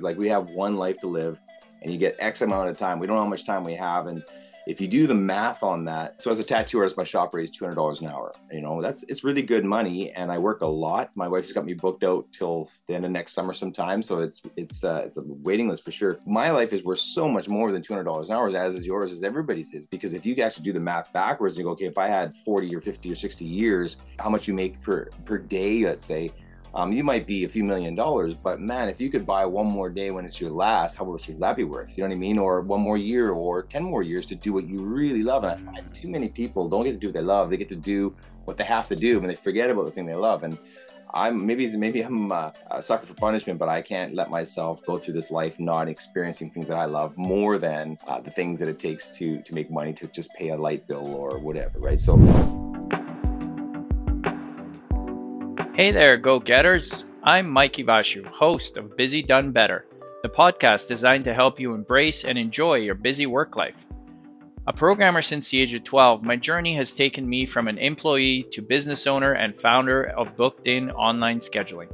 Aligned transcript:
Like 0.00 0.16
we 0.16 0.28
have 0.28 0.50
one 0.50 0.76
life 0.76 0.98
to 0.98 1.08
live 1.08 1.40
and 1.82 1.92
you 1.92 1.98
get 1.98 2.14
X 2.20 2.42
amount 2.42 2.68
of 2.68 2.76
time. 2.76 3.00
We 3.00 3.08
don't 3.08 3.16
know 3.16 3.24
how 3.24 3.28
much 3.28 3.44
time 3.44 3.64
we 3.64 3.74
have. 3.74 4.06
And 4.06 4.22
if 4.68 4.80
you 4.80 4.86
do 4.86 5.08
the 5.08 5.14
math 5.16 5.64
on 5.64 5.84
that, 5.86 6.22
so 6.22 6.30
as 6.30 6.38
a 6.38 6.44
tattoo 6.44 6.78
artist, 6.78 6.96
my 6.96 7.02
shop 7.02 7.34
rate 7.34 7.48
is 7.48 7.50
two 7.50 7.64
hundred 7.64 7.74
dollars 7.74 8.00
an 8.00 8.06
hour. 8.06 8.32
You 8.52 8.60
know, 8.60 8.80
that's 8.80 9.02
it's 9.08 9.24
really 9.24 9.42
good 9.42 9.64
money, 9.64 10.12
and 10.12 10.30
I 10.30 10.38
work 10.38 10.60
a 10.60 10.66
lot. 10.68 11.10
My 11.16 11.26
wife's 11.26 11.52
got 11.52 11.64
me 11.64 11.74
booked 11.74 12.04
out 12.04 12.30
till 12.30 12.70
the 12.86 12.94
end 12.94 13.06
of 13.06 13.10
next 13.10 13.32
summer 13.32 13.52
sometime, 13.52 14.00
so 14.00 14.20
it's 14.20 14.40
it's 14.56 14.84
uh, 14.84 15.02
it's 15.04 15.16
a 15.16 15.22
waiting 15.24 15.68
list 15.68 15.84
for 15.84 15.90
sure. 15.90 16.20
My 16.26 16.52
life 16.52 16.72
is 16.72 16.84
worth 16.84 17.00
so 17.00 17.28
much 17.28 17.48
more 17.48 17.72
than 17.72 17.82
two 17.82 17.92
hundred 17.92 18.04
dollars 18.04 18.28
an 18.28 18.36
hour, 18.36 18.48
as 18.54 18.76
is 18.76 18.86
yours, 18.86 19.10
as 19.10 19.24
everybody's 19.24 19.74
is. 19.74 19.84
Because 19.84 20.12
if 20.12 20.24
you 20.24 20.36
actually 20.36 20.64
do 20.64 20.72
the 20.72 20.78
math 20.78 21.12
backwards 21.12 21.56
and 21.56 21.64
go, 21.64 21.72
okay, 21.72 21.86
if 21.86 21.98
I 21.98 22.06
had 22.06 22.36
forty 22.44 22.72
or 22.76 22.80
fifty 22.80 23.10
or 23.10 23.16
sixty 23.16 23.46
years, 23.46 23.96
how 24.20 24.30
much 24.30 24.46
you 24.46 24.54
make 24.54 24.80
per 24.80 25.08
per 25.24 25.38
day, 25.38 25.84
let's 25.86 26.04
say 26.04 26.30
um, 26.78 26.92
you 26.92 27.02
might 27.02 27.26
be 27.26 27.42
a 27.42 27.48
few 27.48 27.64
million 27.64 27.96
dollars, 27.96 28.34
but 28.34 28.60
man, 28.60 28.88
if 28.88 29.00
you 29.00 29.10
could 29.10 29.26
buy 29.26 29.44
one 29.44 29.66
more 29.66 29.90
day 29.90 30.12
when 30.12 30.24
it's 30.24 30.40
your 30.40 30.50
last, 30.50 30.94
how 30.94 31.04
much 31.04 31.26
would 31.26 31.40
that 31.40 31.56
be 31.56 31.64
worth? 31.64 31.98
You 31.98 32.04
know 32.04 32.08
what 32.10 32.14
I 32.14 32.18
mean? 32.18 32.38
Or 32.38 32.60
one 32.60 32.80
more 32.80 32.96
year 32.96 33.30
or 33.30 33.64
10 33.64 33.82
more 33.82 34.04
years 34.04 34.26
to 34.26 34.36
do 34.36 34.52
what 34.52 34.64
you 34.64 34.82
really 34.82 35.24
love. 35.24 35.42
And 35.42 35.50
I 35.50 35.56
find 35.56 35.92
too 35.92 36.06
many 36.06 36.28
people 36.28 36.68
don't 36.68 36.84
get 36.84 36.92
to 36.92 36.96
do 36.96 37.08
what 37.08 37.14
they 37.14 37.20
love. 37.20 37.50
They 37.50 37.56
get 37.56 37.68
to 37.70 37.76
do 37.76 38.14
what 38.44 38.56
they 38.56 38.62
have 38.62 38.86
to 38.90 38.94
do 38.94 39.18
and 39.18 39.28
they 39.28 39.34
forget 39.34 39.70
about 39.70 39.86
the 39.86 39.90
thing 39.90 40.06
they 40.06 40.14
love. 40.14 40.44
And 40.44 40.56
I'm 41.12 41.44
maybe 41.44 41.66
maybe 41.76 42.00
I'm 42.00 42.30
a, 42.30 42.52
a 42.70 42.80
sucker 42.80 43.06
for 43.06 43.14
punishment, 43.14 43.58
but 43.58 43.68
I 43.68 43.82
can't 43.82 44.14
let 44.14 44.30
myself 44.30 44.86
go 44.86 44.98
through 44.98 45.14
this 45.14 45.32
life 45.32 45.58
not 45.58 45.88
experiencing 45.88 46.52
things 46.52 46.68
that 46.68 46.76
I 46.76 46.84
love 46.84 47.16
more 47.16 47.58
than 47.58 47.98
uh, 48.06 48.20
the 48.20 48.30
things 48.30 48.60
that 48.60 48.68
it 48.68 48.78
takes 48.78 49.10
to 49.18 49.42
to 49.42 49.52
make 49.52 49.68
money 49.68 49.92
to 49.94 50.06
just 50.06 50.32
pay 50.34 50.50
a 50.50 50.56
light 50.56 50.86
bill 50.86 51.12
or 51.12 51.38
whatever, 51.38 51.80
right? 51.80 52.00
So. 52.00 52.67
Hey 55.78 55.92
there, 55.92 56.16
go 56.16 56.40
getters! 56.40 57.04
I'm 57.22 57.48
Mike 57.48 57.74
Ivashu, 57.74 58.26
host 58.26 58.76
of 58.76 58.96
Busy 58.96 59.22
Done 59.22 59.52
Better, 59.52 59.86
the 60.24 60.28
podcast 60.28 60.88
designed 60.88 61.22
to 61.26 61.32
help 61.32 61.60
you 61.60 61.72
embrace 61.72 62.24
and 62.24 62.36
enjoy 62.36 62.78
your 62.78 62.96
busy 62.96 63.26
work 63.26 63.54
life. 63.54 63.86
A 64.66 64.72
programmer 64.72 65.22
since 65.22 65.48
the 65.48 65.60
age 65.60 65.74
of 65.74 65.84
12, 65.84 66.24
my 66.24 66.34
journey 66.34 66.74
has 66.74 66.92
taken 66.92 67.28
me 67.28 67.46
from 67.46 67.68
an 67.68 67.78
employee 67.78 68.44
to 68.50 68.60
business 68.60 69.06
owner 69.06 69.34
and 69.34 69.60
founder 69.60 70.06
of 70.16 70.36
Booked 70.36 70.66
In 70.66 70.90
Online 70.90 71.38
Scheduling. 71.38 71.92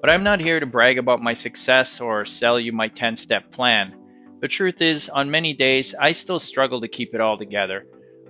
But 0.00 0.10
I'm 0.10 0.24
not 0.24 0.40
here 0.40 0.58
to 0.58 0.66
brag 0.66 0.98
about 0.98 1.22
my 1.22 1.34
success 1.34 2.00
or 2.00 2.24
sell 2.24 2.58
you 2.58 2.72
my 2.72 2.88
10 2.88 3.14
step 3.14 3.52
plan. 3.52 3.94
The 4.40 4.48
truth 4.48 4.82
is, 4.82 5.08
on 5.08 5.30
many 5.30 5.54
days, 5.54 5.94
I 6.00 6.10
still 6.10 6.40
struggle 6.40 6.80
to 6.80 6.88
keep 6.88 7.14
it 7.14 7.20
all 7.20 7.38
together. 7.38 7.86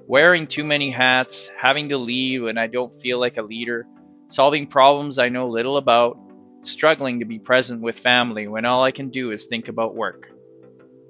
Wearing 0.06 0.46
too 0.46 0.64
many 0.64 0.90
hats, 0.90 1.50
having 1.58 1.88
to 1.88 1.96
leave 1.96 2.42
when 2.42 2.58
I 2.58 2.66
don't 2.66 3.00
feel 3.00 3.18
like 3.18 3.38
a 3.38 3.42
leader, 3.42 3.86
solving 4.30 4.66
problems 4.66 5.18
I 5.18 5.28
know 5.28 5.48
little 5.48 5.76
about, 5.76 6.18
struggling 6.62 7.18
to 7.18 7.24
be 7.24 7.38
present 7.38 7.80
with 7.82 7.98
family 7.98 8.46
when 8.46 8.64
all 8.64 8.82
I 8.82 8.92
can 8.92 9.10
do 9.10 9.32
is 9.32 9.44
think 9.44 9.68
about 9.68 9.94
work. 9.94 10.30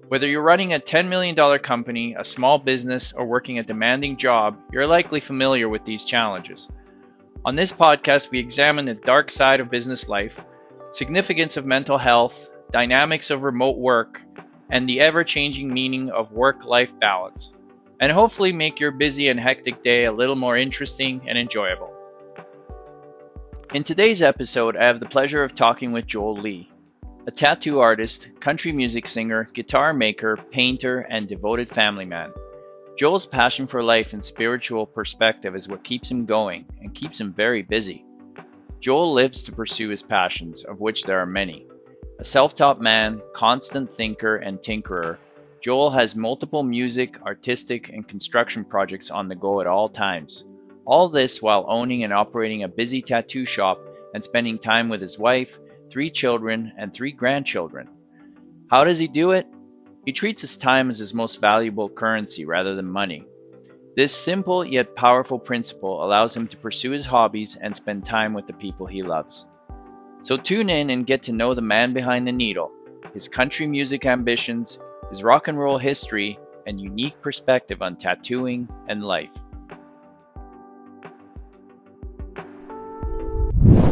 Whether 0.08 0.26
you're 0.26 0.42
running 0.42 0.72
a 0.72 0.80
$10 0.80 1.08
million 1.08 1.36
company, 1.60 2.16
a 2.18 2.24
small 2.24 2.58
business, 2.58 3.12
or 3.12 3.26
working 3.26 3.58
a 3.58 3.62
demanding 3.62 4.16
job, 4.16 4.58
you're 4.72 4.86
likely 4.86 5.20
familiar 5.20 5.68
with 5.68 5.84
these 5.84 6.04
challenges. 6.04 6.68
On 7.44 7.54
this 7.54 7.72
podcast, 7.72 8.30
we 8.30 8.38
examine 8.38 8.86
the 8.86 8.94
dark 8.94 9.30
side 9.30 9.60
of 9.60 9.70
business 9.70 10.08
life, 10.08 10.44
significance 10.92 11.56
of 11.56 11.66
mental 11.66 11.98
health, 11.98 12.48
dynamics 12.72 13.30
of 13.30 13.42
remote 13.42 13.76
work, 13.76 14.20
and 14.70 14.88
the 14.88 15.00
ever 15.00 15.22
changing 15.22 15.72
meaning 15.72 16.10
of 16.10 16.32
work 16.32 16.64
life 16.64 16.92
balance, 17.00 17.54
and 18.00 18.10
hopefully 18.10 18.52
make 18.52 18.80
your 18.80 18.90
busy 18.90 19.28
and 19.28 19.38
hectic 19.38 19.82
day 19.84 20.06
a 20.06 20.12
little 20.12 20.36
more 20.36 20.56
interesting 20.56 21.20
and 21.28 21.36
enjoyable. 21.36 21.99
In 23.72 23.84
today's 23.84 24.20
episode, 24.20 24.76
I 24.76 24.84
have 24.84 24.98
the 24.98 25.06
pleasure 25.06 25.44
of 25.44 25.54
talking 25.54 25.92
with 25.92 26.04
Joel 26.04 26.40
Lee, 26.40 26.68
a 27.28 27.30
tattoo 27.30 27.78
artist, 27.78 28.28
country 28.40 28.72
music 28.72 29.06
singer, 29.06 29.48
guitar 29.54 29.94
maker, 29.94 30.36
painter, 30.50 31.06
and 31.08 31.28
devoted 31.28 31.68
family 31.68 32.04
man. 32.04 32.32
Joel's 32.98 33.26
passion 33.26 33.68
for 33.68 33.80
life 33.80 34.12
and 34.12 34.24
spiritual 34.24 34.86
perspective 34.86 35.54
is 35.54 35.68
what 35.68 35.84
keeps 35.84 36.10
him 36.10 36.26
going 36.26 36.64
and 36.80 36.92
keeps 36.96 37.20
him 37.20 37.32
very 37.32 37.62
busy. 37.62 38.04
Joel 38.80 39.12
lives 39.12 39.44
to 39.44 39.52
pursue 39.52 39.90
his 39.90 40.02
passions, 40.02 40.64
of 40.64 40.80
which 40.80 41.04
there 41.04 41.20
are 41.20 41.26
many. 41.26 41.64
A 42.18 42.24
self 42.24 42.56
taught 42.56 42.80
man, 42.80 43.22
constant 43.34 43.88
thinker, 43.94 44.38
and 44.38 44.58
tinkerer, 44.58 45.18
Joel 45.60 45.90
has 45.90 46.16
multiple 46.16 46.64
music, 46.64 47.22
artistic, 47.22 47.90
and 47.90 48.08
construction 48.08 48.64
projects 48.64 49.12
on 49.12 49.28
the 49.28 49.36
go 49.36 49.60
at 49.60 49.68
all 49.68 49.88
times. 49.88 50.42
All 50.90 51.08
this 51.08 51.40
while 51.40 51.66
owning 51.68 52.02
and 52.02 52.12
operating 52.12 52.64
a 52.64 52.68
busy 52.68 53.00
tattoo 53.00 53.46
shop 53.46 53.80
and 54.12 54.24
spending 54.24 54.58
time 54.58 54.88
with 54.88 55.00
his 55.00 55.20
wife, 55.20 55.56
three 55.88 56.10
children, 56.10 56.72
and 56.76 56.92
three 56.92 57.12
grandchildren. 57.12 57.88
How 58.72 58.82
does 58.82 58.98
he 58.98 59.06
do 59.06 59.30
it? 59.30 59.46
He 60.04 60.10
treats 60.10 60.40
his 60.40 60.56
time 60.56 60.90
as 60.90 60.98
his 60.98 61.14
most 61.14 61.40
valuable 61.40 61.88
currency 61.88 62.44
rather 62.44 62.74
than 62.74 62.90
money. 62.90 63.24
This 63.94 64.12
simple 64.12 64.64
yet 64.64 64.96
powerful 64.96 65.38
principle 65.38 66.04
allows 66.04 66.36
him 66.36 66.48
to 66.48 66.56
pursue 66.56 66.90
his 66.90 67.06
hobbies 67.06 67.56
and 67.60 67.76
spend 67.76 68.04
time 68.04 68.34
with 68.34 68.48
the 68.48 68.52
people 68.54 68.86
he 68.88 69.04
loves. 69.04 69.46
So 70.24 70.36
tune 70.36 70.70
in 70.70 70.90
and 70.90 71.06
get 71.06 71.22
to 71.22 71.32
know 71.32 71.54
the 71.54 71.62
man 71.62 71.92
behind 71.92 72.26
the 72.26 72.32
needle, 72.32 72.72
his 73.14 73.28
country 73.28 73.68
music 73.68 74.06
ambitions, 74.06 74.80
his 75.08 75.22
rock 75.22 75.46
and 75.46 75.56
roll 75.56 75.78
history, 75.78 76.36
and 76.66 76.80
unique 76.80 77.22
perspective 77.22 77.80
on 77.80 77.94
tattooing 77.94 78.68
and 78.88 79.04
life. 79.04 79.30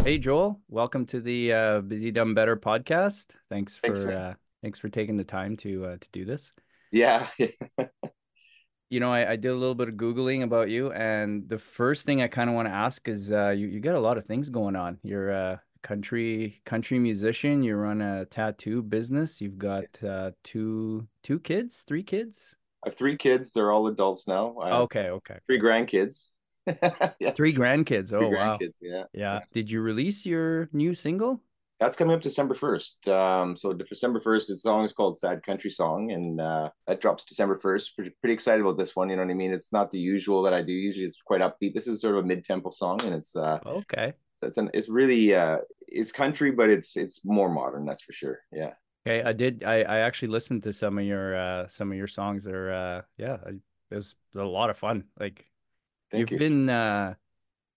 Hey 0.08 0.16
Joel, 0.16 0.58
welcome 0.70 1.04
to 1.08 1.20
the 1.20 1.52
uh, 1.52 1.80
Busy 1.82 2.10
Done 2.10 2.32
Better 2.32 2.56
podcast. 2.56 3.26
Thanks 3.50 3.76
for 3.76 3.88
thanks, 3.88 4.04
uh, 4.06 4.32
thanks 4.62 4.78
for 4.78 4.88
taking 4.88 5.18
the 5.18 5.22
time 5.22 5.54
to 5.58 5.84
uh, 5.84 5.96
to 6.00 6.08
do 6.12 6.24
this. 6.24 6.50
Yeah. 6.90 7.26
you 8.88 9.00
know, 9.00 9.12
I, 9.12 9.32
I 9.32 9.36
did 9.36 9.50
a 9.50 9.54
little 9.54 9.74
bit 9.74 9.90
of 9.90 9.96
googling 9.96 10.44
about 10.44 10.70
you, 10.70 10.92
and 10.92 11.46
the 11.46 11.58
first 11.58 12.06
thing 12.06 12.22
I 12.22 12.26
kind 12.26 12.48
of 12.48 12.56
want 12.56 12.68
to 12.68 12.72
ask 12.72 13.06
is, 13.06 13.30
uh, 13.30 13.50
you 13.50 13.66
you 13.66 13.80
got 13.80 13.96
a 13.96 14.00
lot 14.00 14.16
of 14.16 14.24
things 14.24 14.48
going 14.48 14.76
on. 14.76 14.96
You're 15.02 15.28
a 15.28 15.60
country 15.82 16.62
country 16.64 16.98
musician. 16.98 17.62
You 17.62 17.76
run 17.76 18.00
a 18.00 18.24
tattoo 18.24 18.80
business. 18.80 19.42
You've 19.42 19.58
got 19.58 20.02
uh, 20.02 20.30
two 20.42 21.06
two 21.22 21.38
kids, 21.38 21.84
three 21.86 22.02
kids. 22.02 22.56
I 22.82 22.88
have 22.88 22.96
three 22.96 23.18
kids. 23.18 23.52
They're 23.52 23.72
all 23.72 23.88
adults 23.88 24.26
now. 24.26 24.56
okay, 24.58 25.10
okay. 25.10 25.36
Three 25.46 25.60
grandkids. 25.60 26.28
yeah. 27.20 27.30
Three 27.32 27.54
grandkids. 27.54 28.12
Oh 28.12 28.20
Three 28.20 28.36
wow. 28.36 28.56
Grandkids, 28.56 28.74
yeah. 28.80 29.04
yeah. 29.12 29.40
Did 29.52 29.70
you 29.70 29.80
release 29.80 30.26
your 30.26 30.68
new 30.72 30.94
single? 30.94 31.40
That's 31.80 31.94
coming 31.94 32.14
up 32.14 32.22
December 32.22 32.56
1st. 32.56 33.08
Um, 33.08 33.56
so 33.56 33.72
December 33.72 34.18
1st, 34.18 34.48
the 34.48 34.58
song 34.58 34.84
is 34.84 34.92
called 34.92 35.16
Sad 35.16 35.44
Country 35.44 35.70
Song, 35.70 36.10
and 36.10 36.40
uh, 36.40 36.70
that 36.88 37.00
drops 37.00 37.24
December 37.24 37.56
1st. 37.56 37.94
Pretty, 37.94 38.10
pretty 38.20 38.34
excited 38.34 38.62
about 38.62 38.78
this 38.78 38.96
one. 38.96 39.08
You 39.08 39.14
know 39.14 39.22
what 39.22 39.30
I 39.30 39.34
mean? 39.34 39.52
It's 39.52 39.72
not 39.72 39.92
the 39.92 39.98
usual 39.98 40.42
that 40.42 40.52
I 40.52 40.60
do. 40.60 40.72
Usually 40.72 41.04
it's 41.04 41.22
quite 41.22 41.40
upbeat. 41.40 41.74
This 41.74 41.86
is 41.86 42.00
sort 42.00 42.16
of 42.16 42.24
a 42.24 42.26
mid-tempo 42.26 42.70
song, 42.70 43.00
and 43.04 43.14
it's 43.14 43.36
uh, 43.36 43.60
okay. 43.64 44.12
So 44.38 44.48
it's 44.48 44.56
an, 44.56 44.70
it's 44.74 44.88
really 44.88 45.34
uh, 45.34 45.58
it's 45.86 46.10
country, 46.10 46.50
but 46.50 46.68
it's 46.68 46.96
it's 46.96 47.24
more 47.24 47.48
modern. 47.48 47.86
That's 47.86 48.02
for 48.02 48.12
sure. 48.12 48.40
Yeah. 48.52 48.72
Okay, 49.06 49.22
I 49.22 49.32
did. 49.32 49.62
I, 49.64 49.82
I 49.82 49.98
actually 50.00 50.28
listened 50.28 50.64
to 50.64 50.72
some 50.72 50.98
of 50.98 51.04
your 51.04 51.36
uh, 51.36 51.68
some 51.68 51.92
of 51.92 51.96
your 51.96 52.08
songs. 52.08 52.48
Are 52.48 52.72
uh, 52.72 53.02
yeah, 53.16 53.36
it 53.46 53.94
was 53.94 54.16
a 54.34 54.42
lot 54.42 54.70
of 54.70 54.76
fun. 54.76 55.04
Like 55.18 55.44
Thank 56.10 56.30
you've 56.30 56.40
you. 56.40 56.48
been 56.48 56.70
uh, 56.70 57.14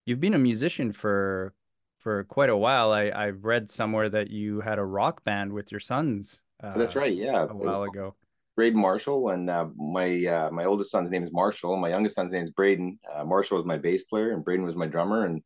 you've 0.06 0.20
been 0.20 0.34
a 0.34 0.40
musician 0.40 0.92
for 0.92 1.54
for 1.98 2.24
quite 2.26 2.50
a 2.50 2.58
while. 2.58 2.92
I 2.92 3.12
I've 3.12 3.44
read 3.44 3.70
somewhere 3.70 4.10
that 4.10 4.30
you 4.30 4.62
had 4.62 4.80
a 4.80 4.86
rock 4.86 5.24
band 5.24 5.54
with 5.54 5.72
your 5.72 5.80
sons. 5.80 6.42
Uh, 6.64 6.78
That's 6.78 6.96
right. 6.96 7.14
Yeah, 7.14 7.44
a 7.44 7.56
while 7.56 7.84
ago. 7.84 8.16
Braden 8.56 8.80
Marshall 8.80 9.30
and 9.30 9.50
uh, 9.50 9.68
my 9.78 10.26
uh, 10.26 10.52
my 10.52 10.66
oldest 10.66 10.92
son's 10.92 11.10
name 11.10 11.24
is 11.24 11.32
Marshall. 11.32 11.78
My 11.78 11.90
youngest 11.90 12.16
son's 12.16 12.34
name 12.34 12.44
is 12.44 12.50
Braden. 12.50 13.00
Uh, 13.14 13.24
Marshall 13.24 13.58
was 13.58 13.66
my 13.66 13.78
bass 13.78 14.04
player, 14.04 14.32
and 14.32 14.44
Braden 14.44 14.66
was 14.66 14.76
my 14.76 14.88
drummer. 14.88 15.26
And 15.26 15.42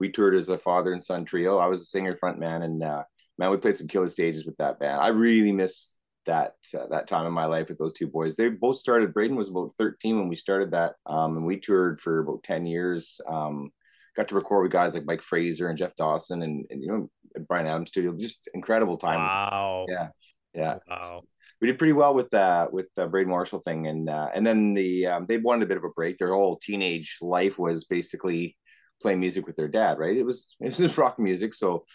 we 0.00 0.10
toured 0.10 0.34
as 0.34 0.48
a 0.48 0.58
father 0.58 0.92
and 0.92 1.02
son 1.02 1.24
trio. 1.24 1.58
I 1.58 1.66
was 1.66 1.80
a 1.80 1.86
singer 1.86 2.16
front 2.16 2.38
man, 2.38 2.62
and 2.62 2.82
uh, 2.82 3.04
man, 3.38 3.50
we 3.50 3.56
played 3.56 3.76
some 3.76 3.88
killer 3.88 4.08
stages 4.08 4.44
with 4.44 4.56
that 4.58 4.78
band. 4.78 5.00
I 5.00 5.08
really 5.08 5.52
miss 5.52 5.98
that 6.28 6.54
uh, 6.78 6.86
that 6.90 7.06
time 7.06 7.26
in 7.26 7.32
my 7.32 7.46
life 7.46 7.68
with 7.68 7.78
those 7.78 7.94
two 7.94 8.06
boys. 8.06 8.36
They 8.36 8.48
both 8.50 8.76
started. 8.76 9.14
Braden 9.14 9.36
was 9.36 9.48
about 9.48 9.72
13 9.78 10.18
when 10.18 10.28
we 10.28 10.36
started 10.36 10.70
that, 10.70 10.94
um, 11.06 11.36
and 11.36 11.46
we 11.46 11.58
toured 11.58 11.98
for 12.00 12.20
about 12.20 12.44
10 12.44 12.66
years. 12.66 13.20
Um, 13.26 13.70
got 14.14 14.28
to 14.28 14.34
record 14.34 14.62
with 14.62 14.72
guys 14.72 14.94
like 14.94 15.06
Mike 15.06 15.22
Fraser 15.22 15.68
and 15.68 15.78
Jeff 15.78 15.96
Dawson 15.96 16.42
and, 16.42 16.66
and 16.70 16.82
you 16.82 16.88
know 16.88 17.10
Bryan 17.48 17.66
Adams 17.66 17.88
studio. 17.88 18.14
Just 18.16 18.48
incredible 18.54 18.98
time. 18.98 19.18
Wow. 19.18 19.86
Yeah. 19.88 20.08
Yeah. 20.54 20.78
Wow. 20.88 20.98
So 21.00 21.24
we 21.60 21.66
did 21.66 21.78
pretty 21.78 21.94
well 21.94 22.14
with 22.14 22.32
uh 22.34 22.68
with 22.70 22.88
the 22.94 23.06
Braden 23.06 23.30
Marshall 23.30 23.60
thing, 23.60 23.86
and 23.86 24.08
uh, 24.10 24.28
and 24.34 24.46
then 24.46 24.74
the 24.74 25.06
um, 25.06 25.26
they 25.26 25.38
wanted 25.38 25.64
a 25.64 25.68
bit 25.68 25.78
of 25.78 25.84
a 25.84 25.90
break. 25.90 26.18
Their 26.18 26.34
whole 26.34 26.56
teenage 26.56 27.18
life 27.22 27.58
was 27.58 27.84
basically 27.84 28.56
playing 29.00 29.20
music 29.20 29.46
with 29.46 29.56
their 29.56 29.68
dad. 29.68 29.98
Right. 29.98 30.16
It 30.16 30.26
was 30.26 30.56
it 30.60 30.78
was 30.78 30.98
rock 30.98 31.18
music, 31.18 31.54
so 31.54 31.86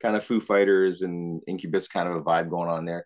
kind 0.00 0.14
of 0.14 0.22
Foo 0.22 0.40
Fighters 0.40 1.02
and 1.02 1.42
Incubus 1.48 1.88
kind 1.88 2.08
of 2.08 2.14
a 2.14 2.22
vibe 2.22 2.50
going 2.50 2.70
on 2.70 2.84
there. 2.84 3.04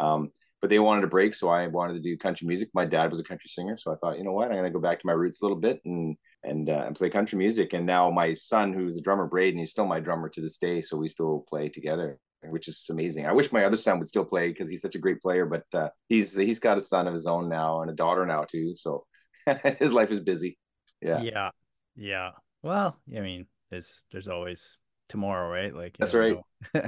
Um, 0.00 0.30
but 0.60 0.68
they 0.70 0.78
wanted 0.78 1.04
a 1.04 1.08
break, 1.08 1.34
so 1.34 1.48
I 1.48 1.66
wanted 1.68 1.94
to 1.94 2.00
do 2.00 2.16
country 2.18 2.46
music. 2.46 2.68
My 2.74 2.84
dad 2.84 3.08
was 3.10 3.18
a 3.20 3.24
country 3.24 3.48
singer, 3.48 3.76
so 3.76 3.92
I 3.92 3.96
thought, 3.96 4.18
you 4.18 4.24
know 4.24 4.32
what, 4.32 4.50
I'm 4.50 4.56
gonna 4.56 4.70
go 4.70 4.80
back 4.80 5.00
to 5.00 5.06
my 5.06 5.12
roots 5.14 5.40
a 5.40 5.44
little 5.44 5.56
bit 5.58 5.80
and 5.84 6.16
and 6.44 6.68
uh, 6.68 6.84
and 6.86 6.96
play 6.96 7.08
country 7.10 7.38
music. 7.38 7.72
And 7.72 7.86
now 7.86 8.10
my 8.10 8.34
son, 8.34 8.72
who's 8.72 8.96
a 8.96 9.00
drummer, 9.00 9.26
Braden, 9.26 9.58
he's 9.58 9.70
still 9.70 9.86
my 9.86 10.00
drummer 10.00 10.28
to 10.30 10.40
this 10.40 10.58
day, 10.58 10.82
so 10.82 10.96
we 10.96 11.08
still 11.08 11.44
play 11.48 11.68
together. 11.68 12.18
which 12.44 12.68
is 12.68 12.86
amazing. 12.90 13.26
I 13.26 13.32
wish 13.32 13.52
my 13.52 13.64
other 13.64 13.76
son 13.76 13.98
would 13.98 14.08
still 14.08 14.24
play 14.24 14.48
because 14.48 14.68
he's 14.68 14.82
such 14.82 14.94
a 14.94 14.98
great 14.98 15.20
player, 15.20 15.46
but 15.46 15.64
uh, 15.74 15.90
he's 16.08 16.34
he's 16.36 16.58
got 16.58 16.78
a 16.78 16.80
son 16.80 17.06
of 17.06 17.14
his 17.14 17.26
own 17.26 17.48
now 17.48 17.82
and 17.82 17.90
a 17.90 17.94
daughter 17.94 18.24
now 18.26 18.44
too. 18.44 18.74
So 18.76 19.04
his 19.78 19.92
life 19.92 20.10
is 20.10 20.20
busy. 20.20 20.58
Yeah. 21.02 21.20
Yeah. 21.22 21.50
Yeah. 21.96 22.30
Well, 22.62 22.98
I 23.16 23.20
mean, 23.20 23.46
there's 23.70 24.02
there's 24.12 24.28
always 24.28 24.78
tomorrow, 25.08 25.50
right? 25.50 25.74
Like 25.74 25.96
that's 25.98 26.14
right. 26.14 26.38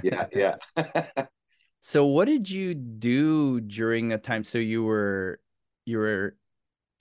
yeah. 0.03 0.27
Yeah. 0.35 0.57
so 1.83 2.07
what 2.07 2.27
did 2.27 2.49
you 2.49 2.75
do 2.75 3.61
during 3.61 4.09
that 4.09 4.23
time? 4.23 4.45
So 4.45 4.59
you 4.59 4.85
were 4.85 5.41
you 5.85 5.99
were 5.99 6.37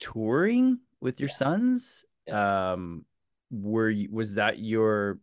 touring 0.00 0.80
with 1.00 1.20
your 1.20 1.28
yeah. 1.28 1.36
sons. 1.36 2.04
Yeah. 2.26 2.72
Um, 2.72 3.04
were 3.50 3.90
you 3.90 4.08
was 4.10 4.34
that 4.34 4.58
your 4.58 5.20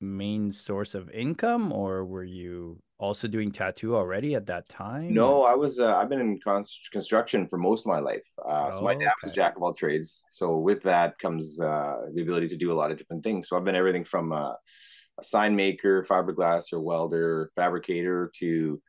main 0.00 0.50
source 0.50 0.94
of 0.94 1.10
income, 1.10 1.72
or 1.72 2.06
were 2.06 2.24
you 2.24 2.82
also 2.98 3.28
doing 3.28 3.52
tattoo 3.52 3.96
already 3.96 4.34
at 4.34 4.46
that 4.46 4.66
time? 4.70 5.12
No, 5.12 5.42
I 5.42 5.56
was. 5.56 5.78
Uh, 5.78 5.94
I've 5.94 6.08
been 6.08 6.20
in 6.20 6.40
construction 6.90 7.46
for 7.48 7.58
most 7.58 7.84
of 7.84 7.92
my 7.92 7.98
life. 7.98 8.26
Uh, 8.42 8.70
oh, 8.72 8.78
so 8.78 8.82
my 8.82 8.94
dad 8.94 9.02
okay. 9.02 9.12
was 9.24 9.32
a 9.32 9.34
jack 9.34 9.56
of 9.56 9.62
all 9.62 9.74
trades. 9.74 10.24
So 10.30 10.56
with 10.56 10.82
that 10.84 11.18
comes 11.18 11.60
uh, 11.60 11.96
the 12.14 12.22
ability 12.22 12.48
to 12.48 12.56
do 12.56 12.72
a 12.72 12.74
lot 12.74 12.90
of 12.90 12.96
different 12.96 13.24
things. 13.24 13.48
So 13.48 13.58
I've 13.58 13.64
been 13.64 13.76
everything 13.76 14.04
from 14.04 14.32
uh, 14.32 14.54
a 15.18 15.24
sign 15.24 15.54
maker, 15.54 16.02
fiberglass 16.02 16.72
or 16.72 16.80
welder, 16.80 17.50
fabricator 17.56 18.30
to 18.36 18.80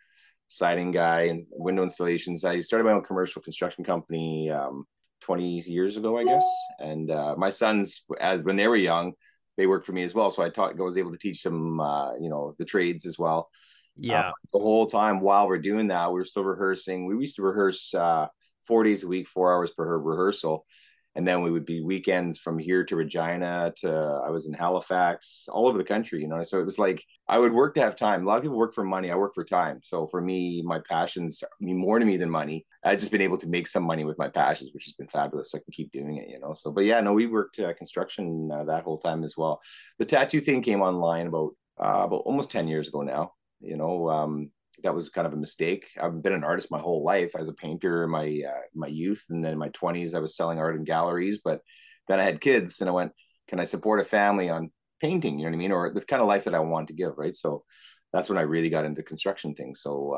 siding 0.48 0.92
guy 0.92 1.24
and 1.24 1.42
window 1.52 1.84
installations. 1.84 2.46
I 2.46 2.62
started 2.62 2.86
my 2.86 2.94
own 2.94 3.04
commercial 3.04 3.42
construction 3.42 3.84
company 3.84 4.50
um, 4.52 4.86
20 5.22 5.62
years 5.62 5.98
ago, 5.98 6.18
I 6.18 6.24
guess. 6.24 6.46
And 6.80 7.10
uh, 7.10 7.36
my 7.38 7.50
sons, 7.50 8.04
as 8.20 8.44
when 8.44 8.56
they 8.56 8.68
were 8.68 8.76
young, 8.76 9.14
they 9.58 9.68
worked 9.68 9.86
for 9.86 9.94
me 9.94 10.04
as 10.04 10.14
well. 10.14 10.32
So 10.32 10.44
I 10.44 10.50
taught, 10.50 10.80
I 10.80 10.84
was 10.84 10.98
able 10.98 11.12
to 11.12 11.18
teach 11.18 11.44
them, 11.44 11.80
uh, 11.80 12.16
you 12.16 12.30
know, 12.30 12.56
the 12.58 12.66
trades 12.66 13.06
as 13.06 13.18
well. 13.18 13.50
Yeah. 13.96 14.30
Uh, 14.30 14.32
the 14.52 14.60
whole 14.60 14.88
time 14.88 15.20
while 15.20 15.48
we're 15.48 15.60
doing 15.60 15.88
that, 15.88 16.12
we 16.12 16.20
were 16.20 16.26
still 16.26 16.44
rehearsing. 16.44 17.06
We 17.06 17.16
used 17.16 17.36
to 17.36 17.44
rehearse 17.44 17.94
uh, 17.94 18.28
four 18.68 18.84
days 18.84 19.04
a 19.04 19.08
week, 19.08 19.28
four 19.28 19.54
hours 19.54 19.72
per 19.72 19.98
rehearsal 19.98 20.66
and 21.16 21.28
then 21.28 21.42
we 21.42 21.52
would 21.52 21.66
be 21.66 21.82
weekends 21.82 22.40
from 22.40 22.58
here 22.58 22.84
to 22.86 22.96
Regina 22.96 23.72
to 23.78 24.22
I 24.26 24.30
was 24.30 24.48
in 24.48 24.54
Halifax, 24.54 25.48
all 25.52 25.68
over 25.68 25.78
the 25.78 25.84
country, 25.84 26.22
you 26.22 26.28
know. 26.28 26.42
So 26.44 26.60
it 26.60 26.66
was 26.66 26.80
like 26.80 27.04
I 27.28 27.38
would 27.38 27.54
work 27.54 27.76
to 27.76 27.82
have 27.82 27.96
time. 27.96 28.24
A 28.24 28.26
lot 28.26 28.38
of 28.38 28.44
people 28.44 28.58
work 28.58 28.74
for 28.74 28.84
money. 28.84 29.12
I 29.12 29.16
work 29.16 29.36
for 29.36 29.44
time. 29.44 29.80
So 29.84 30.08
for 30.08 30.22
me, 30.22 30.64
my 30.64 30.80
passions 30.90 31.44
mean 31.62 31.78
more 31.78 32.00
to 32.00 32.06
me 32.06 32.18
than 32.18 32.30
money. 32.30 32.66
I've 32.84 33.00
just 33.00 33.12
been 33.12 33.22
able 33.22 33.38
to 33.38 33.48
make 33.48 33.68
some 33.68 33.84
money 33.84 34.06
with 34.06 34.18
my 34.18 34.28
passions, 34.28 34.72
which 34.74 34.86
has 34.86 34.94
been 34.94 35.08
fabulous. 35.08 35.52
So 35.52 35.58
I 35.58 35.62
can 35.62 35.72
keep 35.72 35.92
doing 35.92 36.18
it, 36.18 36.30
you 36.30 36.40
know. 36.40 36.54
So, 36.54 36.72
but 36.72 36.86
yeah, 36.86 37.00
no, 37.02 37.14
we 37.14 37.28
worked 37.28 37.60
uh, 37.60 37.74
construction 37.74 38.50
uh, 38.52 38.66
that 38.66 38.84
whole 38.84 38.98
time 38.98 39.24
as 39.24 39.38
well. 39.38 39.62
The 40.00 40.06
tattoo 40.06 40.42
thing 40.42 40.62
came 40.62 40.82
online 40.82 41.28
about 41.28 41.52
uh, 41.78 42.04
about 42.06 42.24
almost 42.26 42.52
ten 42.52 42.68
years 42.68 42.88
ago 42.88 43.02
now. 43.02 43.34
You 43.62 43.78
know, 43.78 44.10
um, 44.10 44.52
that 44.84 44.94
was 44.94 45.10
kind 45.10 45.28
of 45.28 45.34
a 45.34 45.38
mistake. 45.38 45.90
I've 46.00 46.22
been 46.22 46.34
an 46.34 46.44
artist 46.44 46.72
my 46.72 46.80
whole 46.80 47.04
life 47.04 47.36
as 47.36 47.48
a 47.48 47.54
painter 47.54 48.04
in 48.04 48.10
my 48.10 48.42
uh, 48.48 48.62
my 48.74 48.88
youth, 48.88 49.24
and 49.30 49.44
then 49.44 49.54
in 49.54 49.60
my 49.60 49.70
twenties 49.70 50.14
I 50.14 50.20
was 50.20 50.36
selling 50.36 50.60
art 50.60 50.76
in 50.76 50.84
galleries. 50.84 51.40
But 51.44 51.62
then 52.08 52.20
I 52.20 52.24
had 52.24 52.42
kids, 52.42 52.82
and 52.82 52.90
I 52.90 52.94
went, 52.94 53.12
"Can 53.48 53.60
I 53.60 53.66
support 53.66 54.00
a 54.00 54.06
family 54.06 54.50
on 54.50 54.72
painting?" 55.02 55.38
You 55.38 55.46
know 55.46 55.52
what 55.52 55.56
I 55.56 55.60
mean, 55.60 55.72
or 55.72 55.94
the 55.94 56.02
kind 56.02 56.22
of 56.22 56.28
life 56.28 56.46
that 56.46 56.56
I 56.56 56.60
want 56.60 56.90
to 56.90 56.94
give, 56.94 57.18
right? 57.18 57.34
So 57.34 57.64
that's 58.12 58.30
when 58.30 58.38
I 58.38 58.42
really 58.42 58.70
got 58.70 58.86
into 58.86 59.04
construction 59.04 59.56
things. 59.56 59.82
So 59.82 60.14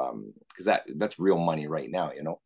because 0.50 0.68
um, 0.68 0.74
that 0.74 0.84
that's 0.98 1.20
real 1.20 1.38
money 1.38 1.68
right 1.68 1.90
now, 1.90 2.12
you 2.12 2.24
know, 2.24 2.42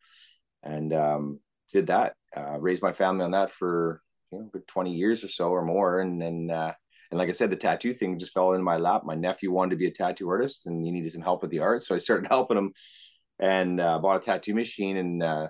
and 0.63 0.94
um, 0.94 1.39
did 1.71 1.88
that, 1.88 2.16
uh, 2.36 2.60
raised 2.60 2.81
my 2.81 2.94
family 2.94 3.25
on 3.25 3.31
that 3.31 3.51
for 3.51 4.01
you 4.31 4.39
know 4.39 4.62
20 4.68 4.94
years 4.94 5.24
or 5.24 5.30
so 5.30 5.50
or 5.50 5.63
more, 5.63 6.00
and 6.00 6.21
then. 6.21 6.51
Uh, 6.51 6.74
and 7.12 7.18
like 7.18 7.30
I 7.30 7.34
said, 7.34 7.50
the 7.50 7.56
tattoo 7.56 7.94
thing 7.94 8.20
just 8.20 8.34
fell 8.34 8.54
into 8.54 8.64
my 8.64 8.78
lap. 8.78 9.02
My 9.04 9.16
nephew 9.16 9.52
wanted 9.52 9.72
to 9.72 9.78
be 9.78 9.88
a 9.88 9.92
tattoo 9.92 10.30
artist 10.30 10.68
and 10.68 10.84
he 10.84 10.92
needed 10.92 11.12
some 11.12 11.22
help 11.22 11.42
with 11.42 11.52
the 11.52 11.60
art. 11.60 11.84
So 11.84 11.96
I 11.96 11.98
started 11.98 12.28
helping 12.30 12.58
him 12.58 12.74
and 13.40 13.82
uh, 13.82 14.00
bought 14.00 14.18
a 14.18 14.20
tattoo 14.20 14.54
machine. 14.54 14.98
And 14.98 15.24
uh, 15.24 15.48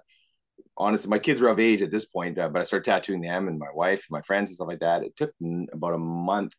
honestly, 0.78 1.10
my 1.10 1.20
kids 1.20 1.42
were 1.42 1.50
of 1.50 1.60
age 1.60 1.82
at 1.82 1.92
this 1.92 2.06
point, 2.06 2.38
uh, 2.38 2.50
but 2.50 2.62
I 2.62 2.66
started 2.66 2.86
tattooing 2.86 3.22
them 3.22 3.48
and 3.48 3.60
my 3.60 3.72
wife, 3.74 4.06
my 4.10 4.22
friends, 4.22 4.50
and 4.50 4.56
stuff 4.56 4.70
like 4.70 4.80
that. 4.80 5.04
It 5.04 5.18
took 5.18 5.34
about 5.74 5.96
a 5.96 5.98
month. 5.98 6.54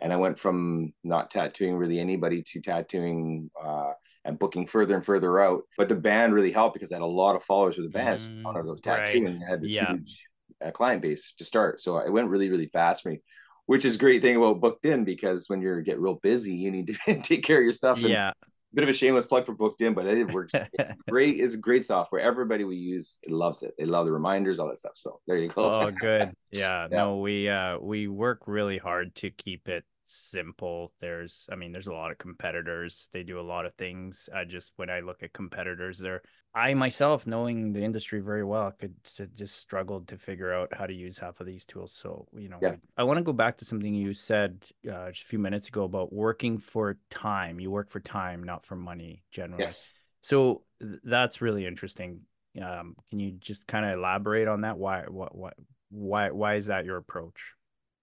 And 0.00 0.12
I 0.12 0.16
went 0.16 0.40
from 0.40 0.92
not 1.04 1.30
tattooing 1.30 1.76
really 1.76 2.00
anybody 2.00 2.42
to 2.42 2.60
tattooing 2.60 3.48
uh, 3.62 3.92
and 4.24 4.36
booking 4.36 4.66
further 4.66 4.96
and 4.96 5.04
further 5.04 5.38
out. 5.38 5.62
But 5.78 5.88
the 5.88 5.94
band 5.94 6.34
really 6.34 6.50
helped 6.50 6.74
because 6.74 6.90
I 6.90 6.96
had 6.96 7.02
a 7.02 7.06
lot 7.06 7.36
of 7.36 7.44
followers 7.44 7.76
with 7.76 7.86
the 7.86 7.96
band. 7.96 8.18
Mm, 8.18 8.56
I 8.56 8.60
was 8.62 8.80
tattooing 8.80 9.26
right. 9.26 9.34
and 9.34 9.44
had 9.48 9.62
this 9.62 9.70
yeah. 9.70 9.92
huge 9.92 10.18
uh, 10.64 10.72
client 10.72 11.00
base 11.00 11.34
to 11.38 11.44
start. 11.44 11.78
So 11.78 11.98
it 11.98 12.10
went 12.10 12.28
really, 12.28 12.50
really 12.50 12.66
fast 12.66 13.04
for 13.04 13.10
me 13.10 13.20
which 13.66 13.84
is 13.84 13.96
great 13.96 14.22
thing 14.22 14.36
about 14.36 14.60
booked 14.60 14.84
in 14.86 15.04
because 15.04 15.48
when 15.48 15.60
you 15.60 15.80
get 15.82 16.00
real 16.00 16.14
busy 16.22 16.54
you 16.54 16.70
need 16.70 16.86
to 16.86 17.20
take 17.22 17.42
care 17.42 17.58
of 17.58 17.62
your 17.62 17.72
stuff 17.72 17.98
and 17.98 18.08
yeah. 18.08 18.32
bit 18.72 18.84
of 18.84 18.90
a 18.90 18.92
shameless 18.92 19.26
plug 19.26 19.46
for 19.46 19.54
booked 19.54 19.80
in 19.80 19.94
but 19.94 20.06
it 20.06 20.32
works 20.32 20.52
great 21.08 21.36
is 21.36 21.56
great 21.56 21.84
software. 21.84 22.20
Everybody 22.20 22.64
we 22.64 22.76
use 22.76 23.18
loves 23.28 23.62
it. 23.62 23.74
They 23.78 23.86
love 23.86 24.06
the 24.06 24.12
reminders 24.12 24.58
all 24.58 24.68
that 24.68 24.78
stuff 24.78 24.96
so 24.96 25.20
there 25.26 25.36
you 25.36 25.48
go. 25.48 25.62
Oh 25.62 25.90
good. 26.00 26.32
Yeah, 26.50 26.86
yeah. 26.90 26.96
no 26.96 27.18
we 27.18 27.48
uh 27.48 27.78
we 27.78 28.08
work 28.08 28.42
really 28.46 28.78
hard 28.78 29.14
to 29.16 29.30
keep 29.30 29.68
it 29.68 29.84
simple. 30.04 30.92
There's 31.00 31.46
i 31.50 31.56
mean 31.56 31.72
there's 31.72 31.86
a 31.86 31.92
lot 31.92 32.10
of 32.10 32.18
competitors. 32.18 33.08
They 33.12 33.22
do 33.22 33.40
a 33.40 33.42
lot 33.42 33.66
of 33.66 33.74
things. 33.74 34.28
I 34.34 34.44
just 34.44 34.72
when 34.76 34.90
i 34.90 35.00
look 35.00 35.22
at 35.22 35.32
competitors 35.32 35.98
they're 35.98 36.22
I 36.56 36.72
myself, 36.74 37.26
knowing 37.26 37.72
the 37.72 37.82
industry 37.82 38.20
very 38.20 38.44
well, 38.44 38.70
could 38.70 38.94
just 39.34 39.56
struggled 39.56 40.06
to 40.08 40.16
figure 40.16 40.54
out 40.54 40.72
how 40.72 40.86
to 40.86 40.94
use 40.94 41.18
half 41.18 41.40
of 41.40 41.46
these 41.46 41.64
tools. 41.64 41.92
So, 41.92 42.28
you 42.32 42.48
know, 42.48 42.58
yeah. 42.62 42.76
I 42.96 43.02
want 43.02 43.18
to 43.18 43.24
go 43.24 43.32
back 43.32 43.58
to 43.58 43.64
something 43.64 43.92
you 43.92 44.14
said 44.14 44.64
uh, 44.88 45.10
just 45.10 45.24
a 45.24 45.26
few 45.26 45.40
minutes 45.40 45.66
ago 45.66 45.82
about 45.82 46.12
working 46.12 46.58
for 46.58 46.96
time. 47.10 47.58
You 47.58 47.72
work 47.72 47.90
for 47.90 47.98
time, 47.98 48.44
not 48.44 48.64
for 48.64 48.76
money, 48.76 49.24
generally. 49.32 49.64
Yes. 49.64 49.92
So 50.20 50.62
th- 50.80 51.00
that's 51.02 51.42
really 51.42 51.66
interesting. 51.66 52.20
Um, 52.62 52.94
can 53.10 53.18
you 53.18 53.32
just 53.32 53.66
kind 53.66 53.84
of 53.84 53.98
elaborate 53.98 54.46
on 54.46 54.60
that? 54.60 54.78
Why, 54.78 55.02
what, 55.08 55.34
what, 55.34 55.54
why, 55.90 56.30
why 56.30 56.54
is 56.54 56.66
that 56.66 56.84
your 56.84 56.98
approach? 56.98 57.54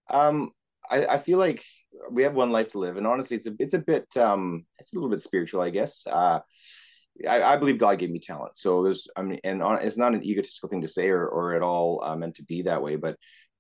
Um, 0.10 0.52
I, 0.90 1.06
I 1.06 1.18
feel 1.20 1.38
like 1.38 1.64
we 2.12 2.24
have 2.24 2.34
one 2.34 2.52
life 2.52 2.74
to 2.74 2.80
live, 2.80 2.98
and 2.98 3.08
honestly, 3.08 3.38
it's 3.38 3.48
a, 3.48 3.54
it's 3.60 3.76
a 3.76 3.80
bit, 3.80 4.08
um, 4.18 4.66
it's 4.78 4.92
a 4.92 4.96
little 4.98 5.10
bit 5.10 5.22
spiritual, 5.22 5.62
I 5.62 5.70
guess. 5.70 6.06
Uh, 6.06 6.42
I, 7.28 7.44
I, 7.44 7.58
believe 7.58 7.78
God 7.78 8.00
gave 8.00 8.10
me 8.10 8.20
talent. 8.20 8.58
So 8.58 8.84
there's, 8.84 9.08
I 9.16 9.22
mean, 9.22 9.40
and 9.44 9.62
on, 9.62 9.82
it's 9.82 9.98
not 9.98 10.14
an 10.14 10.26
egotistical 10.26 10.70
thing 10.70 10.82
to 10.82 10.88
say 10.88 11.10
or, 11.10 11.28
or 11.28 11.54
at 11.54 11.62
all 11.62 12.02
uh, 12.04 12.16
meant 12.16 12.36
to 12.36 12.44
be 12.44 12.64
that 12.64 12.82
way, 12.82 12.96
but 12.96 13.18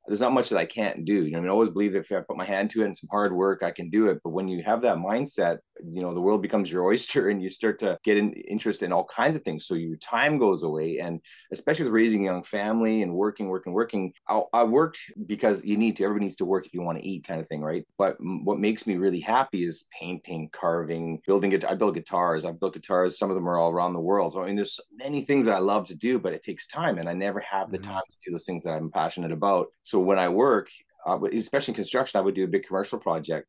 there's 0.07 0.21
not 0.21 0.33
much 0.33 0.49
that 0.49 0.57
I 0.57 0.65
can't 0.65 1.05
do. 1.05 1.25
You 1.25 1.31
know, 1.31 1.37
I, 1.37 1.41
mean, 1.41 1.49
I 1.49 1.53
always 1.53 1.69
believe 1.69 1.93
that 1.93 1.99
if 1.99 2.11
I 2.11 2.21
put 2.21 2.37
my 2.37 2.45
hand 2.45 2.69
to 2.71 2.81
it 2.81 2.85
and 2.85 2.97
some 2.97 3.09
hard 3.11 3.33
work, 3.33 3.63
I 3.63 3.71
can 3.71 3.89
do 3.89 4.07
it. 4.07 4.19
But 4.23 4.31
when 4.31 4.47
you 4.47 4.63
have 4.63 4.81
that 4.81 4.97
mindset, 4.97 5.59
you 5.83 6.01
know, 6.01 6.13
the 6.13 6.21
world 6.21 6.41
becomes 6.41 6.71
your 6.71 6.85
oyster 6.87 7.29
and 7.29 7.41
you 7.41 7.49
start 7.49 7.79
to 7.79 7.97
get 8.03 8.17
an 8.17 8.33
interest 8.33 8.83
in 8.83 8.91
all 8.91 9.05
kinds 9.05 9.35
of 9.35 9.43
things. 9.43 9.65
So 9.65 9.75
your 9.75 9.97
time 9.97 10.39
goes 10.39 10.63
away. 10.63 10.97
And 10.97 11.19
especially 11.51 11.85
with 11.85 11.93
raising 11.93 12.21
a 12.21 12.31
young 12.31 12.43
family 12.43 13.03
and 13.03 13.13
working, 13.13 13.47
working, 13.47 13.73
working, 13.73 14.13
I, 14.27 14.41
I 14.53 14.63
worked 14.63 14.99
because 15.27 15.63
you 15.63 15.77
need 15.77 15.97
to, 15.97 16.03
everybody 16.03 16.25
needs 16.25 16.37
to 16.37 16.45
work 16.45 16.65
if 16.65 16.73
you 16.73 16.81
want 16.81 16.97
to 16.97 17.07
eat 17.07 17.27
kind 17.27 17.39
of 17.39 17.47
thing. 17.47 17.61
Right. 17.61 17.85
But 17.97 18.17
what 18.19 18.59
makes 18.59 18.87
me 18.87 18.97
really 18.97 19.19
happy 19.19 19.65
is 19.65 19.85
painting, 19.99 20.49
carving, 20.51 21.21
building 21.27 21.51
it. 21.51 21.63
I 21.63 21.75
build 21.75 21.93
guitars. 21.93 22.43
I've 22.43 22.59
built 22.59 22.73
guitars. 22.73 23.19
Some 23.19 23.29
of 23.29 23.35
them 23.35 23.47
are 23.47 23.57
all 23.57 23.71
around 23.71 23.93
the 23.93 23.99
world. 23.99 24.33
So 24.33 24.41
I 24.41 24.47
mean, 24.47 24.55
there's 24.55 24.79
many 24.95 25.21
things 25.21 25.45
that 25.45 25.55
I 25.55 25.59
love 25.59 25.87
to 25.87 25.95
do, 25.95 26.19
but 26.19 26.33
it 26.33 26.41
takes 26.41 26.65
time 26.65 26.97
and 26.97 27.07
I 27.07 27.13
never 27.13 27.39
have 27.41 27.71
the 27.71 27.77
mm-hmm. 27.77 27.91
time 27.91 28.03
to 28.09 28.17
do 28.25 28.31
those 28.31 28.45
things 28.45 28.63
that 28.63 28.73
I'm 28.73 28.89
passionate 28.89 29.31
about. 29.31 29.67
So 29.83 29.90
when 29.99 30.19
I 30.19 30.29
work, 30.29 30.69
uh, 31.05 31.19
especially 31.33 31.73
in 31.73 31.75
construction, 31.75 32.19
I 32.19 32.21
would 32.21 32.35
do 32.35 32.43
a 32.43 32.47
big 32.47 32.63
commercial 32.63 32.99
project. 32.99 33.47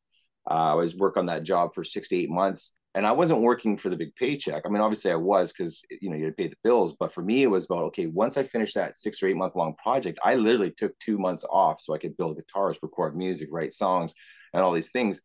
Uh, 0.51 0.73
I 0.73 0.75
was 0.75 0.97
work 0.97 1.17
on 1.17 1.27
that 1.27 1.45
job 1.45 1.75
for 1.75 1.85
six 1.85 2.09
to 2.09 2.17
eight 2.17 2.31
months, 2.31 2.73
and 2.95 3.07
I 3.07 3.13
wasn't 3.13 3.41
working 3.41 3.77
for 3.77 3.89
the 3.89 3.97
big 3.97 4.15
paycheck. 4.17 4.63
I 4.65 4.69
mean, 4.69 4.83
obviously 4.83 5.13
I 5.13 5.17
was 5.17 5.53
because 5.53 5.83
you 6.01 6.11
know 6.11 6.17
you 6.17 6.25
had 6.25 6.37
to 6.37 6.43
pay 6.43 6.49
the 6.49 6.57
bills, 6.65 6.95
but 6.99 7.13
for 7.13 7.23
me 7.23 7.43
it 7.43 7.51
was 7.51 7.65
about 7.65 7.85
okay. 7.85 8.07
Once 8.07 8.37
I 8.37 8.43
finished 8.43 8.75
that 8.75 8.97
six 8.97 9.23
or 9.23 9.29
eight 9.29 9.37
month 9.37 9.55
long 9.55 9.75
project, 9.77 10.19
I 10.25 10.35
literally 10.35 10.73
took 10.73 10.99
two 10.99 11.19
months 11.19 11.45
off 11.49 11.81
so 11.81 11.95
I 11.95 11.99
could 11.99 12.17
build 12.17 12.37
guitars, 12.37 12.79
record 12.83 13.17
music, 13.17 13.49
write 13.51 13.73
songs, 13.73 14.15
and 14.53 14.63
all 14.63 14.73
these 14.73 14.91
things. 14.91 15.23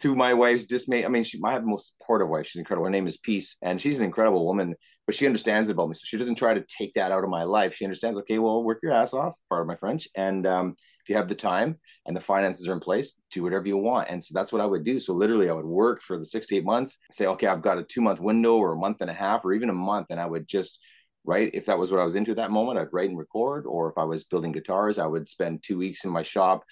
To 0.00 0.16
my 0.16 0.34
wife's 0.34 0.66
dismay, 0.66 1.04
I 1.04 1.08
mean, 1.08 1.22
she, 1.22 1.38
the 1.38 1.62
most 1.62 1.92
supportive 1.96 2.28
wife. 2.28 2.46
She's 2.46 2.58
incredible. 2.58 2.86
Her 2.86 2.90
name 2.90 3.06
is 3.06 3.18
Peace, 3.18 3.56
and 3.62 3.80
she's 3.80 4.00
an 4.00 4.04
incredible 4.04 4.44
woman. 4.44 4.74
But 5.06 5.14
she 5.14 5.26
understands 5.26 5.70
about 5.70 5.88
me, 5.88 5.94
so 5.94 6.00
she 6.02 6.18
doesn't 6.18 6.34
try 6.34 6.52
to 6.52 6.64
take 6.66 6.94
that 6.94 7.12
out 7.12 7.24
of 7.24 7.30
my 7.30 7.44
life. 7.44 7.74
She 7.74 7.84
understands. 7.84 8.18
Okay, 8.18 8.38
well, 8.38 8.64
work 8.64 8.80
your 8.82 8.92
ass 8.92 9.14
off. 9.14 9.36
Part 9.48 9.62
of 9.62 9.68
my 9.68 9.76
French, 9.76 10.08
and 10.16 10.46
um, 10.46 10.76
if 11.06 11.10
you 11.10 11.16
have 11.16 11.28
the 11.28 11.36
time 11.36 11.78
and 12.04 12.16
the 12.16 12.20
finances 12.20 12.66
are 12.66 12.72
in 12.72 12.80
place, 12.80 13.14
do 13.30 13.44
whatever 13.44 13.68
you 13.68 13.76
want. 13.76 14.10
And 14.10 14.20
so 14.20 14.32
that's 14.34 14.52
what 14.52 14.60
I 14.60 14.66
would 14.66 14.82
do. 14.82 14.98
So 14.98 15.12
literally, 15.12 15.48
I 15.48 15.52
would 15.52 15.64
work 15.64 16.02
for 16.02 16.18
the 16.18 16.26
six 16.26 16.48
to 16.48 16.56
eight 16.56 16.64
months, 16.64 16.98
say, 17.12 17.26
okay, 17.26 17.46
I've 17.46 17.62
got 17.62 17.78
a 17.78 17.84
two 17.84 18.00
month 18.00 18.18
window 18.18 18.56
or 18.56 18.72
a 18.72 18.76
month 18.76 19.00
and 19.02 19.10
a 19.10 19.14
half 19.14 19.44
or 19.44 19.52
even 19.52 19.70
a 19.70 19.72
month. 19.72 20.08
And 20.10 20.18
I 20.18 20.26
would 20.26 20.48
just 20.48 20.80
write. 21.24 21.52
If 21.54 21.66
that 21.66 21.78
was 21.78 21.92
what 21.92 22.00
I 22.00 22.04
was 22.04 22.16
into 22.16 22.32
at 22.32 22.38
that 22.38 22.50
moment, 22.50 22.80
I'd 22.80 22.92
write 22.92 23.08
and 23.08 23.18
record. 23.18 23.66
Or 23.66 23.88
if 23.88 23.96
I 23.96 24.02
was 24.02 24.24
building 24.24 24.50
guitars, 24.50 24.98
I 24.98 25.06
would 25.06 25.28
spend 25.28 25.62
two 25.62 25.78
weeks 25.78 26.04
in 26.04 26.10
my 26.10 26.22
shop 26.22 26.64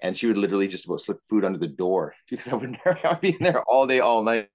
and 0.00 0.16
she 0.16 0.26
would 0.26 0.36
literally 0.36 0.68
just 0.68 0.86
about 0.86 1.00
slip 1.00 1.18
food 1.28 1.44
under 1.44 1.58
the 1.58 1.68
door 1.68 2.14
because 2.30 2.48
I 2.48 2.54
would 2.54 2.76
I'd 2.86 3.20
be 3.20 3.30
in 3.30 3.42
there 3.42 3.62
all 3.64 3.86
day, 3.86 4.00
all 4.00 4.22
night, 4.22 4.48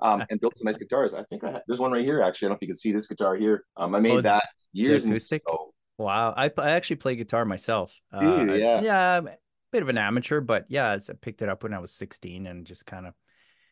um, 0.00 0.24
and 0.30 0.40
built 0.40 0.56
some 0.56 0.66
nice 0.66 0.78
guitars. 0.78 1.14
I 1.14 1.22
think 1.24 1.44
I 1.44 1.60
there's 1.66 1.80
one 1.80 1.92
right 1.92 2.04
here. 2.04 2.20
Actually, 2.20 2.46
I 2.46 2.48
don't 2.48 2.52
know 2.52 2.56
if 2.56 2.62
you 2.62 2.68
can 2.68 2.76
see 2.76 2.92
this 2.92 3.06
guitar 3.06 3.36
here. 3.36 3.64
Um, 3.76 3.94
I 3.94 4.00
made 4.00 4.12
oh, 4.12 4.20
that 4.22 4.48
years 4.72 5.04
acoustic. 5.04 5.42
ago. 5.46 5.72
Wow, 5.96 6.34
I, 6.36 6.50
I 6.58 6.70
actually 6.72 6.96
play 6.96 7.14
guitar 7.14 7.44
myself. 7.44 7.94
Uh, 8.12 8.44
yeah, 8.48 8.80
yeah, 8.80 9.20
bit 9.70 9.82
of 9.82 9.88
an 9.88 9.98
amateur, 9.98 10.40
but 10.40 10.64
yeah, 10.68 10.92
I 10.92 11.12
picked 11.20 11.42
it 11.42 11.48
up 11.48 11.62
when 11.62 11.74
I 11.74 11.78
was 11.78 11.92
16 11.92 12.46
and 12.46 12.66
just 12.66 12.86
kind 12.86 13.06
of 13.06 13.14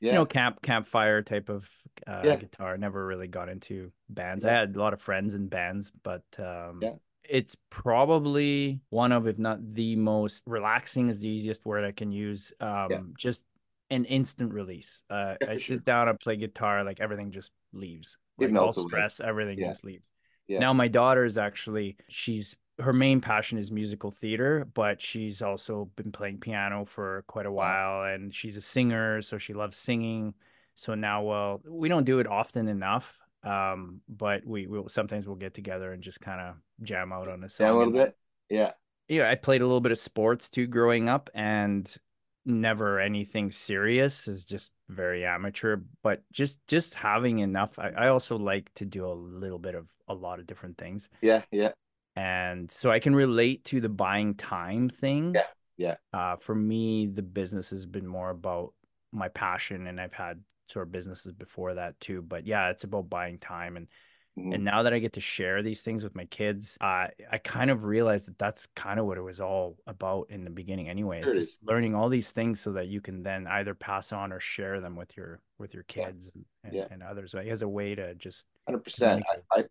yeah. 0.00 0.12
you 0.12 0.18
know 0.18 0.26
camp 0.26 0.62
campfire 0.62 1.22
type 1.22 1.48
of 1.48 1.68
uh, 2.06 2.22
yeah. 2.24 2.36
guitar. 2.36 2.76
Never 2.76 3.04
really 3.06 3.28
got 3.28 3.48
into 3.48 3.92
bands. 4.08 4.44
Yeah. 4.44 4.50
I 4.50 4.54
had 4.54 4.76
a 4.76 4.78
lot 4.78 4.92
of 4.92 5.00
friends 5.00 5.34
in 5.34 5.48
bands, 5.48 5.90
but 6.02 6.24
um, 6.38 6.80
yeah. 6.82 6.92
It's 7.28 7.56
probably 7.70 8.80
one 8.90 9.12
of, 9.12 9.26
if 9.26 9.38
not 9.38 9.74
the 9.74 9.96
most 9.96 10.44
relaxing, 10.46 11.08
is 11.08 11.20
the 11.20 11.28
easiest 11.28 11.64
word 11.64 11.84
I 11.84 11.92
can 11.92 12.12
use. 12.12 12.52
Um, 12.60 13.14
just 13.18 13.44
an 13.90 14.04
instant 14.06 14.52
release. 14.52 15.04
Uh, 15.10 15.34
I 15.42 15.56
sure. 15.56 15.76
sit 15.76 15.84
down, 15.84 16.08
I 16.08 16.12
play 16.12 16.36
guitar, 16.36 16.84
like 16.84 17.00
everything 17.00 17.30
just 17.30 17.50
leaves. 17.72 18.16
Like 18.38 18.54
all 18.56 18.72
stress, 18.72 19.20
away. 19.20 19.28
everything 19.28 19.58
just 19.58 19.84
leaves. 19.84 20.10
Now 20.48 20.72
my 20.72 20.88
daughter 20.88 21.24
is 21.24 21.38
actually 21.38 21.96
she's 22.08 22.56
her 22.78 22.92
main 22.92 23.20
passion 23.20 23.58
is 23.58 23.70
musical 23.70 24.10
theater, 24.10 24.66
but 24.74 25.00
she's 25.00 25.42
also 25.42 25.90
been 25.96 26.12
playing 26.12 26.38
piano 26.38 26.84
for 26.84 27.24
quite 27.26 27.46
a 27.46 27.52
while 27.52 28.04
and 28.04 28.34
she's 28.34 28.56
a 28.56 28.62
singer, 28.62 29.22
so 29.22 29.38
she 29.38 29.54
loves 29.54 29.76
singing. 29.76 30.34
So 30.74 30.94
now, 30.94 31.22
well, 31.22 31.60
we 31.66 31.88
don't 31.88 32.04
do 32.04 32.18
it 32.18 32.26
often 32.26 32.68
enough, 32.68 33.18
um, 33.44 34.00
but 34.08 34.46
we 34.46 34.66
will 34.66 34.88
sometimes 34.88 35.26
we'll 35.26 35.36
get 35.36 35.54
together 35.54 35.92
and 35.92 36.02
just 36.02 36.20
kind 36.20 36.40
of 36.40 36.56
jam 36.82 37.12
out 37.12 37.28
on 37.28 37.44
a 37.44 37.48
song. 37.48 37.66
Yeah, 37.66 37.72
a 37.72 37.76
little 37.76 37.92
bit. 37.92 38.16
Yeah. 38.48 38.72
Yeah, 39.08 39.28
I 39.28 39.34
played 39.34 39.60
a 39.60 39.66
little 39.66 39.80
bit 39.80 39.92
of 39.92 39.98
sports 39.98 40.48
too 40.48 40.66
growing 40.66 41.08
up 41.08 41.28
and 41.34 41.94
never 42.44 42.98
anything 42.98 43.52
serious 43.52 44.26
is 44.26 44.44
just 44.44 44.72
very 44.88 45.24
amateur 45.24 45.76
but 46.02 46.24
just 46.32 46.58
just 46.66 46.94
having 46.94 47.38
enough 47.38 47.78
I, 47.78 47.90
I 47.90 48.08
also 48.08 48.36
like 48.36 48.68
to 48.74 48.84
do 48.84 49.06
a 49.06 49.14
little 49.14 49.60
bit 49.60 49.76
of 49.76 49.86
a 50.08 50.14
lot 50.14 50.40
of 50.40 50.46
different 50.48 50.76
things 50.76 51.08
yeah 51.20 51.42
yeah 51.52 51.70
and 52.16 52.70
so 52.70 52.90
I 52.90 52.98
can 52.98 53.14
relate 53.14 53.64
to 53.66 53.80
the 53.80 53.88
buying 53.88 54.34
time 54.34 54.88
thing. 54.88 55.34
Yeah, 55.34 55.46
yeah. 55.76 55.96
Uh, 56.12 56.36
for 56.36 56.54
me, 56.54 57.06
the 57.06 57.22
business 57.22 57.70
has 57.70 57.86
been 57.86 58.06
more 58.06 58.30
about 58.30 58.74
my 59.12 59.28
passion, 59.28 59.86
and 59.86 60.00
I've 60.00 60.12
had 60.12 60.40
sort 60.68 60.86
of 60.86 60.92
businesses 60.92 61.32
before 61.32 61.74
that 61.74 61.98
too. 62.00 62.22
But 62.22 62.46
yeah, 62.46 62.70
it's 62.70 62.84
about 62.84 63.10
buying 63.10 63.38
time, 63.38 63.76
and 63.76 63.88
mm-hmm. 64.38 64.52
and 64.52 64.64
now 64.64 64.82
that 64.82 64.94
I 64.94 64.98
get 64.98 65.14
to 65.14 65.20
share 65.20 65.62
these 65.62 65.82
things 65.82 66.04
with 66.04 66.14
my 66.14 66.24
kids, 66.26 66.76
uh, 66.80 67.08
I 67.30 67.38
kind 67.42 67.70
of 67.70 67.84
realized 67.84 68.28
that 68.28 68.38
that's 68.38 68.66
kind 68.74 69.00
of 69.00 69.06
what 69.06 69.18
it 69.18 69.22
was 69.22 69.40
all 69.40 69.76
about 69.86 70.28
in 70.30 70.44
the 70.44 70.50
beginning, 70.50 70.88
anyway. 70.88 71.22
Sure 71.22 71.34
learning 71.64 71.94
all 71.94 72.08
these 72.08 72.30
things 72.30 72.60
so 72.60 72.72
that 72.72 72.88
you 72.88 73.00
can 73.00 73.22
then 73.22 73.46
either 73.46 73.74
pass 73.74 74.12
on 74.12 74.32
or 74.32 74.40
share 74.40 74.80
them 74.80 74.96
with 74.96 75.16
your 75.16 75.40
with 75.58 75.74
your 75.74 75.84
kids 75.84 76.30
yeah. 76.34 76.42
And, 76.64 76.74
yeah. 76.74 76.86
and, 76.90 77.02
others. 77.02 77.34
Right? 77.34 77.48
As 77.48 77.62
a 77.62 77.68
way 77.68 77.94
to 77.94 78.14
just 78.14 78.46
hundred 78.66 78.84
percent. 78.84 79.22
I 79.52 79.64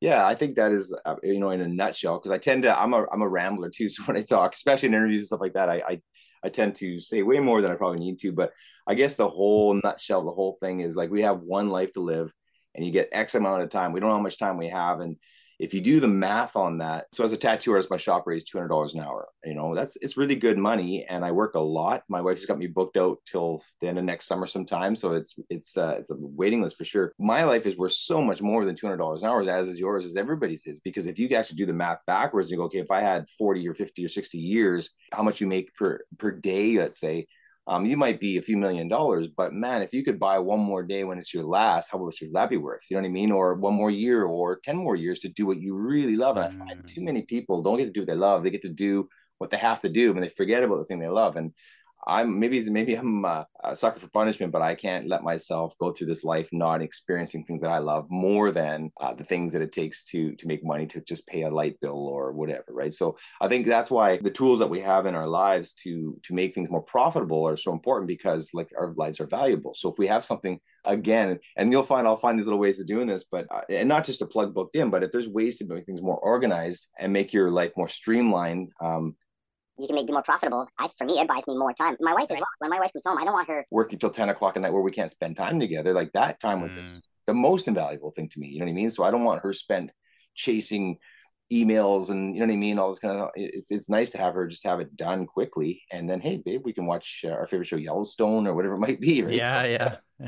yeah, 0.00 0.24
I 0.26 0.34
think 0.34 0.56
that 0.56 0.70
is, 0.70 0.94
uh, 1.04 1.16
you 1.22 1.40
know, 1.40 1.50
in 1.50 1.60
a 1.60 1.68
nutshell, 1.68 2.18
because 2.18 2.30
I 2.30 2.38
tend 2.38 2.62
to, 2.62 2.80
I'm 2.80 2.94
a, 2.94 3.04
I'm 3.12 3.22
a 3.22 3.28
rambler 3.28 3.70
too. 3.70 3.88
So 3.88 4.04
when 4.04 4.16
I 4.16 4.20
talk, 4.20 4.54
especially 4.54 4.88
in 4.88 4.94
interviews 4.94 5.20
and 5.20 5.26
stuff 5.26 5.40
like 5.40 5.54
that, 5.54 5.68
I, 5.68 5.82
I, 5.88 6.00
I 6.44 6.48
tend 6.50 6.76
to 6.76 7.00
say 7.00 7.22
way 7.22 7.40
more 7.40 7.62
than 7.62 7.72
I 7.72 7.74
probably 7.74 7.98
need 7.98 8.20
to. 8.20 8.32
But 8.32 8.52
I 8.86 8.94
guess 8.94 9.16
the 9.16 9.28
whole 9.28 9.74
nutshell, 9.82 10.24
the 10.24 10.30
whole 10.30 10.56
thing 10.60 10.80
is 10.80 10.96
like 10.96 11.10
we 11.10 11.22
have 11.22 11.40
one 11.40 11.68
life 11.68 11.92
to 11.92 12.00
live, 12.00 12.32
and 12.74 12.86
you 12.86 12.92
get 12.92 13.08
X 13.10 13.34
amount 13.34 13.62
of 13.62 13.70
time. 13.70 13.92
We 13.92 13.98
don't 13.98 14.08
know 14.08 14.16
how 14.16 14.22
much 14.22 14.38
time 14.38 14.56
we 14.56 14.68
have, 14.68 15.00
and 15.00 15.16
if 15.58 15.74
you 15.74 15.80
do 15.80 15.98
the 16.00 16.08
math 16.08 16.54
on 16.56 16.78
that, 16.78 17.06
so 17.12 17.24
as 17.24 17.32
a 17.32 17.36
tattoo 17.36 17.72
artist, 17.72 17.90
my 17.90 17.96
shop 17.96 18.26
rate 18.26 18.38
is 18.38 18.44
two 18.44 18.58
hundred 18.58 18.68
dollars 18.68 18.94
an 18.94 19.00
hour. 19.00 19.28
You 19.44 19.54
know, 19.54 19.74
that's 19.74 19.96
it's 20.00 20.16
really 20.16 20.36
good 20.36 20.58
money, 20.58 21.04
and 21.06 21.24
I 21.24 21.32
work 21.32 21.54
a 21.54 21.60
lot. 21.60 22.04
My 22.08 22.20
wife's 22.20 22.46
got 22.46 22.58
me 22.58 22.66
booked 22.66 22.96
out 22.96 23.18
till 23.24 23.62
the 23.80 23.88
end 23.88 23.98
of 23.98 24.04
next 24.04 24.26
summer 24.26 24.46
sometime, 24.46 24.94
so 24.94 25.12
it's 25.12 25.34
it's 25.50 25.76
uh, 25.76 25.96
it's 25.98 26.10
a 26.10 26.16
waiting 26.18 26.62
list 26.62 26.76
for 26.76 26.84
sure. 26.84 27.12
My 27.18 27.44
life 27.44 27.66
is 27.66 27.76
worth 27.76 27.92
so 27.92 28.22
much 28.22 28.40
more 28.40 28.64
than 28.64 28.74
two 28.74 28.86
hundred 28.86 28.98
dollars 28.98 29.22
an 29.22 29.28
hour, 29.28 29.42
as 29.42 29.68
is 29.68 29.80
yours, 29.80 30.04
as 30.04 30.16
everybody's 30.16 30.66
is, 30.66 30.80
because 30.80 31.06
if 31.06 31.18
you 31.18 31.28
actually 31.30 31.56
do 31.56 31.66
the 31.66 31.72
math 31.72 31.98
backwards 32.06 32.50
and 32.50 32.58
go, 32.58 32.64
okay, 32.64 32.78
if 32.78 32.90
I 32.90 33.00
had 33.00 33.28
forty 33.38 33.66
or 33.66 33.74
fifty 33.74 34.04
or 34.04 34.08
sixty 34.08 34.38
years, 34.38 34.90
how 35.12 35.22
much 35.22 35.40
you 35.40 35.46
make 35.46 35.74
per 35.74 36.00
per 36.18 36.30
day, 36.30 36.78
let's 36.78 37.00
say, 37.00 37.26
um, 37.68 37.84
you 37.84 37.98
might 37.98 38.18
be 38.18 38.38
a 38.38 38.42
few 38.42 38.56
million 38.56 38.88
dollars, 38.88 39.28
but 39.28 39.52
man, 39.52 39.82
if 39.82 39.92
you 39.92 40.02
could 40.02 40.18
buy 40.18 40.38
one 40.38 40.58
more 40.58 40.82
day 40.82 41.04
when 41.04 41.18
it's 41.18 41.34
your 41.34 41.44
last, 41.44 41.90
how 41.92 41.98
much 41.98 42.22
would 42.22 42.32
that 42.32 42.48
be 42.48 42.56
worth? 42.56 42.80
You 42.90 42.96
know 42.96 43.02
what 43.02 43.08
I 43.08 43.12
mean? 43.12 43.30
Or 43.30 43.54
one 43.56 43.74
more 43.74 43.90
year 43.90 44.24
or 44.24 44.58
10 44.60 44.74
more 44.74 44.96
years 44.96 45.20
to 45.20 45.28
do 45.28 45.44
what 45.44 45.60
you 45.60 45.76
really 45.76 46.16
love. 46.16 46.38
And 46.38 46.46
I 46.46 46.48
find 46.48 46.86
too 46.86 47.02
many 47.02 47.22
people 47.22 47.62
don't 47.62 47.76
get 47.76 47.84
to 47.84 47.90
do 47.90 48.00
what 48.00 48.08
they 48.08 48.14
love. 48.14 48.42
They 48.42 48.50
get 48.50 48.62
to 48.62 48.70
do 48.70 49.06
what 49.36 49.50
they 49.50 49.58
have 49.58 49.82
to 49.82 49.90
do 49.90 50.12
and 50.12 50.22
they 50.22 50.30
forget 50.30 50.62
about 50.62 50.78
the 50.78 50.86
thing 50.86 50.98
they 50.98 51.08
love. 51.08 51.36
And 51.36 51.52
I'm 52.08 52.40
maybe 52.40 52.68
maybe 52.70 52.94
I'm 52.94 53.24
a, 53.26 53.46
a, 53.62 53.76
sucker 53.76 54.00
for 54.00 54.08
punishment, 54.08 54.50
but 54.50 54.62
I 54.62 54.74
can't 54.74 55.06
let 55.06 55.22
myself 55.22 55.74
go 55.78 55.90
through 55.92 56.06
this 56.06 56.24
life 56.24 56.48
not 56.52 56.80
experiencing 56.80 57.44
things 57.44 57.60
that 57.60 57.70
I 57.70 57.78
love 57.78 58.06
more 58.08 58.50
than 58.50 58.90
uh, 58.98 59.12
the 59.12 59.24
things 59.24 59.52
that 59.52 59.60
it 59.60 59.72
takes 59.72 60.02
to 60.04 60.34
to 60.36 60.46
make 60.46 60.64
money 60.64 60.86
to 60.86 61.02
just 61.02 61.26
pay 61.26 61.42
a 61.42 61.50
light 61.50 61.78
bill 61.80 62.08
or 62.08 62.32
whatever, 62.32 62.64
right? 62.70 62.94
So 62.94 63.18
I 63.42 63.48
think 63.48 63.66
that's 63.66 63.90
why 63.90 64.16
the 64.16 64.30
tools 64.30 64.58
that 64.60 64.70
we 64.70 64.80
have 64.80 65.04
in 65.04 65.14
our 65.14 65.28
lives 65.28 65.74
to 65.84 66.18
to 66.24 66.34
make 66.34 66.54
things 66.54 66.70
more 66.70 66.82
profitable 66.82 67.46
are 67.46 67.58
so 67.58 67.72
important 67.72 68.08
because 68.08 68.50
like 68.54 68.72
our 68.78 68.94
lives 68.96 69.20
are 69.20 69.26
valuable. 69.26 69.74
So 69.74 69.90
if 69.90 69.98
we 69.98 70.06
have 70.06 70.24
something 70.24 70.58
again, 70.86 71.38
and 71.56 71.70
you'll 71.70 71.82
find 71.82 72.06
I'll 72.06 72.16
find 72.16 72.38
these 72.38 72.46
little 72.46 72.58
ways 72.58 72.80
of 72.80 72.86
doing 72.86 73.06
this, 73.06 73.26
but 73.30 73.46
uh, 73.50 73.60
and 73.68 73.88
not 73.88 74.04
just 74.04 74.20
to 74.20 74.26
plug 74.26 74.54
booked 74.54 74.76
in, 74.76 74.88
but 74.88 75.02
if 75.02 75.12
there's 75.12 75.28
ways 75.28 75.58
to 75.58 75.66
make 75.66 75.84
things 75.84 76.00
more 76.00 76.18
organized 76.18 76.88
and 76.98 77.12
make 77.12 77.34
your 77.34 77.50
life 77.50 77.72
more 77.76 77.88
streamlined. 77.88 78.70
Um, 78.80 79.14
you 79.78 79.86
can 79.86 79.96
make 79.96 80.06
be 80.06 80.12
more 80.12 80.22
profitable. 80.22 80.68
I, 80.78 80.88
for 80.98 81.04
me, 81.04 81.18
it 81.18 81.28
buys 81.28 81.46
me 81.46 81.56
more 81.56 81.72
time. 81.72 81.96
My 82.00 82.12
wife 82.12 82.26
as 82.30 82.36
well. 82.36 82.46
When 82.58 82.70
my 82.70 82.80
wife 82.80 82.92
comes 82.92 83.04
home, 83.06 83.18
I 83.18 83.24
don't 83.24 83.32
want 83.32 83.48
her 83.48 83.64
working 83.70 83.98
till 83.98 84.10
10 84.10 84.28
o'clock 84.28 84.56
at 84.56 84.62
night 84.62 84.72
where 84.72 84.82
we 84.82 84.90
can't 84.90 85.10
spend 85.10 85.36
time 85.36 85.60
together. 85.60 85.92
Like 85.92 86.12
that 86.12 86.40
time 86.40 86.60
with 86.60 86.72
mm. 86.72 87.00
the 87.26 87.34
most 87.34 87.68
invaluable 87.68 88.10
thing 88.10 88.28
to 88.30 88.40
me. 88.40 88.48
You 88.48 88.60
know 88.60 88.66
what 88.66 88.72
I 88.72 88.74
mean? 88.74 88.90
So 88.90 89.04
I 89.04 89.10
don't 89.10 89.24
want 89.24 89.42
her 89.42 89.52
spent 89.52 89.92
chasing 90.34 90.98
emails 91.52 92.10
and 92.10 92.34
you 92.34 92.40
know 92.40 92.46
what 92.46 92.52
I 92.52 92.56
mean, 92.56 92.78
all 92.78 92.90
this 92.90 92.98
kind 92.98 93.18
of. 93.18 93.30
It's 93.34 93.70
it's 93.70 93.88
nice 93.88 94.10
to 94.10 94.18
have 94.18 94.34
her 94.34 94.46
just 94.46 94.64
have 94.64 94.80
it 94.80 94.96
done 94.96 95.26
quickly, 95.26 95.82
and 95.90 96.08
then 96.08 96.20
hey, 96.20 96.36
babe, 96.36 96.62
we 96.64 96.72
can 96.72 96.86
watch 96.86 97.24
uh, 97.26 97.30
our 97.30 97.46
favorite 97.46 97.66
show, 97.66 97.76
Yellowstone, 97.76 98.46
or 98.46 98.54
whatever 98.54 98.74
it 98.74 98.78
might 98.78 99.00
be. 99.00 99.22
Right? 99.28 99.34
Yeah, 99.34 99.62
so, 99.62 99.68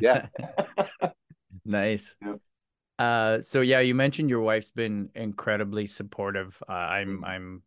yeah, 0.00 0.26
yeah. 1.00 1.10
nice. 1.64 2.16
Yeah. 2.22 2.34
Uh, 2.98 3.40
so 3.40 3.62
yeah, 3.62 3.80
you 3.80 3.94
mentioned 3.94 4.28
your 4.28 4.40
wife's 4.40 4.70
been 4.70 5.10
incredibly 5.14 5.86
supportive. 5.86 6.62
Uh, 6.68 6.72
I'm 6.72 7.22
mm. 7.22 7.26
I'm 7.26 7.62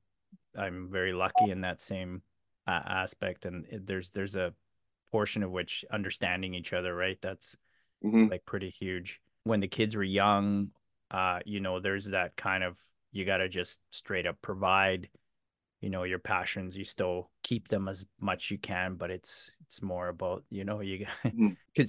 I'm 0.58 0.90
very 0.92 1.14
lucky 1.14 1.50
in 1.50 1.62
that 1.62 1.82
same 1.82 2.22
uh, 2.68 2.82
aspect, 2.86 3.46
and 3.46 3.66
it, 3.70 3.88
there's 3.88 4.12
there's 4.12 4.36
a 4.36 4.54
portion 5.12 5.44
of 5.44 5.52
which 5.52 5.86
understanding 5.92 6.54
each 6.54 6.74
other, 6.74 6.96
right? 6.96 7.18
That's 7.22 7.56
mm-hmm. 8.04 8.28
like 8.28 8.46
pretty 8.46 8.70
huge. 8.70 9.22
When 9.44 9.60
the 9.60 9.68
kids 9.68 9.96
were 9.96 10.04
young, 10.04 10.70
uh, 11.12 11.40
you 11.46 11.60
know, 11.60 11.80
there's 11.80 12.06
that 12.08 12.36
kind 12.36 12.64
of 12.64 12.78
you 13.12 13.26
got 13.26 13.38
to 13.38 13.50
just 13.50 13.80
straight 13.92 14.26
up 14.26 14.42
provide 14.42 15.10
you 15.84 15.90
know 15.90 16.04
your 16.04 16.18
passions 16.18 16.78
you 16.78 16.86
still 16.86 17.30
keep 17.44 17.68
them 17.68 17.90
as 17.90 18.06
much 18.20 18.50
you 18.50 18.58
can 18.58 18.96
but 18.96 19.12
it's 19.12 19.52
it's 19.74 19.82
more 19.82 20.08
about 20.08 20.44
you 20.52 20.64
know 20.64 20.82
you 20.82 21.06
because 21.24 21.34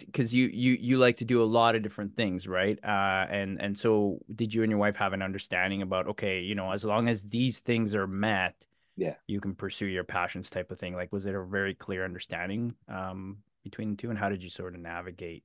mm. 0.03 0.07
because 0.07 0.35
you 0.35 0.47
you 0.47 0.73
you 0.81 0.97
like 0.97 1.19
to 1.19 1.25
do 1.25 1.43
a 1.43 1.45
lot 1.45 1.77
of 1.77 1.83
different 1.83 2.17
things 2.17 2.49
right 2.49 2.79
uh 2.83 3.27
and 3.29 3.61
and 3.61 3.77
so 3.77 4.19
did 4.35 4.55
you 4.55 4.63
and 4.63 4.71
your 4.71 4.79
wife 4.79 4.97
have 4.97 5.13
an 5.13 5.21
understanding 5.21 5.83
about 5.83 6.09
okay 6.09 6.41
you 6.41 6.55
know 6.55 6.73
as 6.73 6.85
long 6.85 7.09
as 7.09 7.25
these 7.25 7.61
things 7.61 7.95
are 7.95 8.07
met 8.07 8.55
yeah 8.97 9.15
you 9.27 9.39
can 9.39 9.55
pursue 9.55 9.87
your 9.87 10.05
passions 10.05 10.49
type 10.49 10.71
of 10.71 10.79
thing 10.79 10.95
like 10.95 11.13
was 11.13 11.27
it 11.27 11.35
a 11.35 11.45
very 11.45 11.75
clear 11.75 12.05
understanding 12.05 12.75
um 12.89 13.37
between 13.63 13.91
the 13.91 13.97
two 13.97 14.09
and 14.09 14.19
how 14.19 14.31
did 14.31 14.43
you 14.43 14.49
sort 14.49 14.75
of 14.75 14.81
navigate 14.81 15.45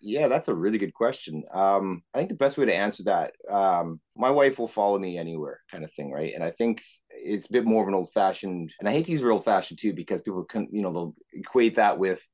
yeah, 0.00 0.28
that's 0.28 0.46
a 0.46 0.54
really 0.54 0.78
good 0.78 0.94
question. 0.94 1.42
Um, 1.52 2.02
I 2.14 2.18
think 2.18 2.28
the 2.28 2.36
best 2.36 2.56
way 2.56 2.66
to 2.66 2.74
answer 2.74 3.02
that, 3.04 3.32
um, 3.50 4.00
my 4.16 4.30
wife 4.30 4.58
will 4.58 4.68
follow 4.68 4.96
me 4.96 5.18
anywhere, 5.18 5.60
kind 5.70 5.82
of 5.82 5.92
thing, 5.92 6.12
right? 6.12 6.32
And 6.34 6.44
I 6.44 6.52
think 6.52 6.82
it's 7.22 7.46
a 7.46 7.52
bit 7.52 7.64
more 7.64 7.82
of 7.82 7.88
an 7.88 7.94
old 7.94 8.10
fashioned, 8.12 8.72
and 8.78 8.88
I 8.88 8.92
hate 8.92 9.06
to 9.06 9.12
use 9.12 9.22
old 9.22 9.44
fashioned 9.44 9.78
too, 9.78 9.92
because 9.92 10.22
people 10.22 10.44
can, 10.44 10.68
you 10.70 10.82
know, 10.82 10.92
they'll 10.92 11.14
equate 11.32 11.74
that 11.76 11.98
with 11.98 12.26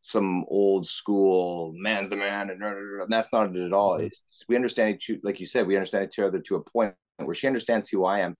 some 0.00 0.44
old 0.48 0.86
school 0.86 1.72
man's 1.76 2.08
the 2.08 2.16
man, 2.16 2.50
and, 2.50 2.62
and 2.62 3.10
that's 3.10 3.28
not 3.32 3.54
it 3.54 3.62
at 3.62 3.72
all. 3.72 3.94
Mm-hmm. 3.94 4.06
It's, 4.06 4.44
we 4.48 4.56
understand 4.56 4.94
each, 4.94 5.10
like 5.22 5.40
you 5.40 5.46
said, 5.46 5.66
we 5.66 5.76
understand 5.76 6.06
each 6.06 6.18
other 6.18 6.40
to 6.40 6.56
a 6.56 6.64
point 6.64 6.94
where 7.18 7.34
she 7.34 7.46
understands 7.46 7.88
who 7.88 8.04
I 8.04 8.20
am. 8.20 8.36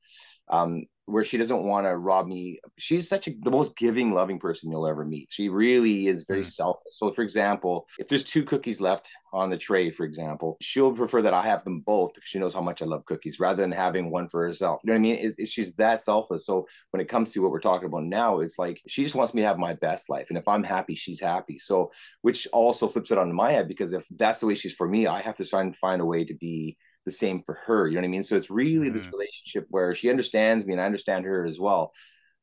Um, 0.49 0.85
where 1.11 1.25
she 1.25 1.37
doesn't 1.37 1.65
want 1.65 1.87
to 1.87 1.97
rob 1.97 2.27
me. 2.27 2.61
She's 2.79 3.09
such 3.09 3.27
a, 3.27 3.33
the 3.43 3.51
most 3.51 3.77
giving, 3.77 4.13
loving 4.13 4.39
person 4.39 4.71
you'll 4.71 4.87
ever 4.87 5.05
meet. 5.05 5.29
She 5.31 5.49
really 5.49 6.07
is 6.07 6.25
very 6.27 6.43
mm. 6.43 6.51
selfless. 6.51 6.99
So, 6.99 7.11
for 7.13 7.23
example, 7.23 7.87
if 7.99 8.09
there's 8.09 8.25
two 8.25 8.45
cookies 8.45 8.81
left 8.81 9.11
on 9.33 9.51
the 9.51 9.57
tray, 9.57 9.91
for 9.91 10.05
example, 10.05 10.57
she'll 10.61 10.93
prefer 10.93 11.23
that 11.23 11.35
I 11.35 11.43
have 11.43 11.65
them 11.65 11.81
both 11.81 12.15
because 12.15 12.29
she 12.29 12.39
knows 12.39 12.55
how 12.55 12.61
much 12.61 12.83
I 12.83 12.85
love 12.85 13.05
cookies 13.05 13.41
rather 13.41 13.63
than 13.63 13.73
having 13.73 14.11
one 14.11 14.29
for 14.29 14.47
herself. 14.47 14.81
You 14.85 14.89
know 14.89 14.95
what 14.95 14.99
I 14.99 15.03
mean? 15.03 15.17
It's, 15.17 15.39
it's, 15.39 15.51
she's 15.51 15.75
that 15.77 16.03
selfless. 16.03 16.47
So, 16.47 16.67
when 16.91 17.01
it 17.01 17.09
comes 17.09 17.33
to 17.33 17.43
what 17.43 17.51
we're 17.51 17.61
talking 17.61 17.87
about 17.87 18.05
now, 18.05 18.41
it's 18.41 18.59
like 18.59 18.81
she 18.87 19.03
just 19.03 19.15
wants 19.15 19.35
me 19.35 19.43
to 19.43 19.49
have 19.49 19.59
my 19.59 19.75
best 19.75 20.09
life. 20.09 20.29
And 20.29 20.39
if 20.39 20.47
I'm 20.47 20.65
happy, 20.65 20.95
she's 20.95 21.21
happy. 21.21 21.59
So, 21.59 21.91
which 22.23 22.47
also 22.53 22.89
flips 22.89 23.11
it 23.11 23.19
on 23.19 23.33
my 23.33 23.53
head 23.53 23.69
because 23.69 23.93
if 23.93 24.07
that's 24.17 24.41
the 24.41 24.47
way 24.47 24.55
she's 24.55 24.75
for 24.75 24.89
me, 24.89 25.07
I 25.07 25.21
have 25.21 25.37
to 25.37 25.45
try 25.45 25.61
and 25.61 25.77
find 25.77 26.01
a 26.01 26.07
way 26.07 26.25
to 26.25 26.35
be 26.35 26.77
the 27.07 27.13
same 27.13 27.43
for 27.45 27.59
her. 27.67 27.87
You 27.87 27.95
know 27.95 28.01
what 28.01 28.09
I 28.09 28.11
mean? 28.11 28.23
So 28.23 28.37
it's 28.37 28.51
really 28.51 28.87
mm-hmm. 28.87 28.95
this 28.95 29.11
relationship 29.11 29.67
where 29.71 29.95
she 29.95 30.11
understands 30.11 30.67
me 30.67 30.75
and 30.75 30.83
I 30.83 30.87
understand 30.87 31.25
her 31.25 31.45
as 31.45 31.59
well. 31.59 31.93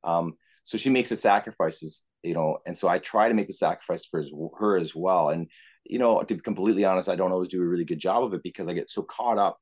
Um, 0.03 0.33
so 0.63 0.77
she 0.77 0.89
makes 0.89 1.09
the 1.09 1.15
sacrifices, 1.15 2.03
you 2.23 2.33
know, 2.33 2.57
and 2.65 2.77
so 2.77 2.87
I 2.87 2.99
try 2.99 3.29
to 3.29 3.35
make 3.35 3.47
the 3.47 3.53
sacrifice 3.53 4.05
for 4.05 4.19
his, 4.19 4.31
her 4.59 4.77
as 4.77 4.93
well. 4.95 5.29
And 5.29 5.49
you 5.89 5.99
know, 5.99 6.21
to 6.21 6.35
be 6.35 6.41
completely 6.41 6.85
honest, 6.85 7.09
I 7.09 7.15
don't 7.15 7.31
always 7.31 7.49
do 7.49 7.61
a 7.61 7.65
really 7.65 7.85
good 7.85 7.99
job 7.99 8.23
of 8.23 8.33
it 8.33 8.43
because 8.43 8.67
I 8.67 8.73
get 8.73 8.89
so 8.89 9.03
caught 9.03 9.37
up 9.37 9.57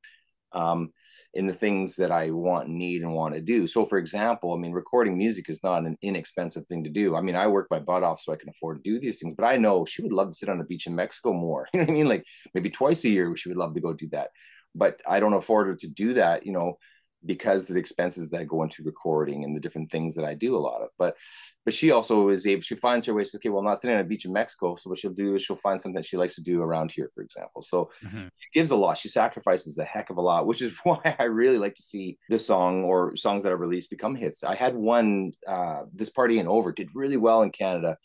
um, 0.52 0.92
in 1.34 1.46
the 1.46 1.52
things 1.52 1.96
that 1.96 2.10
I 2.10 2.30
want, 2.30 2.68
need, 2.68 3.02
and 3.02 3.12
want 3.12 3.34
to 3.34 3.40
do. 3.40 3.66
So, 3.66 3.84
for 3.84 3.98
example, 3.98 4.54
I 4.54 4.56
mean, 4.56 4.72
recording 4.72 5.18
music 5.18 5.48
is 5.48 5.62
not 5.62 5.84
an 5.84 5.96
inexpensive 6.02 6.66
thing 6.66 6.84
to 6.84 6.90
do. 6.90 7.14
I 7.14 7.20
mean, 7.20 7.36
I 7.36 7.46
work 7.46 7.68
my 7.70 7.78
butt 7.78 8.02
off 8.02 8.20
so 8.20 8.32
I 8.32 8.36
can 8.36 8.48
afford 8.48 8.82
to 8.82 8.90
do 8.90 8.98
these 8.98 9.18
things, 9.20 9.34
but 9.36 9.46
I 9.46 9.56
know 9.56 9.84
she 9.84 10.02
would 10.02 10.12
love 10.12 10.30
to 10.30 10.36
sit 10.36 10.48
on 10.48 10.58
the 10.58 10.64
beach 10.64 10.86
in 10.86 10.94
Mexico 10.94 11.32
more. 11.32 11.68
You 11.74 11.80
know 11.80 11.84
what 11.84 11.90
I 11.90 11.94
mean? 11.94 12.08
Like 12.08 12.24
maybe 12.54 12.70
twice 12.70 13.04
a 13.04 13.10
year, 13.10 13.36
she 13.36 13.48
would 13.48 13.58
love 13.58 13.74
to 13.74 13.80
go 13.80 13.92
do 13.92 14.08
that. 14.12 14.30
But 14.76 15.00
I 15.06 15.20
don't 15.20 15.32
afford 15.32 15.68
her 15.68 15.74
to 15.76 15.88
do 15.88 16.12
that, 16.14 16.46
you 16.46 16.52
know, 16.52 16.78
because 17.24 17.68
of 17.68 17.74
the 17.74 17.80
expenses 17.80 18.30
that 18.30 18.46
go 18.46 18.62
into 18.62 18.82
recording 18.82 19.44
and 19.44 19.54
the 19.54 19.60
different 19.60 19.90
things 19.90 20.14
that 20.14 20.24
I 20.24 20.34
do 20.34 20.56
a 20.56 20.58
lot 20.58 20.82
of. 20.82 20.88
But 20.98 21.16
but 21.64 21.74
she 21.74 21.90
also 21.90 22.28
is 22.28 22.46
able, 22.46 22.62
she 22.62 22.76
finds 22.76 23.04
her 23.06 23.14
ways, 23.14 23.34
okay, 23.34 23.48
well, 23.48 23.58
I'm 23.58 23.64
not 23.64 23.80
sitting 23.80 23.96
on 23.96 24.00
a 24.00 24.04
beach 24.04 24.24
in 24.24 24.32
Mexico. 24.32 24.76
So 24.76 24.88
what 24.88 25.00
she'll 25.00 25.10
do 25.10 25.34
is 25.34 25.42
she'll 25.42 25.56
find 25.56 25.80
something 25.80 25.96
that 25.96 26.06
she 26.06 26.16
likes 26.16 26.36
to 26.36 26.40
do 26.40 26.62
around 26.62 26.92
here, 26.92 27.10
for 27.12 27.22
example. 27.22 27.60
So 27.60 27.90
mm-hmm. 28.04 28.28
she 28.36 28.48
gives 28.54 28.70
a 28.70 28.76
lot. 28.76 28.98
She 28.98 29.08
sacrifices 29.08 29.76
a 29.78 29.84
heck 29.84 30.08
of 30.10 30.16
a 30.16 30.20
lot, 30.20 30.46
which 30.46 30.62
is 30.62 30.72
why 30.84 31.16
I 31.18 31.24
really 31.24 31.58
like 31.58 31.74
to 31.74 31.82
see 31.82 32.18
this 32.28 32.46
song 32.46 32.84
or 32.84 33.16
songs 33.16 33.42
that 33.42 33.52
are 33.52 33.56
released 33.56 33.90
become 33.90 34.14
hits. 34.14 34.44
I 34.44 34.54
had 34.54 34.76
one, 34.76 35.32
uh, 35.48 35.82
This 35.92 36.08
Party 36.08 36.38
Ain't 36.38 36.46
Over, 36.46 36.70
did 36.70 36.94
really 36.94 37.16
well 37.16 37.42
in 37.42 37.50
Canada. 37.50 37.96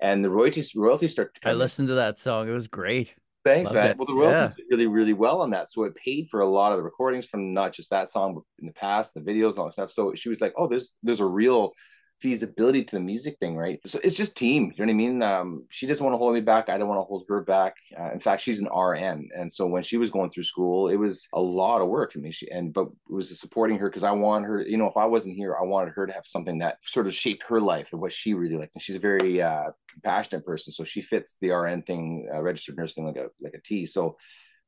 And 0.00 0.24
the 0.24 0.30
royalties 0.30 0.74
royalties 0.74 1.10
start. 1.10 1.38
I 1.44 1.52
listened 1.52 1.88
to 1.88 1.94
that 1.94 2.16
song. 2.16 2.48
It 2.48 2.52
was 2.52 2.68
great. 2.68 3.16
Thanks, 3.44 3.72
man. 3.72 3.96
Well, 3.96 4.06
the 4.06 4.14
royalties 4.14 4.54
yeah. 4.58 4.64
did 4.64 4.66
really, 4.70 4.86
really 4.86 5.12
well 5.14 5.40
on 5.40 5.50
that. 5.50 5.70
So 5.70 5.84
it 5.84 5.94
paid 5.94 6.28
for 6.28 6.40
a 6.40 6.46
lot 6.46 6.72
of 6.72 6.78
the 6.78 6.84
recordings 6.84 7.24
from 7.24 7.54
not 7.54 7.72
just 7.72 7.90
that 7.90 8.10
song, 8.10 8.34
but 8.34 8.42
in 8.58 8.66
the 8.66 8.72
past, 8.72 9.14
the 9.14 9.20
videos, 9.20 9.56
all 9.56 9.66
that 9.66 9.72
stuff. 9.72 9.90
So 9.90 10.14
she 10.14 10.28
was 10.28 10.40
like, 10.40 10.52
"Oh, 10.56 10.66
there's 10.66 10.94
there's 11.02 11.20
a 11.20 11.26
real 11.26 11.72
feasibility 12.20 12.84
to 12.84 12.96
the 12.96 13.00
music 13.00 13.38
thing, 13.38 13.56
right? 13.56 13.80
So 13.86 13.98
it's 14.04 14.14
just 14.14 14.36
team. 14.36 14.72
You 14.76 14.84
know 14.84 14.92
what 14.92 14.94
I 14.94 14.94
mean? 14.94 15.22
Um, 15.22 15.64
she 15.70 15.86
doesn't 15.86 16.04
want 16.04 16.14
to 16.14 16.18
hold 16.18 16.34
me 16.34 16.40
back. 16.40 16.68
I 16.68 16.76
don't 16.76 16.88
want 16.88 16.98
to 16.98 17.04
hold 17.04 17.24
her 17.28 17.40
back. 17.40 17.76
Uh, 17.98 18.10
in 18.12 18.20
fact, 18.20 18.42
she's 18.42 18.60
an 18.60 18.68
RN, 18.68 19.30
and 19.34 19.50
so 19.50 19.66
when 19.66 19.82
she 19.82 19.96
was 19.96 20.10
going 20.10 20.30
through 20.30 20.44
school, 20.44 20.88
it 20.88 20.96
was 20.96 21.26
a 21.32 21.40
lot 21.40 21.80
of 21.80 21.88
work. 21.88 22.12
I 22.14 22.18
mean, 22.18 22.32
she 22.32 22.50
and 22.50 22.72
but 22.72 22.86
it 22.86 23.12
was 23.12 23.38
supporting 23.38 23.78
her 23.78 23.88
because 23.88 24.02
I 24.02 24.12
want 24.12 24.44
her. 24.44 24.60
You 24.62 24.76
know, 24.76 24.86
if 24.86 24.96
I 24.96 25.06
wasn't 25.06 25.36
here, 25.36 25.56
I 25.56 25.64
wanted 25.64 25.94
her 25.94 26.06
to 26.06 26.12
have 26.12 26.26
something 26.26 26.58
that 26.58 26.78
sort 26.82 27.06
of 27.06 27.14
shaped 27.14 27.44
her 27.48 27.60
life 27.60 27.92
and 27.92 28.00
what 28.00 28.12
she 28.12 28.34
really 28.34 28.56
liked. 28.56 28.74
And 28.74 28.82
she's 28.82 28.96
a 28.96 29.00
very 29.00 29.40
uh, 29.40 29.70
compassionate 29.92 30.44
person, 30.44 30.72
so 30.72 30.84
she 30.84 31.00
fits 31.00 31.36
the 31.40 31.50
RN 31.50 31.82
thing, 31.82 32.28
uh, 32.32 32.42
registered 32.42 32.76
nurse 32.76 32.94
thing, 32.94 33.06
like 33.06 33.16
a 33.16 33.28
like 33.40 33.54
a 33.54 33.62
T. 33.62 33.86
So, 33.86 34.18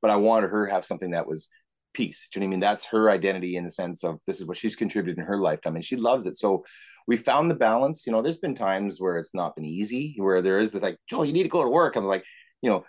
but 0.01 0.11
I 0.11 0.17
wanted 0.17 0.51
her 0.51 0.67
to 0.67 0.73
have 0.73 0.85
something 0.85 1.11
that 1.11 1.27
was 1.27 1.49
peace. 1.93 2.29
Do 2.33 2.39
you 2.39 2.41
know 2.41 2.47
what 2.47 2.49
I 2.49 2.53
mean? 2.53 2.61
That's 2.61 2.85
her 2.87 3.11
identity 3.11 3.57
in 3.57 3.65
the 3.65 3.71
sense 3.71 4.05
of 4.05 4.19
this 4.27 4.41
is 4.41 4.47
what 4.47 4.57
she's 4.57 4.77
contributed 4.77 5.19
in 5.19 5.27
her 5.27 5.39
lifetime, 5.39 5.75
and 5.75 5.85
she 5.85 5.97
loves 5.97 6.27
it. 6.27 6.37
So 6.37 6.65
we 7.07 7.17
found 7.17 7.51
the 7.51 7.55
balance. 7.55 8.07
You 8.07 8.13
know, 8.13 8.23
there's 8.23 8.39
been 8.39 8.55
times 8.55 9.01
where 9.01 9.17
it's 9.17 9.35
not 9.35 9.57
been 9.57 9.65
easy, 9.65 10.15
where 10.19 10.43
there 10.43 10.59
is 10.59 10.73
this 10.73 10.83
like, 10.83 10.97
oh, 11.13 11.23
you 11.23 11.33
need 11.33 11.45
to 11.45 11.49
go 11.49 11.63
to 11.63 11.71
work. 11.71 11.97
I'm 11.97 12.05
like, 12.05 12.25
you 12.61 12.71
know, 12.71 12.85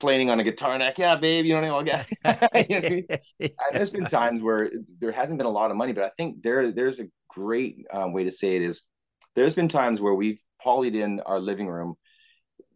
playing 0.00 0.30
on 0.30 0.40
a 0.40 0.44
guitar 0.44 0.76
neck, 0.78 0.98
yeah, 0.98 1.14
babe, 1.14 1.44
you 1.44 1.54
know 1.54 1.72
what 1.72 1.88
I 1.88 2.06
mean? 2.24 2.68
you 2.68 2.80
know 2.80 2.86
I 2.86 2.90
mean? 2.90 3.06
And 3.40 3.50
there's 3.72 3.90
been 3.90 4.06
times 4.06 4.42
where 4.42 4.70
there 4.98 5.12
hasn't 5.12 5.38
been 5.38 5.46
a 5.46 5.50
lot 5.50 5.70
of 5.70 5.76
money, 5.76 5.92
but 5.92 6.04
I 6.04 6.10
think 6.16 6.42
there 6.42 6.72
there's 6.72 6.98
a 6.98 7.06
great 7.28 7.86
um, 7.92 8.12
way 8.12 8.24
to 8.24 8.32
say 8.32 8.56
it 8.56 8.62
is 8.62 8.82
there's 9.36 9.54
been 9.54 9.68
times 9.68 10.00
where 10.00 10.14
we've 10.14 10.40
polyed 10.60 10.96
in 10.96 11.20
our 11.20 11.38
living 11.38 11.68
room. 11.68 11.94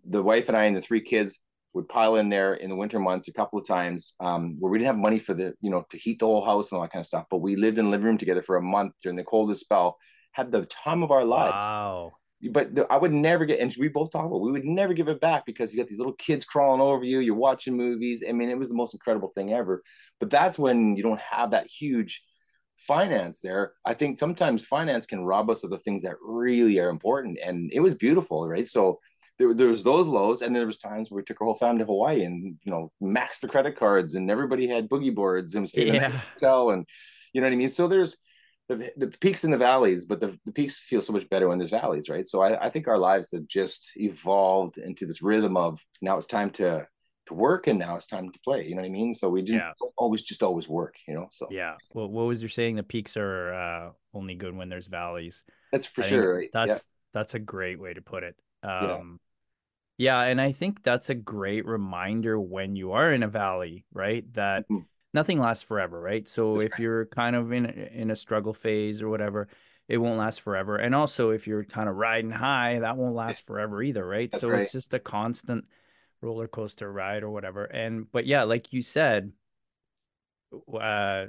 The 0.08 0.22
wife 0.22 0.48
and 0.48 0.56
I 0.56 0.64
and 0.64 0.76
the 0.76 0.80
three 0.80 1.00
kids 1.00 1.40
would 1.74 1.88
pile 1.88 2.16
in 2.16 2.28
there 2.28 2.54
in 2.54 2.70
the 2.70 2.76
winter 2.76 2.98
months 2.98 3.28
a 3.28 3.32
couple 3.32 3.58
of 3.58 3.66
times 3.66 4.14
um, 4.20 4.56
where 4.58 4.70
we 4.70 4.78
didn't 4.78 4.94
have 4.94 4.96
money 4.96 5.18
for 5.18 5.34
the, 5.34 5.52
you 5.60 5.70
know, 5.70 5.84
to 5.90 5.98
heat 5.98 6.20
the 6.20 6.26
whole 6.26 6.44
house 6.44 6.70
and 6.70 6.76
all 6.76 6.82
that 6.82 6.92
kind 6.92 7.02
of 7.02 7.06
stuff. 7.06 7.26
But 7.30 7.42
we 7.42 7.56
lived 7.56 7.76
in 7.76 7.84
the 7.84 7.90
living 7.90 8.06
room 8.06 8.18
together 8.18 8.40
for 8.40 8.56
a 8.56 8.62
month 8.62 8.94
during 9.02 9.16
the 9.16 9.24
coldest 9.24 9.60
spell 9.60 9.98
had 10.36 10.52
the 10.52 10.66
time 10.66 11.02
of 11.02 11.10
our 11.10 11.24
lives. 11.24 11.54
Wow. 11.54 12.12
But 12.52 12.68
I 12.90 12.98
would 12.98 13.12
never 13.12 13.46
get, 13.46 13.58
and 13.60 13.74
we 13.78 13.88
both 13.88 14.12
talk 14.12 14.26
about, 14.26 14.42
we 14.42 14.52
would 14.52 14.66
never 14.66 14.92
give 14.92 15.08
it 15.08 15.18
back 15.18 15.46
because 15.46 15.72
you 15.72 15.78
got 15.78 15.88
these 15.88 15.98
little 15.98 16.12
kids 16.12 16.44
crawling 16.44 16.82
over 16.82 17.02
you. 17.02 17.20
You're 17.20 17.34
watching 17.34 17.74
movies. 17.74 18.22
I 18.28 18.32
mean, 18.32 18.50
it 18.50 18.58
was 18.58 18.68
the 18.68 18.74
most 18.74 18.92
incredible 18.92 19.32
thing 19.34 19.54
ever. 19.54 19.82
But 20.20 20.28
that's 20.28 20.58
when 20.58 20.94
you 20.94 21.02
don't 21.02 21.20
have 21.20 21.52
that 21.52 21.66
huge 21.66 22.22
finance 22.76 23.40
there. 23.40 23.72
I 23.86 23.94
think 23.94 24.18
sometimes 24.18 24.62
finance 24.62 25.06
can 25.06 25.24
rob 25.24 25.48
us 25.48 25.64
of 25.64 25.70
the 25.70 25.78
things 25.78 26.02
that 26.02 26.16
really 26.22 26.78
are 26.78 26.90
important. 26.90 27.38
And 27.42 27.70
it 27.72 27.80
was 27.80 27.94
beautiful, 27.94 28.46
right? 28.46 28.66
So 28.66 29.00
there, 29.38 29.54
there 29.54 29.68
was 29.68 29.82
those 29.82 30.06
lows, 30.06 30.42
and 30.42 30.54
then 30.54 30.60
there 30.60 30.66
was 30.66 30.78
times 30.78 31.10
where 31.10 31.16
we 31.16 31.24
took 31.24 31.40
our 31.40 31.46
whole 31.46 31.54
family 31.54 31.78
to 31.78 31.86
Hawaii 31.86 32.22
and 32.22 32.56
you 32.62 32.72
know 32.72 32.92
maxed 33.02 33.40
the 33.40 33.48
credit 33.48 33.78
cards, 33.78 34.14
and 34.14 34.30
everybody 34.30 34.66
had 34.66 34.88
boogie 34.88 35.14
boards 35.14 35.54
and 35.54 35.68
stayed 35.68 35.88
yeah. 35.88 36.06
in 36.06 36.12
the 36.12 36.18
hotel, 36.18 36.70
and 36.70 36.86
you 37.32 37.40
know 37.40 37.46
what 37.46 37.52
I 37.52 37.56
mean. 37.56 37.68
So 37.68 37.86
there's 37.86 38.16
the, 38.68 38.92
the 38.96 39.06
peaks 39.06 39.44
and 39.44 39.52
the 39.52 39.58
valleys, 39.58 40.04
but 40.04 40.20
the, 40.20 40.38
the 40.44 40.52
peaks 40.52 40.78
feel 40.78 41.00
so 41.00 41.12
much 41.12 41.28
better 41.28 41.48
when 41.48 41.58
there's 41.58 41.70
valleys, 41.70 42.08
right? 42.08 42.26
So 42.26 42.40
I, 42.40 42.66
I 42.66 42.70
think 42.70 42.88
our 42.88 42.98
lives 42.98 43.30
have 43.32 43.46
just 43.46 43.92
evolved 43.96 44.78
into 44.78 45.06
this 45.06 45.22
rhythm 45.22 45.56
of 45.56 45.80
now 46.02 46.16
it's 46.16 46.26
time 46.26 46.50
to 46.50 46.86
to 47.26 47.34
work 47.34 47.66
and 47.66 47.78
now 47.78 47.96
it's 47.96 48.06
time 48.06 48.30
to 48.30 48.38
play. 48.40 48.66
You 48.66 48.76
know 48.76 48.82
what 48.82 48.88
I 48.88 48.90
mean? 48.90 49.12
So 49.12 49.28
we 49.28 49.42
just 49.42 49.64
yeah. 49.64 49.72
always 49.96 50.22
just 50.22 50.42
always 50.42 50.68
work, 50.68 50.94
you 51.08 51.14
know. 51.14 51.26
So 51.30 51.48
yeah. 51.50 51.74
Well, 51.92 52.08
what 52.08 52.26
was 52.26 52.42
you 52.42 52.48
saying? 52.48 52.76
The 52.76 52.82
peaks 52.82 53.16
are 53.16 53.52
uh, 53.52 53.90
only 54.14 54.34
good 54.36 54.54
when 54.54 54.68
there's 54.68 54.86
valleys. 54.86 55.42
That's 55.72 55.86
for 55.86 56.04
I 56.04 56.08
sure. 56.08 56.36
Right? 56.36 56.50
That's 56.52 56.68
yeah. 56.68 56.78
that's 57.14 57.34
a 57.34 57.40
great 57.40 57.80
way 57.80 57.94
to 57.94 58.00
put 58.00 58.22
it. 58.22 58.36
Um, 58.62 59.20
yeah. 59.98 60.22
yeah, 60.22 60.30
and 60.30 60.40
I 60.40 60.52
think 60.52 60.82
that's 60.82 61.10
a 61.10 61.14
great 61.14 61.66
reminder 61.66 62.38
when 62.38 62.76
you 62.76 62.92
are 62.92 63.12
in 63.12 63.22
a 63.22 63.28
valley, 63.28 63.84
right? 63.92 64.24
That 64.34 64.64
mm-hmm 64.64 64.82
nothing 65.16 65.40
lasts 65.40 65.64
forever, 65.64 66.00
right? 66.00 66.28
So 66.28 66.58
That's 66.58 66.66
if 66.66 66.72
right. 66.72 66.80
you're 66.80 67.06
kind 67.06 67.34
of 67.34 67.50
in 67.52 67.66
in 67.66 68.10
a 68.12 68.16
struggle 68.16 68.54
phase 68.54 69.02
or 69.02 69.08
whatever, 69.08 69.48
it 69.88 69.98
won't 69.98 70.18
last 70.18 70.42
forever. 70.42 70.76
And 70.76 70.94
also 70.94 71.30
if 71.30 71.48
you're 71.48 71.64
kind 71.64 71.88
of 71.88 71.96
riding 71.96 72.30
high, 72.30 72.78
that 72.78 72.96
won't 72.96 73.16
last 73.16 73.44
forever 73.46 73.82
either, 73.82 74.06
right? 74.06 74.30
That's 74.30 74.40
so 74.40 74.50
right. 74.50 74.62
it's 74.62 74.72
just 74.72 74.94
a 74.94 75.00
constant 75.00 75.64
roller 76.20 76.46
coaster 76.46 76.92
ride 76.92 77.24
or 77.24 77.30
whatever. 77.30 77.64
And 77.64 78.10
but 78.12 78.26
yeah, 78.26 78.44
like 78.44 78.72
you 78.72 78.82
said, 78.82 79.32
uh, 80.80 81.26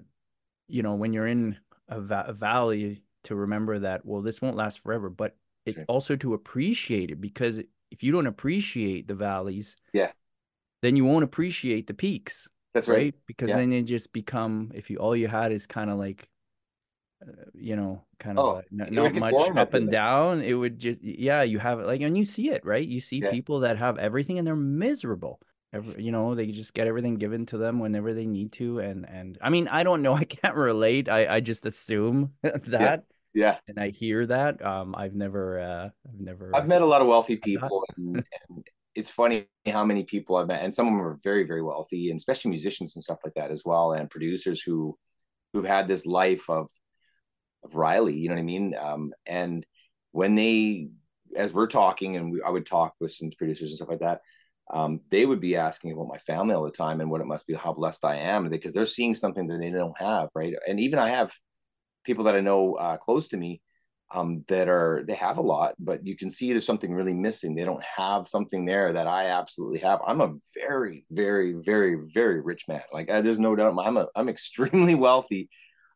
you 0.68 0.84
know, 0.84 0.96
when 0.96 1.14
you're 1.14 1.28
in 1.28 1.58
a, 1.88 2.00
va- 2.00 2.26
a 2.28 2.34
valley, 2.34 3.04
to 3.24 3.36
remember 3.36 3.80
that 3.80 4.06
well, 4.06 4.22
this 4.22 4.42
won't 4.42 4.56
last 4.56 4.80
forever, 4.80 5.10
but 5.10 5.36
it 5.66 5.78
also 5.90 6.16
to 6.16 6.34
appreciate 6.34 7.12
it 7.12 7.20
because 7.20 7.60
if 7.92 8.02
you 8.02 8.12
don't 8.14 8.28
appreciate 8.28 9.08
the 9.08 9.16
valleys, 9.16 9.76
yeah, 9.92 10.12
then 10.82 10.96
you 10.96 11.04
won't 11.04 11.26
appreciate 11.26 11.88
the 11.88 11.94
peaks. 11.94 12.48
That's 12.78 12.88
right. 12.88 12.98
right? 12.98 13.16
Because 13.26 13.50
yeah. 13.50 13.58
then 13.58 13.72
they 13.72 13.82
just 13.82 14.14
become 14.14 14.72
if 14.76 14.90
you 14.90 14.98
all 14.98 15.16
you 15.16 15.28
had 15.28 15.52
is 15.52 15.66
kind 15.66 15.90
of 15.90 15.98
like 15.98 16.30
uh, 17.22 17.32
you 17.56 17.76
know, 17.76 18.04
kind 18.20 18.38
of 18.38 18.46
oh, 18.46 18.62
not, 18.70 18.92
not 18.92 19.14
much 19.16 19.58
up 19.58 19.74
and 19.74 19.92
down. 19.92 20.42
It 20.42 20.54
would 20.54 20.78
just, 20.78 21.04
yeah, 21.04 21.42
you 21.42 21.58
have 21.58 21.80
it 21.80 21.88
like, 21.88 22.02
and 22.02 22.16
you 22.16 22.26
see 22.26 22.50
it, 22.50 22.64
right? 22.64 22.88
You 22.88 23.02
see 23.02 23.18
yeah. 23.18 23.32
people 23.32 23.62
that 23.62 23.78
have 23.78 23.98
everything 23.98 24.38
and 24.38 24.46
they're 24.46 24.56
miserable. 24.56 25.40
Every, 25.74 26.04
you 26.04 26.12
know, 26.12 26.36
they 26.36 26.48
just 26.48 26.76
get 26.76 26.86
everything 26.86 27.16
given 27.16 27.48
to 27.48 27.58
them 27.58 27.80
whenever 27.80 28.14
they 28.14 28.28
need 28.28 28.52
to. 28.54 28.80
And, 28.80 29.10
and 29.10 29.38
I 29.42 29.50
mean, 29.50 29.68
I 29.68 29.82
don't 29.82 30.04
know. 30.04 30.14
I 30.16 30.26
can't 30.26 30.56
relate. 30.56 31.10
I, 31.10 31.36
I 31.36 31.40
just 31.40 31.66
assume 31.66 32.34
that. 32.44 33.06
Yeah. 33.34 33.46
yeah. 33.54 33.58
And 33.68 33.80
I 33.80 33.90
hear 33.90 34.26
that. 34.28 34.64
Um, 34.64 34.94
I've 34.96 35.16
never, 35.16 35.60
uh, 35.60 35.90
I've 36.08 36.20
never, 36.20 36.56
I've 36.56 36.68
met 36.68 36.84
a 36.84 36.86
lot 36.86 37.02
of 37.02 37.08
wealthy 37.08 37.38
people 37.38 37.84
and, 37.98 38.24
and 38.50 38.64
it's 38.98 39.12
funny 39.12 39.46
how 39.68 39.86
many 39.86 40.04
people 40.04 40.38
I've 40.38 40.48
met, 40.48 40.64
and 40.64 40.74
some 40.74 40.88
of 40.88 40.94
them 40.94 41.02
are 41.02 41.20
very, 41.24 41.44
very 41.44 41.62
wealthy, 41.62 42.10
and 42.10 42.18
especially 42.18 42.50
musicians 42.50 42.96
and 42.96 43.04
stuff 43.04 43.20
like 43.24 43.36
that 43.36 43.52
as 43.52 43.62
well, 43.64 43.94
and 43.94 44.10
producers 44.10 44.60
who 44.62 44.98
who've 45.54 45.66
had 45.66 45.88
this 45.88 46.06
life 46.06 46.50
of 46.50 46.68
of 47.64 47.76
Riley, 47.76 48.16
you 48.16 48.28
know 48.28 48.36
what 48.36 48.42
I 48.42 48.54
mean? 48.56 48.76
Um, 48.80 49.14
and 49.26 49.66
when 50.12 50.34
they, 50.36 50.90
as 51.36 51.54
we're 51.54 51.68
talking, 51.68 52.16
and 52.18 52.32
we, 52.32 52.42
I 52.42 52.50
would 52.50 52.66
talk 52.66 52.96
with 53.00 53.12
some 53.12 53.30
producers 53.38 53.70
and 53.70 53.78
stuff 53.78 53.90
like 53.90 54.00
that, 54.00 54.22
um, 54.72 55.02
they 55.12 55.26
would 55.26 55.42
be 55.42 55.56
asking 55.56 55.92
about 55.92 56.08
my 56.08 56.18
family 56.18 56.56
all 56.56 56.64
the 56.64 56.72
time 56.72 57.00
and 57.00 57.10
what 57.12 57.22
it 57.22 57.28
must 57.28 57.46
be, 57.46 57.54
how 57.54 57.74
blessed 57.74 58.04
I 58.04 58.16
am, 58.16 58.50
because 58.50 58.74
they're 58.74 58.86
seeing 58.86 59.16
something 59.16 59.48
that 59.48 59.60
they 59.60 59.70
don't 59.70 60.00
have, 60.00 60.30
right? 60.34 60.56
And 60.68 60.80
even 60.80 61.00
I 61.00 61.10
have 61.10 61.32
people 62.04 62.24
that 62.26 62.36
I 62.36 62.42
know 62.42 62.74
uh, 62.76 62.98
close 62.98 63.28
to 63.30 63.38
me 63.38 63.62
um, 64.12 64.44
that 64.48 64.70
are 64.70 65.04
they 65.06 65.16
have 65.16 65.38
a 65.38 65.42
lot, 65.42 65.76
but 65.80 66.06
you 66.06 66.16
can 66.16 66.30
see 66.30 66.52
there's 66.52 66.66
something 66.66 66.94
really 66.94 67.14
missing. 67.14 67.56
They 67.56 67.66
don't 67.66 67.84
have 67.84 68.26
something 68.28 68.66
there 68.66 68.94
that 68.94 69.08
I 69.08 69.26
absolutely 69.28 69.80
have. 69.80 70.00
I'm 70.06 70.22
a 70.22 70.36
very, 70.56 71.04
very, 71.12 71.54
very, 71.54 71.96
very 72.14 72.40
rich 72.40 72.68
man. 72.68 72.84
Like 72.94 73.08
there's 73.08 73.40
no 73.40 73.56
doubt. 73.56 73.78
I'm 73.78 73.98
a 73.98 74.08
I'm 74.16 74.30
extremely 74.38 74.96
wealthy. 74.96 75.50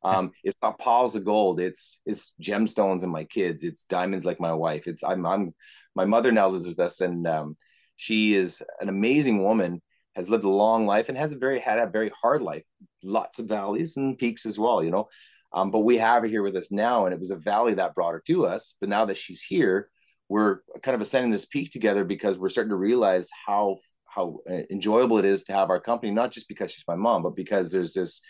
Um, 0.04 0.32
it's 0.44 0.58
not 0.62 0.80
piles 0.80 1.16
of 1.16 1.26
gold. 1.26 1.60
It's 1.60 2.02
it's 2.06 2.34
gemstones 2.42 3.04
and 3.04 3.12
my 3.12 3.24
kids. 3.24 3.64
It's 3.64 3.86
diamonds 3.86 4.26
like 4.26 4.40
my 4.40 4.54
wife. 4.54 4.88
It's 4.88 5.04
I'm 5.04 5.26
I'm 5.26 5.54
my 5.96 6.06
mother 6.06 6.32
now 6.32 6.50
lives 6.50 6.68
with 6.68 6.80
us, 6.80 7.02
and 7.02 7.26
um, 7.28 7.56
she 7.96 8.34
is 8.34 8.62
an 8.82 8.90
amazing 8.90 9.44
woman. 9.44 9.82
Has 10.18 10.30
lived 10.30 10.44
a 10.44 10.50
long 10.50 10.86
life 10.86 11.08
and 11.08 11.18
has 11.18 11.32
a 11.32 11.38
very 11.38 11.60
had 11.60 11.80
a 11.80 11.88
very 11.88 12.12
hard 12.22 12.42
life. 12.42 12.64
Lots 13.02 13.40
of 13.40 13.46
valleys 13.46 13.96
and 13.96 14.18
peaks 14.18 14.46
as 14.46 14.60
well. 14.60 14.84
You 14.84 14.92
know, 14.92 15.08
um, 15.54 15.72
but 15.72 15.80
we 15.80 15.98
have 15.98 16.24
her 16.24 16.30
here 16.30 16.44
with 16.44 16.56
us 16.56 16.72
now, 16.72 17.06
and 17.06 17.14
it 17.14 17.20
was 17.20 17.32
a 17.32 17.36
valley 17.36 17.74
that 17.76 17.94
brought 17.94 18.14
her 18.14 18.24
to 18.28 18.46
us. 18.46 18.76
But 18.80 18.90
now 18.90 19.06
that 19.06 19.18
she's 19.18 19.44
here, 19.44 19.90
we're 20.30 20.60
kind 20.82 20.96
of 20.96 21.02
ascending 21.02 21.32
this 21.32 21.46
peak 21.46 21.72
together 21.72 22.06
because 22.06 22.38
we're 22.38 22.50
starting 22.50 22.70
to 22.70 22.76
realize 22.78 23.30
how 23.46 23.78
how 24.06 24.40
uh, 24.50 24.64
enjoyable 24.70 25.18
it 25.20 25.26
is 25.26 25.46
to 25.46 25.54
have 25.54 25.70
our 25.70 25.80
company, 25.80 26.12
not 26.12 26.32
just 26.32 26.48
because 26.48 26.72
she's 26.72 26.84
my 26.88 26.96
mom, 26.96 27.24
but 27.24 27.36
because 27.36 27.72
there's 27.72 27.94
this 27.94 28.22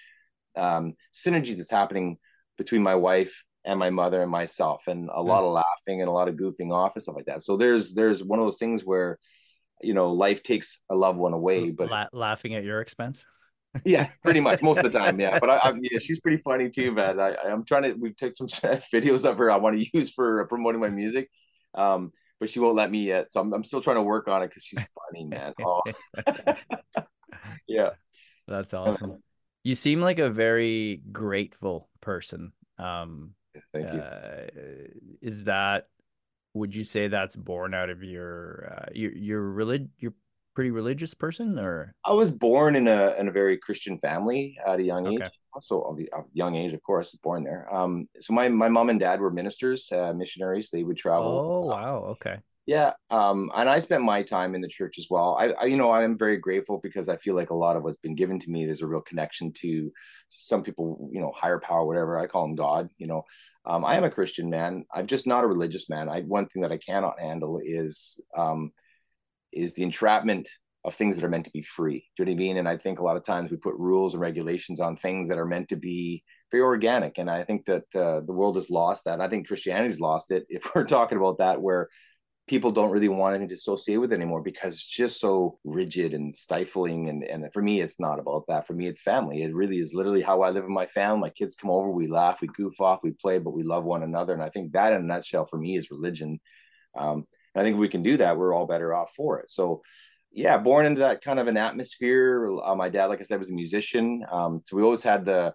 um, 0.56 0.92
synergy 1.14 1.56
that's 1.56 1.72
happening 1.72 2.18
between 2.58 2.84
my 2.84 2.96
wife 2.96 3.44
and 3.66 3.80
my 3.80 3.90
mother 3.90 4.22
and 4.22 4.32
myself, 4.32 4.88
and 4.88 5.10
a 5.14 5.22
lot 5.22 5.44
of 5.44 5.54
laughing 5.54 6.02
and 6.02 6.10
a 6.10 6.12
lot 6.12 6.28
of 6.28 6.36
goofing 6.36 6.72
off 6.72 6.96
and 6.96 7.04
stuff 7.04 7.16
like 7.16 7.26
that. 7.26 7.44
So 7.44 7.58
there's 7.58 7.94
there's 7.94 8.24
one 8.24 8.40
of 8.40 8.46
those 8.46 8.58
things 8.58 8.84
where 8.84 9.20
you 9.82 9.94
know 9.94 10.12
life 10.12 10.42
takes 10.42 10.80
a 10.90 10.96
loved 10.96 11.20
one 11.20 11.34
away, 11.34 11.70
but 11.70 11.90
La- 11.90 12.08
laughing 12.14 12.56
at 12.56 12.64
your 12.64 12.82
expense. 12.82 13.26
Yeah, 13.86 14.10
pretty 14.24 14.40
much 14.40 14.62
most 14.62 14.84
of 14.84 14.92
the 14.92 15.00
time. 15.00 15.20
Yeah, 15.20 15.40
but 15.40 15.50
I, 15.50 15.58
I 15.58 15.74
yeah, 15.82 16.00
she's 16.00 16.20
pretty 16.20 16.38
funny 16.38 16.70
too, 16.70 16.92
man. 16.92 17.20
I, 17.20 17.36
I'm 17.36 17.66
trying 17.66 17.84
to. 17.84 17.94
We 17.94 18.14
took 18.14 18.36
some 18.36 18.48
videos 18.94 19.30
of 19.30 19.38
her. 19.38 19.52
I 19.52 19.58
want 19.58 19.78
to 19.78 19.88
use 19.94 20.12
for 20.12 20.46
promoting 20.48 20.82
my 20.82 20.90
music, 20.90 21.30
um, 21.74 22.12
but 22.40 22.50
she 22.50 22.60
won't 22.60 22.76
let 22.76 22.92
me 22.92 23.06
yet. 23.06 23.32
So 23.32 23.40
I'm, 23.40 23.54
I'm 23.54 23.64
still 23.64 23.82
trying 23.82 23.98
to 23.98 24.04
work 24.04 24.28
on 24.28 24.44
it 24.44 24.50
because 24.50 24.64
she's 24.64 24.80
funny, 24.80 25.26
man. 25.26 25.54
Oh, 25.64 25.82
yeah, 27.68 27.92
that's 28.48 28.74
awesome. 28.74 29.24
You 29.64 29.76
seem 29.76 30.02
like 30.02 30.20
a 30.20 30.30
very 30.30 31.02
grateful 31.12 31.88
person. 32.02 32.52
Um, 32.80 33.36
Thank 33.74 33.94
you. 33.94 34.00
Uh, 34.00 34.48
is 35.22 35.46
that? 35.46 35.88
Would 36.54 36.76
you 36.76 36.84
say 36.84 37.08
that's 37.08 37.36
born 37.36 37.74
out 37.74 37.90
of 37.90 38.04
your 38.04 38.74
uh, 38.78 38.90
your 38.94 39.12
your 39.14 39.42
relig- 39.42 39.92
your 40.00 40.14
pretty 40.54 40.72
religious 40.72 41.14
person 41.14 41.58
or? 41.60 41.94
I 42.06 42.14
was 42.14 42.32
born 42.32 42.76
in 42.76 42.88
a 42.88 43.16
in 43.20 43.28
a 43.28 43.32
very 43.32 43.58
christian 43.58 43.98
family 43.98 44.58
at 44.66 44.80
a 44.80 44.84
young 44.84 45.08
age 45.08 45.30
also 45.54 45.98
a 46.14 46.24
young 46.34 46.56
age 46.56 46.74
of 46.74 46.82
course 46.84 47.12
born 47.12 47.44
there. 47.44 47.68
Um 47.74 48.08
so 48.20 48.34
my 48.34 48.50
my 48.50 48.70
mom 48.70 48.90
and 48.90 49.00
dad 49.00 49.20
were 49.20 49.32
ministers 49.32 49.92
uh, 49.92 50.14
missionaries. 50.14 50.70
They 50.70 50.84
would 50.84 50.98
travel 50.98 51.40
oh 51.40 51.68
wow 51.68 51.96
okay. 52.12 52.38
yeah 52.66 52.94
um 53.10 53.52
and 53.56 53.68
i 53.70 53.80
spent 53.80 54.04
my 54.04 54.22
time 54.22 54.56
in 54.56 54.62
the 54.62 54.68
church 54.68 54.98
as 55.00 55.08
well. 55.10 55.36
I, 55.40 55.52
I 55.52 55.66
you 55.66 55.78
know 55.78 55.92
i'm 55.92 56.18
very 56.18 56.38
grateful 56.38 56.80
because 56.82 57.10
i 57.10 57.18
feel 57.18 57.36
like 57.36 57.50
a 57.50 57.56
lot 57.56 57.76
of 57.76 57.84
what's 57.84 57.98
been 57.98 58.16
given 58.16 58.40
to 58.40 58.52
me 58.52 58.66
there's 58.66 58.82
a 58.82 58.88
real 58.88 59.02
connection 59.02 59.52
to 59.54 59.92
some 60.28 60.64
people 60.64 61.10
you 61.12 61.20
know 61.20 61.32
higher 61.36 61.60
power 61.60 61.86
whatever 61.86 62.20
i 62.20 62.28
call 62.28 62.46
him 62.46 62.56
god 62.56 62.90
you 62.98 63.08
know. 63.08 63.24
Um 63.66 63.84
i 63.86 63.96
am 63.96 64.04
a 64.04 64.10
christian 64.10 64.50
man. 64.50 64.86
I'm 64.94 65.08
just 65.08 65.28
not 65.28 65.44
a 65.44 65.48
religious 65.48 65.90
man. 65.90 66.10
I 66.10 66.22
one 66.22 66.48
thing 66.48 66.62
that 66.62 66.72
i 66.72 66.78
cannot 66.78 67.20
handle 67.20 67.60
is 67.64 68.20
um 68.36 68.72
is 69.52 69.74
the 69.74 69.84
entrapment 69.84 70.48
of 70.84 70.96
things 70.96 71.16
that 71.16 71.24
are 71.24 71.30
meant 71.30 71.46
to 71.46 71.52
be 71.52 71.62
free. 71.62 72.06
Do 72.16 72.24
you 72.24 72.26
know 72.26 72.32
what 72.32 72.36
I 72.36 72.40
mean? 72.40 72.58
And 72.58 72.68
I 72.68 72.76
think 72.76 73.00
a 73.00 73.04
lot 73.04 73.18
of 73.18 73.24
times 73.24 73.52
we 73.52 73.58
put 73.58 73.76
rules 73.76 74.14
and 74.14 74.22
regulations 74.22 74.80
on 74.80 74.96
things 74.96 75.28
that 75.30 75.38
are 75.38 75.46
meant 75.46 75.70
to 75.70 75.76
be 75.76 76.24
very 76.52 76.64
organic. 76.64 77.20
And 77.20 77.30
I 77.30 77.44
think 77.44 77.66
that 77.66 77.84
uh, 77.94 78.22
the 78.22 78.34
world 78.34 78.56
has 78.56 78.70
lost 78.70 79.06
that. 79.06 79.22
I 79.22 79.28
think 79.28 79.48
Christianity's 79.48 80.00
lost 80.00 80.32
it. 80.32 80.46
If 80.50 80.74
we're 80.74 80.86
talking 80.86 81.18
about 81.18 81.38
that, 81.38 81.62
where 81.62 81.88
people 82.48 82.72
don't 82.72 82.90
really 82.90 83.08
want 83.08 83.36
anything 83.36 83.50
to 83.50 83.56
associate 83.56 83.98
with 83.98 84.12
anymore 84.12 84.42
because 84.42 84.74
it's 84.74 84.88
just 84.88 85.22
so 85.22 85.60
rigid 85.64 86.14
and 86.14 86.36
stifling. 86.36 87.10
And, 87.10 87.24
and 87.24 87.46
for 87.54 87.62
me, 87.62 87.80
it's 87.80 88.00
not 88.00 88.20
about 88.20 88.46
that. 88.48 88.66
For 88.66 88.74
me, 88.74 88.88
it's 88.88 89.02
family. 89.02 89.44
It 89.44 89.54
really 89.54 89.78
is 89.78 89.94
literally 89.94 90.22
how 90.22 90.42
I 90.42 90.50
live 90.50 90.66
in 90.66 90.74
my 90.74 90.88
family. 90.88 91.22
My 91.22 91.30
kids 91.30 91.56
come 91.56 91.70
over, 91.70 91.92
we 91.92 92.08
laugh, 92.08 92.42
we 92.42 92.48
goof 92.48 92.82
off, 92.82 93.04
we 93.04 93.12
play, 93.12 93.38
but 93.38 93.54
we 93.54 93.64
love 93.64 93.84
one 93.84 94.04
another. 94.04 94.34
And 94.34 94.44
I 94.44 94.50
think 94.50 94.74
that 94.74 94.94
in 94.94 95.02
a 95.02 95.06
nutshell 95.06 95.46
for 95.46 95.58
me 95.58 95.78
is 95.78 95.92
religion. 95.92 96.40
Um, 96.98 97.26
and 97.54 97.62
I 97.62 97.64
think 97.64 97.76
if 97.76 97.80
we 97.80 97.90
can 97.90 98.04
do 98.04 98.18
that, 98.18 98.38
we're 98.38 98.54
all 98.54 98.66
better 98.66 98.94
off 98.94 99.14
for 99.16 99.40
it. 99.40 99.50
So, 99.50 99.82
yeah, 100.32 100.58
born 100.58 100.86
into 100.86 101.00
that 101.02 101.22
kind 101.22 101.40
of 101.40 101.48
an 101.48 101.58
atmosphere. 101.58 102.48
Uh, 102.64 102.76
my 102.76 102.90
dad, 102.90 103.08
like 103.08 103.20
I 103.20 103.24
said, 103.24 103.40
was 103.40 103.50
a 103.50 103.54
musician. 103.54 104.24
Um, 104.32 104.62
so 104.64 104.78
we 104.78 104.84
always 104.84 105.04
had 105.04 105.26
the 105.26 105.54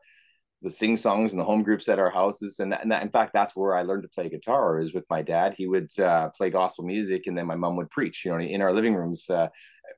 the 0.62 0.70
sing 0.70 0.96
songs 0.96 1.32
and 1.32 1.40
the 1.40 1.44
home 1.44 1.62
groups 1.62 1.88
at 1.88 1.98
our 1.98 2.10
houses, 2.10 2.60
and, 2.60 2.74
and 2.74 2.90
that, 2.90 3.02
in 3.02 3.10
fact, 3.10 3.32
that's 3.34 3.54
where 3.54 3.76
I 3.76 3.82
learned 3.82 4.02
to 4.04 4.08
play 4.08 4.28
guitar. 4.28 4.78
Is 4.78 4.94
with 4.94 5.04
my 5.10 5.22
dad. 5.22 5.54
He 5.54 5.66
would 5.66 5.90
uh, 5.98 6.30
play 6.30 6.50
gospel 6.50 6.84
music, 6.84 7.26
and 7.26 7.36
then 7.36 7.46
my 7.46 7.54
mom 7.54 7.76
would 7.76 7.90
preach. 7.90 8.24
You 8.24 8.32
know, 8.32 8.38
in 8.38 8.62
our 8.62 8.72
living 8.72 8.94
rooms, 8.94 9.28
uh, 9.30 9.48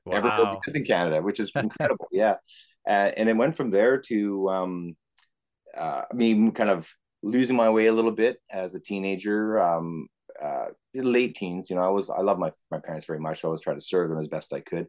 wow. 0.05 0.17
everywhere 0.17 0.57
in 0.73 0.85
Canada, 0.85 1.21
which 1.21 1.39
is 1.39 1.51
incredible. 1.55 2.07
yeah, 2.11 2.35
uh, 2.87 3.11
and 3.17 3.29
it 3.29 3.37
went 3.37 3.55
from 3.55 3.71
there 3.71 3.99
to 4.07 4.49
um, 4.49 4.97
uh, 5.75 6.03
me 6.13 6.51
kind 6.51 6.69
of 6.69 6.89
losing 7.21 7.55
my 7.55 7.69
way 7.69 7.87
a 7.87 7.93
little 7.93 8.11
bit 8.11 8.37
as 8.49 8.75
a 8.75 8.79
teenager. 8.79 9.59
Um, 9.59 10.07
uh, 10.41 10.67
late 10.93 11.35
teens. 11.35 11.69
You 11.69 11.75
know, 11.75 11.83
I 11.83 11.89
was 11.89 12.09
I 12.09 12.21
love 12.21 12.39
my 12.39 12.51
my 12.71 12.79
parents 12.79 13.05
very 13.05 13.19
much. 13.19 13.41
So 13.41 13.47
I 13.47 13.49
always 13.49 13.61
try 13.61 13.73
to 13.73 13.81
serve 13.81 14.09
them 14.09 14.19
as 14.19 14.27
best 14.27 14.53
I 14.53 14.61
could. 14.61 14.87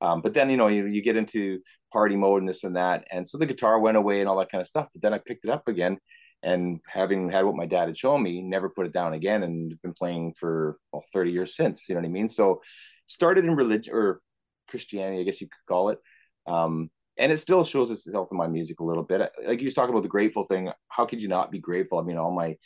Um, 0.00 0.20
but 0.20 0.34
then 0.34 0.50
you 0.50 0.56
know 0.56 0.68
you 0.68 0.86
you 0.86 1.02
get 1.02 1.16
into 1.16 1.60
party 1.92 2.16
mode 2.16 2.42
and 2.42 2.48
this 2.48 2.64
and 2.64 2.76
that, 2.76 3.06
and 3.10 3.26
so 3.26 3.38
the 3.38 3.46
guitar 3.46 3.78
went 3.78 3.96
away 3.96 4.20
and 4.20 4.28
all 4.28 4.38
that 4.38 4.50
kind 4.50 4.60
of 4.62 4.68
stuff. 4.68 4.88
But 4.92 5.02
then 5.02 5.14
I 5.14 5.18
picked 5.18 5.44
it 5.44 5.50
up 5.50 5.68
again, 5.68 5.98
and 6.42 6.80
having 6.88 7.28
had 7.30 7.44
what 7.44 7.56
my 7.56 7.66
dad 7.66 7.86
had 7.88 7.96
shown 7.96 8.22
me, 8.22 8.42
never 8.42 8.68
put 8.68 8.86
it 8.86 8.92
down 8.92 9.14
again, 9.14 9.42
and 9.42 9.80
been 9.82 9.94
playing 9.94 10.34
for 10.38 10.78
well, 10.92 11.04
30 11.12 11.30
years 11.32 11.54
since. 11.56 11.88
You 11.88 11.94
know 11.94 12.00
what 12.00 12.08
I 12.08 12.10
mean? 12.10 12.28
So 12.28 12.62
started 13.06 13.44
in 13.44 13.54
religion 13.54 13.94
or 13.94 14.20
Christianity, 14.68 15.20
I 15.20 15.24
guess 15.24 15.40
you 15.40 15.48
could 15.48 15.72
call 15.72 15.90
it. 15.90 15.98
Um, 16.46 16.90
and 17.18 17.30
it 17.30 17.36
still 17.36 17.62
shows 17.62 17.90
itself 17.90 18.28
in 18.32 18.38
my 18.38 18.48
music 18.48 18.80
a 18.80 18.84
little 18.84 19.02
bit. 19.04 19.30
Like 19.46 19.60
you 19.60 19.66
was 19.66 19.74
talking 19.74 19.92
about 19.92 20.02
the 20.02 20.08
grateful 20.08 20.44
thing. 20.44 20.70
How 20.88 21.04
could 21.04 21.22
you 21.22 21.28
not 21.28 21.50
be 21.52 21.58
grateful? 21.58 21.98
I 21.98 22.02
mean, 22.02 22.16
all 22.16 22.32
my 22.32 22.56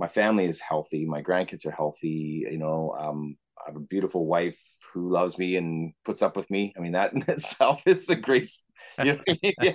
my 0.00 0.08
family 0.08 0.46
is 0.46 0.58
healthy. 0.58 1.04
My 1.04 1.22
grandkids 1.22 1.66
are 1.66 1.70
healthy. 1.70 2.46
You 2.50 2.58
know, 2.58 2.96
um, 2.98 3.36
I 3.58 3.68
have 3.68 3.76
a 3.76 3.80
beautiful 3.80 4.26
wife 4.26 4.58
who 4.94 5.10
loves 5.10 5.36
me 5.36 5.56
and 5.56 5.92
puts 6.06 6.22
up 6.22 6.36
with 6.36 6.50
me. 6.50 6.72
I 6.76 6.80
mean, 6.80 6.92
that 6.92 7.12
in 7.14 7.22
itself 7.28 7.82
is 7.86 8.08
a 8.08 8.16
grace. 8.16 8.64
You 8.98 9.04
know 9.04 9.20
I 9.28 9.38
mean? 9.42 9.52
yeah. 9.62 9.72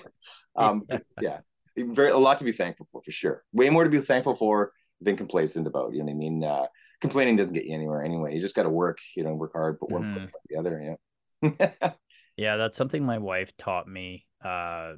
Um, 0.55 0.83
yeah, 1.21 1.39
very 1.77 2.09
a 2.09 2.17
lot 2.17 2.39
to 2.39 2.43
be 2.43 2.51
thankful 2.51 2.87
for, 2.91 3.03
for 3.03 3.11
sure. 3.11 3.43
Way 3.53 3.69
more 3.69 3.83
to 3.83 3.89
be 3.89 3.99
thankful 3.99 4.35
for 4.35 4.71
than 4.99 5.15
complacent 5.15 5.67
about. 5.67 5.93
You 5.93 5.99
know 5.99 6.05
what 6.05 6.11
I 6.11 6.15
mean? 6.15 6.43
Uh, 6.43 6.65
complaining 7.01 7.35
doesn't 7.35 7.53
get 7.53 7.65
you 7.65 7.75
anywhere 7.75 8.03
anyway. 8.03 8.33
You 8.33 8.41
just 8.41 8.55
got 8.55 8.63
to 8.63 8.69
work. 8.69 8.97
You 9.15 9.23
know, 9.23 9.35
work 9.35 9.51
hard, 9.53 9.79
put 9.79 9.91
one 9.91 10.03
mm-hmm. 10.03 10.13
foot 10.13 10.23
in 10.23 10.29
the 10.49 10.57
other. 10.57 10.97
Yeah. 11.43 11.91
yeah, 12.37 12.57
that's 12.57 12.77
something 12.77 13.05
my 13.05 13.19
wife 13.19 13.55
taught 13.57 13.87
me 13.87 14.25
uh, 14.43 14.93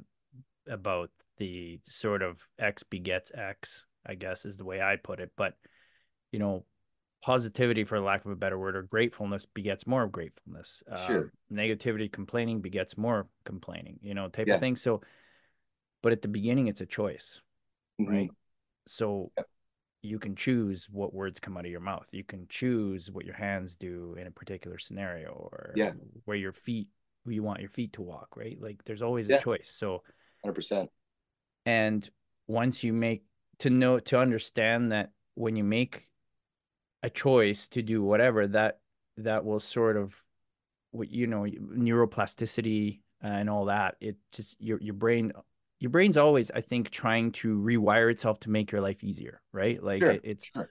about 0.66 1.10
the 1.36 1.80
sort 1.84 2.22
of 2.22 2.38
X 2.58 2.82
begets 2.82 3.30
X 3.34 3.84
I 4.08 4.14
guess 4.14 4.44
is 4.44 4.56
the 4.56 4.64
way 4.64 4.80
I 4.80 4.96
put 4.96 5.20
it. 5.20 5.32
But, 5.36 5.54
you 6.32 6.38
know, 6.38 6.64
positivity, 7.22 7.84
for 7.84 8.00
lack 8.00 8.24
of 8.24 8.30
a 8.30 8.36
better 8.36 8.58
word, 8.58 8.76
or 8.76 8.82
gratefulness 8.82 9.44
begets 9.44 9.86
more 9.86 10.06
gratefulness. 10.06 10.82
Sure. 11.06 11.18
Um, 11.18 11.30
negativity, 11.52 12.10
complaining 12.10 12.60
begets 12.60 12.96
more 12.96 13.28
complaining, 13.44 13.98
you 14.02 14.14
know, 14.14 14.28
type 14.28 14.46
yeah. 14.46 14.54
of 14.54 14.60
thing. 14.60 14.76
So, 14.76 15.02
but 16.02 16.12
at 16.12 16.22
the 16.22 16.28
beginning, 16.28 16.68
it's 16.68 16.80
a 16.80 16.86
choice, 16.86 17.40
mm-hmm. 18.00 18.12
right? 18.12 18.30
So, 18.86 19.32
yeah. 19.36 19.44
you 20.02 20.18
can 20.18 20.36
choose 20.36 20.88
what 20.90 21.12
words 21.12 21.40
come 21.40 21.56
out 21.56 21.64
of 21.64 21.70
your 21.70 21.80
mouth. 21.80 22.06
You 22.12 22.24
can 22.24 22.46
choose 22.48 23.10
what 23.10 23.24
your 23.24 23.34
hands 23.34 23.74
do 23.74 24.16
in 24.18 24.26
a 24.26 24.30
particular 24.30 24.78
scenario, 24.78 25.30
or 25.30 25.72
yeah. 25.74 25.92
where 26.24 26.36
your 26.36 26.52
feet, 26.52 26.88
where 27.24 27.34
you 27.34 27.42
want 27.42 27.60
your 27.60 27.68
feet 27.68 27.94
to 27.94 28.02
walk, 28.02 28.36
right? 28.36 28.56
Like, 28.60 28.84
there's 28.84 29.02
always 29.02 29.28
a 29.28 29.40
choice. 29.40 29.70
So, 29.74 30.02
hundred 30.42 30.54
percent. 30.54 30.90
And 31.66 32.08
once 32.46 32.84
you 32.84 32.92
make 32.92 33.24
to 33.60 33.70
know 33.70 33.98
to 33.98 34.18
understand 34.18 34.92
that 34.92 35.10
when 35.34 35.56
you 35.56 35.64
make 35.64 36.04
a 37.02 37.10
choice 37.10 37.68
to 37.68 37.82
do 37.82 38.02
whatever 38.02 38.46
that 38.46 38.80
that 39.16 39.44
will 39.44 39.60
sort 39.60 39.96
of 39.96 40.14
what 40.90 41.10
you 41.10 41.26
know 41.26 41.42
neuroplasticity 41.42 43.00
and 43.20 43.48
all 43.50 43.66
that 43.66 43.96
it 44.00 44.16
just 44.32 44.60
your 44.60 44.80
your 44.80 44.94
brain 44.94 45.32
your 45.80 45.90
brain's 45.90 46.16
always 46.16 46.50
i 46.52 46.60
think 46.60 46.90
trying 46.90 47.30
to 47.30 47.58
rewire 47.58 48.10
itself 48.10 48.40
to 48.40 48.50
make 48.50 48.72
your 48.72 48.80
life 48.80 49.04
easier 49.04 49.40
right 49.52 49.82
like 49.82 50.02
sure, 50.02 50.12
it, 50.12 50.20
it's 50.24 50.50
sure. 50.54 50.68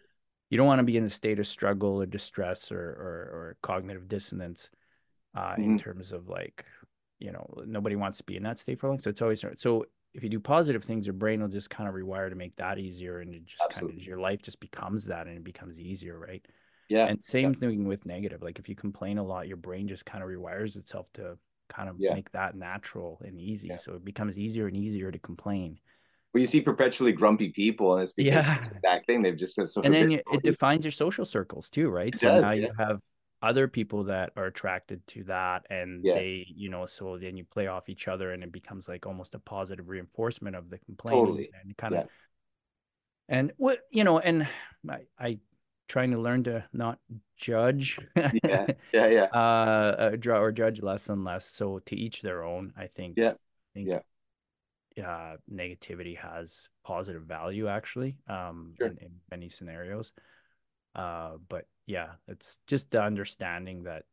you 0.49 0.57
don't 0.57 0.67
want 0.67 0.79
to 0.79 0.83
be 0.83 0.97
in 0.97 1.03
a 1.03 1.09
state 1.09 1.39
of 1.39 1.47
struggle 1.47 2.01
or 2.01 2.05
distress 2.05 2.71
or 2.71 2.79
or, 2.79 3.11
or 3.33 3.57
cognitive 3.61 4.07
dissonance 4.07 4.69
uh, 5.35 5.51
mm-hmm. 5.51 5.63
in 5.63 5.77
terms 5.77 6.11
of 6.11 6.27
like 6.27 6.65
you 7.19 7.31
know 7.31 7.63
nobody 7.65 7.95
wants 7.95 8.17
to 8.17 8.23
be 8.23 8.37
in 8.37 8.43
that 8.43 8.59
state 8.59 8.79
for 8.79 8.89
long 8.89 8.99
so 8.99 9.09
it's 9.09 9.21
always 9.21 9.43
so 9.55 9.85
if 10.17 10.23
you 10.23 10.29
do 10.29 10.39
positive 10.39 10.83
things, 10.83 11.05
your 11.05 11.13
brain 11.13 11.41
will 11.41 11.47
just 11.47 11.69
kind 11.69 11.87
of 11.87 11.93
rewire 11.93 12.29
to 12.29 12.35
make 12.35 12.55
that 12.55 12.79
easier, 12.79 13.19
and 13.19 13.35
it 13.35 13.45
just 13.45 13.61
Absolutely. 13.63 13.93
kind 13.93 14.01
of 14.01 14.07
your 14.07 14.19
life 14.19 14.41
just 14.41 14.59
becomes 14.59 15.05
that, 15.05 15.27
and 15.27 15.37
it 15.37 15.43
becomes 15.43 15.79
easier, 15.79 16.17
right? 16.17 16.43
Yeah. 16.89 17.05
And 17.05 17.23
same 17.23 17.53
yeah. 17.53 17.59
thing 17.59 17.87
with 17.87 18.05
negative. 18.07 18.41
Like 18.41 18.57
if 18.57 18.67
you 18.67 18.75
complain 18.75 19.19
a 19.19 19.23
lot, 19.23 19.47
your 19.47 19.57
brain 19.57 19.87
just 19.87 20.05
kind 20.05 20.23
of 20.23 20.29
rewires 20.29 20.75
itself 20.75 21.05
to 21.13 21.37
kind 21.69 21.87
of 21.87 21.97
yeah. 21.99 22.15
make 22.15 22.31
that 22.31 22.55
natural 22.55 23.21
and 23.23 23.39
easy. 23.39 23.67
Yeah. 23.67 23.75
So 23.75 23.93
it 23.93 24.03
becomes 24.03 24.39
easier 24.39 24.67
and 24.67 24.75
easier 24.75 25.11
to 25.11 25.19
complain. 25.19 25.77
Well, 26.33 26.41
you 26.41 26.47
see 26.47 26.61
perpetually 26.61 27.11
grumpy 27.11 27.49
people, 27.49 27.93
and 27.93 28.03
it's 28.03 28.11
because 28.13 28.33
yeah. 28.33 28.69
that 28.83 29.05
thing 29.05 29.21
they've 29.21 29.37
just 29.37 29.53
said 29.53 29.69
so. 29.69 29.81
And 29.83 29.93
then 29.93 30.09
you, 30.09 30.21
it 30.33 30.41
defines 30.41 30.83
your 30.83 30.91
social 30.91 31.25
circles 31.25 31.69
too, 31.69 31.89
right? 31.89 32.13
It 32.13 32.19
so 32.19 32.27
does, 32.27 32.41
now 32.41 32.51
you 32.53 32.71
have 32.79 33.01
other 33.41 33.67
people 33.67 34.05
that 34.05 34.31
are 34.35 34.45
attracted 34.45 35.05
to 35.07 35.23
that 35.25 35.65
and 35.69 36.03
yeah. 36.03 36.15
they 36.15 36.45
you 36.49 36.69
know 36.69 36.85
so 36.85 37.17
then 37.17 37.37
you 37.37 37.43
play 37.43 37.67
off 37.67 37.89
each 37.89 38.07
other 38.07 38.31
and 38.31 38.43
it 38.43 38.51
becomes 38.51 38.87
like 38.87 39.05
almost 39.05 39.35
a 39.35 39.39
positive 39.39 39.89
reinforcement 39.89 40.55
of 40.55 40.69
the 40.69 40.77
complaint 40.79 41.15
totally. 41.15 41.49
and 41.63 41.77
kind 41.77 41.93
yeah. 41.93 42.01
of 42.01 42.07
and 43.29 43.51
what 43.57 43.79
you 43.91 44.03
know 44.03 44.17
and 44.17 44.47
I, 44.89 45.01
I 45.19 45.39
trying 45.87 46.11
to 46.11 46.19
learn 46.19 46.43
to 46.45 46.65
not 46.73 46.99
judge 47.35 47.99
yeah 48.15 48.67
yeah 48.91 49.07
yeah 49.07 49.23
uh, 49.25 50.15
draw 50.15 50.39
or 50.39 50.51
judge 50.51 50.81
less 50.81 51.07
and 51.09 51.23
less 51.23 51.45
so 51.45 51.79
to 51.85 51.95
each 51.95 52.21
their 52.23 52.43
own 52.43 52.73
i 52.75 52.87
think 52.87 53.15
yeah 53.17 53.33
I 53.33 53.73
think, 53.75 53.87
yeah 53.87 53.99
uh 55.05 55.37
negativity 55.53 56.17
has 56.17 56.69
positive 56.83 57.21
value 57.21 57.67
actually 57.67 58.17
um 58.27 58.73
sure. 58.79 58.87
in, 58.87 58.97
in 58.97 59.11
many 59.29 59.47
scenarios 59.49 60.11
uh 60.95 61.33
but 61.47 61.65
yeah, 61.87 62.09
it's 62.27 62.59
just 62.67 62.91
the 62.91 63.01
understanding 63.01 63.83
that 63.83 64.03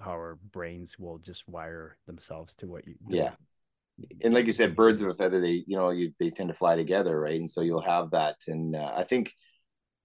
our 0.00 0.38
brains 0.52 0.98
will 0.98 1.18
just 1.18 1.46
wire 1.46 1.98
themselves 2.06 2.54
to 2.56 2.66
what 2.66 2.86
you 2.86 2.94
do. 3.06 3.16
yeah 3.16 3.32
and 4.22 4.32
like 4.32 4.46
you 4.46 4.52
said 4.54 4.74
birds 4.74 5.02
of 5.02 5.08
a 5.08 5.12
feather 5.14 5.42
they 5.42 5.62
you 5.66 5.76
know 5.76 5.90
you 5.90 6.10
they 6.18 6.30
tend 6.30 6.48
to 6.48 6.54
fly 6.54 6.74
together 6.74 7.20
right 7.20 7.38
and 7.38 7.50
so 7.50 7.60
you'll 7.60 7.82
have 7.82 8.10
that 8.12 8.36
and 8.48 8.74
uh, 8.74 8.92
i 8.96 9.04
think 9.04 9.30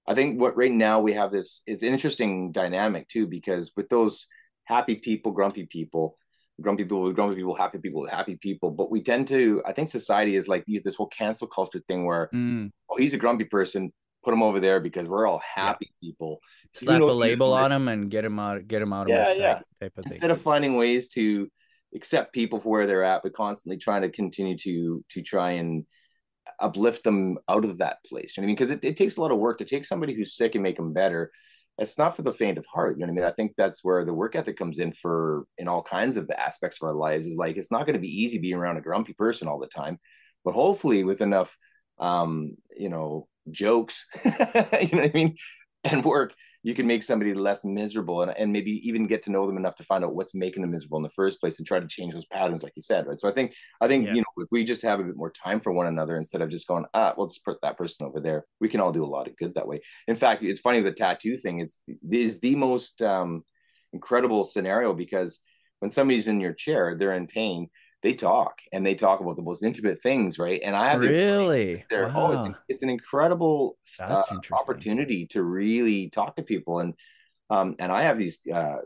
i 0.06 0.14
think 0.14 0.38
what 0.38 0.58
right 0.58 0.74
now 0.74 1.00
we 1.00 1.14
have 1.14 1.32
this 1.32 1.62
is 1.66 1.82
an 1.82 1.88
interesting 1.94 2.52
dynamic 2.52 3.08
too 3.08 3.26
because 3.26 3.72
with 3.78 3.88
those 3.88 4.28
happy 4.66 4.96
people 4.96 5.32
grumpy 5.32 5.66
people 5.66 6.18
grumpy 6.62 6.84
people 6.84 7.02
with 7.04 7.16
grumpy 7.16 7.36
people, 7.36 7.56
happy 7.56 7.78
people 7.80 8.02
with 8.02 8.12
happy 8.12 8.38
people. 8.38 8.72
But 8.72 8.90
we 8.90 9.02
tend 9.04 9.28
to, 9.28 9.62
I 9.66 9.74
think 9.74 9.90
society 9.90 10.38
is 10.38 10.48
like 10.48 10.64
this 10.66 10.96
whole 10.96 11.08
cancel 11.08 11.48
culture 11.48 11.82
thing 11.86 12.06
where, 12.06 12.30
Mm. 12.34 12.72
oh, 12.90 12.96
he's 12.96 13.14
a 13.14 13.18
grumpy 13.18 13.44
person, 13.44 13.92
put 14.26 14.34
him 14.34 14.44
over 14.44 14.60
there 14.60 14.80
because 14.80 15.08
we're 15.08 15.28
all 15.28 15.38
happy 15.40 15.94
people. 16.02 16.40
So 16.74 16.82
you 16.92 16.98
Slap 16.98 17.02
a 17.04 17.14
label 17.14 17.54
on 17.54 17.70
them 17.70 17.88
and 17.88 18.10
get 18.10 18.24
them 18.24 18.40
out. 18.40 18.68
Get 18.68 18.80
them 18.80 18.92
out 18.92 19.04
of 19.04 19.10
Yeah, 19.10 19.24
my 19.24 19.34
yeah. 19.34 19.60
type 19.80 19.94
of 19.98 20.04
thing. 20.04 20.14
instead 20.14 20.32
of 20.32 20.42
finding 20.42 20.76
ways 20.76 21.10
to 21.10 21.48
accept 21.96 22.34
people 22.34 22.60
for 22.60 22.70
where 22.70 22.88
they're 22.88 23.04
at, 23.04 23.22
but 23.24 23.34
constantly 23.34 23.78
trying 23.78 24.02
to 24.02 24.10
continue 24.10 24.58
to 24.58 25.06
to 25.12 25.22
try 25.22 25.52
and 25.52 25.86
uplift 26.60 27.04
them 27.04 27.38
out 27.48 27.64
of 27.64 27.78
that 27.78 27.98
place. 28.06 28.36
You 28.36 28.42
know 28.42 28.46
what 28.46 28.48
I 28.48 28.48
mean? 28.48 28.56
Because 28.56 28.70
it, 28.72 28.84
it 28.84 28.98
takes 28.98 29.18
a 29.18 29.22
lot 29.22 29.32
of 29.32 29.38
work 29.38 29.60
to 29.60 29.66
take 29.66 29.86
somebody 29.86 30.14
who's 30.14 30.36
sick 30.36 30.56
and 30.56 30.64
make 30.64 30.78
them 30.78 30.92
better. 30.92 31.32
It's 31.78 31.98
not 31.98 32.16
for 32.16 32.22
the 32.24 32.34
faint 32.34 32.58
of 32.58 32.66
heart. 32.66 32.98
You 32.98 33.06
know 33.06 33.12
what 33.14 33.20
I 33.20 33.22
mean? 33.24 33.30
I 33.32 33.36
think 33.36 33.54
that's 33.58 33.84
where 33.84 34.04
the 34.06 34.14
work 34.14 34.36
ethic 34.36 34.58
comes 34.58 34.80
in 34.80 34.92
for 34.92 35.46
in 35.58 35.68
all 35.68 35.84
kinds 35.84 36.18
of 36.18 36.30
aspects 36.36 36.82
of 36.82 36.88
our 36.88 36.96
lives. 36.96 37.28
Is 37.28 37.38
like 37.38 37.58
it's 37.58 37.72
not 37.72 37.86
going 37.86 37.94
to 37.94 38.00
be 38.00 38.22
easy 38.24 38.40
being 38.40 38.56
around 38.56 38.78
a 38.78 38.82
grumpy 38.82 39.14
person 39.14 39.48
all 39.48 39.60
the 39.60 39.68
time, 39.68 40.00
but 40.44 40.54
hopefully 40.54 41.04
with 41.04 41.22
enough 41.22 41.56
um, 42.00 42.52
you 42.78 42.90
know, 42.90 43.28
jokes, 43.52 44.06
you 44.26 44.32
know 44.32 44.48
what 44.72 44.94
I 45.06 45.12
mean? 45.14 45.36
And 45.84 46.04
work, 46.04 46.34
you 46.64 46.74
can 46.74 46.88
make 46.88 47.04
somebody 47.04 47.36
less 47.36 47.64
miserable 47.64 48.24
and, 48.24 48.36
and 48.36 48.52
maybe 48.52 48.72
even 48.88 49.06
get 49.06 49.22
to 49.24 49.32
know 49.32 49.46
them 49.46 49.56
enough 49.58 49.76
to 49.76 49.84
find 49.84 50.04
out 50.04 50.16
what's 50.16 50.34
making 50.34 50.64
them 50.64 50.72
miserable 50.72 50.98
in 50.98 51.04
the 51.04 51.10
first 51.12 51.40
place 51.40 51.60
and 51.60 51.68
try 51.68 51.80
to 51.80 51.88
change 51.88 52.16
those 52.16 52.26
patterns, 52.26 52.64
like 52.64 52.74
you 52.76 52.82
said, 52.82 53.06
right? 53.06 53.18
So 53.18 53.30
I 53.30 53.32
think 53.32 53.54
I 53.80 53.88
think 53.88 54.08
Yeah. 54.08 54.14
you 54.14 54.22
know 54.22 54.44
if 54.44 54.48
we 54.52 54.64
just 54.64 54.82
have 54.82 55.00
a 55.00 55.04
bit 55.04 55.16
more 55.16 55.30
time 55.30 55.60
for 55.60 55.72
one 55.72 55.86
another 55.86 56.18
instead 56.18 56.42
of 56.42 56.50
just 56.50 56.68
going, 56.68 56.86
ah, 56.96 57.14
we'll 57.16 57.28
just 57.28 57.46
put 57.46 57.58
that 57.62 57.78
person 57.78 58.08
over 58.08 58.20
there. 58.20 58.46
We 58.60 58.68
can 58.68 58.80
all 58.80 58.92
do 58.92 59.04
a 59.04 59.06
lot 59.06 59.28
of 59.28 59.38
good 59.38 59.54
that 59.56 59.68
way. 59.68 59.82
In 60.08 60.16
fact, 60.16 60.42
it's 60.42 60.60
funny 60.60 60.80
the 60.82 60.92
tattoo 60.92 61.38
thing. 61.38 61.60
It's 61.60 61.82
is 62.12 62.40
the 62.40 62.56
most 62.56 63.04
um, 63.04 63.44
incredible 63.94 64.44
scenario 64.44 64.94
because 64.94 65.40
when 65.80 65.92
somebody's 65.92 66.28
in 66.28 66.40
your 66.40 66.54
chair, 66.54 66.96
they're 66.96 67.14
in 67.14 67.28
pain. 67.28 67.70
They 68.06 68.14
talk 68.14 68.62
and 68.72 68.86
they 68.86 68.94
talk 68.94 69.20
about 69.20 69.36
the 69.36 69.42
most 69.42 69.64
intimate 69.64 70.00
things, 70.00 70.38
right? 70.38 70.62
And 70.64 70.76
I 70.76 70.92
have 70.92 71.00
really. 71.00 71.84
there. 71.90 72.12
Oh, 72.16 72.34
it's, 72.34 72.58
it's 72.70 72.84
an 72.84 72.90
incredible 72.90 73.80
uh, 74.00 74.22
opportunity 74.52 75.26
to 75.28 75.42
really 75.42 76.12
talk 76.12 76.36
to 76.36 76.44
people 76.44 76.82
and 76.82 76.94
um 77.50 77.76
and 77.80 77.92
i 77.92 78.02
have 78.02 78.18
these 78.18 78.40
uh 78.52 78.78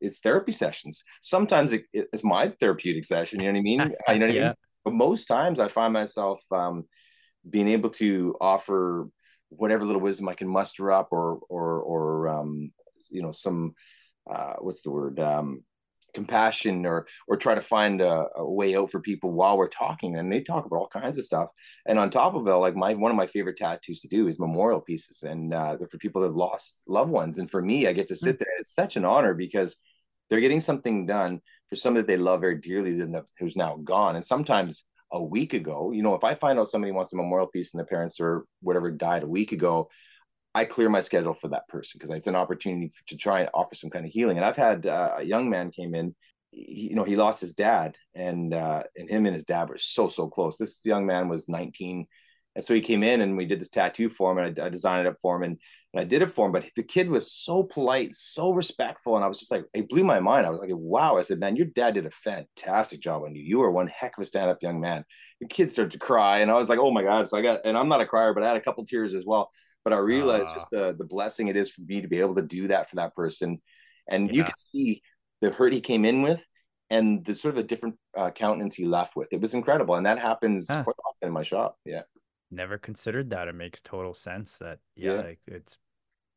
it's 0.00 0.18
therapy 0.20 0.52
sessions 0.52 1.04
sometimes 1.20 1.72
it, 1.72 1.84
it's 1.92 2.24
my 2.24 2.48
therapeutic 2.60 3.04
session 3.04 3.40
you 3.40 3.46
know 3.46 3.52
what 3.52 3.58
i 3.58 3.62
mean 3.62 3.80
you 4.08 4.18
know 4.18 4.26
what 4.26 4.36
i 4.36 4.40
mean 4.40 4.54
but 4.84 4.94
most 4.94 5.26
times 5.26 5.58
i 5.58 5.68
find 5.68 5.92
myself 5.92 6.40
um 6.52 6.84
being 7.48 7.68
able 7.68 7.90
to 7.90 8.36
offer 8.40 9.08
whatever 9.48 9.84
little 9.84 10.00
wisdom 10.00 10.28
i 10.28 10.34
can 10.34 10.48
muster 10.48 10.90
up 10.90 11.08
or 11.10 11.40
or 11.48 11.80
or 11.80 12.28
um 12.28 12.70
you 13.10 13.22
know 13.22 13.32
some 13.32 13.74
uh 14.30 14.54
what's 14.60 14.82
the 14.82 14.90
word 14.90 15.18
um 15.20 15.62
compassion 16.14 16.86
or 16.86 17.06
or 17.28 17.36
try 17.36 17.54
to 17.54 17.60
find 17.60 18.00
a, 18.00 18.26
a 18.36 18.50
way 18.50 18.76
out 18.76 18.90
for 18.90 19.00
people 19.00 19.32
while 19.32 19.58
we're 19.58 19.68
talking 19.68 20.16
and 20.16 20.32
they 20.32 20.40
talk 20.40 20.66
about 20.66 20.76
all 20.76 20.88
kinds 20.88 21.18
of 21.18 21.24
stuff. 21.24 21.50
And 21.86 21.98
on 21.98 22.10
top 22.10 22.34
of 22.34 22.46
it 22.46 22.50
like 22.50 22.76
my 22.76 22.94
one 22.94 23.10
of 23.10 23.16
my 23.16 23.26
favorite 23.26 23.58
tattoos 23.58 24.00
to 24.02 24.08
do 24.08 24.28
is 24.28 24.38
memorial 24.38 24.80
pieces 24.80 25.22
and 25.22 25.52
uh, 25.52 25.76
they're 25.76 25.88
for 25.88 25.98
people 25.98 26.22
that 26.22 26.34
lost 26.34 26.82
loved 26.86 27.10
ones. 27.10 27.38
And 27.38 27.50
for 27.50 27.62
me 27.62 27.86
i 27.86 27.92
get 27.92 28.08
to 28.08 28.16
sit 28.16 28.38
there 28.38 28.48
it's 28.58 28.74
such 28.74 28.96
an 28.96 29.04
honor 29.04 29.34
because 29.34 29.76
they're 30.30 30.40
getting 30.40 30.60
something 30.60 31.06
done 31.06 31.40
for 31.68 31.76
somebody 31.76 32.02
that 32.02 32.08
they 32.08 32.16
love 32.16 32.40
very 32.40 32.58
dearly 32.58 32.96
than 32.96 33.12
the, 33.12 33.24
who's 33.38 33.56
now 33.56 33.76
gone. 33.76 34.16
And 34.16 34.24
sometimes 34.24 34.86
a 35.12 35.22
week 35.22 35.52
ago 35.52 35.92
you 35.92 36.02
know 36.02 36.14
if 36.14 36.24
i 36.24 36.34
find 36.34 36.58
out 36.58 36.66
somebody 36.66 36.90
wants 36.90 37.12
a 37.12 37.16
memorial 37.16 37.46
piece 37.46 37.72
and 37.72 37.78
their 37.78 37.86
parents 37.86 38.18
or 38.18 38.46
whatever 38.60 38.90
died 38.90 39.22
a 39.22 39.28
week 39.28 39.52
ago 39.52 39.88
I 40.54 40.64
clear 40.64 40.88
my 40.88 41.00
schedule 41.00 41.34
for 41.34 41.48
that 41.48 41.68
person 41.68 41.98
because 41.98 42.14
it's 42.14 42.28
an 42.28 42.36
opportunity 42.36 42.90
to 43.08 43.16
try 43.16 43.40
and 43.40 43.50
offer 43.52 43.74
some 43.74 43.90
kind 43.90 44.06
of 44.06 44.12
healing. 44.12 44.36
And 44.36 44.46
I've 44.46 44.56
had 44.56 44.86
uh, 44.86 45.16
a 45.18 45.24
young 45.24 45.50
man 45.50 45.70
came 45.70 45.94
in, 45.94 46.14
he, 46.50 46.88
you 46.90 46.94
know, 46.94 47.04
he 47.04 47.16
lost 47.16 47.40
his 47.40 47.54
dad, 47.54 47.96
and 48.14 48.54
uh, 48.54 48.84
and 48.96 49.10
him 49.10 49.26
and 49.26 49.34
his 49.34 49.44
dad 49.44 49.68
were 49.68 49.78
so 49.78 50.08
so 50.08 50.28
close. 50.28 50.56
This 50.56 50.82
young 50.84 51.06
man 51.06 51.28
was 51.28 51.48
19, 51.48 52.06
and 52.54 52.64
so 52.64 52.72
he 52.72 52.80
came 52.80 53.02
in 53.02 53.20
and 53.20 53.36
we 53.36 53.46
did 53.46 53.60
this 53.60 53.68
tattoo 53.68 54.08
for 54.08 54.30
him, 54.30 54.38
and 54.38 54.60
I, 54.60 54.66
I 54.66 54.68
designed 54.68 55.06
it 55.06 55.10
up 55.10 55.16
for 55.20 55.34
him, 55.36 55.42
and, 55.42 55.58
and 55.92 56.00
I 56.00 56.04
did 56.04 56.22
it 56.22 56.30
for 56.30 56.46
him. 56.46 56.52
But 56.52 56.70
the 56.76 56.84
kid 56.84 57.10
was 57.10 57.32
so 57.32 57.64
polite, 57.64 58.14
so 58.14 58.52
respectful, 58.52 59.16
and 59.16 59.24
I 59.24 59.28
was 59.28 59.40
just 59.40 59.50
like, 59.50 59.64
it 59.74 59.88
blew 59.88 60.04
my 60.04 60.20
mind. 60.20 60.46
I 60.46 60.50
was 60.50 60.60
like, 60.60 60.70
wow. 60.72 61.16
I 61.16 61.22
said, 61.22 61.40
man, 61.40 61.56
your 61.56 61.66
dad 61.66 61.94
did 61.94 62.06
a 62.06 62.10
fantastic 62.10 63.00
job 63.00 63.24
on 63.24 63.34
you. 63.34 63.42
You 63.42 63.62
are 63.62 63.72
one 63.72 63.88
heck 63.88 64.16
of 64.16 64.22
a 64.22 64.26
stand 64.26 64.50
up 64.50 64.62
young 64.62 64.80
man. 64.80 65.04
The 65.40 65.48
kid 65.48 65.72
started 65.72 65.90
to 65.92 65.98
cry, 65.98 66.38
and 66.38 66.50
I 66.50 66.54
was 66.54 66.68
like, 66.68 66.78
oh 66.78 66.92
my 66.92 67.02
god. 67.02 67.28
So 67.28 67.36
I 67.36 67.42
got, 67.42 67.62
and 67.64 67.76
I'm 67.76 67.88
not 67.88 68.00
a 68.00 68.06
crier, 68.06 68.32
but 68.34 68.44
I 68.44 68.48
had 68.48 68.56
a 68.56 68.60
couple 68.60 68.84
tears 68.84 69.14
as 69.14 69.24
well 69.26 69.50
but 69.84 69.92
I 69.92 69.98
realized 69.98 70.46
Ah. 70.48 70.54
just 70.54 70.70
the 70.70 70.94
the 70.96 71.04
blessing 71.04 71.48
it 71.48 71.56
is 71.56 71.70
for 71.70 71.82
me 71.82 72.00
to 72.00 72.08
be 72.08 72.20
able 72.20 72.34
to 72.36 72.42
do 72.42 72.68
that 72.68 72.88
for 72.90 72.96
that 72.96 73.14
person, 73.14 73.60
and 74.08 74.30
you 74.34 74.38
Yeah. 74.38 74.46
could 74.46 74.58
see 74.58 75.02
the 75.40 75.50
hurt 75.50 75.72
he 75.72 75.80
came 75.80 76.04
in 76.04 76.22
with, 76.22 76.46
and 76.90 77.24
the 77.24 77.34
sort 77.34 77.54
of 77.54 77.58
a 77.58 77.66
different 77.66 77.96
uh, 78.16 78.30
countenance 78.30 78.74
he 78.74 78.84
left 78.86 79.16
with. 79.16 79.32
It 79.32 79.40
was 79.40 79.54
incredible, 79.54 79.94
and 79.96 80.06
that 80.06 80.18
happens 80.18 80.68
Ah. 80.70 80.82
quite 80.84 80.96
often 81.06 81.28
in 81.28 81.32
my 81.32 81.42
shop. 81.42 81.78
Yeah, 81.84 82.02
Never 82.50 82.78
considered 82.78 83.30
that. 83.30 83.48
It 83.48 83.54
makes 83.54 83.80
total 83.80 84.14
sense 84.14 84.58
that 84.58 84.78
yeah, 84.96 85.12
Yeah. 85.12 85.22
like 85.22 85.40
it's 85.46 85.78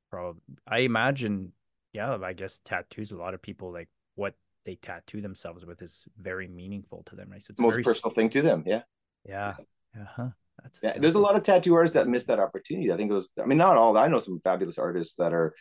probably 0.09 0.41
I 0.67 0.79
imagine 0.79 1.53
yeah, 1.93 2.17
I 2.23 2.33
guess 2.33 2.59
tattoos 2.63 3.11
a 3.11 3.17
lot 3.17 3.33
of 3.33 3.41
people 3.41 3.71
like 3.71 3.89
what 4.15 4.35
they 4.65 4.75
tattoo 4.75 5.21
themselves 5.21 5.65
with 5.65 5.81
is 5.81 6.05
very 6.17 6.47
meaningful 6.47 7.03
to 7.05 7.15
them, 7.15 7.29
right? 7.31 7.43
So 7.43 7.51
it's 7.51 7.57
the 7.57 7.63
most 7.63 7.73
very 7.75 7.83
personal 7.83 8.13
thing 8.13 8.29
to 8.31 8.41
them. 8.41 8.63
Yeah, 8.65 8.81
Yeah. 9.25 9.55
Uh-huh. 9.99 10.29
That's 10.61 10.79
yeah. 10.83 10.97
There's 10.97 11.15
a 11.15 11.19
lot 11.19 11.35
of 11.35 11.43
tattoo 11.43 11.75
artists 11.75 11.95
that 11.95 12.07
miss 12.07 12.25
that 12.27 12.39
opportunity. 12.39 12.91
I 12.91 12.97
think 12.97 13.11
it 13.11 13.15
was. 13.15 13.31
I 13.41 13.45
mean, 13.45 13.57
not 13.57 13.77
all. 13.77 13.97
I 13.97 14.07
know 14.07 14.19
some 14.19 14.41
fabulous 14.43 14.77
artists 14.77 15.15
that 15.15 15.33
are 15.33 15.53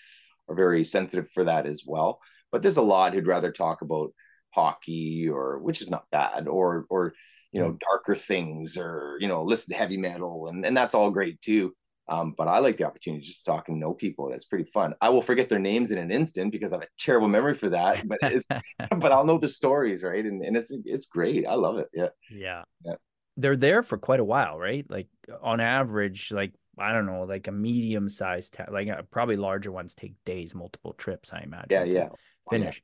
are 0.49 0.55
very 0.55 0.85
sensitive 0.85 1.31
for 1.31 1.45
that 1.45 1.67
as 1.67 1.83
well. 1.87 2.21
But 2.53 2.63
there's 2.63 2.77
a 2.77 2.83
lot 2.83 3.13
who'd 3.13 3.27
rather 3.27 3.53
talk 3.53 3.83
about 3.83 4.13
hockey 4.55 5.29
or 5.29 5.59
which 5.59 5.81
is 5.81 5.91
not 5.91 6.11
bad 6.11 6.49
or 6.49 6.87
or 6.89 7.13
you 7.53 7.61
know 7.61 7.77
darker 7.91 8.15
things 8.15 8.77
or 8.79 9.17
you 9.21 9.29
know 9.29 9.43
listen 9.43 9.73
to 9.73 9.79
heavy 9.79 9.99
metal 9.99 10.49
and 10.49 10.65
and 10.65 10.77
that's 10.77 10.95
all 10.95 11.11
great 11.11 11.41
too 11.41 11.75
um, 12.09 12.35
but 12.37 12.47
I 12.47 12.59
like 12.59 12.77
the 12.77 12.85
opportunity 12.85 13.23
to 13.23 13.27
just 13.27 13.45
talk 13.45 13.69
and 13.69 13.81
know 13.81 13.93
people. 13.93 14.31
That's 14.31 14.45
pretty 14.45 14.71
fun. 14.71 14.95
I 15.01 15.09
will 15.09 15.23
forget 15.23 15.49
their 15.49 15.59
names 15.59 15.91
in 15.91 15.99
an 15.99 16.13
instant 16.13 16.53
because 16.53 16.73
I 16.73 16.77
have 16.77 16.85
a 16.85 16.89
terrible 16.99 17.29
memory 17.29 17.55
for 17.55 17.69
that. 17.71 18.07
But 18.07 18.19
it's, 18.23 18.47
but 18.97 19.13
I'll 19.13 19.27
know 19.27 19.39
the 19.39 19.49
stories, 19.49 20.03
right? 20.03 20.25
And 20.25 20.43
and 20.43 20.57
it's 20.57 20.71
it's 20.85 21.07
great. 21.07 21.47
I 21.47 21.55
love 21.55 21.79
it. 21.79 21.89
Yeah. 21.93 22.09
Yeah. 22.31 22.63
Yeah. 22.85 22.95
They're 23.37 23.57
there 23.57 23.83
for 23.83 23.99
quite 23.99 24.21
a 24.21 24.25
while, 24.25 24.59
right? 24.59 24.85
Like 24.89 25.09
on 25.43 25.61
average, 25.61 26.33
like 26.33 26.53
I 26.79 26.93
don't 26.93 27.07
know, 27.07 27.23
like 27.25 27.49
a 27.49 27.53
medium 27.53 28.09
sized 28.09 28.55
ta- 28.55 28.67
like 28.71 28.89
uh, 28.89 29.03
probably 29.11 29.37
larger 29.37 29.71
ones 29.73 29.95
take 29.95 30.15
days, 30.25 30.55
multiple 30.55 30.93
trips, 30.95 31.33
I 31.33 31.41
imagine. 31.41 31.67
Yeah. 31.71 31.85
Yeah. 31.85 32.09
Finish. 32.51 32.83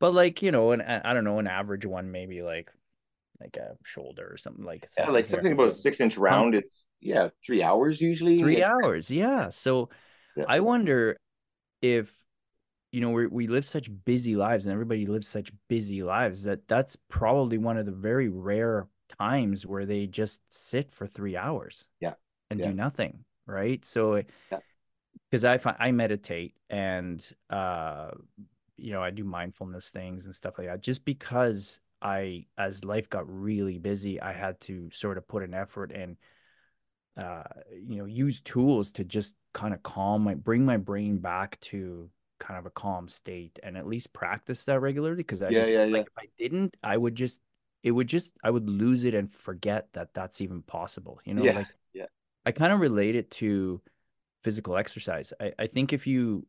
But 0.00 0.14
like, 0.14 0.42
you 0.42 0.52
know, 0.52 0.72
an 0.72 0.80
I 0.82 1.12
don't 1.14 1.24
know, 1.24 1.38
an 1.38 1.46
average 1.46 1.86
one 1.86 2.10
maybe 2.12 2.42
like 2.42 2.70
like 3.40 3.56
a 3.56 3.76
shoulder 3.84 4.28
or 4.32 4.36
something 4.36 4.64
like 4.64 4.82
Yeah, 4.96 5.04
something 5.04 5.14
like 5.14 5.24
here. 5.26 5.30
something 5.30 5.52
about 5.52 5.68
a 5.68 5.74
six 5.74 6.00
inch 6.00 6.18
round. 6.18 6.54
It's 6.54 6.84
yeah, 7.00 7.28
three 7.44 7.62
hours 7.62 8.00
usually. 8.00 8.40
three 8.40 8.58
Yeah. 8.58 8.72
hours 8.72 9.10
yeah 9.10 9.48
so 9.50 9.88
Yeah. 10.36 10.44
i 10.48 10.58
wonder 10.58 11.16
if 11.80 12.12
you 12.90 13.00
know 13.00 13.10
we 13.10 13.26
we 13.28 13.46
live 13.46 13.64
such 13.64 13.88
busy 14.04 14.34
lives 14.34 14.66
and 14.66 14.72
everybody 14.72 15.06
lives 15.06 15.28
such 15.28 15.52
busy 15.68 16.02
lives 16.02 16.42
that 16.44 16.66
that's 16.66 16.96
probably 17.08 17.58
one 17.58 17.76
of 17.78 17.86
the 17.86 17.92
very 17.92 18.28
rare 18.28 18.88
times 19.08 19.66
where 19.66 19.86
they 19.86 20.06
just 20.06 20.42
sit 20.50 20.90
for 20.90 21.06
three 21.06 21.36
hours 21.36 21.86
Yeah. 22.00 22.14
and 22.50 22.60
Yeah. 22.60 22.62
do 22.62 22.72
nothing 22.74 23.24
right 23.46 23.84
so 23.84 24.22
Yeah. 24.50 24.60
because 25.30 25.44
i 25.44 25.58
find 25.58 25.76
i 25.80 25.90
meditate 25.90 26.54
and 26.70 27.32
uh 27.50 28.10
you 28.76 28.92
know 28.92 29.02
i 29.02 29.10
do 29.10 29.24
mindfulness 29.24 29.90
things 29.90 30.26
and 30.26 30.34
stuff 30.34 30.58
like 30.58 30.66
that 30.68 30.80
just 30.82 31.04
because 31.04 31.80
i 32.02 32.44
as 32.58 32.84
life 32.84 33.08
got 33.08 33.28
really 33.28 33.78
busy 33.78 34.20
i 34.20 34.32
had 34.32 34.60
to 34.60 34.88
sort 34.90 35.18
of 35.18 35.26
put 35.28 35.42
an 35.42 35.54
effort 35.54 35.92
and 35.92 36.16
uh, 37.16 37.42
you 37.72 37.96
know, 37.98 38.04
use 38.04 38.40
tools 38.40 38.92
to 38.92 39.04
just 39.04 39.34
kind 39.52 39.74
of 39.74 39.82
calm 39.82 40.22
my 40.22 40.34
bring 40.34 40.64
my 40.64 40.76
brain 40.76 41.18
back 41.18 41.58
to 41.60 42.08
kind 42.38 42.58
of 42.58 42.66
a 42.66 42.70
calm 42.70 43.08
state 43.08 43.58
and 43.62 43.76
at 43.76 43.86
least 43.86 44.12
practice 44.12 44.64
that 44.64 44.80
regularly 44.80 45.16
because 45.16 45.42
I 45.42 45.50
Yeah, 45.50 45.54
just 45.54 45.66
yeah, 45.66 45.84
feel 45.84 45.86
yeah. 45.86 46.04
like 46.04 46.06
if 46.06 46.12
I 46.16 46.26
didn't, 46.38 46.76
I 46.82 46.96
would 46.96 47.14
just 47.16 47.40
it 47.82 47.92
would 47.92 48.08
just 48.08 48.32
I 48.44 48.50
would 48.50 48.68
lose 48.68 49.04
it 49.04 49.14
and 49.14 49.30
forget 49.30 49.88
that 49.94 50.14
that's 50.14 50.40
even 50.40 50.62
possible. 50.62 51.20
You 51.24 51.34
know, 51.34 51.46
Yeah, 51.46 51.54
like 51.54 51.68
yeah. 51.92 52.06
I 52.46 52.52
kind 52.52 52.72
of 52.72 52.80
relate 52.80 53.16
it 53.16 53.30
to 53.32 53.80
physical 54.44 54.76
exercise. 54.76 55.32
I, 55.40 55.52
I 55.58 55.66
think 55.66 55.92
if 55.92 56.06
you 56.06 56.46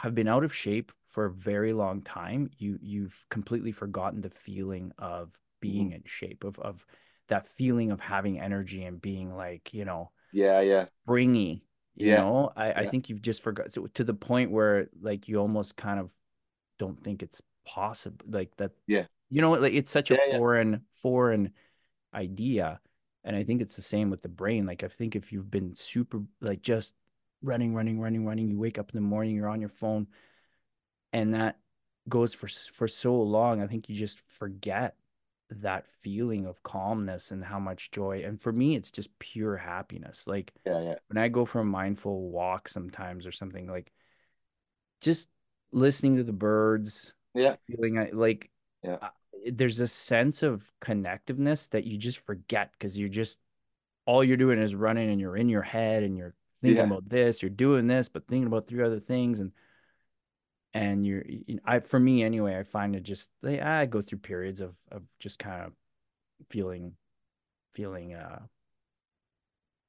have 0.00 0.14
been 0.14 0.28
out 0.28 0.44
of 0.44 0.54
shape 0.54 0.92
for 1.10 1.26
a 1.26 1.32
very 1.32 1.72
long 1.72 2.02
time, 2.02 2.50
you 2.58 2.78
you've 2.82 3.26
completely 3.30 3.72
forgotten 3.72 4.20
the 4.22 4.30
feeling 4.30 4.92
of 4.98 5.38
being 5.60 5.90
Mm-hmm. 5.90 5.94
in 5.94 6.02
shape, 6.06 6.44
of 6.44 6.58
of 6.60 6.86
that 7.28 7.46
feeling 7.48 7.90
of 7.92 8.00
having 8.00 8.40
energy 8.40 8.84
and 8.84 9.00
being 9.02 9.34
like, 9.36 9.74
you 9.74 9.84
know, 9.84 10.10
Yeah. 10.32 10.60
Yeah. 10.60 10.88
springy. 11.04 11.64
You 11.96 12.12
Yeah, 12.12 12.14
know, 12.14 12.52
I, 12.56 12.72
I 12.72 12.86
think 12.86 13.08
you've 13.08 13.22
just 13.22 13.42
forgot 13.42 13.72
so, 13.72 13.86
to 13.86 14.04
the 14.04 14.14
point 14.14 14.50
where 14.50 14.88
like 15.00 15.28
you 15.28 15.38
almost 15.38 15.76
kind 15.76 16.00
of 16.00 16.12
don't 16.78 17.02
think 17.02 17.22
it's 17.22 17.42
possible 17.66 18.24
like 18.30 18.56
that. 18.58 18.72
Yeah. 18.86 19.06
You 19.30 19.40
know, 19.40 19.52
like 19.52 19.74
it's 19.74 19.90
such 19.90 20.10
Yeah, 20.10 20.16
a 20.16 20.16
yeah. 20.30 20.38
foreign 20.38 20.82
foreign 21.02 21.52
idea. 22.14 22.80
And 23.24 23.36
I 23.36 23.44
think 23.44 23.62
it's 23.62 23.76
the 23.76 23.82
same 23.82 24.10
with 24.10 24.22
the 24.22 24.28
brain. 24.28 24.66
Like 24.66 24.84
I 24.84 24.88
think 24.88 25.16
if 25.16 25.32
you've 25.32 25.50
been 25.50 25.74
super 25.76 26.22
like 26.40 26.62
just 26.62 26.94
running, 27.42 27.74
running, 27.74 28.00
running, 28.00 28.26
running, 28.26 28.48
you 28.48 28.58
wake 28.58 28.78
up 28.78 28.90
in 28.90 28.96
the 28.96 29.02
morning, 29.06 29.36
you're 29.36 29.48
on 29.48 29.60
your 29.60 29.70
phone, 29.70 30.08
and 31.12 31.34
that 31.34 31.58
goes 32.08 32.34
for 32.34 32.48
for 32.48 32.86
so 32.86 33.14
long 33.20 33.62
i 33.62 33.66
think 33.66 33.88
you 33.88 33.94
just 33.94 34.20
forget 34.28 34.94
that 35.50 35.86
feeling 36.00 36.46
of 36.46 36.62
calmness 36.62 37.30
and 37.30 37.44
how 37.44 37.58
much 37.58 37.90
joy 37.90 38.22
and 38.24 38.40
for 38.40 38.52
me 38.52 38.74
it's 38.76 38.90
just 38.90 39.16
pure 39.18 39.56
happiness 39.56 40.26
like 40.26 40.52
yeah 40.66 40.80
yeah 40.80 40.94
when 41.08 41.16
i 41.16 41.28
go 41.28 41.44
for 41.46 41.60
a 41.60 41.64
mindful 41.64 42.28
walk 42.30 42.68
sometimes 42.68 43.26
or 43.26 43.32
something 43.32 43.66
like 43.66 43.90
just 45.00 45.28
listening 45.72 46.16
to 46.16 46.24
the 46.24 46.32
birds 46.32 47.14
yeah 47.34 47.56
feeling 47.66 48.08
like 48.12 48.50
Yeah. 48.84 48.98
uh, 49.02 49.08
there's 49.52 49.80
a 49.80 49.86
sense 49.88 50.42
of 50.42 50.70
connectiveness 50.80 51.68
that 51.70 51.84
you 51.84 51.96
just 51.98 52.18
forget 52.18 52.70
because 52.72 52.96
you're 52.98 53.08
just 53.08 53.38
all 54.06 54.22
you're 54.22 54.36
doing 54.36 54.58
is 54.60 54.74
running 54.74 55.10
and 55.10 55.20
you're 55.20 55.36
in 55.36 55.48
your 55.48 55.62
head 55.62 56.02
and 56.02 56.16
you're 56.16 56.34
thinking 56.62 56.78
Yeah. 56.78 56.84
about 56.84 57.08
this 57.08 57.42
you're 57.42 57.50
doing 57.50 57.86
this 57.86 58.08
but 58.08 58.26
thinking 58.26 58.46
about 58.46 58.68
three 58.68 58.82
other 58.84 59.00
things 59.00 59.38
and 59.38 59.52
and 60.72 61.06
you're 61.06 61.24
you- 61.26 61.60
I 61.64 61.80
for 61.80 61.98
me 62.00 62.22
anyway 62.22 62.58
I 62.58 62.62
find 62.64 62.94
it 62.96 63.02
just 63.02 63.30
like, 63.42 63.60
I 63.60 63.86
go 63.86 64.02
through 64.02 64.18
periods 64.18 64.60
of 64.60 64.74
of 64.90 65.02
just 65.18 65.38
kind 65.38 65.64
of 65.66 65.72
feeling 66.50 66.94
feeling 67.74 68.14
uh 68.14 68.40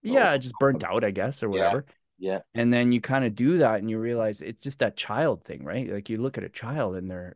yeah 0.03 0.37
just 0.37 0.55
burnt 0.59 0.83
out 0.83 1.03
I 1.03 1.11
guess 1.11 1.41
or 1.43 1.47
Yeah. 1.47 1.51
whatever 1.51 1.85
yeah 2.17 2.39
and 2.53 2.71
then 2.71 2.91
you 2.91 3.01
kind 3.01 3.25
of 3.25 3.35
do 3.35 3.57
that 3.59 3.79
and 3.79 3.89
you 3.89 3.99
realize 3.99 4.41
it's 4.41 4.63
just 4.63 4.79
that 4.79 4.95
child 4.95 5.43
thing 5.43 5.63
right 5.63 5.89
like 5.91 6.09
you 6.09 6.17
look 6.17 6.37
at 6.37 6.43
a 6.43 6.49
child 6.49 6.95
and 6.95 7.09
they're 7.09 7.35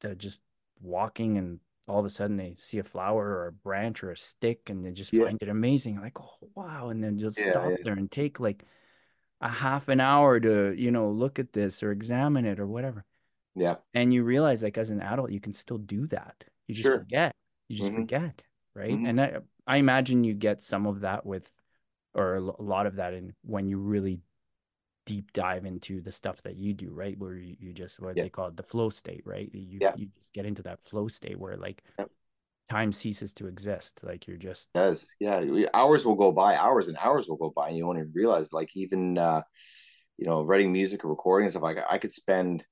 they're 0.00 0.14
just 0.14 0.40
walking 0.80 1.38
and 1.38 1.60
all 1.88 1.98
of 1.98 2.04
a 2.06 2.10
sudden 2.10 2.36
they 2.36 2.54
see 2.56 2.78
a 2.78 2.84
flower 2.84 3.26
or 3.26 3.46
a 3.48 3.52
branch 3.52 4.02
or 4.04 4.10
a 4.12 4.16
stick 4.16 4.70
and 4.70 4.84
they 4.84 4.92
just 4.92 5.12
Yeah. 5.12 5.24
find 5.24 5.38
it 5.42 5.48
amazing 5.48 6.00
like 6.00 6.20
oh 6.20 6.36
wow 6.54 6.88
and 6.90 7.02
then 7.02 7.18
you'll 7.18 7.30
Yeah, 7.30 7.50
stop 7.50 7.64
yeah. 7.70 7.76
there 7.84 7.94
and 7.94 8.10
take 8.10 8.38
like 8.40 8.64
a 9.40 9.48
half 9.48 9.88
an 9.88 10.00
hour 10.00 10.38
to 10.38 10.72
you 10.76 10.90
know 10.90 11.10
look 11.10 11.38
at 11.38 11.52
this 11.52 11.82
or 11.82 11.90
examine 11.92 12.44
it 12.44 12.60
or 12.60 12.66
whatever 12.66 13.04
yeah 13.54 13.76
and 13.94 14.14
you 14.14 14.22
realize 14.22 14.62
like 14.62 14.78
as 14.78 14.90
an 14.90 15.00
adult 15.00 15.30
you 15.32 15.40
can 15.40 15.52
still 15.52 15.78
do 15.78 16.06
that 16.06 16.44
you 16.68 16.74
just 16.74 16.84
Sure. 16.86 16.98
forget 16.98 17.34
you 17.68 17.76
just 17.76 17.90
Mhm. 17.90 18.02
forget 18.02 18.42
right 18.74 18.92
Mhm. 18.92 19.08
and 19.08 19.20
I, 19.20 19.36
I 19.66 19.76
imagine 19.78 20.24
you 20.24 20.34
get 20.34 20.62
some 20.62 20.86
of 20.86 21.00
that 21.00 21.26
with 21.26 21.52
or 22.14 22.36
a 22.36 22.40
lot 22.62 22.86
of 22.86 22.96
that 22.96 23.14
in 23.14 23.34
when 23.42 23.66
you 23.66 23.78
really 23.78 24.20
deep 25.10 25.32
dive 25.32 25.64
into 25.64 26.00
the 26.00 26.12
stuff 26.12 26.40
that 26.42 26.54
you 26.54 26.72
do 26.72 26.88
right 26.92 27.18
where 27.18 27.34
you, 27.34 27.56
you 27.58 27.72
just 27.72 27.98
what 27.98 28.14
Yeah. 28.14 28.22
they 28.22 28.28
call 28.28 28.46
it 28.46 28.56
the 28.56 28.62
flow 28.62 28.90
state 28.90 29.22
right 29.24 29.50
you 29.52 29.78
Yeah. 29.80 29.92
you 29.96 30.06
just 30.16 30.32
get 30.32 30.46
into 30.46 30.62
that 30.62 30.80
flow 30.84 31.08
state 31.08 31.36
where 31.36 31.56
like 31.56 31.82
Yep. 31.98 32.10
time 32.70 32.92
ceases 32.92 33.32
to 33.32 33.48
exist 33.48 33.98
like 34.04 34.28
you're 34.28 34.36
just 34.36 34.68
does 34.72 35.12
yeah 35.18 35.42
hours 35.74 36.06
will 36.06 36.14
go 36.14 36.30
by 36.30 36.54
hours 36.54 36.86
and 36.86 36.96
hours 36.98 37.26
will 37.26 37.36
go 37.36 37.52
by 37.56 37.66
and 37.68 37.76
you 37.76 37.84
won't 37.84 37.98
even 37.98 38.12
realize 38.14 38.52
like 38.52 38.70
even 38.76 39.18
uh 39.18 39.42
you 40.16 40.26
know 40.28 40.44
writing 40.44 40.70
music 40.70 41.04
or 41.04 41.08
recording 41.08 41.46
and 41.46 41.52
stuff 41.52 41.64
like 41.64 41.78
I 41.90 41.98
could 41.98 42.12
spend 42.12 42.64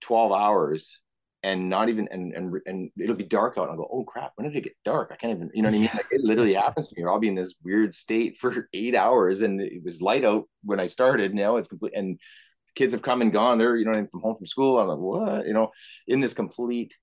12 0.00 0.32
hours 0.32 1.02
and 1.42 1.68
not 1.68 1.88
even 1.88 2.08
and 2.10 2.32
and 2.34 2.54
and 2.66 2.90
it'll 2.98 3.16
be 3.16 3.24
dark 3.24 3.58
out 3.58 3.62
and 3.62 3.72
I'll 3.72 3.76
go 3.76 3.88
oh 3.90 4.04
crap 4.04 4.32
when 4.36 4.48
did 4.48 4.56
it 4.56 4.62
get 4.62 4.76
dark? 4.84 5.10
I 5.12 5.16
can't 5.16 5.36
even 5.36 5.50
you 5.54 5.62
know 5.62 5.68
what 5.68 5.76
I 5.76 5.80
mean? 5.80 5.90
Like 5.94 6.06
it 6.10 6.20
literally 6.22 6.54
happens 6.54 6.88
to 6.88 6.94
me. 6.96 7.04
Or 7.04 7.10
I'll 7.10 7.18
be 7.18 7.28
in 7.28 7.34
this 7.34 7.54
weird 7.62 7.92
state 7.92 8.38
for 8.38 8.68
eight 8.72 8.94
hours 8.94 9.40
and 9.40 9.60
it 9.60 9.82
was 9.84 10.00
light 10.00 10.24
out 10.24 10.44
when 10.62 10.80
I 10.80 10.86
started 10.86 11.34
now 11.34 11.56
it's 11.56 11.68
complete 11.68 11.94
and 11.94 12.18
kids 12.74 12.92
have 12.92 13.02
come 13.02 13.22
and 13.22 13.32
gone. 13.32 13.58
They're 13.58 13.76
you 13.76 13.84
know 13.84 14.06
from 14.10 14.20
home 14.20 14.36
from 14.36 14.46
school. 14.46 14.78
I'm 14.78 14.88
like 14.88 14.98
what? 14.98 15.46
You 15.46 15.52
know 15.52 15.70
in 16.06 16.20
this 16.20 16.34
complete 16.34 16.96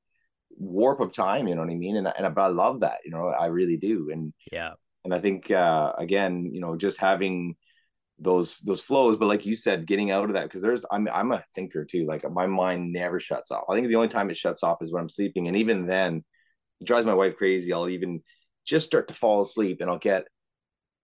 warp 0.52 1.00
of 1.00 1.14
time 1.14 1.48
you 1.48 1.56
know 1.56 1.62
what 1.62 1.72
I 1.72 1.76
mean? 1.76 1.98
And 1.98 2.08
I, 2.08 2.14
and 2.18 2.36
but 2.36 2.42
I 2.42 2.48
love 2.48 2.80
that 2.82 3.00
you 3.04 3.12
know? 3.12 3.28
I 3.28 3.48
really 3.48 3.78
do 3.78 4.10
and 4.12 4.34
yeah. 4.52 4.72
and 5.04 5.14
I 5.14 5.20
think 5.20 5.52
uh, 5.52 5.94
again, 5.98 6.50
you 6.54 6.62
know, 6.62 6.78
just 6.78 6.98
having 6.98 7.56
those 8.20 8.58
those 8.60 8.82
flows, 8.82 9.18
but 9.18 9.28
like 9.28 9.46
you 9.46 9.56
said, 9.56 9.88
getting 9.88 10.12
out 10.12 10.26
of 10.26 10.34
that 10.34 10.44
because 10.44 10.62
there's 10.62 10.86
I'm 10.92 11.08
I'm 11.12 11.32
a 11.32 11.44
thinker 11.56 11.86
too. 11.86 12.04
Like 12.04 12.30
my 12.30 12.46
mind 12.48 12.92
never 12.92 13.20
shuts 13.20 13.52
off. 13.52 13.66
I 13.70 13.76
think 13.76 13.88
the 13.88 13.96
only 13.96 14.10
time 14.10 14.30
it 14.30 14.38
shuts 14.38 14.64
off 14.64 14.82
is 14.82 14.92
when 14.92 15.02
I'm 15.02 15.10
sleeping, 15.10 15.48
and 15.48 15.58
even 15.58 15.86
then, 15.86 16.24
it 16.82 16.88
drives 16.88 17.06
my 17.06 17.14
wife 17.14 17.38
crazy. 17.38 17.72
I'll 17.72 17.90
even 17.90 18.22
just 18.66 18.88
start 18.88 19.08
to 19.08 19.14
fall 19.14 19.42
asleep, 19.42 19.82
and 19.82 19.90
I'll 19.90 19.98
get 19.98 20.26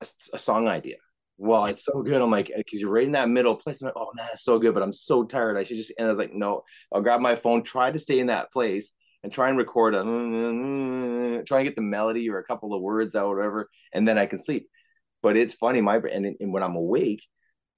a, 0.01 0.07
a 0.33 0.39
song 0.39 0.67
idea. 0.67 0.97
Well, 1.37 1.65
it's 1.65 1.83
so 1.83 2.01
good. 2.01 2.21
I'm 2.21 2.31
like, 2.31 2.51
because 2.55 2.79
you're 2.79 2.91
right 2.91 3.03
in 3.03 3.11
that 3.13 3.29
middle 3.29 3.55
place. 3.55 3.81
I'm 3.81 3.87
like, 3.87 3.97
oh 3.97 4.09
man, 4.15 4.27
it's 4.33 4.43
so 4.43 4.59
good, 4.59 4.73
but 4.73 4.83
I'm 4.83 4.93
so 4.93 5.23
tired. 5.23 5.57
I 5.57 5.63
should 5.63 5.77
just. 5.77 5.93
And 5.97 6.07
I 6.07 6.09
was 6.09 6.19
like, 6.19 6.33
no, 6.33 6.63
I'll 6.93 7.01
grab 7.01 7.21
my 7.21 7.35
phone, 7.35 7.63
try 7.63 7.91
to 7.91 7.99
stay 7.99 8.19
in 8.19 8.27
that 8.27 8.51
place, 8.51 8.91
and 9.23 9.31
try 9.31 9.49
and 9.49 9.57
record 9.57 9.95
a 9.95 10.03
try 11.45 11.59
and 11.59 11.67
get 11.67 11.75
the 11.75 11.81
melody 11.81 12.29
or 12.29 12.37
a 12.37 12.43
couple 12.43 12.73
of 12.73 12.81
words 12.81 13.15
out, 13.15 13.35
whatever, 13.35 13.69
and 13.93 14.07
then 14.07 14.17
I 14.17 14.25
can 14.25 14.39
sleep. 14.39 14.67
But 15.25 15.37
it's 15.37 15.55
funny, 15.55 15.81
my 15.81 15.95
and, 15.97 16.35
and 16.39 16.53
when 16.53 16.61
I'm 16.61 16.75
awake, 16.75 17.23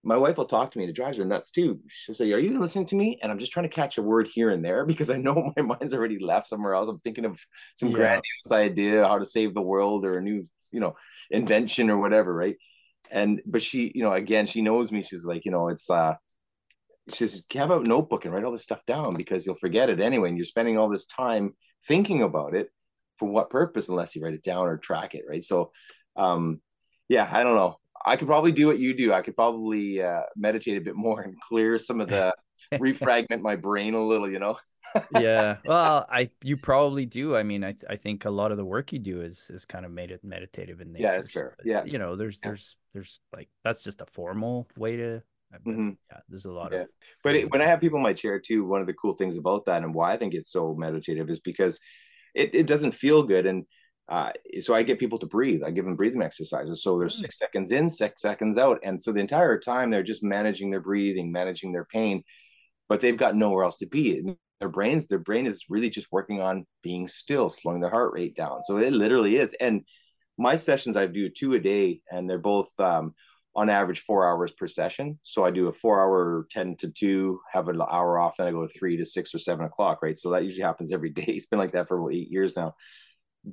my 0.03 0.17
wife 0.17 0.35
will 0.35 0.43
talk 0.43 0.69
to 0.69 0.77
me 0.77 0.83
and 0.83 0.89
it 0.89 0.97
drives 0.97 1.17
her 1.17 1.23
nuts 1.23 1.49
too. 1.49 1.79
She'll 1.87 2.13
say, 2.13 2.29
Are 2.33 2.39
you 2.39 2.59
listening 2.59 2.87
to 2.87 2.95
me? 2.97 3.19
And 3.21 3.31
I'm 3.31 3.39
just 3.39 3.53
trying 3.53 3.69
to 3.69 3.73
catch 3.73 3.97
a 3.97 4.01
word 4.01 4.27
here 4.27 4.49
and 4.49 4.65
there 4.65 4.85
because 4.91 5.09
I 5.09 5.15
know 5.15 5.53
my 5.57 5.63
mind's 5.63 5.93
already 5.93 6.19
left 6.19 6.47
somewhere 6.47 6.73
else. 6.73 6.89
I'm 6.89 6.99
thinking 6.99 7.23
of 7.23 7.39
some 7.77 7.91
Yeah. 7.91 7.95
grandiose 7.95 8.51
idea, 8.51 9.07
how 9.07 9.17
to 9.17 9.23
save 9.23 9.53
the 9.53 9.61
world 9.61 10.05
or 10.05 10.17
a 10.17 10.21
new, 10.21 10.45
you 10.73 10.81
know, 10.81 10.97
invention 11.31 11.89
or 11.89 11.95
whatever, 11.95 12.33
right? 12.33 12.57
And 13.11 13.41
but 13.45 13.61
she, 13.61 13.93
you 13.95 14.03
know, 14.03 14.11
again, 14.11 14.45
she 14.45 14.61
knows 14.61 14.91
me. 14.91 15.01
She's 15.01 15.23
like, 15.23 15.45
you 15.45 15.51
know, 15.51 15.69
it's 15.69 15.89
uh 15.89 16.15
she 17.13 17.27
says, 17.27 17.45
have 17.53 17.71
a 17.71 17.79
notebook 17.79 18.25
and 18.25 18.33
write 18.33 18.43
all 18.43 18.51
this 18.51 18.63
stuff 18.63 18.85
down 18.85 19.15
because 19.15 19.45
you'll 19.45 19.55
forget 19.55 19.89
it 19.89 20.01
anyway. 20.01 20.27
And 20.27 20.37
you're 20.37 20.43
spending 20.43 20.77
all 20.77 20.89
this 20.89 21.05
time 21.05 21.53
thinking 21.87 22.23
about 22.23 22.55
it 22.55 22.71
for 23.15 23.29
what 23.29 23.49
purpose 23.49 23.87
unless 23.87 24.17
you 24.17 24.21
write 24.21 24.33
it 24.33 24.43
down 24.43 24.67
or 24.67 24.75
track 24.75 25.15
it, 25.15 25.23
right? 25.29 25.41
So 25.41 25.71
um 26.17 26.59
yeah, 27.09 27.27
I 27.31 27.43
don't 27.43 27.55
know. 27.55 27.77
I 28.05 28.15
could 28.15 28.27
probably 28.27 28.51
do 28.51 28.67
what 28.67 28.79
you 28.79 28.95
do. 28.95 29.11
I 29.13 29.21
could 29.21 29.35
probably 29.35 30.01
uh, 30.01 30.23
meditate 30.35 30.77
a 30.77 30.81
bit 30.81 30.95
more 30.95 31.21
and 31.21 31.35
clear 31.41 31.77
some 31.77 31.99
of 31.99 32.09
the 32.09 32.33
refragment 32.79 33.41
my 33.43 33.55
brain 33.55 33.93
a 33.93 34.03
little, 34.03 34.29
you 34.29 34.39
know. 34.39 34.57
yeah 35.11 35.57
well 35.65 36.05
i 36.09 36.29
you 36.43 36.55
probably 36.57 37.05
do 37.05 37.35
i 37.35 37.43
mean 37.43 37.63
i 37.63 37.75
i 37.89 37.95
think 37.95 38.25
a 38.25 38.29
lot 38.29 38.51
of 38.51 38.57
the 38.57 38.63
work 38.65 38.93
you 38.93 38.99
do 38.99 39.21
is 39.21 39.49
is 39.53 39.65
kind 39.65 39.85
of 39.85 39.91
made 39.91 40.11
it 40.11 40.23
meditative 40.23 40.79
in 40.81 40.91
nature 40.93 41.03
Yeah, 41.03 41.11
that's 41.17 41.31
fair. 41.31 41.55
Yeah. 41.65 41.83
you 41.85 41.97
know 41.97 42.15
there's 42.15 42.39
Yeah. 42.39 42.49
there's 42.49 42.77
there's 42.93 43.19
like 43.33 43.49
that's 43.63 43.83
just 43.83 44.01
a 44.01 44.05
formal 44.05 44.67
way 44.77 44.95
to 44.95 45.21
Mhm. 45.65 45.97
yeah 46.11 46.19
there's 46.29 46.45
a 46.45 46.51
lot 46.51 46.73
Yeah. 46.73 46.81
of 46.81 46.87
But 47.23 47.35
it, 47.35 47.51
when 47.51 47.61
I 47.61 47.65
have 47.65 47.79
people 47.79 47.97
in 47.97 48.03
my 48.03 48.13
chair 48.13 48.39
too, 48.39 48.65
one 48.65 48.81
of 48.81 48.87
the 48.87 48.93
cool 48.93 49.13
things 49.15 49.37
about 49.37 49.65
that 49.65 49.83
and 49.83 49.93
why 49.93 50.11
I 50.13 50.17
think 50.17 50.33
it's 50.33 50.51
so 50.51 50.75
meditative 50.75 51.29
is 51.29 51.39
because 51.39 51.79
it, 52.35 52.53
it 52.53 52.67
doesn't 52.67 52.91
feel 52.93 53.23
good. 53.23 53.45
And 53.45 53.65
uh, 54.09 54.31
so 54.61 54.73
I 54.73 54.83
get 54.83 54.99
people 54.99 55.17
to 55.19 55.25
breathe. 55.25 55.63
I 55.63 55.71
give 55.71 55.85
them 55.85 55.95
breathing 55.95 56.21
exercises. 56.21 56.81
So 56.83 56.97
there's 56.97 57.17
Mm. 57.17 57.21
six 57.21 57.37
seconds 57.37 57.71
in, 57.71 57.89
six 57.89 58.21
seconds 58.21 58.57
out. 58.57 58.79
And 58.83 59.01
so 59.01 59.11
the 59.11 59.19
entire 59.19 59.59
time 59.59 59.89
they're 59.89 60.03
just 60.03 60.23
managing 60.23 60.71
their 60.71 60.79
breathing, 60.81 61.31
managing 61.31 61.71
their 61.73 61.85
pain, 61.85 62.23
but 62.89 63.01
they've 63.01 63.17
got 63.17 63.35
nowhere 63.35 63.63
else 63.65 63.77
to 63.77 63.85
be. 63.85 64.19
And 64.19 64.37
their 64.59 64.69
brains, 64.69 65.07
their 65.07 65.19
brain 65.19 65.45
is 65.45 65.65
really 65.69 65.89
just 65.89 66.07
working 66.11 66.41
on 66.41 66.65
being 66.83 67.07
still, 67.07 67.49
slowing 67.49 67.81
their 67.81 67.89
heart 67.91 68.13
rate 68.13 68.35
down. 68.35 68.61
So 68.63 68.77
it 68.77 68.93
literally 68.93 69.37
is. 69.37 69.53
And 69.55 69.83
my 70.37 70.55
sessions, 70.55 70.95
I 70.95 71.07
do 71.07 71.29
two 71.29 71.53
a 71.55 71.59
day, 71.59 72.01
and 72.11 72.29
they're 72.29 72.37
both 72.39 72.69
um, 72.79 73.13
on 73.55 73.69
average 73.69 74.01
four 74.01 74.27
hours 74.27 74.51
per 74.51 74.67
session. 74.67 75.19
So 75.23 75.43
I 75.43 75.51
do 75.51 75.67
a 75.67 75.71
four 75.71 75.99
hour 75.99 76.47
10 76.51 76.75
to 76.77 76.91
2, 76.91 77.39
have 77.51 77.67
an 77.69 77.81
hour 77.81 78.19
off, 78.19 78.39
and 78.39 78.47
I 78.47 78.51
go 78.51 78.61
to 78.65 78.67
3 78.79 78.97
to 78.97 79.05
6 79.05 79.35
or 79.35 79.39
7 79.39 79.65
o'clock, 79.65 80.01
right? 80.01 80.15
So 80.15 80.29
that 80.31 80.43
usually 80.43 80.63
happens 80.63 80.91
every 80.93 81.09
day. 81.19 81.23
It's 81.23 81.47
been 81.47 81.59
like 81.59 81.73
that 81.73 81.87
for 81.87 82.11
eight 82.11 82.29
years 82.31 82.55
now. 82.55 82.75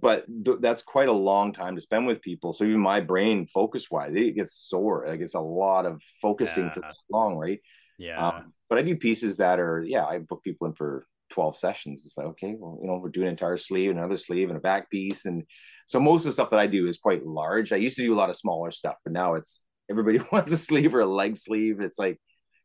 But 0.00 0.26
th- 0.44 0.58
that's 0.60 0.82
quite 0.82 1.08
a 1.08 1.12
long 1.30 1.52
time 1.52 1.76
to 1.76 1.80
spend 1.80 2.06
with 2.06 2.20
people. 2.20 2.52
So 2.52 2.64
even 2.64 2.80
my 2.80 3.00
brain, 3.00 3.46
focus 3.46 3.90
wise, 3.90 4.12
it 4.14 4.34
gets 4.34 4.52
sore. 4.52 5.04
Like 5.06 5.20
it's 5.20 5.34
a 5.34 5.40
lot 5.40 5.86
of 5.86 6.02
focusing 6.20 6.68
for 6.70 6.80
Yeah. 6.80 6.88
that 6.88 6.96
long, 7.10 7.36
right? 7.36 7.60
yeah 7.96 8.28
Um, 8.28 8.52
but 8.68 8.78
I 8.78 8.82
do 8.82 8.96
pieces 8.96 9.36
that 9.36 9.60
are, 9.60 9.82
yeah, 9.86 10.04
I 10.04 10.18
book 10.18 10.42
people 10.42 10.66
in 10.66 10.74
for 10.74 11.06
12 11.30 11.56
sessions. 11.56 12.04
It's 12.04 12.18
like, 12.18 12.26
okay, 12.28 12.56
well, 12.58 12.76
you 12.82 12.88
know, 12.88 12.96
we're 12.96 13.08
doing 13.10 13.28
an 13.28 13.36
entire 13.38 13.56
sleeve, 13.56 13.90
and 13.90 13.98
another 14.00 14.16
sleeve, 14.16 14.48
and 14.48 14.56
a 14.58 14.60
back 14.60 14.90
piece. 14.90 15.26
And 15.26 15.44
so 15.86 16.00
most 16.00 16.22
of 16.22 16.30
the 16.30 16.32
stuff 16.32 16.50
that 16.50 16.58
I 16.58 16.66
do 16.66 16.86
is 16.88 16.98
quite 16.98 17.22
large. 17.24 17.72
I 17.72 17.76
used 17.76 17.96
to 17.98 18.02
do 18.02 18.12
a 18.12 18.16
lot 18.22 18.30
of 18.30 18.36
smaller 18.36 18.72
stuff, 18.72 18.96
but 19.04 19.12
now 19.12 19.34
it's 19.34 19.60
everybody 19.88 20.18
wants 20.32 20.50
a 20.52 20.56
sleeve 20.56 20.92
or 20.94 21.00
a 21.00 21.06
leg 21.06 21.36
sleeve. 21.36 21.80
It's 21.80 21.98
like, 21.98 22.18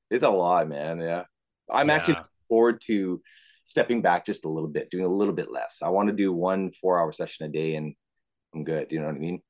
it's 0.10 0.24
a 0.24 0.30
lot, 0.30 0.68
man. 0.68 1.00
Yeah. 1.00 1.26
I'm 1.72 1.92
actually 1.92 2.14
Yeah. 2.16 2.20
looking 2.22 2.48
forward 2.48 2.82
to 2.88 3.22
stepping 3.70 4.02
back 4.02 4.26
just 4.26 4.46
a 4.46 4.50
little 4.50 4.70
bit, 4.70 4.90
doing 4.90 5.06
a 5.06 5.08
little 5.10 5.34
bit 5.34 5.52
less. 5.52 5.82
I 5.84 5.90
want 5.90 6.10
to 6.10 6.16
do 6.16 6.34
one 6.34 6.72
four 6.72 7.00
hour 7.00 7.12
session 7.12 7.46
a 7.46 7.50
day 7.50 7.76
and 7.76 7.94
I'm 8.56 8.64
good. 8.64 8.92
You 8.92 9.00
know 9.00 9.08
what 9.08 9.16
I 9.16 9.20
mean? 9.20 9.42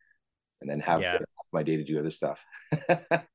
And 0.61 0.69
then 0.69 0.79
have 0.81 1.01
Yeah. 1.01 1.19
my 1.53 1.63
day 1.63 1.77
to 1.77 1.83
do 1.83 1.99
other 1.99 2.11
stuff. 2.11 2.43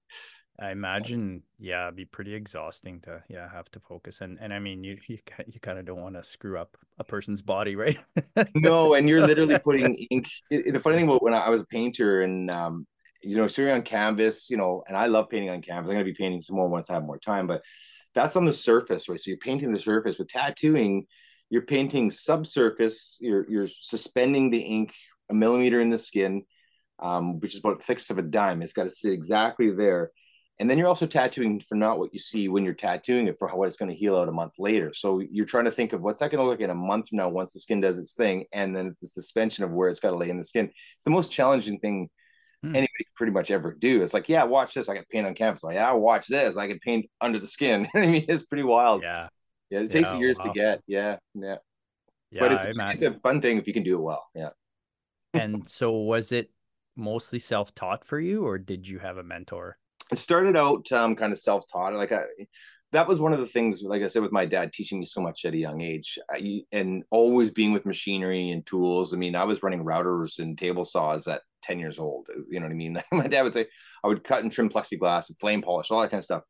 I 0.60 0.70
imagine, 0.70 1.42
yeah, 1.58 1.86
it'd 1.86 1.96
be 1.96 2.04
pretty 2.04 2.32
exhausting 2.34 3.00
to, 3.02 3.24
yeah, 3.28 3.50
have 3.50 3.70
to 3.72 3.80
focus. 3.80 4.20
And 4.20 4.38
and 4.40 4.54
I 4.54 4.60
mean, 4.60 4.84
you 4.84 4.98
you 5.08 5.18
you 5.46 5.58
kind 5.60 5.78
of 5.78 5.84
don't 5.84 6.00
want 6.00 6.14
to 6.14 6.22
screw 6.22 6.58
up 6.58 6.76
a 6.98 7.04
person's 7.04 7.42
body, 7.42 7.74
right? 7.74 7.98
No, 8.54 8.94
and 8.94 9.08
you're 9.08 9.22
literally 9.22 9.56
putting 9.56 9.94
ink. 10.10 10.28
It, 10.50 10.68
it- 10.68 10.72
the 10.72 10.80
funny 10.80 10.96
thing 10.96 11.06
about 11.06 11.22
when 11.22 11.34
I 11.34 11.48
was 11.48 11.60
a 11.60 11.66
painter 11.66 12.22
and 12.22 12.50
um, 12.50 12.86
you 13.22 13.36
know, 13.36 13.46
sitting 13.46 13.72
on 13.72 13.82
canvas, 13.82 14.48
you 14.50 14.56
know, 14.56 14.84
and 14.86 14.96
I 14.96 15.06
love 15.06 15.28
painting 15.28 15.50
on 15.50 15.62
canvas. 15.62 15.88
I'm 15.90 15.94
gonna 15.96 16.04
be 16.04 16.14
painting 16.14 16.40
some 16.40 16.56
more 16.56 16.68
once 16.68 16.90
I 16.90 16.94
have 16.94 17.04
more 17.04 17.18
time, 17.18 17.46
but 17.46 17.62
that's 18.14 18.36
on 18.36 18.44
the 18.44 18.52
surface, 18.52 19.08
right? 19.08 19.20
So 19.20 19.30
you're 19.30 19.38
painting 19.38 19.72
the 19.72 19.80
surface. 19.80 20.18
With 20.18 20.28
tattooing, 20.28 21.06
you're 21.50 21.62
painting 21.66 22.10
subsurface. 22.10 23.16
You're 23.20 23.48
you're 23.50 23.68
suspending 23.82 24.50
the 24.50 24.60
ink 24.60 24.92
a 25.30 25.34
millimeter 25.34 25.80
in 25.80 25.90
the 25.90 25.98
skin, 25.98 26.44
um, 27.02 27.40
which 27.40 27.54
is 27.54 27.60
about 27.60 27.80
thickness 27.82 28.10
of 28.10 28.18
a 28.18 28.22
dime. 28.22 28.62
It's 28.62 28.72
got 28.72 28.84
to 28.84 28.90
sit 28.90 29.12
exactly 29.12 29.70
there. 29.70 30.10
and 30.60 30.70
then 30.70 30.78
you're 30.78 30.88
also 30.88 31.06
tattooing 31.06 31.60
for 31.60 31.74
not 31.74 31.98
what 31.98 32.12
you 32.12 32.18
see 32.18 32.48
when 32.48 32.64
you're 32.64 32.74
tattooing 32.74 33.26
it 33.26 33.36
for 33.38 33.48
what 33.48 33.66
it's 33.66 33.76
going 33.76 33.88
to 33.90 33.94
heal 33.96 34.16
out 34.16 34.28
a 34.28 34.32
month 34.32 34.52
later 34.58 34.92
so 34.92 35.20
you're 35.30 35.46
trying 35.46 35.64
to 35.64 35.70
think 35.72 35.92
of 35.92 36.00
what's 36.00 36.20
that 36.20 36.30
going 36.30 36.38
to 36.38 36.44
look 36.44 36.60
like 36.60 36.64
in 36.64 36.70
a 36.70 36.74
month 36.74 37.08
from 37.08 37.18
now 37.18 37.28
once 37.28 37.52
the 37.52 37.60
skin 37.60 37.80
does 37.80 37.98
its 37.98 38.14
thing 38.14 38.44
and 38.52 38.76
then 38.76 38.94
the 39.00 39.08
suspension 39.08 39.64
of 39.64 39.72
where 39.72 39.88
it's 39.88 40.00
got 40.00 40.10
to 40.10 40.16
lay 40.16 40.30
in 40.30 40.38
the 40.38 40.44
skin 40.44 40.70
it's 40.94 41.04
the 41.04 41.10
most 41.10 41.32
challenging 41.32 41.78
thing. 41.80 42.08
Anybody 42.68 43.06
pretty 43.14 43.32
much 43.32 43.50
ever 43.50 43.74
do. 43.74 44.02
It's 44.02 44.14
like 44.14 44.28
yeah 44.28 44.44
watch 44.44 44.74
this. 44.74 44.88
I 44.88 44.96
can 44.96 45.04
paint 45.10 45.26
on 45.26 45.34
canvas. 45.34 45.64
Like 45.64 45.74
yeah 45.74 45.92
watch 45.92 46.26
this. 46.26 46.56
I 46.56 46.66
can 46.66 46.78
paint 46.78 47.06
under 47.20 47.38
the 47.38 47.46
skin. 47.46 47.88
I 47.94 48.06
mean 48.06 48.24
it's 48.28 48.44
pretty 48.44 48.64
wild. 48.64 49.02
Yeah. 49.02 49.28
Yeah 49.70 49.80
it 49.80 49.90
takes 49.90 50.12
yeah, 50.12 50.18
years 50.18 50.38
wow. 50.38 50.44
to 50.44 50.52
get. 50.52 50.80
Yeah 50.86 51.16
yeah. 51.34 51.56
Yeah 52.30 52.40
but 52.40 52.52
it's, 52.52 52.78
it's 52.78 53.02
a 53.02 53.18
fun 53.20 53.40
thing 53.40 53.58
if 53.58 53.66
you 53.66 53.72
can 53.72 53.82
do 53.82 53.96
it 53.96 54.02
well. 54.02 54.26
Yeah. 54.34 54.50
And 55.32 55.68
so 55.68 55.92
was 55.92 56.32
it 56.32 56.50
mostly 56.96 57.38
self-taught 57.38 58.04
for 58.04 58.20
you 58.20 58.46
or 58.46 58.58
did 58.58 58.88
you 58.88 58.98
have 58.98 59.18
a 59.18 59.24
mentor? 59.24 59.78
It 60.12 60.18
started 60.18 60.56
out 60.56 60.90
um, 60.92 61.16
kind 61.16 61.32
of 61.32 61.38
self-taught. 61.38 61.94
Like 61.94 62.12
i 62.12 62.22
that 62.94 63.08
was 63.08 63.18
one 63.18 63.32
of 63.32 63.40
the 63.40 63.46
things 63.46 63.82
like 63.82 64.02
i 64.02 64.08
said 64.08 64.22
with 64.22 64.32
my 64.32 64.44
dad 64.44 64.72
teaching 64.72 64.98
me 64.98 65.04
so 65.04 65.20
much 65.20 65.44
at 65.44 65.52
a 65.52 65.58
young 65.58 65.80
age. 65.80 66.18
I, 66.30 66.62
and 66.72 67.04
always 67.10 67.50
being 67.50 67.72
with 67.72 67.86
machinery 67.86 68.50
and 68.50 68.64
tools 68.64 69.12
i 69.12 69.16
mean 69.16 69.36
i 69.36 69.44
was 69.44 69.62
running 69.62 69.84
routers 69.84 70.38
and 70.38 70.56
table 70.56 70.84
saws 70.84 71.26
at 71.26 71.42
10 71.62 71.78
years 71.78 71.98
old 71.98 72.28
you 72.50 72.60
know 72.60 72.66
what 72.66 72.72
i 72.72 72.76
mean? 72.76 73.02
My 73.12 73.26
dad 73.26 73.42
would 73.42 73.52
say 73.52 73.66
i 74.02 74.08
would 74.08 74.24
cut 74.24 74.42
and 74.42 74.50
trim 74.50 74.70
plexiglass 74.70 75.28
and 75.28 75.38
flame 75.38 75.62
polish 75.62 75.90
all 75.90 76.00
that 76.00 76.10
kind 76.10 76.18
of 76.18 76.24
stuff. 76.24 76.42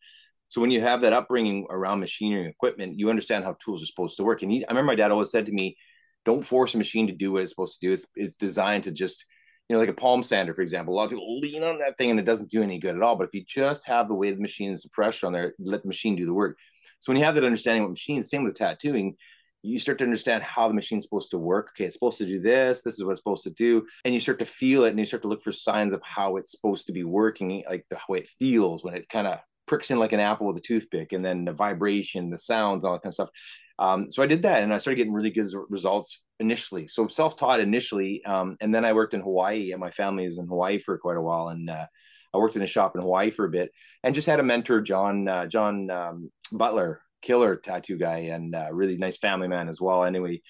So 0.47 0.61
when 0.61 0.71
you 0.71 0.83
have 0.83 1.01
that 1.01 1.15
upbringing 1.15 1.67
around 1.71 2.01
machinery 2.01 2.43
and 2.43 2.51
equipment 2.51 2.99
you 2.99 3.11
understand 3.11 3.45
how 3.45 3.57
tools 3.59 3.83
are 3.83 3.87
supposed 3.87 4.17
to 4.19 4.25
work. 4.25 4.43
And 4.43 4.51
he, 4.51 4.65
i 4.67 4.71
remember 4.71 4.93
my 4.93 4.95
dad 4.95 5.11
always 5.11 5.31
said 5.31 5.47
to 5.47 5.53
me 5.53 5.77
don't 6.25 6.43
force 6.43 6.75
a 6.75 6.79
machine 6.79 7.07
to 7.07 7.13
do 7.13 7.33
what 7.33 7.43
it's 7.43 7.53
supposed 7.53 7.79
to 7.81 7.87
do. 7.87 7.93
It's, 7.93 8.07
it's 8.17 8.37
designed 8.37 8.85
to 8.85 8.91
just 8.91 9.27
you 9.69 9.75
know, 9.75 9.81
like 9.81 9.89
a 9.89 9.95
palm 9.95 10.23
sander, 10.23 10.55
for 10.55 10.63
example. 10.63 10.95
A 10.95 10.97
lot 10.97 11.05
of 11.05 11.11
people 11.11 11.41
lean 11.41 11.63
on 11.63 11.79
that 11.79 11.97
thing 11.97 12.11
and 12.11 12.21
it 12.21 12.27
doesn't 12.27 12.51
do 12.51 12.63
any 12.63 12.79
good 12.79 12.97
at 12.97 13.03
all. 13.03 13.17
But 13.17 13.29
if 13.29 13.35
you 13.35 13.45
just 13.47 13.87
have 13.87 14.09
the 14.09 14.15
way 14.15 14.31
the 14.31 14.41
machine 14.41 14.71
and 14.71 14.79
the 14.79 14.89
pressure 14.91 15.27
on 15.27 15.33
there, 15.33 15.55
let 15.59 15.83
the 15.83 15.89
machine 15.89 16.17
do 16.17 16.27
the 16.27 16.35
work. 16.35 16.59
So 17.01 17.11
when 17.11 17.19
you 17.19 17.25
have 17.25 17.35
that 17.35 17.45
understanding 17.45 17.85
of 17.85 17.91
machines, 17.91 18.29
same 18.29 18.45
with 18.45 18.55
tattooing, 18.55 19.17
you 19.63 19.79
start 19.79 19.97
to 19.99 20.05
understand 20.05 20.43
how 20.43 20.69
the 20.69 20.75
machine's 20.75 21.05
supposed 21.05 21.31
to 21.31 21.39
work. 21.39 21.71
Okay, 21.71 21.87
it's 21.87 21.95
supposed 21.95 22.19
to 22.19 22.27
do 22.27 22.39
this. 22.39 22.83
This 22.83 22.95
is 22.95 23.05
what 23.05 23.13
it's 23.13 23.21
supposed 23.21 23.45
to 23.45 23.51
do, 23.51 23.87
and 24.05 24.13
you 24.13 24.21
start 24.21 24.39
to 24.41 24.45
feel 24.45 24.85
it, 24.85 24.91
and 24.91 24.99
you 24.99 25.07
start 25.07 25.23
to 25.23 25.29
look 25.29 25.43
for 25.43 25.53
signs 25.53 25.95
of 25.95 26.03
how 26.03 26.37
it's 26.37 26.51
supposed 26.51 26.87
to 26.87 26.93
be 26.93 27.03
working, 27.05 27.65
like 27.69 27.87
the 27.89 27.99
way 28.07 28.19
it 28.19 28.31
feels 28.39 28.85
when 28.85 28.95
it 28.95 29.09
kind 29.09 29.27
of 29.27 29.39
pricks 29.67 29.91
in 29.91 29.99
like 29.99 30.13
an 30.13 30.21
apple 30.21 30.47
with 30.47 30.59
a 30.59 30.61
toothpick, 30.61 31.13
and 31.13 31.25
then 31.25 31.47
the 31.47 31.55
vibration, 31.55 32.29
the 32.29 32.37
sounds, 32.37 32.85
all 32.85 32.93
that 32.93 33.03
kind 33.03 33.11
of 33.11 33.15
stuff. 33.15 33.31
Um, 33.79 34.11
so 34.11 34.23
I 34.23 34.27
did 34.27 34.43
that, 34.43 34.63
and 34.63 34.73
I 34.73 34.79
started 34.79 34.99
getting 34.99 35.15
really 35.15 35.31
good 35.31 35.49
results 35.71 36.23
initially. 36.41 36.89
So 36.89 37.09
self-taught 37.09 37.61
initially, 37.61 38.25
um, 38.25 38.57
and 38.61 38.75
then 38.75 38.85
I 38.85 38.93
worked 38.93 39.15
in 39.15 39.21
Hawaii. 39.21 39.73
And 39.73 39.81
my 39.81 39.91
family 39.91 40.27
was 40.27 40.39
in 40.39 40.47
Hawaii 40.47 40.79
for 40.79 40.99
quite 40.99 41.17
a 41.17 41.23
while, 41.23 41.49
and 41.49 41.71
uh, 41.71 41.87
I 42.33 42.39
worked 42.39 42.57
in 42.57 42.63
a 42.63 42.67
shop 42.67 42.95
in 42.95 43.03
Hawaii 43.03 43.31
for 43.31 43.45
a 43.45 43.51
bit, 43.51 43.73
and 44.03 44.15
just 44.15 44.27
had 44.27 44.41
a 44.41 44.45
mentor, 44.45 44.81
John 44.81 45.29
uh, 45.29 45.47
John 45.47 45.91
um, 45.91 46.31
Butler, 46.53 47.01
killer 47.23 47.57
tattoo 47.57 47.97
guy, 47.97 48.19
and 48.19 48.55
uh, 48.55 48.69
really 48.73 48.97
nice 48.97 49.19
family 49.19 49.49
man 49.49 49.69
as 49.69 49.81
well. 49.81 50.05
Anyway. 50.05 50.43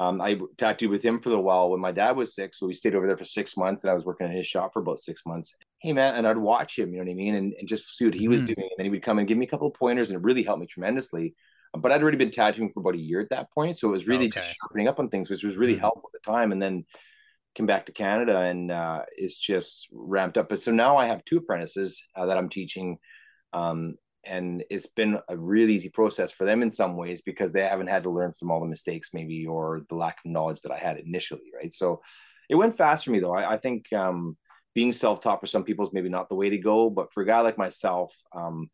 Um, 0.00 0.18
I 0.18 0.40
tattooed 0.56 0.88
with 0.88 1.02
him 1.02 1.18
for 1.18 1.30
a 1.30 1.38
while 1.38 1.68
when 1.68 1.78
my 1.78 1.92
dad 1.92 2.16
was 2.16 2.34
sick. 2.34 2.54
So 2.54 2.66
we 2.66 2.72
stayed 2.72 2.94
over 2.94 3.06
there 3.06 3.18
for 3.18 3.26
six 3.26 3.54
months 3.54 3.84
and 3.84 3.90
I 3.90 3.94
was 3.94 4.06
working 4.06 4.26
in 4.26 4.32
his 4.32 4.46
shop 4.46 4.72
for 4.72 4.80
about 4.80 4.98
six 4.98 5.20
months. 5.26 5.54
Hey, 5.78 5.92
man. 5.92 6.14
And 6.14 6.26
I'd 6.26 6.38
watch 6.38 6.78
him, 6.78 6.94
you 6.94 6.96
know 6.96 7.04
what 7.04 7.10
I 7.10 7.14
mean? 7.14 7.34
And, 7.34 7.52
and 7.58 7.68
just 7.68 7.98
see 7.98 8.06
what 8.06 8.14
he 8.14 8.26
was 8.26 8.40
mm-hmm. 8.40 8.54
doing. 8.54 8.68
And 8.70 8.78
then 8.78 8.86
he 8.86 8.90
would 8.90 9.02
come 9.02 9.18
and 9.18 9.28
give 9.28 9.36
me 9.36 9.44
a 9.44 9.48
couple 9.50 9.66
of 9.66 9.74
pointers 9.74 10.08
and 10.08 10.16
it 10.16 10.24
really 10.24 10.42
helped 10.42 10.62
me 10.62 10.66
tremendously 10.66 11.34
but 11.78 11.92
I'd 11.92 12.02
already 12.02 12.16
been 12.16 12.30
tattooing 12.30 12.70
for 12.70 12.80
about 12.80 12.94
a 12.94 12.98
year 12.98 13.20
at 13.20 13.30
that 13.30 13.52
point. 13.52 13.78
So 13.78 13.88
it 13.88 13.92
was 13.92 14.06
really 14.06 14.26
okay. 14.26 14.40
just 14.40 14.56
sharpening 14.60 14.88
up 14.88 14.98
on 14.98 15.08
things, 15.08 15.30
which 15.30 15.44
was 15.44 15.56
really 15.56 15.74
mm-hmm. 15.74 15.80
helpful 15.80 16.10
at 16.12 16.20
the 16.20 16.30
time. 16.30 16.52
And 16.52 16.60
then 16.60 16.84
came 17.54 17.66
back 17.66 17.86
to 17.86 17.92
Canada 17.92 18.38
and 18.40 18.70
uh, 18.70 19.02
it's 19.16 19.36
just 19.36 19.88
ramped 19.92 20.38
up. 20.38 20.48
But 20.48 20.62
so 20.62 20.72
now 20.72 20.96
I 20.96 21.06
have 21.06 21.24
two 21.24 21.38
apprentices 21.38 22.02
uh, 22.14 22.26
that 22.26 22.38
I'm 22.38 22.48
teaching. 22.48 22.98
Um, 23.52 23.96
and 24.24 24.62
it's 24.70 24.86
been 24.86 25.18
a 25.28 25.36
really 25.36 25.74
easy 25.74 25.88
process 25.88 26.30
for 26.30 26.44
them 26.44 26.62
in 26.62 26.70
some 26.70 26.96
ways 26.96 27.22
because 27.22 27.52
they 27.52 27.62
haven't 27.62 27.88
had 27.88 28.02
to 28.02 28.10
learn 28.10 28.32
from 28.38 28.50
all 28.50 28.60
the 28.60 28.66
mistakes 28.66 29.10
maybe 29.12 29.46
or 29.46 29.80
the 29.88 29.94
lack 29.94 30.18
of 30.24 30.30
knowledge 30.30 30.60
that 30.60 30.72
I 30.72 30.78
had 30.78 30.98
initially. 30.98 31.50
Right. 31.54 31.72
So 31.72 32.02
it 32.48 32.54
went 32.54 32.76
fast 32.76 33.04
for 33.04 33.12
me 33.12 33.20
though. 33.20 33.34
I, 33.34 33.52
I 33.52 33.56
think 33.56 33.92
um, 33.92 34.36
being 34.74 34.92
self-taught 34.92 35.40
for 35.40 35.46
some 35.46 35.64
people 35.64 35.86
is 35.86 35.92
maybe 35.92 36.08
not 36.08 36.28
the 36.28 36.34
way 36.34 36.50
to 36.50 36.58
go, 36.58 36.90
but 36.90 37.12
for 37.12 37.22
a 37.22 37.26
guy 37.26 37.40
like 37.40 37.58
myself, 37.58 38.14
um, 38.32 38.68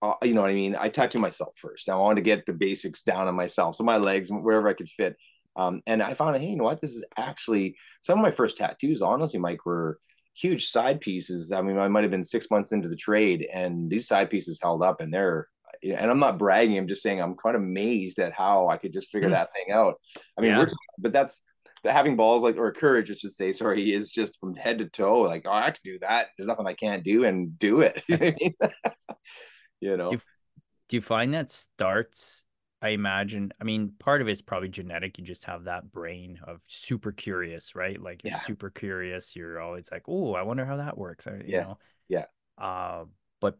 uh, 0.00 0.14
you 0.22 0.34
know 0.34 0.42
what 0.42 0.50
I 0.50 0.54
mean? 0.54 0.76
I 0.78 0.88
tattoo 0.88 1.18
myself 1.18 1.56
first. 1.56 1.88
I 1.88 1.96
wanted 1.96 2.16
to 2.16 2.22
get 2.22 2.46
the 2.46 2.52
basics 2.52 3.02
down 3.02 3.26
on 3.26 3.34
myself. 3.34 3.74
So 3.74 3.84
my 3.84 3.96
legs, 3.96 4.30
wherever 4.30 4.68
I 4.68 4.74
could 4.74 4.88
fit. 4.88 5.16
Um, 5.56 5.82
and 5.86 6.02
I 6.02 6.14
found, 6.14 6.36
hey, 6.36 6.46
you 6.46 6.56
know 6.56 6.64
what? 6.64 6.80
This 6.80 6.94
is 6.94 7.04
actually 7.16 7.76
some 8.00 8.18
of 8.18 8.22
my 8.22 8.30
first 8.30 8.56
tattoos, 8.56 9.02
honestly, 9.02 9.40
Mike, 9.40 9.66
were 9.66 9.98
huge 10.34 10.68
side 10.68 11.00
pieces. 11.00 11.50
I 11.50 11.62
mean, 11.62 11.78
I 11.78 11.88
might 11.88 12.04
have 12.04 12.12
been 12.12 12.22
six 12.22 12.48
months 12.48 12.70
into 12.70 12.88
the 12.88 12.96
trade 12.96 13.48
and 13.52 13.90
these 13.90 14.06
side 14.06 14.30
pieces 14.30 14.60
held 14.62 14.84
up 14.84 15.00
and 15.00 15.12
they're, 15.12 15.48
and 15.82 16.10
I'm 16.10 16.20
not 16.20 16.38
bragging. 16.38 16.78
I'm 16.78 16.86
just 16.86 17.02
saying 17.02 17.20
I'm 17.20 17.34
kind 17.34 17.56
of 17.56 17.62
amazed 17.62 18.20
at 18.20 18.32
how 18.32 18.68
I 18.68 18.76
could 18.76 18.92
just 18.92 19.08
figure 19.08 19.28
mm. 19.28 19.32
that 19.32 19.52
thing 19.52 19.72
out. 19.72 20.00
I 20.36 20.42
mean, 20.42 20.52
yeah. 20.52 20.66
but 20.98 21.12
that's 21.12 21.42
having 21.84 22.16
balls 22.16 22.42
like 22.42 22.56
or 22.56 22.72
courage, 22.72 23.10
I 23.10 23.14
should 23.14 23.32
say. 23.32 23.52
Sorry, 23.52 23.92
is 23.92 24.10
just 24.10 24.40
from 24.40 24.54
head 24.54 24.78
to 24.78 24.88
toe. 24.88 25.20
Like, 25.20 25.42
oh, 25.46 25.52
I 25.52 25.70
can 25.70 25.80
do 25.84 25.98
that. 26.00 26.28
There's 26.36 26.48
nothing 26.48 26.66
I 26.66 26.72
can't 26.72 27.04
do, 27.04 27.24
and 27.24 27.58
do 27.58 27.82
it. 27.82 28.02
you 29.80 29.96
know 29.96 30.10
do 30.10 30.16
you, 30.16 30.22
do 30.88 30.96
you 30.96 31.02
find 31.02 31.34
that 31.34 31.50
starts 31.50 32.44
I 32.80 32.90
imagine, 32.90 33.52
I 33.60 33.64
mean, 33.64 33.92
part 33.98 34.22
of 34.22 34.28
it's 34.28 34.42
probably 34.42 34.68
genetic. 34.68 35.18
You 35.18 35.24
just 35.24 35.44
have 35.44 35.64
that 35.64 35.90
brain 35.90 36.38
of 36.44 36.60
super 36.68 37.10
curious, 37.10 37.74
right? 37.74 38.00
Like 38.00 38.22
you're 38.22 38.34
yeah. 38.34 38.40
super 38.40 38.70
curious. 38.70 39.34
You're 39.34 39.60
always 39.60 39.90
like, 39.90 40.04
oh, 40.06 40.34
I 40.34 40.42
wonder 40.42 40.64
how 40.64 40.76
that 40.76 40.96
works. 40.96 41.26
You 41.26 41.42
yeah. 41.44 41.62
Know? 41.62 41.78
Yeah. 42.08 42.24
Uh, 42.56 43.04
but 43.40 43.56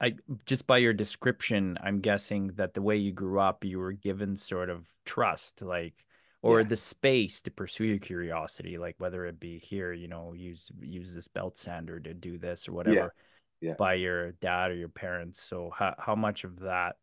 I 0.00 0.16
just 0.44 0.66
by 0.66 0.78
your 0.78 0.92
description, 0.92 1.78
I'm 1.82 2.00
guessing 2.00 2.48
that 2.56 2.74
the 2.74 2.82
way 2.82 2.96
you 2.96 3.12
grew 3.12 3.40
up, 3.40 3.64
you 3.64 3.78
were 3.78 3.92
given 3.92 4.36
sort 4.36 4.68
of 4.68 4.86
trust, 5.06 5.62
like, 5.62 6.04
or 6.42 6.60
yeah. 6.60 6.66
the 6.66 6.76
space 6.76 7.40
to 7.42 7.50
pursue 7.50 7.84
your 7.84 7.98
curiosity, 7.98 8.76
like 8.76 8.96
whether 8.98 9.24
it 9.26 9.40
be 9.40 9.58
here, 9.58 9.92
you 9.94 10.08
know, 10.08 10.34
use 10.34 10.70
use 10.80 11.14
this 11.14 11.26
belt 11.26 11.58
sander 11.58 11.98
to 12.00 12.12
do 12.12 12.36
this 12.36 12.68
or 12.68 12.72
whatever 12.72 13.14
yeah. 13.60 13.74
by 13.78 13.94
your 13.94 14.32
dad 14.32 14.70
or 14.70 14.74
your 14.74 14.88
parents. 14.88 15.42
So 15.42 15.70
how 15.74 15.94
how 15.98 16.14
much 16.14 16.44
of 16.44 16.60
that 16.60 16.96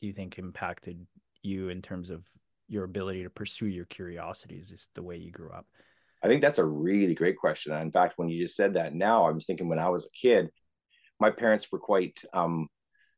do 0.00 0.06
you 0.06 0.12
think 0.12 0.38
impacted 0.38 1.06
you 1.42 1.68
in 1.68 1.82
terms 1.82 2.10
of 2.10 2.24
your 2.68 2.84
ability 2.84 3.22
to 3.24 3.30
pursue 3.30 3.66
your 3.66 3.86
curiosities, 3.86 4.68
just 4.68 4.94
the 4.94 5.02
way 5.02 5.16
you 5.16 5.30
grew 5.30 5.50
up? 5.50 5.66
I 6.22 6.26
think 6.26 6.42
that's 6.42 6.58
a 6.58 6.64
really 6.64 7.14
great 7.14 7.36
question. 7.36 7.72
In 7.72 7.92
fact, 7.92 8.14
when 8.16 8.28
you 8.28 8.42
just 8.42 8.56
said 8.56 8.74
that 8.74 8.94
now, 8.94 9.24
I 9.24 9.30
was 9.30 9.46
thinking 9.46 9.68
when 9.68 9.78
I 9.78 9.88
was 9.88 10.06
a 10.06 10.10
kid, 10.10 10.50
my 11.20 11.30
parents 11.30 11.70
were 11.70 11.78
quite 11.78 12.22
um, 12.32 12.68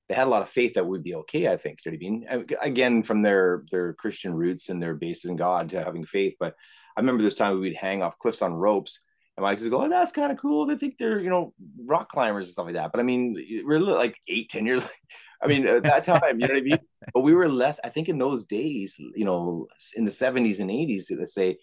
they 0.09 0.17
had 0.17 0.27
a 0.27 0.31
lot 0.31 0.43
of 0.43 0.49
faith 0.49 0.75
that 0.75 0.85
we'd 0.87 1.05
be 1.05 1.15
okay. 1.15 1.49
I 1.49 1.57
think. 1.57 1.79
You 1.85 1.93
know 1.93 1.99
what 2.27 2.33
I 2.33 2.37
mean? 2.37 2.47
Again, 2.63 3.03
from 3.03 3.23
their 3.23 3.65
their 3.71 3.95
Christian 3.95 4.35
roots 4.35 4.69
and 4.69 4.83
their 4.83 4.95
basis 4.95 5.31
in 5.31 5.37
God 5.37 5.71
to 5.71 5.83
having 5.83 6.05
faith. 6.05 6.35
But 6.41 6.55
I 6.97 7.01
remember 7.01 7.23
this 7.23 7.37
time 7.37 7.61
we'd 7.61 7.75
hang 7.75 8.03
off 8.03 8.19
cliffs 8.19 8.43
on 8.43 8.53
ropes, 8.53 9.01
and 9.41 9.47
Mike's 9.47 9.67
go, 9.67 9.83
oh, 9.83 9.89
that's 9.89 10.13
kind 10.13 10.31
of 10.31 10.39
cool. 10.39 10.67
They 10.67 10.77
think 10.77 10.99
they're, 10.99 11.19
you 11.19 11.31
know, 11.31 11.55
rock 11.87 12.11
climbers 12.11 12.47
and 12.47 12.53
stuff 12.53 12.67
like 12.67 12.75
that. 12.75 12.93
But 12.93 13.01
I 13.01 13.05
mean, 13.05 13.35
we're 13.65 13.79
like 13.79 14.17
eight, 14.29 14.51
ten 14.51 14.67
years. 14.67 14.85
I 15.43 15.47
mean, 15.47 15.67
at 15.67 15.85
that 15.85 16.05
time, 16.05 16.39
you 16.39 16.47
know 16.47 16.53
what 16.53 16.59
I 16.59 16.65
mean? 16.65 16.79
But 17.15 17.23
we 17.23 17.35
were 17.35 17.49
less, 17.49 17.81
I 17.83 17.89
think 17.89 18.11
in 18.11 18.19
those 18.19 18.45
days, 18.45 18.97
you 19.17 19.25
know, 19.25 19.67
in 19.97 20.05
the 20.05 20.11
70s 20.11 20.61
and 20.61 20.69
80s, 20.69 21.07
let's 21.19 21.33
say, 21.33 21.57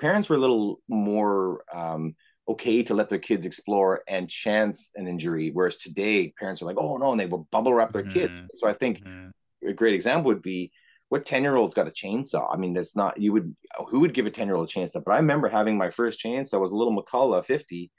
parents 0.00 0.28
were 0.28 0.34
a 0.34 0.40
little 0.40 0.80
more 0.88 1.62
um, 1.72 2.16
okay 2.48 2.82
to 2.82 2.94
let 2.94 3.08
their 3.08 3.20
kids 3.20 3.46
explore 3.46 4.02
and 4.08 4.28
chance 4.28 4.90
an 4.96 5.06
injury. 5.06 5.50
Whereas 5.52 5.76
today, 5.76 6.34
parents 6.36 6.60
are 6.60 6.64
like, 6.64 6.78
oh 6.78 6.96
no, 6.96 7.12
and 7.12 7.20
they 7.20 7.26
will 7.26 7.46
bubble 7.52 7.72
wrap 7.72 7.92
their 7.92 8.02
mm-hmm. 8.02 8.12
kids. 8.12 8.42
So 8.54 8.66
I 8.66 8.72
think 8.72 9.04
mm-hmm. 9.04 9.68
a 9.68 9.72
great 9.72 9.94
example 9.94 10.30
would 10.30 10.42
be 10.42 10.72
what 11.12 11.26
10 11.26 11.42
year 11.42 11.56
old's 11.56 11.74
got 11.74 11.86
a 11.86 11.90
chainsaw? 11.90 12.48
I 12.50 12.56
mean, 12.56 12.72
that's 12.72 12.96
not, 12.96 13.20
you 13.20 13.34
would, 13.34 13.54
who 13.90 14.00
would 14.00 14.14
give 14.14 14.24
a 14.24 14.30
10 14.30 14.46
year 14.46 14.56
old 14.56 14.70
a 14.70 14.72
chainsaw? 14.72 15.04
But 15.04 15.12
I 15.12 15.18
remember 15.18 15.46
having 15.46 15.76
my 15.76 15.90
first 15.90 16.24
chainsaw 16.24 16.58
was 16.58 16.72
a 16.72 16.74
little 16.74 16.96
McCulloch 16.96 17.44
50 17.44 17.90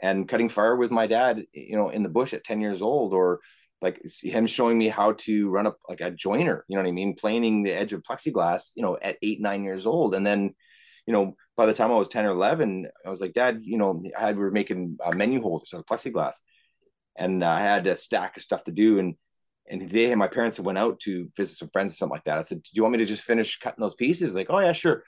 and 0.00 0.26
cutting 0.28 0.48
fire 0.48 0.74
with 0.74 0.90
my 0.90 1.06
dad, 1.06 1.44
you 1.52 1.76
know, 1.76 1.90
in 1.90 2.02
the 2.02 2.08
bush 2.08 2.34
at 2.34 2.42
10 2.42 2.60
years 2.60 2.82
old, 2.82 3.12
or 3.12 3.38
like 3.80 4.02
him 4.24 4.48
showing 4.48 4.76
me 4.76 4.88
how 4.88 5.12
to 5.18 5.48
run 5.48 5.68
up 5.68 5.78
like 5.88 6.00
a 6.00 6.10
joiner, 6.10 6.64
you 6.66 6.74
know 6.74 6.82
what 6.82 6.88
I 6.88 6.92
mean? 6.92 7.14
Planing 7.14 7.62
the 7.62 7.72
edge 7.72 7.92
of 7.92 8.02
plexiglass, 8.02 8.72
you 8.74 8.82
know, 8.82 8.98
at 9.00 9.18
eight, 9.22 9.40
nine 9.40 9.62
years 9.62 9.86
old. 9.86 10.16
And 10.16 10.26
then, 10.26 10.52
you 11.06 11.12
know, 11.12 11.36
by 11.56 11.64
the 11.64 11.72
time 11.72 11.92
I 11.92 11.94
was 11.94 12.08
10 12.08 12.24
or 12.24 12.30
11, 12.30 12.88
I 13.06 13.08
was 13.08 13.20
like, 13.20 13.34
dad, 13.34 13.60
you 13.62 13.78
know, 13.78 14.02
I 14.18 14.20
had, 14.20 14.36
we 14.36 14.42
were 14.42 14.50
making 14.50 14.98
uh, 15.04 15.14
menu 15.14 15.40
holders 15.40 15.72
out 15.74 15.78
of 15.78 15.86
plexiglass 15.86 16.34
and 17.14 17.44
uh, 17.44 17.50
I 17.50 17.60
had 17.60 17.86
a 17.86 17.96
stack 17.96 18.36
of 18.36 18.42
stuff 18.42 18.64
to 18.64 18.72
do. 18.72 18.98
And 18.98 19.14
and 19.68 19.82
they 19.82 20.10
and 20.10 20.18
my 20.18 20.28
parents 20.28 20.58
went 20.60 20.78
out 20.78 21.00
to 21.00 21.28
visit 21.36 21.56
some 21.56 21.70
friends 21.70 21.92
or 21.92 21.96
something 21.96 22.14
like 22.14 22.24
that. 22.24 22.38
I 22.38 22.42
said, 22.42 22.62
"Do 22.62 22.70
you 22.72 22.82
want 22.82 22.92
me 22.92 22.98
to 22.98 23.04
just 23.04 23.24
finish 23.24 23.58
cutting 23.58 23.80
those 23.80 23.94
pieces?" 23.94 24.34
Like, 24.34 24.48
"Oh 24.50 24.58
yeah, 24.58 24.72
sure." 24.72 25.04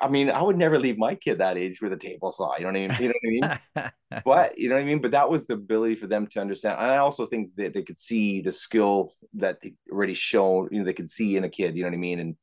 I 0.00 0.08
mean, 0.08 0.30
I 0.30 0.42
would 0.42 0.56
never 0.56 0.78
leave 0.78 0.98
my 0.98 1.14
kid 1.14 1.38
that 1.38 1.56
age 1.56 1.80
with 1.80 1.92
a 1.92 1.96
table 1.96 2.32
saw. 2.32 2.56
You 2.56 2.64
know 2.64 2.72
what 2.72 2.76
I 2.76 2.88
mean? 2.88 2.96
You 3.00 3.08
know 3.08 3.14
what 3.22 3.50
I 3.50 3.82
mean? 3.82 3.90
but 4.24 4.58
you 4.58 4.68
know 4.68 4.74
what 4.74 4.82
I 4.82 4.84
mean. 4.84 5.00
But 5.00 5.12
that 5.12 5.30
was 5.30 5.46
the 5.46 5.54
ability 5.54 5.94
for 5.96 6.06
them 6.06 6.26
to 6.28 6.40
understand. 6.40 6.78
And 6.80 6.90
I 6.90 6.96
also 6.96 7.26
think 7.26 7.54
that 7.56 7.74
they 7.74 7.82
could 7.82 7.98
see 7.98 8.40
the 8.40 8.52
skill 8.52 9.10
that 9.34 9.60
they 9.60 9.74
already 9.92 10.14
shown. 10.14 10.68
You 10.72 10.80
know, 10.80 10.84
they 10.84 10.92
could 10.92 11.10
see 11.10 11.36
in 11.36 11.44
a 11.44 11.48
kid. 11.48 11.76
You 11.76 11.82
know 11.82 11.88
what 11.88 11.94
I 11.94 11.98
mean? 11.98 12.20
And 12.20 12.36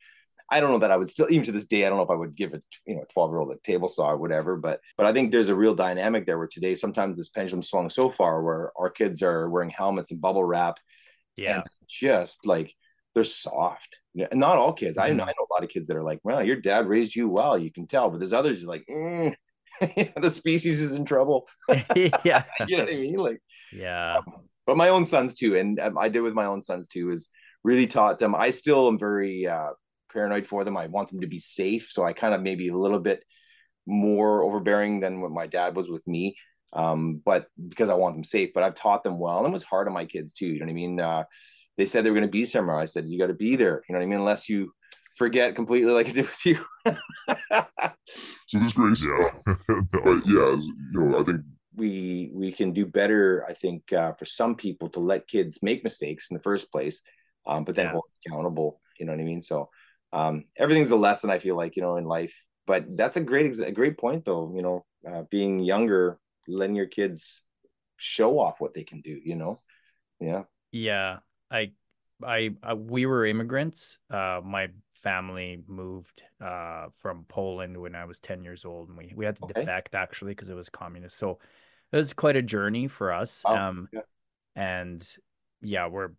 I 0.50 0.60
don't 0.60 0.72
know 0.72 0.80
that 0.80 0.92
I 0.92 0.98
would 0.98 1.10
still, 1.10 1.28
even 1.30 1.46
to 1.46 1.52
this 1.52 1.66
day, 1.66 1.86
I 1.86 1.90
don't 1.90 1.98
know 1.98 2.06
if 2.06 2.10
I 2.10 2.16
would 2.16 2.36
give 2.36 2.54
a 2.54 2.62
you 2.86 2.96
know 2.96 3.04
12 3.12 3.32
year 3.32 3.40
old 3.40 3.52
a 3.52 3.58
table 3.64 3.90
saw 3.90 4.12
or 4.12 4.18
whatever. 4.18 4.56
But 4.56 4.80
but 4.96 5.06
I 5.06 5.12
think 5.14 5.32
there's 5.32 5.50
a 5.50 5.56
real 5.56 5.76
dynamic 5.76 6.26
there 6.26 6.38
where 6.38 6.48
today 6.48 6.76
sometimes 6.76 7.18
this 7.18 7.30
pendulum 7.30 7.62
swung 7.62 7.90
so 7.90 8.10
far 8.10 8.42
where 8.42 8.72
our 8.78 8.90
kids 8.90 9.22
are 9.22 9.50
wearing 9.50 9.70
helmets 9.70 10.12
and 10.12 10.22
bubble 10.22 10.44
wrap, 10.46 10.78
yeah, 11.38 11.64
just 11.88 12.46
like 12.46 12.74
they're 13.14 13.24
soft. 13.24 14.00
Not 14.14 14.58
all 14.58 14.74
kids. 14.74 14.98
Mm-hmm. 14.98 15.12
I, 15.12 15.16
know, 15.16 15.24
I 15.24 15.28
know 15.28 15.48
a 15.50 15.54
lot 15.54 15.64
of 15.64 15.70
kids 15.70 15.88
that 15.88 15.98
are 15.98 16.04
like, 16.04 16.20
well, 16.24 16.44
your 16.44 16.56
dad 16.56 16.88
raised 16.88 17.16
you 17.16 17.28
well, 17.28 17.58
you 17.58 17.72
can 17.72 17.88
tell. 17.88 18.10
But 18.10 18.20
there's 18.20 18.34
others 18.34 18.64
like, 18.64 18.86
mm, 18.90 19.34
the 20.22 20.32
species 20.32 20.82
is 20.82 20.94
in 20.94 21.06
trouble. 21.06 21.48
yeah, 21.96 22.44
you 22.68 22.78
know 22.78 22.84
what 22.84 22.94
I 22.94 22.98
mean? 22.98 23.16
Like, 23.16 23.40
yeah. 23.72 24.18
Um, 24.18 24.26
but 24.66 24.78
my 24.78 24.90
own 24.90 25.06
sons 25.06 25.34
too, 25.34 25.56
and 25.56 25.80
um, 25.80 25.98
I 25.98 26.10
did 26.10 26.22
with 26.22 26.34
my 26.34 26.46
own 26.46 26.62
sons 26.62 26.88
too, 26.88 27.10
is 27.10 27.30
really 27.64 27.88
taught 27.88 28.20
them. 28.20 28.36
I 28.36 28.50
still 28.52 28.88
am 28.88 29.00
very 29.00 29.48
uh, 29.48 29.70
paranoid 30.12 30.46
for 30.46 30.64
them. 30.64 30.78
I 30.78 30.88
want 30.88 31.10
them 31.10 31.22
to 31.22 31.28
be 31.28 31.40
safe, 31.40 31.88
so 31.90 32.04
I 32.04 32.14
kind 32.14 32.34
of 32.34 32.42
maybe 32.42 32.68
a 32.68 32.76
little 32.76 33.00
bit 33.00 33.24
more 33.88 34.44
overbearing 34.44 35.00
than 35.00 35.22
what 35.22 35.32
my 35.32 35.48
dad 35.48 35.76
was 35.76 35.90
with 35.90 36.06
me. 36.06 36.36
Um, 36.74 37.22
but 37.24 37.48
because 37.68 37.90
I 37.90 37.96
want 37.96 38.16
them 38.16 38.24
safe, 38.24 38.52
but 38.54 38.64
I've 38.64 38.76
taught 38.76 39.04
them 39.04 39.20
well, 39.20 39.40
and 39.40 39.48
it 39.48 39.54
was 39.54 39.64
hard 39.64 39.88
on 39.88 39.94
my 39.94 40.06
kids 40.06 40.34
too. 40.34 40.48
You 40.48 40.60
know 40.60 40.66
what 40.66 40.72
I 40.72 40.76
mean? 40.76 41.00
Uh, 41.00 41.24
they 41.78 41.86
said 41.86 42.04
they 42.04 42.10
were 42.10 42.16
going 42.16 42.28
to 42.28 42.32
be 42.32 42.46
somewhere. 42.46 42.78
I 42.78 42.86
said, 42.86 43.08
you 43.08 43.20
got 43.20 43.28
to 43.28 43.34
be 43.34 43.56
there. 43.56 43.84
You 43.88 43.94
know 43.94 44.00
what 44.00 44.06
I 44.06 44.08
mean? 44.08 44.20
Unless 44.20 44.50
you 44.50 44.74
forget 45.16 45.56
completely 45.56 45.92
like 45.92 46.08
I 46.08 46.12
did 46.12 46.28
with 46.28 46.46
you. 46.46 46.60
so 48.48 48.60
this 48.60 48.74
great, 48.74 49.00
yeah. 49.02 49.56
but 49.92 50.26
yeah, 50.26 50.56
you 50.56 50.74
know, 50.92 51.20
I 51.20 51.24
think 51.24 51.42
we 51.76 52.32
we 52.34 52.52
can 52.52 52.72
do 52.72 52.86
better. 52.86 53.46
I 53.48 53.54
think 53.54 53.92
uh, 53.94 54.14
for 54.14 54.26
some 54.26 54.56
people 54.56 54.90
to 54.90 55.00
let 55.00 55.28
kids 55.28 55.62
make 55.62 55.84
mistakes 55.84 56.30
in 56.30 56.36
the 56.36 56.44
first 56.44 56.72
place, 56.72 57.02
um, 57.46 57.64
but 57.64 57.76
then 57.76 57.86
yeah. 57.86 57.92
hold 57.94 58.06
accountable. 58.26 58.82
You 59.00 59.06
know 59.06 59.14
what 59.14 59.22
I 59.22 59.26
mean? 59.26 59.42
So 59.42 59.70
um, 60.14 60.46
everything's 60.58 60.92
a 60.92 60.96
lesson. 60.96 61.30
I 61.30 61.40
feel 61.40 61.56
like 61.56 61.76
you 61.76 61.82
know 61.82 61.98
in 61.98 62.06
life. 62.06 62.44
But 62.66 62.98
that's 62.98 63.16
a 63.16 63.22
great 63.22 63.58
a 63.60 63.72
great 63.72 63.98
point 63.98 64.26
though. 64.26 64.52
You 64.56 64.62
know, 64.62 64.86
uh, 65.10 65.24
being 65.30 65.60
younger, 65.60 66.20
letting 66.48 66.76
your 66.76 66.88
kids 66.88 67.42
show 67.98 68.40
off 68.40 68.62
what 68.62 68.74
they 68.74 68.84
can 68.84 69.02
do. 69.02 69.20
You 69.24 69.36
know, 69.36 69.58
yeah. 70.20 70.44
Yeah, 70.72 71.20
I 71.52 71.72
I, 72.26 72.52
I, 72.64 72.74
we 72.74 73.06
were 73.06 73.26
immigrants. 73.26 74.00
Uh, 74.10 74.42
my 74.44 74.70
family 74.96 75.62
moved 75.68 76.24
uh, 76.44 76.88
from 77.00 77.26
Poland 77.28 77.78
when 77.78 77.96
I 77.96 78.06
was 78.06 78.20
10 78.20 78.44
years 78.44 78.66
old 78.66 78.90
and 78.90 78.98
we, 78.98 79.14
we 79.16 79.26
had 79.26 79.36
to 79.38 79.44
okay. 79.44 79.62
defect 79.62 79.96
actually 79.96 80.32
because 80.32 80.50
it 80.50 80.56
was 80.56 80.70
communist. 80.70 81.18
So 81.18 81.40
it 81.92 81.98
was 81.98 82.14
quite 82.14 82.36
a 82.36 82.42
journey 82.42 82.88
for 82.88 83.12
us. 83.12 83.44
Um, 83.46 83.88
yeah. 83.92 84.02
and 84.56 85.08
yeah, 85.62 85.88
we're 85.88 86.10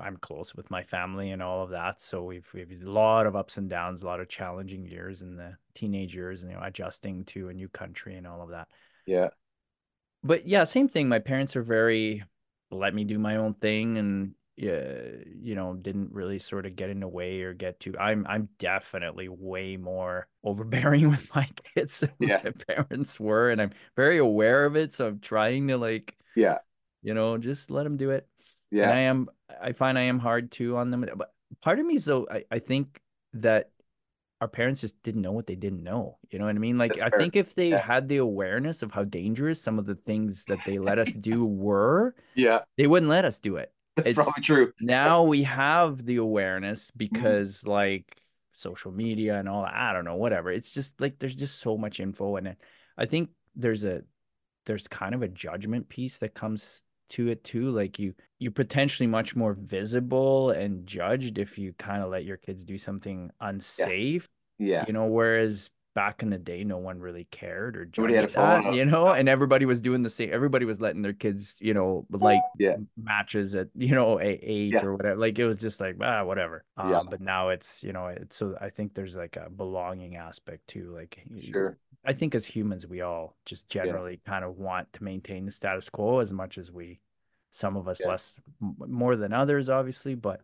I'm 0.00 0.16
close 0.16 0.54
with 0.54 0.70
my 0.70 0.82
family 0.82 1.30
and 1.30 1.40
all 1.42 1.62
of 1.62 1.70
that. 1.70 2.00
So 2.00 2.24
we've 2.24 2.48
we've 2.52 2.82
a 2.82 2.90
lot 2.90 3.26
of 3.26 3.36
ups 3.36 3.58
and 3.58 3.70
downs, 3.70 4.02
a 4.02 4.06
lot 4.06 4.20
of 4.20 4.28
challenging 4.28 4.84
years 4.84 5.22
in 5.22 5.36
the 5.36 5.56
teenage 5.74 6.16
years, 6.16 6.42
and 6.42 6.50
you 6.50 6.56
know, 6.56 6.64
adjusting 6.64 7.24
to 7.26 7.48
a 7.48 7.54
new 7.54 7.68
country 7.68 8.16
and 8.16 8.26
all 8.26 8.42
of 8.42 8.50
that. 8.50 8.68
Yeah. 9.08 9.28
But 10.22 10.46
yeah, 10.46 10.64
same 10.64 10.88
thing. 10.88 11.08
My 11.08 11.18
parents 11.18 11.56
are 11.56 11.62
very 11.62 12.24
let 12.70 12.94
me 12.94 13.04
do 13.04 13.18
my 13.18 13.36
own 13.36 13.54
thing 13.54 13.96
and 13.96 14.34
uh, 14.60 15.24
you 15.40 15.54
know 15.54 15.74
didn't 15.74 16.12
really 16.12 16.38
sort 16.38 16.66
of 16.66 16.74
get 16.74 16.90
in 16.90 17.00
the 17.00 17.08
way 17.08 17.42
or 17.42 17.54
get 17.54 17.78
to 17.78 17.96
i'm 17.96 18.26
i'm 18.28 18.48
definitely 18.58 19.28
way 19.28 19.76
more 19.76 20.26
overbearing 20.44 21.08
with 21.08 21.34
my 21.34 21.48
kids 21.74 22.00
than 22.00 22.10
yeah. 22.18 22.40
my 22.44 22.50
parents 22.66 23.20
were 23.20 23.50
and 23.50 23.62
i'm 23.62 23.70
very 23.96 24.18
aware 24.18 24.64
of 24.64 24.76
it 24.76 24.92
so 24.92 25.06
i'm 25.06 25.20
trying 25.20 25.68
to 25.68 25.78
like 25.78 26.16
yeah 26.34 26.58
you 27.02 27.14
know 27.14 27.38
just 27.38 27.70
let 27.70 27.84
them 27.84 27.96
do 27.96 28.10
it 28.10 28.26
yeah 28.70 28.90
and 28.90 28.92
i 28.98 29.02
am 29.02 29.28
i 29.62 29.72
find 29.72 29.96
i 29.96 30.02
am 30.02 30.18
hard 30.18 30.50
too 30.50 30.76
on 30.76 30.90
them 30.90 31.08
but 31.16 31.32
part 31.62 31.78
of 31.78 31.86
me 31.86 31.94
is 31.94 32.04
though 32.04 32.26
i, 32.30 32.44
I 32.50 32.58
think 32.58 33.00
that 33.34 33.70
our 34.40 34.48
parents 34.48 34.80
just 34.80 35.02
didn't 35.02 35.22
know 35.22 35.32
what 35.32 35.46
they 35.46 35.56
didn't 35.56 35.82
know. 35.82 36.18
You 36.30 36.38
know 36.38 36.44
what 36.44 36.54
I 36.54 36.58
mean? 36.58 36.78
Like, 36.78 37.00
I 37.02 37.10
think 37.10 37.34
if 37.34 37.54
they 37.54 37.70
yeah. 37.70 37.80
had 37.80 38.08
the 38.08 38.18
awareness 38.18 38.82
of 38.82 38.92
how 38.92 39.04
dangerous 39.04 39.60
some 39.60 39.78
of 39.78 39.86
the 39.86 39.96
things 39.96 40.44
that 40.44 40.60
they 40.64 40.78
let 40.78 40.98
us 40.98 41.12
do 41.12 41.44
were, 41.46 42.14
yeah, 42.34 42.60
they 42.76 42.86
wouldn't 42.86 43.10
let 43.10 43.24
us 43.24 43.38
do 43.38 43.56
it. 43.56 43.72
That's 43.96 44.10
it's, 44.10 44.14
probably 44.14 44.44
true. 44.44 44.72
now 44.80 45.24
we 45.24 45.42
have 45.42 46.04
the 46.04 46.16
awareness 46.16 46.90
mm-hmm. 46.90 46.98
because, 46.98 47.58
mm-hmm. 47.58 47.70
like, 47.70 48.16
social 48.54 48.92
media 48.92 49.38
and 49.38 49.48
all 49.48 49.62
that. 49.62 49.74
I 49.74 49.92
don't 49.92 50.04
know, 50.04 50.16
whatever. 50.16 50.50
It's 50.50 50.70
just 50.70 51.00
like 51.00 51.18
there's 51.18 51.36
just 51.36 51.58
so 51.58 51.76
much 51.76 52.00
info, 52.00 52.36
and 52.36 52.56
I 52.96 53.06
think 53.06 53.30
there's 53.56 53.84
a 53.84 54.02
there's 54.66 54.86
kind 54.86 55.14
of 55.14 55.22
a 55.22 55.28
judgment 55.28 55.88
piece 55.88 56.18
that 56.18 56.34
comes 56.34 56.82
to 57.08 57.28
it 57.28 57.44
too 57.44 57.70
like 57.70 57.98
you 57.98 58.14
you 58.38 58.50
potentially 58.50 59.06
much 59.06 59.34
more 59.34 59.54
visible 59.54 60.50
and 60.50 60.86
judged 60.86 61.38
if 61.38 61.58
you 61.58 61.72
kind 61.74 62.02
of 62.02 62.10
let 62.10 62.24
your 62.24 62.36
kids 62.36 62.64
do 62.64 62.78
something 62.78 63.30
unsafe 63.40 64.30
yeah, 64.58 64.76
yeah. 64.76 64.84
you 64.86 64.92
know 64.92 65.06
whereas 65.06 65.70
back 65.94 66.22
in 66.22 66.30
the 66.30 66.38
day 66.38 66.62
no 66.62 66.78
one 66.78 67.00
really 67.00 67.26
cared 67.32 67.76
or 67.76 67.84
judged 67.84 68.34
that, 68.34 68.72
you 68.72 68.84
know 68.84 69.08
and 69.08 69.28
everybody 69.28 69.64
was 69.64 69.80
doing 69.80 70.02
the 70.02 70.10
same 70.10 70.30
everybody 70.32 70.64
was 70.64 70.80
letting 70.80 71.02
their 71.02 71.12
kids 71.12 71.56
you 71.60 71.74
know 71.74 72.06
like 72.10 72.40
yeah. 72.56 72.76
matches 72.96 73.54
at 73.56 73.66
you 73.74 73.94
know 73.94 74.20
eight 74.20 74.74
yeah. 74.74 74.84
or 74.84 74.94
whatever 74.94 75.16
like 75.16 75.36
it 75.38 75.44
was 75.44 75.56
just 75.56 75.80
like 75.80 75.96
ah 76.00 76.22
whatever 76.22 76.64
um, 76.76 76.90
yeah. 76.90 77.00
but 77.10 77.20
now 77.20 77.48
it's 77.48 77.82
you 77.82 77.92
know 77.92 78.06
it's 78.06 78.36
so 78.36 78.54
i 78.60 78.68
think 78.68 78.94
there's 78.94 79.16
like 79.16 79.36
a 79.36 79.50
belonging 79.50 80.14
aspect 80.14 80.68
too 80.68 80.94
like 80.94 81.20
sure 81.50 81.76
I 82.04 82.12
think 82.12 82.34
as 82.34 82.46
humans, 82.46 82.86
we 82.86 83.00
all 83.00 83.36
just 83.44 83.68
generally 83.68 84.20
yeah. 84.24 84.32
kind 84.32 84.44
of 84.44 84.56
want 84.56 84.92
to 84.94 85.04
maintain 85.04 85.44
the 85.44 85.52
status 85.52 85.88
quo 85.88 86.20
as 86.20 86.32
much 86.32 86.56
as 86.58 86.70
we, 86.70 87.00
some 87.50 87.76
of 87.76 87.88
us 87.88 88.00
yeah. 88.00 88.08
less, 88.08 88.34
more 88.60 89.16
than 89.16 89.32
others, 89.32 89.68
obviously. 89.68 90.14
But 90.14 90.40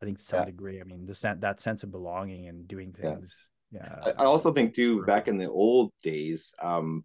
I 0.00 0.04
think 0.04 0.18
to 0.18 0.24
some 0.24 0.40
yeah. 0.40 0.46
degree, 0.46 0.80
I 0.80 0.84
mean, 0.84 1.06
the 1.06 1.36
that 1.40 1.60
sense 1.60 1.82
of 1.82 1.90
belonging 1.90 2.46
and 2.46 2.68
doing 2.68 2.92
things. 2.92 3.48
Yeah. 3.70 4.12
I 4.18 4.24
also 4.24 4.52
think 4.52 4.74
too, 4.74 5.04
back 5.04 5.28
in 5.28 5.36
the 5.36 5.50
old 5.50 5.92
days, 6.02 6.54
um, 6.62 7.04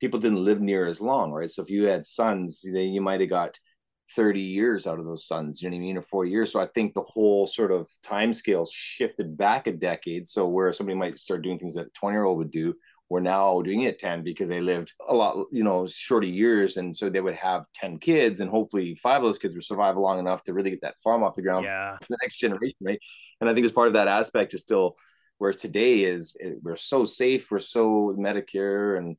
people 0.00 0.18
didn't 0.18 0.44
live 0.44 0.60
near 0.60 0.86
as 0.86 1.00
long, 1.00 1.30
right? 1.30 1.50
So 1.50 1.62
if 1.62 1.70
you 1.70 1.86
had 1.86 2.04
sons, 2.04 2.62
then 2.64 2.88
you 2.88 3.00
might 3.00 3.20
have 3.20 3.30
got 3.30 3.58
30 4.16 4.40
years 4.40 4.86
out 4.86 4.98
of 4.98 5.04
those 5.04 5.26
sons, 5.26 5.62
you 5.62 5.70
know 5.70 5.76
what 5.76 5.82
I 5.82 5.86
mean, 5.86 5.96
or 5.96 6.02
four 6.02 6.24
years. 6.24 6.50
So 6.50 6.58
I 6.58 6.66
think 6.66 6.94
the 6.94 7.02
whole 7.02 7.46
sort 7.46 7.70
of 7.70 7.88
time 8.02 8.32
scale 8.32 8.66
shifted 8.66 9.36
back 9.36 9.66
a 9.66 9.72
decade. 9.72 10.26
So 10.26 10.48
where 10.48 10.72
somebody 10.72 10.98
might 10.98 11.18
start 11.18 11.42
doing 11.42 11.58
things 11.58 11.74
that 11.74 11.86
a 11.86 11.90
20 11.90 12.14
year 12.14 12.24
old 12.24 12.38
would 12.38 12.50
do, 12.50 12.74
we're 13.10 13.20
now 13.20 13.60
doing 13.60 13.82
it 13.82 13.98
10 13.98 14.22
because 14.22 14.48
they 14.48 14.60
lived 14.60 14.94
a 15.08 15.12
lot, 15.12 15.46
you 15.50 15.64
know, 15.64 15.84
shorter 15.84 16.28
years. 16.28 16.76
And 16.76 16.96
so 16.96 17.10
they 17.10 17.20
would 17.20 17.34
have 17.34 17.66
10 17.74 17.98
kids 17.98 18.38
and 18.38 18.48
hopefully 18.48 18.94
five 18.94 19.16
of 19.16 19.24
those 19.24 19.38
kids 19.38 19.52
would 19.54 19.64
survive 19.64 19.96
long 19.96 20.20
enough 20.20 20.44
to 20.44 20.54
really 20.54 20.70
get 20.70 20.82
that 20.82 21.00
farm 21.00 21.24
off 21.24 21.34
the 21.34 21.42
ground 21.42 21.64
yeah. 21.64 21.96
for 22.00 22.06
the 22.08 22.18
next 22.22 22.38
generation. 22.38 22.76
Right. 22.80 23.00
And 23.40 23.50
I 23.50 23.54
think 23.54 23.66
as 23.66 23.72
part 23.72 23.88
of 23.88 23.94
that 23.94 24.06
aspect 24.06 24.54
is 24.54 24.60
still 24.60 24.96
where 25.38 25.52
today 25.52 26.04
is 26.04 26.36
we're 26.62 26.76
so 26.76 27.04
safe. 27.04 27.50
We're 27.50 27.58
so 27.58 28.14
Medicare 28.16 28.96
and, 28.96 29.16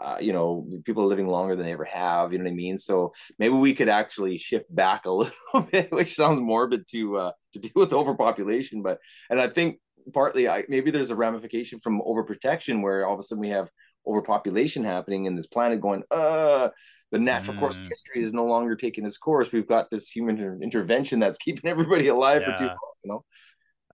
uh, 0.00 0.18
you 0.20 0.32
know, 0.32 0.66
people 0.84 1.04
are 1.04 1.08
living 1.08 1.28
longer 1.28 1.54
than 1.54 1.64
they 1.64 1.72
ever 1.72 1.84
have. 1.84 2.32
You 2.32 2.38
know 2.38 2.44
what 2.44 2.52
I 2.52 2.54
mean? 2.54 2.76
So 2.76 3.12
maybe 3.38 3.54
we 3.54 3.72
could 3.72 3.88
actually 3.88 4.38
shift 4.38 4.74
back 4.74 5.06
a 5.06 5.10
little 5.12 5.32
bit, 5.70 5.92
which 5.92 6.16
sounds 6.16 6.40
morbid 6.40 6.88
to 6.90 7.18
uh, 7.18 7.32
to 7.52 7.58
deal 7.60 7.72
with 7.76 7.92
overpopulation. 7.92 8.82
But 8.82 8.98
and 9.30 9.40
I 9.40 9.46
think 9.46 9.78
partly 10.12 10.48
I, 10.48 10.64
maybe 10.68 10.90
there's 10.90 11.10
a 11.10 11.16
ramification 11.16 11.78
from 11.78 12.00
overprotection 12.02 12.82
where 12.82 13.06
all 13.06 13.14
of 13.14 13.20
a 13.20 13.22
sudden 13.22 13.40
we 13.40 13.50
have 13.50 13.70
overpopulation 14.06 14.84
happening 14.84 15.26
in 15.26 15.34
this 15.34 15.46
planet 15.46 15.80
going 15.80 16.02
uh 16.10 16.68
the 17.10 17.18
natural 17.18 17.56
mm. 17.56 17.60
course 17.60 17.76
of 17.76 17.82
mm. 17.82 17.88
history 17.88 18.22
is 18.22 18.32
no 18.32 18.44
longer 18.44 18.74
taking 18.74 19.04
its 19.04 19.18
course 19.18 19.52
we've 19.52 19.68
got 19.68 19.90
this 19.90 20.10
human 20.10 20.60
intervention 20.62 21.18
that's 21.18 21.38
keeping 21.38 21.70
everybody 21.70 22.08
alive 22.08 22.42
yeah. 22.42 22.52
for 22.52 22.58
too 22.58 22.66
long 22.66 22.92
you 23.04 23.10
know 23.10 23.24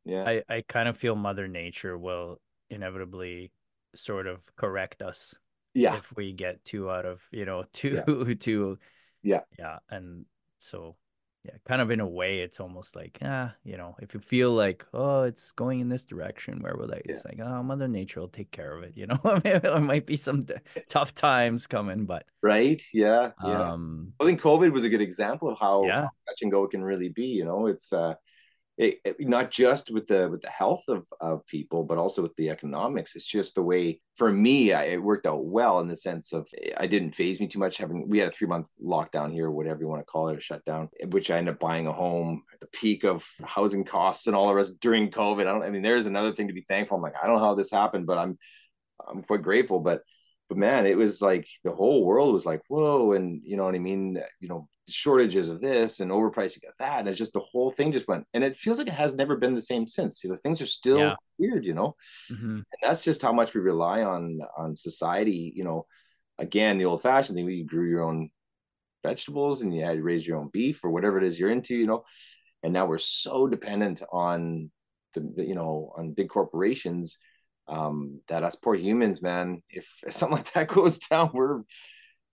yeah 0.04 0.24
I, 0.24 0.42
I 0.48 0.64
kind 0.68 0.88
of 0.88 0.96
feel 0.96 1.16
mother 1.16 1.48
nature 1.48 1.96
will 1.98 2.40
inevitably 2.70 3.50
sort 3.94 4.26
of 4.26 4.40
correct 4.56 5.02
us 5.02 5.34
yeah 5.74 5.96
if 5.96 6.14
we 6.16 6.32
get 6.32 6.64
too 6.64 6.90
out 6.90 7.06
of 7.06 7.22
you 7.30 7.44
know 7.44 7.64
too 7.72 8.00
yeah. 8.06 8.34
too 8.34 8.78
yeah 9.22 9.40
yeah 9.58 9.78
and 9.90 10.26
so 10.58 10.96
yeah, 11.44 11.52
kind 11.66 11.82
of 11.82 11.90
in 11.90 12.00
a 12.00 12.06
way, 12.06 12.40
it's 12.40 12.58
almost 12.58 12.96
like, 12.96 13.18
ah, 13.22 13.54
you 13.64 13.76
know, 13.76 13.94
if 14.00 14.14
you 14.14 14.20
feel 14.20 14.52
like, 14.52 14.84
oh, 14.94 15.24
it's 15.24 15.52
going 15.52 15.80
in 15.80 15.90
this 15.90 16.04
direction, 16.04 16.62
where 16.62 16.74
will 16.74 16.90
I? 16.90 17.02
Yeah. 17.04 17.12
It's 17.12 17.24
like, 17.24 17.38
oh, 17.38 17.62
Mother 17.62 17.86
Nature 17.86 18.20
will 18.20 18.28
take 18.28 18.50
care 18.50 18.76
of 18.76 18.82
it. 18.82 18.94
You 19.04 19.08
know, 19.08 19.40
there 19.44 19.80
might 19.80 20.06
be 20.06 20.16
some 20.16 20.46
tough 20.88 21.14
times 21.14 21.66
coming, 21.66 22.06
but 22.06 22.24
right, 22.42 22.82
yeah, 22.94 23.32
yeah. 23.44 23.72
Um, 23.72 24.14
I 24.18 24.24
think 24.24 24.40
COVID 24.40 24.72
was 24.72 24.84
a 24.84 24.88
good 24.88 25.02
example 25.02 25.50
of 25.50 25.58
how, 25.58 25.84
yeah. 25.84 26.08
touch 26.26 26.40
and 26.40 26.50
go 26.50 26.64
it 26.64 26.70
can 26.70 26.82
really 26.82 27.10
be. 27.10 27.26
You 27.26 27.44
know, 27.44 27.66
it's 27.66 27.92
uh, 27.92 28.14
it, 28.76 28.98
it, 29.04 29.16
not 29.20 29.50
just 29.52 29.92
with 29.92 30.08
the 30.08 30.28
with 30.28 30.42
the 30.42 30.50
health 30.50 30.82
of, 30.88 31.06
of 31.20 31.46
people 31.46 31.84
but 31.84 31.98
also 31.98 32.22
with 32.22 32.34
the 32.36 32.50
economics. 32.50 33.14
It's 33.14 33.26
just 33.26 33.54
the 33.54 33.62
way 33.62 34.00
for 34.16 34.32
me 34.32 34.72
I, 34.72 34.84
it 34.84 35.02
worked 35.02 35.26
out 35.26 35.44
well 35.44 35.80
in 35.80 35.88
the 35.88 35.96
sense 35.96 36.32
of 36.32 36.48
eh, 36.60 36.72
i 36.76 36.86
didn't 36.86 37.14
phase 37.14 37.40
me 37.40 37.46
too 37.46 37.58
much 37.58 37.76
having 37.76 38.08
we 38.08 38.18
had 38.18 38.28
a 38.28 38.32
three 38.32 38.48
month 38.48 38.68
lockdown 38.82 39.32
here 39.32 39.50
whatever 39.50 39.80
you 39.80 39.88
want 39.88 40.00
to 40.00 40.06
call 40.06 40.28
it 40.28 40.38
a 40.38 40.40
shutdown 40.40 40.88
eh, 41.00 41.06
which 41.06 41.30
i 41.30 41.36
ended 41.36 41.54
up 41.54 41.60
buying 41.60 41.86
a 41.86 41.92
home 41.92 42.42
at 42.52 42.60
the 42.60 42.66
peak 42.68 43.04
of 43.04 43.24
housing 43.44 43.84
costs 43.84 44.26
and 44.26 44.34
all 44.34 44.48
the 44.48 44.54
rest 44.54 44.78
during 44.80 45.10
covid. 45.10 45.42
I 45.42 45.52
don't 45.52 45.62
i 45.62 45.70
mean 45.70 45.82
there's 45.82 46.06
another 46.06 46.32
thing 46.32 46.48
to 46.48 46.54
be 46.54 46.64
thankful. 46.68 46.96
I'm 46.96 47.02
like 47.02 47.14
i 47.22 47.26
don't 47.26 47.36
know 47.36 47.44
how 47.44 47.54
this 47.54 47.70
happened 47.70 48.06
but 48.06 48.18
i'm 48.18 48.38
i'm 49.06 49.22
quite 49.22 49.42
grateful. 49.42 49.80
But 49.80 50.02
but 50.54 50.60
man, 50.60 50.86
it 50.86 50.96
was 50.96 51.20
like 51.20 51.48
the 51.64 51.72
whole 51.72 52.04
world 52.04 52.32
was 52.32 52.46
like, 52.46 52.62
whoa, 52.68 53.12
and 53.12 53.40
you 53.44 53.56
know 53.56 53.64
what 53.64 53.74
I 53.74 53.78
mean? 53.78 54.22
You 54.40 54.48
know, 54.48 54.68
shortages 54.88 55.48
of 55.48 55.60
this 55.60 56.00
and 56.00 56.10
overpricing 56.10 56.68
of 56.68 56.74
that. 56.78 57.00
And 57.00 57.08
it's 57.08 57.18
just 57.18 57.32
the 57.32 57.40
whole 57.40 57.70
thing 57.72 57.90
just 57.92 58.06
went, 58.08 58.24
and 58.34 58.44
it 58.44 58.56
feels 58.56 58.78
like 58.78 58.86
it 58.86 58.94
has 58.94 59.14
never 59.14 59.36
been 59.36 59.54
the 59.54 59.62
same 59.62 59.86
since. 59.86 60.22
You 60.22 60.30
know, 60.30 60.36
things 60.36 60.60
are 60.60 60.66
still 60.66 60.98
Yeah. 60.98 61.14
weird, 61.38 61.64
you 61.64 61.74
know, 61.74 61.96
Mhm. 62.30 62.56
and 62.56 62.64
that's 62.82 63.02
just 63.04 63.22
how 63.22 63.32
much 63.32 63.54
we 63.54 63.60
rely 63.60 64.02
on 64.02 64.38
on 64.56 64.76
society. 64.76 65.52
You 65.56 65.64
know, 65.64 65.86
again, 66.38 66.78
the 66.78 66.84
old 66.86 67.02
fashioned 67.02 67.36
thing, 67.36 67.48
you 67.48 67.64
grew 67.64 67.88
your 67.88 68.02
own 68.02 68.30
vegetables 69.02 69.62
and 69.62 69.74
you 69.74 69.84
had 69.84 69.96
to 69.96 70.02
raise 70.02 70.26
your 70.26 70.38
own 70.38 70.48
beef 70.52 70.84
or 70.84 70.90
whatever 70.90 71.18
it 71.18 71.24
is 71.24 71.38
you're 71.38 71.50
into, 71.50 71.76
you 71.76 71.86
know, 71.86 72.04
and 72.62 72.72
now 72.72 72.86
we're 72.86 72.98
so 72.98 73.46
dependent 73.48 74.02
on 74.12 74.70
the, 75.14 75.20
the 75.36 75.44
you 75.44 75.54
know 75.54 75.92
on 75.96 76.12
big 76.12 76.28
corporations 76.28 77.18
um 77.68 78.20
that 78.28 78.44
us 78.44 78.54
poor 78.54 78.74
humans 78.74 79.22
man 79.22 79.62
if, 79.70 79.88
if 80.06 80.14
something 80.14 80.36
like 80.38 80.52
that 80.52 80.68
goes 80.68 80.98
down 80.98 81.30
we're 81.32 81.62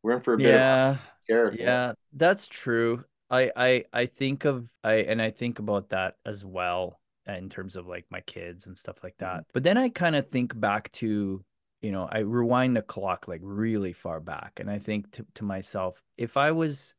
we're 0.03 0.13
in 0.13 0.21
for 0.21 0.33
a 0.33 0.37
bit 0.37 0.55
of 0.55 0.61
Yeah. 0.61 0.97
care 1.27 1.53
Yeah, 1.53 1.93
that's 2.13 2.47
true. 2.47 3.03
I 3.29 3.51
I 3.55 3.85
I 3.93 4.05
think 4.07 4.45
of 4.45 4.67
I 4.83 4.95
and 4.95 5.21
I 5.21 5.31
think 5.31 5.59
about 5.59 5.89
that 5.89 6.15
as 6.25 6.43
well 6.45 6.99
in 7.27 7.49
terms 7.49 7.75
of 7.75 7.87
like 7.87 8.05
my 8.09 8.21
kids 8.21 8.67
and 8.67 8.77
stuff 8.77 9.03
like 9.03 9.15
that. 9.19 9.45
But 9.53 9.63
then 9.63 9.77
I 9.77 9.89
kind 9.89 10.15
of 10.15 10.29
think 10.29 10.59
back 10.59 10.91
to, 10.93 11.43
you 11.81 11.91
know, 11.91 12.09
I 12.11 12.19
rewind 12.19 12.75
the 12.75 12.81
clock 12.81 13.27
like 13.27 13.41
really 13.43 13.93
far 13.93 14.19
back 14.19 14.59
and 14.59 14.69
I 14.69 14.79
think 14.79 15.11
to, 15.13 15.25
to 15.35 15.43
myself, 15.43 16.01
if 16.17 16.35
I 16.37 16.51
was 16.51 16.95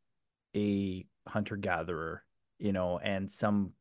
a 0.57 1.07
hunter 1.29 1.57
gatherer, 1.57 2.25
you 2.59 2.73
know, 2.73 2.99
and 2.99 3.31
some 3.31 3.73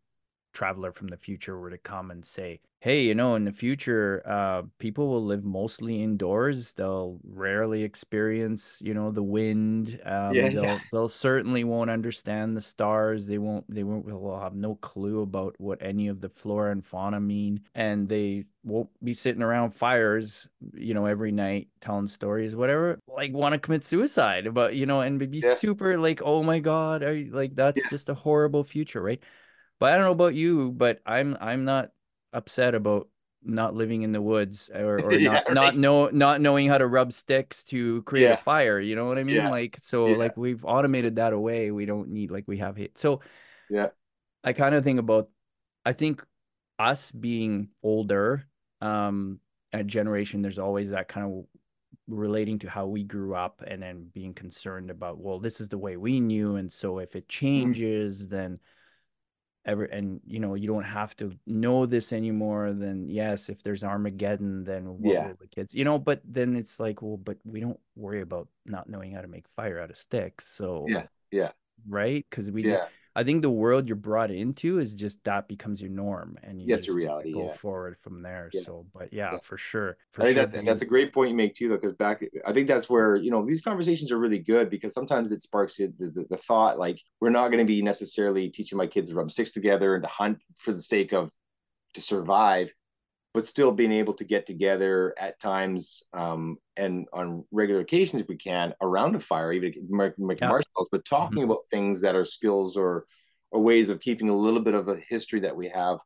traveler 0.53 0.91
from 0.91 1.07
the 1.07 1.17
future 1.17 1.57
were 1.59 1.69
to 1.69 1.77
come 1.77 2.11
and 2.11 2.25
say, 2.25 2.61
"Hey, 2.81 3.03
you 3.05 3.13
know, 3.13 3.35
in 3.35 3.45
the 3.45 3.51
future, 3.51 4.23
uh, 4.25 4.63
people 4.79 5.07
will 5.07 5.23
live 5.23 5.43
mostly 5.43 6.01
indoors. 6.01 6.73
They'll 6.73 7.19
rarely 7.23 7.83
experience, 7.83 8.81
you 8.83 8.95
know, 8.95 9.11
the 9.11 9.21
wind. 9.21 10.01
Um, 10.03 10.35
Yeah, 10.35 10.49
they'll 10.51 10.79
yeah. 10.79 10.79
they'll 10.91 11.07
certainly 11.07 11.63
won't 11.63 11.91
understand 11.91 12.57
the 12.57 12.61
stars. 12.61 13.27
They 13.27 13.37
won't 13.37 13.65
they 13.73 13.83
won't 13.83 14.05
will 14.05 14.39
have 14.39 14.55
no 14.55 14.75
clue 14.75 15.21
about 15.21 15.55
what 15.59 15.77
any 15.83 16.07
of 16.07 16.21
the 16.21 16.29
flora 16.29 16.71
and 16.71 16.83
fauna 16.83 17.19
mean, 17.19 17.61
and 17.75 18.09
they 18.09 18.45
won't 18.63 18.89
be 19.03 19.13
sitting 19.13 19.43
around 19.43 19.71
fires, 19.71 20.47
you 20.73 20.95
know, 20.95 21.05
every 21.05 21.31
night 21.31 21.67
telling 21.81 22.07
stories, 22.07 22.55
whatever. 22.55 22.99
Like 23.07 23.31
want 23.31 23.53
to 23.53 23.59
commit 23.59 23.83
suicide, 23.83 24.53
but 24.55 24.73
you 24.75 24.87
know, 24.87 25.01
and 25.01 25.19
be 25.29 25.41
Yeah. 25.41 25.55
super 25.59 25.99
like, 25.99 26.21
oh 26.23 26.41
my 26.41 26.57
God, 26.59 27.03
are 27.03 27.13
you, 27.13 27.31
like 27.31 27.55
that's 27.55 27.85
just 27.85 28.09
a 28.09 28.15
horrible 28.15 28.63
future, 28.63 29.01
right? 29.03 29.21
But 29.79 29.93
I 29.93 29.97
don't 29.97 30.05
know 30.05 30.11
about 30.11 30.35
you, 30.35 30.71
but 30.71 31.01
I'm 31.05 31.37
I'm 31.41 31.65
not 31.65 31.91
upset 32.33 32.75
about 32.75 33.07
not 33.43 33.73
living 33.73 34.03
in 34.03 34.11
the 34.11 34.21
woods 34.21 34.69
or, 34.73 34.99
or 35.03 35.11
Yeah, 35.13 35.31
not 35.31 35.45
right. 35.47 35.55
not 35.55 35.77
know 35.77 36.09
not 36.09 36.41
knowing 36.41 36.67
how 36.69 36.77
to 36.77 36.87
rub 36.87 37.11
sticks 37.11 37.63
to 37.65 38.03
create 38.03 38.25
Yeah. 38.25 38.33
a 38.33 38.37
fire. 38.37 38.79
You 38.79 38.95
know 38.95 39.05
what 39.05 39.17
I 39.17 39.23
mean? 39.23 39.35
Yeah. 39.37 39.49
Like 39.49 39.77
so 39.81 40.13
like 40.13 40.37
we've 40.37 40.63
automated 40.65 41.15
that 41.15 41.33
away. 41.33 41.71
We 41.71 41.85
don't 41.85 42.09
need 42.09 42.31
like 42.31 42.45
we 42.47 42.57
have 42.59 42.77
hate. 42.77 42.97
So 42.97 43.21
yeah 43.69 43.89
I 44.43 44.53
kind 44.53 44.75
of 44.75 44.83
think 44.83 44.99
about 44.99 45.29
I 45.85 45.93
think 45.93 46.23
us 46.79 47.11
being 47.11 47.69
older, 47.83 48.45
um, 48.81 49.39
a 49.73 49.83
generation, 49.83 50.41
there's 50.41 50.59
always 50.59 50.91
that 50.91 51.07
kind 51.07 51.25
of 51.27 51.45
relating 52.07 52.59
to 52.59 52.69
how 52.69 52.87
we 52.87 53.03
grew 53.03 53.35
up 53.35 53.63
and 53.65 53.81
then 53.81 54.09
being 54.13 54.33
concerned 54.33 54.89
about, 54.91 55.19
well, 55.19 55.39
this 55.39 55.61
is 55.61 55.69
the 55.69 55.77
way 55.77 55.97
we 55.97 56.19
knew. 56.19 56.55
And 56.55 56.71
so 56.71 56.99
if 56.99 57.15
it 57.15 57.29
changes, 57.29 58.27
then 58.27 58.59
ever 59.65 59.83
and 59.85 60.19
you 60.25 60.39
know, 60.39 60.55
you 60.55 60.67
don't 60.67 60.83
have 60.83 61.15
to 61.17 61.31
know 61.45 61.85
this 61.85 62.13
anymore, 62.13 62.73
then 62.73 63.07
yes, 63.09 63.49
if 63.49 63.63
there's 63.63 63.83
Armageddon, 63.83 64.63
then 64.63 64.97
Yeah. 65.01 65.33
the 65.39 65.47
kids 65.47 65.73
you 65.75 65.85
know, 65.85 65.99
but 65.99 66.21
then 66.25 66.55
it's 66.55 66.79
like, 66.79 67.01
well, 67.01 67.17
but 67.17 67.37
we 67.43 67.59
don't 67.59 67.79
worry 67.95 68.21
about 68.21 68.47
not 68.65 68.89
knowing 68.89 69.13
how 69.13 69.21
to 69.21 69.27
make 69.27 69.47
fire 69.49 69.79
out 69.79 69.89
of 69.89 69.97
sticks. 69.97 70.47
So 70.47 70.85
yeah 70.87 71.07
yeah 71.31 71.51
right? 71.87 72.25
Because 72.29 72.51
we 72.51 72.65
yeah 72.67 72.85
I 73.15 73.23
think 73.23 73.41
the 73.41 73.49
world 73.49 73.89
you're 73.89 73.97
brought 73.97 74.31
into 74.31 74.79
is 74.79 74.93
just 74.93 75.23
that 75.25 75.47
becomes 75.47 75.81
your 75.81 75.89
norm, 75.91 76.37
and 76.43 76.61
you 76.61 76.73
it's 76.73 76.85
just 76.85 76.95
reality, 76.95 77.33
go 77.33 77.47
yeah. 77.47 77.53
forward 77.53 77.97
from 77.99 78.21
there. 78.21 78.49
Yeah. 78.53 78.61
So, 78.61 78.85
but 78.93 79.11
yeah, 79.11 79.33
Yeah. 79.33 79.39
for 79.39 79.57
sure, 79.57 79.97
for 80.11 80.21
I 80.21 80.25
think 80.25 80.35
sure. 80.35 80.45
that's 80.45 80.65
that's 80.65 80.81
a 80.81 80.85
great 80.85 81.13
point 81.13 81.31
you 81.31 81.35
make 81.35 81.53
too, 81.53 81.67
though, 81.67 81.75
because 81.75 81.93
back 81.93 82.23
I 82.45 82.53
think 82.53 82.67
that's 82.67 82.89
where 82.89 83.17
you 83.17 83.29
know 83.29 83.45
these 83.45 83.61
conversations 83.61 84.11
are 84.11 84.17
really 84.17 84.39
good 84.39 84.69
because 84.69 84.93
sometimes 84.93 85.31
it 85.31 85.41
sparks 85.41 85.77
the, 85.77 85.87
the, 85.99 86.25
the 86.29 86.37
thought 86.37 86.79
like 86.79 87.01
we're 87.19 87.29
not 87.29 87.49
going 87.49 87.59
to 87.59 87.65
be 87.65 87.81
necessarily 87.81 88.49
teaching 88.49 88.77
my 88.77 88.87
kids 88.87 89.09
to 89.09 89.15
rub 89.15 89.29
sticks 89.29 89.51
together 89.51 89.95
and 89.95 90.03
to 90.03 90.09
hunt 90.09 90.39
for 90.55 90.71
the 90.71 90.81
sake 90.81 91.11
of 91.11 91.31
to 91.93 92.01
survive, 92.01 92.73
but 93.33 93.45
still 93.45 93.71
being 93.71 93.91
able 93.91 94.13
to 94.13 94.23
get 94.23 94.45
together 94.45 95.13
at 95.17 95.39
times 95.39 96.03
um, 96.13 96.57
and 96.75 97.07
on 97.13 97.45
regular 97.51 97.81
occasions 97.81 98.21
if 98.21 98.27
we 98.27 98.35
can 98.35 98.73
around 98.81 99.15
a 99.15 99.19
fire, 99.19 99.53
even 99.53 99.73
make 99.89 100.13
Yeah. 100.39 100.49
marshmallows, 100.49 100.89
but 100.91 101.05
talking 101.05 101.43
about 101.43 101.65
things 101.69 102.01
that 102.01 102.15
are 102.15 102.25
skills 102.25 102.75
or 102.75 103.05
or 103.51 103.61
ways 103.61 103.89
of 103.89 103.99
keeping 103.99 104.29
a 104.29 104.35
little 104.35 104.61
bit 104.61 104.73
of 104.73 104.87
a 104.87 104.95
history 104.95 105.41
that 105.41 105.55
we 105.55 105.67
have 105.67 105.99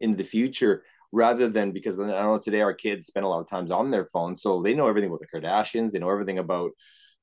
into 0.00 0.16
the 0.16 0.24
future 0.24 0.82
rather 1.12 1.48
than 1.48 1.70
because 1.72 1.98
I 1.98 2.06
know 2.06 2.38
today 2.38 2.60
our 2.60 2.74
kids 2.74 3.06
spend 3.06 3.24
a 3.24 3.28
lot 3.28 3.40
of 3.40 3.48
times 3.48 3.70
on 3.70 3.90
their 3.90 4.06
phones, 4.06 4.42
so 4.42 4.62
they 4.62 4.74
know 4.74 4.88
everything 4.88 5.08
about 5.10 5.20
the 5.20 5.40
Kardashians, 5.40 5.92
they 5.92 5.98
know 5.98 6.10
everything 6.10 6.38
about 6.38 6.72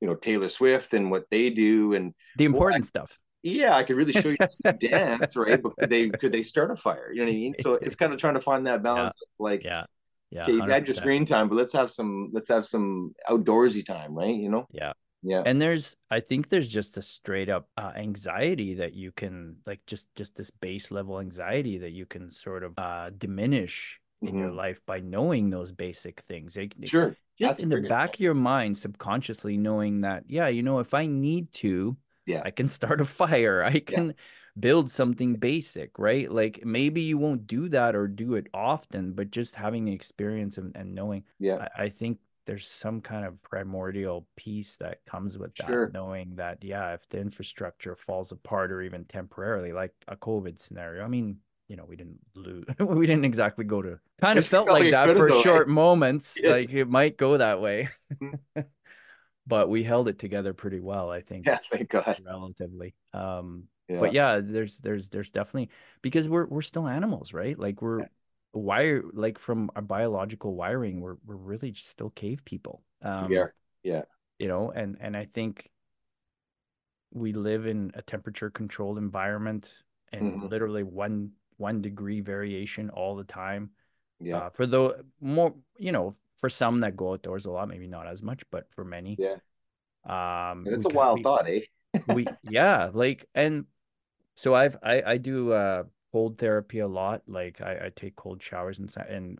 you 0.01 0.07
know 0.07 0.15
Taylor 0.15 0.49
Swift 0.49 0.93
and 0.93 1.11
what 1.11 1.25
they 1.29 1.49
do, 1.49 1.93
and 1.93 2.13
the 2.37 2.47
well, 2.47 2.57
important 2.57 2.85
stuff. 2.85 3.19
Yeah, 3.45 3.75
I 3.75 3.83
could 3.83 3.95
really 3.97 4.13
show 4.13 4.29
you 4.29 4.37
to 4.37 4.87
dance, 4.89 5.35
right? 5.35 5.61
But 5.61 5.77
could 5.79 5.89
they 5.89 6.11
could 6.11 6.31
they 6.31 6.43
start 6.43 6.71
a 6.71 6.75
fire? 6.75 7.11
You 7.11 7.19
know 7.21 7.25
what 7.25 7.31
I 7.31 7.35
mean? 7.35 7.55
So 7.55 7.75
it's 7.75 7.95
kind 7.95 8.13
of 8.13 8.19
trying 8.19 8.35
to 8.35 8.41
find 8.41 8.67
that 8.67 8.83
balance, 8.83 9.15
of 9.21 9.27
like 9.39 9.65
Yeah, 9.65 9.85
yeah, 10.31 10.47
okay, 10.49 10.53
you've 10.53 10.67
had 10.67 10.87
your 10.87 10.95
screen 10.95 11.25
time, 11.25 11.49
but 11.49 11.55
let's 11.55 11.73
have 11.73 11.91
some 11.91 12.31
let's 12.33 12.49
have 12.49 12.65
some 12.65 13.15
outdoorsy 13.29 13.85
time, 13.85 14.15
right? 14.15 14.35
You 14.35 14.49
know? 14.49 14.69
Yeah. 14.71 14.93
Yeah, 15.23 15.45
And 15.45 15.61
there's, 15.61 15.95
I 16.09 16.21
think 16.21 16.49
there's 16.49 16.71
just 16.71 16.97
a 16.97 17.01
straight 17.03 17.49
up 17.49 17.69
uh, 17.77 17.91
anxiety 17.95 18.75
that 18.75 18.93
you 18.93 19.11
can, 19.11 19.57
like, 19.67 19.85
just 19.85 20.07
just 20.15 20.35
this 20.35 20.49
base 20.49 20.89
level 20.91 21.19
anxiety 21.19 21.77
that 21.79 21.91
you 21.91 22.05
can 22.07 22.31
sort 22.31 22.63
of 22.63 22.73
uh, 22.79 23.11
diminish 23.15 23.99
in 24.25 24.37
your 24.37 24.49
Mhm. 24.49 24.55
life 24.57 24.81
by 24.87 24.99
knowing 25.01 25.49
those 25.51 25.71
basic 25.71 26.21
things. 26.21 26.57
Sure. 26.85 27.15
just 27.37 27.59
That's 27.59 27.61
in 27.61 27.69
the 27.69 27.77
back 27.77 28.07
point. 28.09 28.15
of 28.15 28.19
your 28.21 28.33
mind, 28.33 28.77
subconsciously 28.77 29.57
knowing 29.57 30.01
that, 30.01 30.23
yeah, 30.27 30.47
you 30.47 30.63
know, 30.63 30.79
if 30.79 30.93
I 30.95 31.05
need 31.05 31.51
to, 31.53 31.95
Yeah. 32.25 32.41
I 32.43 32.51
can 32.51 32.69
start 32.69 33.01
a 33.01 33.05
fire. 33.05 33.63
I 33.63 33.79
can 33.79 34.15
build 34.59 34.89
something 34.89 35.35
basic, 35.35 35.97
right? 35.99 36.31
Like 36.31 36.63
maybe 36.65 37.01
you 37.01 37.17
won't 37.17 37.47
do 37.47 37.69
that 37.69 37.95
or 37.95 38.07
do 38.07 38.35
it 38.35 38.47
often, 38.53 39.13
but 39.13 39.31
just 39.31 39.55
having 39.55 39.85
the 39.85 39.93
experience 39.93 40.57
and, 40.57 40.75
and 40.75 40.95
knowing, 40.95 41.23
Yeah, 41.39 41.57
I, 41.77 41.83
I 41.85 41.89
think 41.89 42.19
there's 42.45 42.67
some 42.67 43.01
kind 43.01 43.25
of 43.25 43.41
primordial 43.43 44.27
piece 44.35 44.77
that 44.77 45.03
comes 45.05 45.37
with 45.37 45.55
that, 45.57 45.67
Sure. 45.67 45.91
knowing 45.91 46.35
that, 46.35 46.63
yeah, 46.63 46.93
if 46.93 47.07
the 47.09 47.19
infrastructure 47.19 47.95
falls 47.95 48.31
apart 48.31 48.71
or 48.71 48.81
even 48.81 49.05
temporarily, 49.05 49.73
like 49.73 49.93
a 50.07 50.15
COVID 50.15 50.59
scenario, 50.59 51.03
I 51.03 51.07
mean, 51.07 51.37
you 51.67 51.75
know, 51.75 51.85
we 51.85 51.95
didn't 51.95 52.19
lose, 52.35 52.65
we 52.79 53.07
didn't 53.07 53.25
exactly 53.25 53.65
go 53.65 53.81
to, 53.81 53.99
kind 54.21 54.37
of 54.37 54.45
It 54.45 54.49
felt 54.49 54.69
like 54.69 54.91
that 54.91 55.17
for 55.17 55.31
short 55.31 55.67
moments. 55.67 56.39
Like 56.45 56.69
it 56.71 56.85
might 56.89 57.17
go 57.17 57.37
that 57.37 57.59
way. 57.61 57.89
But 59.47 59.69
we 59.69 59.83
held 59.83 60.07
it 60.07 60.19
together 60.19 60.53
pretty 60.53 60.79
well, 60.79 61.11
I 61.11 61.21
think, 61.21 61.45
yeah. 61.45 61.59
Thank 61.71 61.89
God. 61.89 62.19
relatively. 62.23 62.95
Um, 63.13 63.65
Yeah, 63.87 63.99
but 63.99 64.11
yeah, 64.11 64.39
there's 64.43 64.79
there's 64.79 65.09
there's 65.09 65.31
definitely 65.31 65.69
because 66.01 66.27
we're 66.29 66.45
we're 66.47 66.61
still 66.61 66.87
animals, 66.87 67.33
right? 67.33 67.57
Like 67.57 67.81
we're 67.81 68.01
Yeah. 68.01 68.07
wire 68.53 69.03
like 69.13 69.39
from 69.39 69.71
our 69.75 69.81
biological 69.81 70.55
wiring, 70.55 71.01
we're 71.01 71.17
we're 71.25 71.35
really 71.35 71.71
just 71.71 71.87
still 71.89 72.09
cave 72.11 72.43
people. 72.45 72.83
Um, 73.01 73.29
we 73.29 73.37
are. 73.37 73.53
Yeah, 73.83 74.03
you 74.39 74.47
know, 74.47 74.71
and 74.71 74.97
and 74.99 75.15
I 75.17 75.25
think 75.25 75.69
we 77.13 77.33
live 77.33 77.65
in 77.65 77.91
a 77.95 78.01
temperature 78.01 78.49
controlled 78.49 78.97
environment 78.97 79.83
and 80.11 80.43
Mhm. 80.43 80.49
literally 80.49 80.83
one 80.83 81.31
one 81.57 81.81
degree 81.81 82.19
variation 82.21 82.89
all 82.89 83.15
the 83.15 83.23
time. 83.23 83.69
yeah, 84.19 84.37
Uh, 84.37 84.49
for 84.49 84.65
the 84.67 85.05
more, 85.21 85.55
you 85.77 85.91
know, 85.91 86.15
for 86.39 86.49
some 86.49 86.81
that 86.81 86.95
go 86.95 87.13
outdoors 87.13 87.45
a 87.45 87.51
lot, 87.51 87.67
maybe 87.67 87.87
not 87.87 88.07
as 88.07 88.21
much, 88.21 88.43
but 88.51 88.67
for 88.71 88.83
many, 88.83 89.17
yeah. 89.17 89.35
um, 90.05 90.65
it's 90.67 90.85
a 90.85 90.89
wild 90.89 91.17
we- 91.17 91.23
thought, 91.23 91.47
eh? 91.47 91.61
we 92.07 92.25
yeah 92.43 92.89
like 92.93 93.25
and 93.33 93.65
so 94.35 94.53
i've 94.53 94.77
i 94.83 95.01
i 95.13 95.17
do 95.17 95.51
uh 95.53 95.83
cold 96.11 96.37
therapy 96.37 96.79
a 96.79 96.87
lot 96.87 97.21
like 97.27 97.61
i 97.61 97.85
i 97.85 97.91
take 97.95 98.15
cold 98.15 98.41
showers 98.41 98.79
and 98.79 98.93
and 99.09 99.39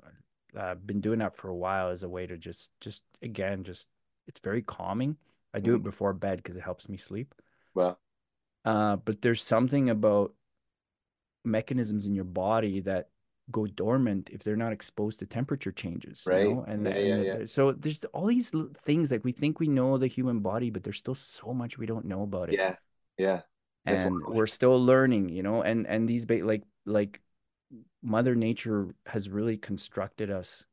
uh 0.57 0.75
been 0.75 1.01
doing 1.01 1.19
that 1.19 1.35
for 1.35 1.49
a 1.49 1.55
while 1.55 1.89
as 1.89 2.03
a 2.03 2.09
way 2.09 2.25
to 2.25 2.37
just 2.37 2.71
just 2.81 3.03
again 3.21 3.63
just 3.63 3.87
it's 4.27 4.39
very 4.39 4.61
calming 4.61 5.17
i 5.53 5.59
do 5.59 5.75
it 5.75 5.79
Mhm. 5.79 5.83
before 5.83 6.13
bed 6.13 6.37
because 6.37 6.55
it 6.55 6.63
helps 6.63 6.89
me 6.89 6.97
sleep 6.97 7.35
Well, 7.73 7.99
uh 8.63 8.95
but 8.97 9.21
there's 9.21 9.43
something 9.43 9.89
about 9.89 10.33
mechanisms 11.43 12.07
in 12.07 12.15
your 12.15 12.25
body 12.25 12.79
that 12.81 13.09
go 13.51 13.67
dormant 13.67 14.29
if 14.31 14.43
they're 14.43 14.55
not 14.55 14.73
exposed 14.73 15.19
to 15.19 15.25
temperature 15.25 15.71
changes 15.71 16.23
you 16.25 16.31
Right. 16.31 16.49
know? 16.49 16.65
and, 16.67 16.85
Yeah, 16.85 16.91
and 16.93 17.25
yeah, 17.25 17.37
yeah. 17.39 17.45
so 17.45 17.71
there's 17.71 18.03
all 18.05 18.25
these 18.25 18.51
things 18.83 19.11
like 19.11 19.23
we 19.23 19.31
think 19.31 19.59
we 19.59 19.67
know 19.67 19.97
the 19.97 20.07
human 20.07 20.39
body 20.39 20.69
but 20.71 20.83
there's 20.83 20.97
still 20.97 21.15
so 21.15 21.53
much 21.53 21.77
we 21.77 21.85
don't 21.85 22.05
know 22.05 22.23
about 22.23 22.49
it 22.49 22.55
yeah, 22.55 22.75
yeah. 23.17 23.41
That's 23.85 23.99
and 24.03 24.19
we're 24.29 24.47
still 24.47 24.83
learning 24.83 25.29
you 25.29 25.43
know 25.43 25.61
and 25.61 25.85
and 25.85 26.09
these 26.09 26.25
ba- 26.25 26.43
like 26.43 26.63
like 26.85 27.21
mother 28.01 28.33
nature 28.33 28.95
has 29.05 29.29
really 29.29 29.57
constructed 29.57 30.31
us 30.31 30.65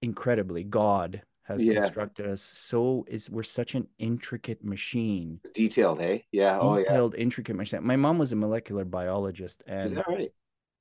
incredibly 0.00 0.64
god 0.64 1.22
has 1.44 1.62
Yeah. 1.62 1.80
constructed 1.80 2.26
us 2.26 2.40
so 2.40 3.04
is 3.08 3.28
we're 3.28 3.42
such 3.42 3.74
an 3.74 3.86
intricate 3.98 4.64
machine 4.64 5.40
It's 5.44 5.50
detailed, 5.50 6.00
hey? 6.00 6.24
Yeah. 6.32 6.58
Oh, 6.60 6.78
yeah. 6.78 7.08
intricate 7.18 7.56
machine 7.56 7.84
my 7.84 7.96
mom 7.96 8.18
was 8.18 8.32
a 8.32 8.36
molecular 8.36 8.84
biologist 8.84 9.62
and 9.66 9.90
Is 9.90 9.94
that 9.96 10.08
right? 10.08 10.32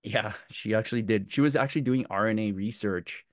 Yeah 0.03 0.33
she 0.49 0.73
actually 0.75 1.01
did. 1.01 1.31
She 1.31 1.41
was 1.41 1.55
actually 1.55 1.81
doing 1.81 2.05
rna 2.05 2.55
research. 2.55 3.25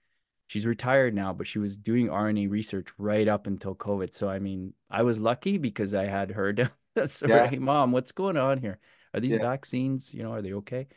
She's 0.49 0.67
retired 0.67 1.15
now 1.15 1.33
but 1.33 1.47
she 1.47 1.59
was 1.59 1.77
doing 1.77 2.09
rna 2.09 2.51
research 2.51 2.89
right 2.99 3.29
up 3.29 3.47
until 3.47 3.75
covid. 3.75 4.15
So 4.15 4.29
i 4.29 4.39
mean 4.39 4.75
i 4.91 5.03
was 5.03 5.19
lucky 5.19 5.59
because 5.59 5.95
i 5.95 6.05
had 6.07 6.31
her 6.33 6.53
to 6.55 6.71
so 7.07 7.27
Yeah. 7.29 7.47
hey 7.49 7.59
mom 7.59 7.93
what's 7.93 8.13
going 8.13 8.37
on 8.37 8.59
here? 8.59 8.79
Are 9.15 9.21
these 9.21 9.35
Yeah. 9.35 9.41
vaccines 9.41 10.13
you 10.15 10.23
know 10.23 10.33
are 10.33 10.43
they 10.43 10.53
okay? 10.55 10.89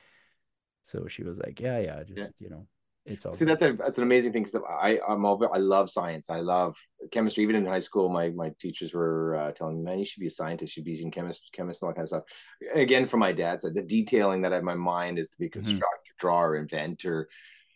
So 0.83 1.07
she 1.07 1.23
was 1.23 1.39
like 1.39 1.59
yeah 1.59 1.79
yeah. 1.79 2.03
just 2.03 2.41
you 2.41 2.49
know 2.49 2.67
it's 3.05 3.25
all 3.25 3.35
See, 3.35 3.45
good." 3.45 3.45
that's 3.45 3.61
a 3.61 3.73
that's 3.73 3.97
an 3.97 4.03
amazing 4.03 4.33
thing 4.33 4.43
because 4.43 4.61
I 4.69 4.99
I'm 5.07 5.25
all, 5.25 5.41
I 5.53 5.57
love 5.57 5.89
science. 5.89 6.29
I 6.29 6.41
love 6.41 6.75
chemistry. 7.11 7.43
Even 7.43 7.55
in 7.55 7.65
high 7.65 7.79
school, 7.79 8.09
my 8.09 8.29
my 8.29 8.51
teachers 8.59 8.93
were 8.93 9.35
uh, 9.35 9.51
telling 9.53 9.77
me, 9.77 9.83
"Man, 9.83 9.99
you 9.99 10.05
should 10.05 10.19
be 10.19 10.27
a 10.27 10.31
scientist. 10.31 10.75
You 10.75 10.81
should 10.81 10.85
be 10.85 11.01
a 11.01 11.09
chemist, 11.11 11.49
chemist, 11.53 11.81
and 11.81 11.87
all 11.87 11.91
that 11.91 11.95
kind 11.95 12.03
of 12.03 12.09
stuff." 12.09 12.23
Again, 12.73 13.07
from 13.07 13.21
my 13.21 13.31
dad 13.31 13.61
side, 13.61 13.73
the 13.73 13.83
detailing 13.83 14.41
that 14.41 14.51
I 14.51 14.55
have 14.55 14.61
in 14.63 14.65
my 14.65 14.75
mind 14.75 15.17
is 15.17 15.29
to 15.29 15.37
be 15.39 15.45
a 15.45 15.49
Mhm. 15.55 15.59
constructor, 15.59 16.13
drawer, 16.19 16.57
inventor, 16.57 17.29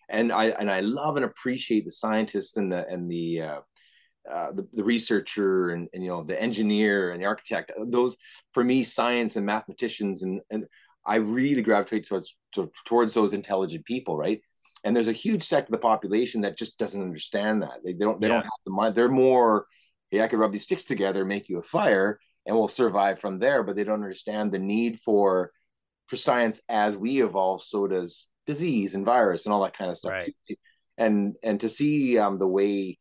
and 0.09 0.31
I 0.31 0.47
and 0.47 0.69
I 0.69 0.81
love 0.81 1.15
and 1.15 1.25
appreciate 1.25 1.85
the 1.85 1.91
scientists 1.91 2.57
and 2.57 2.71
the 2.71 2.87
and 2.87 3.09
the 3.09 3.41
uh, 3.41 3.61
uh, 4.29 4.51
the, 4.51 4.67
the 4.73 4.83
researcher 4.83 5.69
and, 5.69 5.87
and 5.93 6.03
you 6.03 6.09
know 6.09 6.23
the 6.23 6.41
engineer 6.41 7.11
and 7.11 7.21
the 7.21 7.25
architect. 7.25 7.71
Those 7.87 8.17
for 8.53 8.63
me, 8.63 8.83
science 8.83 9.35
and 9.35 9.45
mathematicians 9.45 10.23
and 10.23 10.41
and 10.49 10.65
I 11.05 11.15
really 11.17 11.61
gravitate 11.61 12.07
towards 12.07 12.35
to, 12.53 12.71
towards 12.85 13.13
those 13.13 13.33
intelligent 13.33 13.85
people, 13.85 14.17
right? 14.17 14.41
And 14.85 14.95
there's 14.95 15.09
a 15.09 15.11
huge 15.13 15.43
sector 15.43 15.67
of 15.67 15.71
the 15.73 15.79
population 15.79 16.41
that 16.41 16.57
just 16.57 16.77
doesn't 16.77 17.01
understand 17.01 17.63
that. 17.63 17.79
They, 17.83 17.91
they 17.93 18.05
don't 18.05 18.21
they 18.21 18.27
Yeah. 18.27 18.35
don't 18.35 18.43
have 18.43 18.63
the 18.65 18.71
mind. 18.71 18.95
They're 18.95 19.09
more, 19.09 19.65
hey, 20.11 20.21
I 20.21 20.27
could 20.27 20.39
rub 20.39 20.53
these 20.53 20.63
sticks 20.63 20.85
together, 20.85 21.25
make 21.25 21.49
you 21.49 21.57
a 21.57 21.63
fire, 21.63 22.19
and 22.45 22.55
we'll 22.55 22.67
survive 22.69 23.19
from 23.19 23.39
there. 23.39 23.63
But 23.63 23.75
they 23.75 23.83
don't 23.83 23.95
understand 24.03 24.51
the 24.53 24.59
need 24.59 24.99
for 25.01 25.51
for 26.07 26.15
science 26.15 26.61
as 26.69 26.95
we 26.95 27.21
evolve. 27.23 27.61
So 27.61 27.87
does 27.87 28.27
disease 28.45 28.93
and 28.95 29.03
virus 29.03 29.45
and 29.45 29.53
all 29.53 29.63
that 29.63 29.75
kind 29.77 29.89
of 29.91 29.97
stuff. 29.97 30.13
Right. 30.13 30.35
And 30.97 31.35
and 31.43 31.59
to 31.61 31.67
see 31.67 32.17
um, 32.17 32.37
the 32.37 32.47
way 32.47 32.99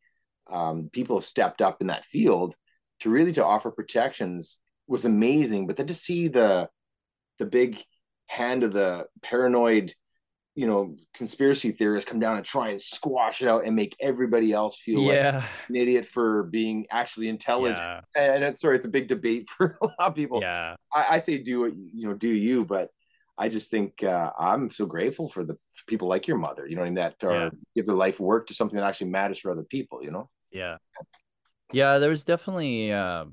um, 0.51 0.89
people 0.91 1.16
have 1.16 1.24
stepped 1.24 1.61
up 1.62 1.80
in 1.80 1.87
that 1.89 2.05
field 2.07 2.57
to 3.01 3.11
really 3.11 3.32
to 3.35 3.45
offer 3.45 3.70
protections 3.70 4.59
was 4.87 5.05
amazing. 5.05 5.66
But 5.66 5.76
then 5.76 5.87
to 5.89 5.95
see 5.95 6.28
the 6.28 6.68
the 7.39 7.47
big 7.47 7.82
hand 8.26 8.62
of 8.62 8.72
the 8.72 9.07
paranoid, 9.22 9.93
you 10.55 10.67
know, 10.67 10.97
conspiracy 11.15 11.73
theorists 11.73 12.09
come 12.09 12.21
down 12.21 12.37
and 12.37 12.45
try 12.47 12.69
and 12.71 12.81
squash 12.81 13.43
it 13.43 13.49
out 13.49 13.65
and 13.65 13.75
make 13.75 13.97
everybody 14.01 14.53
else 14.53 14.79
feel 14.79 15.03
like 15.05 15.17
an 15.69 15.75
idiot 15.77 16.07
for 16.07 16.45
being 16.45 16.87
actually 16.91 17.29
intelligent. 17.29 17.79
yeah 17.79 18.01
And 18.35 18.45
it's 18.45 18.61
sorry, 18.61 18.77
it's 18.77 18.85
a 18.85 18.89
big 18.89 19.09
debate 19.09 19.49
for 19.57 19.77
a 19.83 19.85
lot 19.87 19.95
of 19.99 20.15
people. 20.15 20.41
yeah 20.41 20.77
I, 20.95 21.17
I 21.17 21.19
say 21.19 21.39
do 21.39 21.61
what 21.61 21.73
you 21.75 22.09
know, 22.09 22.15
do 22.15 22.29
you, 22.29 22.65
but 22.65 22.91
I 23.37 23.49
just 23.49 23.69
think 23.69 24.05
uh, 24.05 24.31
I'm 24.39 24.71
so 24.71 24.87
grateful 24.87 25.29
for 25.29 25.43
the 25.43 25.55
for 25.55 25.85
people 25.89 26.07
like 26.07 26.29
your 26.29 26.39
mother, 26.39 26.69
you 26.69 26.77
know, 26.77 26.83
what 26.83 26.87
I 26.87 26.91
mean, 26.91 26.95
that 26.97 27.25
are 27.25 27.33
Yeah. 27.35 27.51
give 27.75 27.87
their 27.87 27.97
life 27.97 28.21
work 28.21 28.47
to 28.47 28.55
something 28.55 28.79
that 28.79 28.87
actually 28.87 29.11
matters 29.11 29.41
for 29.41 29.51
other 29.51 29.65
people, 29.65 30.05
you 30.05 30.13
know. 30.13 30.31
Yeah. 30.53 30.77
Yeah, 31.73 31.99
there 31.99 32.11
was 32.11 32.25
definitely 32.25 32.93
uh 32.93 33.25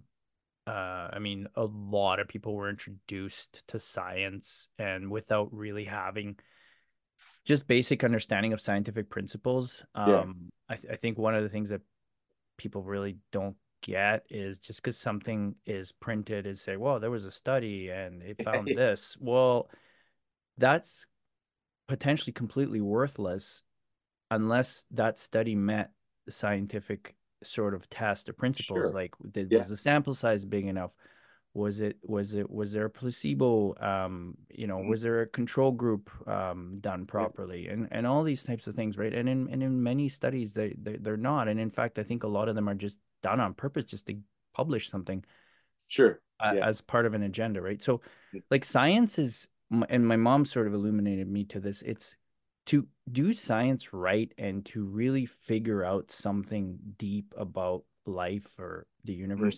uh 0.65 1.09
I 1.13 1.19
mean 1.19 1.47
a 1.55 1.65
lot 1.65 2.19
of 2.19 2.27
people 2.27 2.55
were 2.55 2.69
introduced 2.69 3.61
to 3.67 3.77
science 3.77 4.69
and 4.79 5.11
without 5.11 5.53
really 5.53 5.85
having 5.85 6.37
just 7.45 7.67
basic 7.67 8.03
understanding 8.03 8.53
of 8.53 8.61
scientific 8.61 9.09
principles. 9.09 9.83
Yeah. 9.95 10.19
Um 10.21 10.49
I 10.69 10.75
th- 10.75 10.93
I 10.93 10.95
think 10.95 11.17
one 11.17 11.35
of 11.35 11.43
the 11.43 11.49
things 11.49 11.69
that 11.69 11.81
people 12.57 12.83
really 12.83 13.17
don't 13.31 13.55
get 13.81 14.23
is 14.29 14.59
just 14.59 14.81
because 14.81 14.97
something 14.97 15.55
is 15.65 15.91
printed 15.91 16.45
is 16.45 16.61
say, 16.61 16.77
well, 16.77 16.99
there 16.99 17.09
was 17.11 17.25
a 17.25 17.31
study 17.31 17.89
and 17.89 18.21
it 18.21 18.43
found 18.43 18.67
this. 18.75 19.17
Well, 19.19 19.69
that's 20.57 21.07
potentially 21.87 22.31
completely 22.31 22.79
worthless 22.81 23.63
unless 24.29 24.85
that 24.91 25.17
study 25.17 25.55
met 25.55 25.91
the 26.25 26.31
scientific 26.31 27.15
sort 27.43 27.73
of 27.73 27.89
test 27.89 28.29
or 28.29 28.33
principles 28.33 28.85
Sure. 28.89 28.93
like 28.93 29.13
did 29.31 29.51
Yeah. 29.51 29.57
was 29.57 29.69
the 29.69 29.75
sample 29.77 30.13
size 30.13 30.45
big 30.45 30.67
enough 30.67 30.95
was 31.53 31.81
it 31.81 31.97
was 32.03 32.35
it 32.35 32.49
was 32.49 32.71
there 32.71 32.85
a 32.85 32.89
placebo 32.89 33.75
um 33.81 34.37
you 34.49 34.67
know 34.67 34.77
Mhm. 34.77 34.87
was 34.89 35.01
there 35.01 35.21
a 35.21 35.27
control 35.27 35.71
group 35.71 36.09
um 36.27 36.77
done 36.79 37.05
properly 37.05 37.67
and 37.67 37.89
and 37.91 38.07
all 38.07 38.23
these 38.23 38.43
types 38.43 38.67
of 38.67 38.75
things 38.75 38.97
right 38.97 39.13
and 39.13 39.27
in 39.27 39.49
and 39.49 39.61
in 39.61 39.83
many 39.83 40.07
studies 40.07 40.53
they, 40.53 40.73
they 40.81 40.95
they're 40.97 41.17
not 41.17 41.49
and 41.49 41.59
in 41.59 41.69
fact 41.69 41.99
i 41.99 42.03
think 42.03 42.23
a 42.23 42.27
lot 42.27 42.47
of 42.47 42.55
them 42.55 42.69
are 42.69 42.73
just 42.73 42.99
done 43.21 43.39
on 43.41 43.53
purpose 43.53 43.85
just 43.85 44.07
to 44.07 44.17
publish 44.53 44.89
something 44.89 45.23
Sure. 45.87 46.21
uh, 46.39 46.53
Yeah. 46.55 46.67
as 46.67 46.81
part 46.81 47.05
of 47.05 47.13
an 47.13 47.23
agenda, 47.23 47.61
right? 47.61 47.81
So, 47.83 48.01
like 48.49 48.63
science 48.65 49.19
is, 49.19 49.47
and 49.89 50.07
my 50.07 50.15
mom 50.15 50.45
sort 50.45 50.67
of 50.67 50.73
illuminated 50.73 51.27
me 51.27 51.43
to 51.45 51.59
this. 51.59 51.81
It's 51.81 52.15
to 52.67 52.87
do 53.11 53.33
science 53.33 53.93
right 53.93 54.33
and 54.37 54.65
to 54.67 54.83
really 54.85 55.25
figure 55.25 55.83
out 55.83 56.11
something 56.11 56.79
deep 56.97 57.33
about 57.37 57.83
life 58.05 58.57
or 58.57 58.87
the 59.03 59.19
Mm-hmm. 59.19 59.49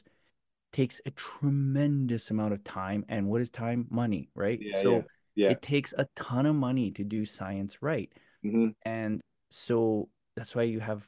Takes 0.74 1.00
a 1.06 1.12
tremendous 1.12 2.32
amount 2.32 2.54
of 2.54 2.64
time. 2.64 3.06
And 3.08 3.28
what 3.30 3.42
is 3.42 3.50
time? 3.50 3.88
Money, 3.90 4.30
right? 4.36 4.60
Yeah, 4.62 4.82
so 4.82 4.92
yeah, 4.96 5.02
yeah. 5.36 5.50
it 5.52 5.62
takes 5.62 5.94
a 5.98 6.08
ton 6.16 6.46
of 6.46 6.56
money 6.56 6.92
to 6.92 7.04
do 7.04 7.26
science 7.26 7.82
right. 7.82 8.12
hmm 8.44 8.70
And 8.86 9.22
so 9.52 10.10
that's 10.36 10.56
why 10.56 10.64
you 10.64 10.80
have 10.80 11.08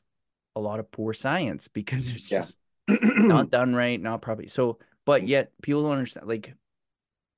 a 0.55 0.61
lot 0.61 0.79
of 0.79 0.89
poor 0.91 1.13
science 1.13 1.67
because 1.67 2.09
it's 2.15 2.29
just 2.29 2.57
not 2.87 3.49
done 3.49 3.75
right, 3.75 3.99
not 3.99 4.21
properly. 4.21 4.47
So, 4.47 4.77
but 5.05 5.23
Mm. 5.23 5.27
yet 5.29 5.51
people 5.61 5.83
don't 5.83 5.93
understand. 5.93 6.27
Like, 6.27 6.53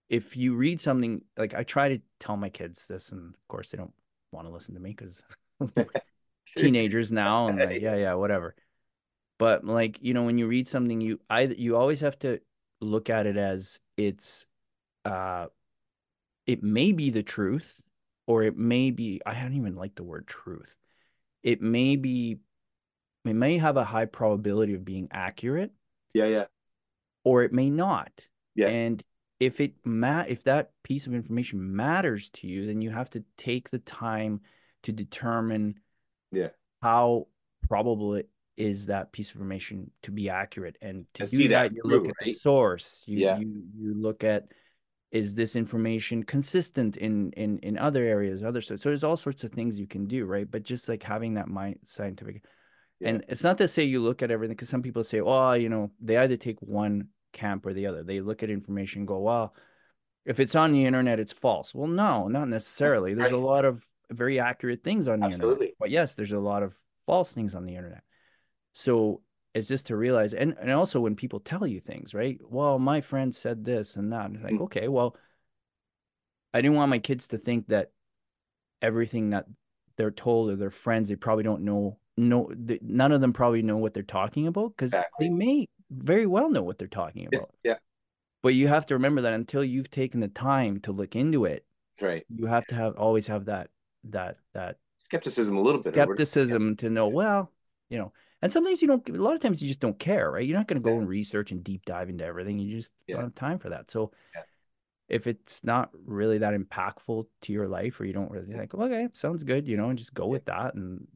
if 0.10 0.38
you 0.38 0.56
read 0.56 0.80
something, 0.80 1.22
like 1.38 1.54
I 1.54 1.64
try 1.64 1.90
to 1.90 2.00
tell 2.20 2.38
my 2.38 2.50
kids 2.50 2.88
this, 2.88 3.12
and 3.12 3.34
of 3.34 3.48
course 3.48 3.70
they 3.70 3.78
don't 3.78 3.94
want 4.32 4.48
to 4.48 4.54
listen 4.54 4.74
to 4.76 4.80
me 4.80 4.92
because 4.92 5.24
teenagers 6.56 7.12
now, 7.12 7.48
and 7.48 7.60
like, 7.60 7.82
yeah, 7.82 7.96
yeah, 7.96 8.14
whatever. 8.14 8.56
But 9.40 9.66
like, 9.66 10.00
you 10.02 10.14
know, 10.14 10.24
when 10.24 10.38
you 10.38 10.48
read 10.48 10.68
something, 10.68 11.00
you 11.02 11.20
I 11.30 11.42
you 11.44 11.76
always 11.78 12.02
have 12.02 12.18
to 12.20 12.40
look 12.82 13.10
at 13.10 13.26
it 13.26 13.38
as 13.38 13.80
it's, 13.98 14.46
uh, 15.06 15.48
it 16.46 16.64
may 16.64 16.92
be 16.92 17.10
the 17.10 17.24
truth, 17.24 17.82
or 18.26 18.44
it 18.44 18.58
may 18.58 18.92
be. 18.92 19.22
I 19.26 19.34
don't 19.40 19.54
even 19.54 19.76
like 19.76 19.96
the 19.96 20.04
word 20.04 20.28
truth. 20.28 20.76
It 21.44 21.62
may 21.62 21.96
be. 21.96 22.38
It 23.26 23.34
may 23.34 23.58
have 23.58 23.76
a 23.78 23.84
high 23.84 24.06
probability 24.06 24.74
of 24.74 24.86
being 24.86 25.10
accurate, 25.12 25.72
Yeah, 26.14 26.28
yeah, 26.28 26.46
or 27.26 27.44
it 27.44 27.52
may 27.52 27.70
not. 27.70 28.12
Yeah. 28.56 28.70
And 28.70 29.04
if 29.40 29.60
it 29.60 29.74
ma- 29.84 30.26
if 30.28 30.44
that 30.46 30.72
piece 30.84 31.08
of 31.08 31.14
information 31.14 31.76
matters 31.76 32.30
to 32.32 32.48
you, 32.48 32.66
then 32.66 32.82
you 32.82 32.90
have 32.90 33.10
to 33.12 33.24
take 33.38 33.70
the 33.70 33.80
time 33.80 34.42
to 34.84 34.94
determine 34.94 35.80
Yeah. 36.32 36.50
how 36.82 37.28
probable 37.68 38.16
it 38.16 38.30
is 38.58 38.88
that 38.88 39.12
piece 39.12 39.30
of 39.30 39.36
information 39.38 39.92
to 40.04 40.12
be 40.12 40.30
accurate. 40.30 40.78
And 40.82 41.06
to 41.14 41.24
And 41.24 41.32
do 41.32 41.38
see 41.38 41.48
that, 41.48 41.70
that 41.70 41.76
you 41.76 41.82
look 41.86 42.06
through, 42.06 42.14
at 42.20 42.26
the 42.26 42.34
source. 42.34 43.04
You 43.08 43.20
Yeah. 43.20 43.38
you 43.38 43.64
you 43.80 43.94
look 43.94 44.24
at 44.24 44.46
is 45.12 45.36
this 45.36 45.56
information 45.56 46.24
consistent 46.24 46.98
in 46.98 47.32
in 47.34 47.60
in 47.60 47.78
other 47.78 48.04
areas, 48.04 48.44
other 48.44 48.60
so 48.62 48.76
so 48.76 48.90
there's 48.90 49.04
all 49.06 49.16
sorts 49.16 49.44
of 49.44 49.52
things 49.52 49.80
you 49.80 49.88
can 49.88 50.06
do, 50.08 50.26
right? 50.26 50.50
But 50.50 50.64
just 50.64 50.90
like 50.90 51.04
having 51.04 51.36
that 51.36 51.48
mind 51.48 51.80
scientific 51.84 52.44
Yeah. 53.00 53.10
and 53.10 53.26
it's 53.30 53.44
not 53.44 53.58
to 53.60 53.68
say 53.68 53.84
you 53.84 54.02
look 54.02 54.22
at 54.24 54.32
everything 54.32 54.56
because 54.56 54.70
some 54.70 54.82
people 54.82 55.04
say, 55.04 55.22
oh, 55.22 55.54
you 55.54 55.70
know, 55.70 55.92
they 56.02 56.18
either 56.18 56.36
take 56.38 56.60
one 56.62 57.10
camp 57.32 57.66
or 57.66 57.74
the 57.74 57.86
other. 57.88 58.04
They 58.04 58.20
look 58.22 58.42
at 58.44 58.50
information 58.50 59.02
and 59.02 59.08
go, 59.08 59.20
well, 59.20 59.56
if 60.26 60.40
it's 60.40 60.56
on 60.56 60.72
the 60.74 60.84
internet, 60.86 61.20
it's 61.20 61.32
false. 61.32 61.74
Well, 61.76 61.88
no, 61.88 62.28
not 62.28 62.50
necessarily. 62.50 63.14
There's 63.14 63.32
a 63.32 63.38
lot 63.38 63.64
of 63.66 63.86
very 64.10 64.40
accurate 64.40 64.84
things 64.84 65.08
on 65.08 65.20
the 65.20 65.28
Absolutely. 65.28 65.54
internet. 65.68 65.76
But 65.80 65.90
yes, 65.92 66.16
there's 66.16 66.32
a 66.34 66.40
lot 66.40 66.64
of 66.64 66.76
false 67.06 67.32
things 67.32 67.54
on 67.56 67.66
the 67.66 67.76
internet. 67.76 68.04
So 68.78 69.22
it's 69.56 69.68
just 69.68 69.88
to 69.88 69.96
realize, 69.98 70.36
and, 70.36 70.56
and 70.62 70.70
also 70.70 71.00
when 71.00 71.16
people 71.16 71.40
tell 71.40 71.66
you 71.66 71.80
things, 71.80 72.14
right? 72.14 72.40
Well, 72.48 72.78
my 72.78 73.02
friend 73.02 73.34
said 73.34 73.64
this 73.64 73.96
and 73.96 74.14
that. 74.14 74.30
And 74.30 74.44
like, 74.44 74.54
Mm. 74.54 74.62
okay, 74.66 74.88
well, 74.88 75.16
I 76.54 76.62
didn't 76.62 76.78
want 76.78 76.92
my 76.92 77.00
kids 77.00 77.30
to 77.30 77.40
think 77.40 77.70
that 77.70 77.90
everything 78.84 79.32
that 79.32 79.48
they're 79.96 80.12
told 80.12 80.52
or 80.52 80.56
their 80.56 80.70
friends, 80.70 81.10
they 81.10 81.16
probably 81.16 81.44
don't 81.44 81.64
know. 81.64 81.98
No, 82.18 82.52
none 82.82 83.12
of 83.12 83.20
them 83.20 83.34
probably 83.34 83.64
know 83.64 83.78
what 83.78 83.96
they're 83.96 84.04
talking 84.04 84.46
about 84.46 84.76
because 84.78 84.92
Exactly. 84.92 85.28
they 85.28 85.34
may 85.34 85.68
very 85.90 86.28
well 86.28 86.52
know 86.52 86.62
what 86.62 86.78
they're 86.78 86.88
talking 86.88 87.26
about. 87.26 87.50
yeah, 87.64 87.78
But 88.44 88.54
you 88.54 88.68
have 88.68 88.86
to 88.88 88.94
remember 88.94 89.24
that 89.24 89.34
until 89.34 89.64
you've 89.64 89.90
taken 89.90 90.20
the 90.20 90.28
time 90.28 90.82
to 90.82 90.92
look 90.92 91.16
into 91.16 91.46
it, 91.46 91.66
that's 91.96 92.04
right. 92.04 92.26
you 92.30 92.46
have 92.46 92.68
to 92.68 92.76
have 92.76 92.96
always 92.96 93.26
have 93.26 93.46
that 93.46 93.72
that 94.04 94.38
that 94.54 94.78
Skepticism 94.98 95.58
a 95.58 95.62
little 95.62 95.82
bit. 95.82 95.94
skepticism 95.94 96.76
to 96.78 96.92
know. 96.92 97.08
Well, 97.08 97.52
you 97.90 97.98
know, 97.98 98.14
and 98.42 98.52
sometimes 98.54 98.82
you 98.82 98.88
don't. 98.88 99.08
A 99.10 99.14
lot 99.14 99.36
of 99.36 99.42
times 99.42 99.62
you 99.62 99.68
just 99.68 99.80
don't 99.80 99.98
care, 100.00 100.30
right? 100.32 100.46
You're 100.46 100.58
not 100.58 100.68
going 100.68 100.82
to 100.82 100.86
go 100.86 100.94
Yeah. 100.94 101.00
and 101.00 101.10
research 101.10 101.52
and 101.52 101.64
deep 101.64 101.86
dive 101.86 102.10
into 102.10 102.26
everything. 102.26 102.60
You 102.60 102.78
just 102.78 102.94
Yeah. 103.08 103.16
don't 103.16 103.26
have 103.26 103.36
time 103.36 103.60
for 103.60 103.70
that. 103.70 103.90
So. 103.92 104.12
Yeah. 104.36 104.42
If 105.10 105.26
it's 105.26 105.64
not 105.64 105.90
really 106.06 106.40
that 106.40 106.54
impactful 106.54 107.28
to 107.44 107.54
your 107.54 107.70
life, 107.70 107.98
or 108.02 108.04
you 108.04 108.12
don't 108.12 108.30
really 108.30 108.54
think, 108.54 108.76
okay, 108.76 109.08
sounds 109.14 109.46
good, 109.46 109.66
you 109.66 109.78
know, 109.78 109.88
and 109.88 109.98
just 109.98 110.14
go 110.14 110.28
with 110.28 110.44
that, 110.48 110.76
and 110.76 111.08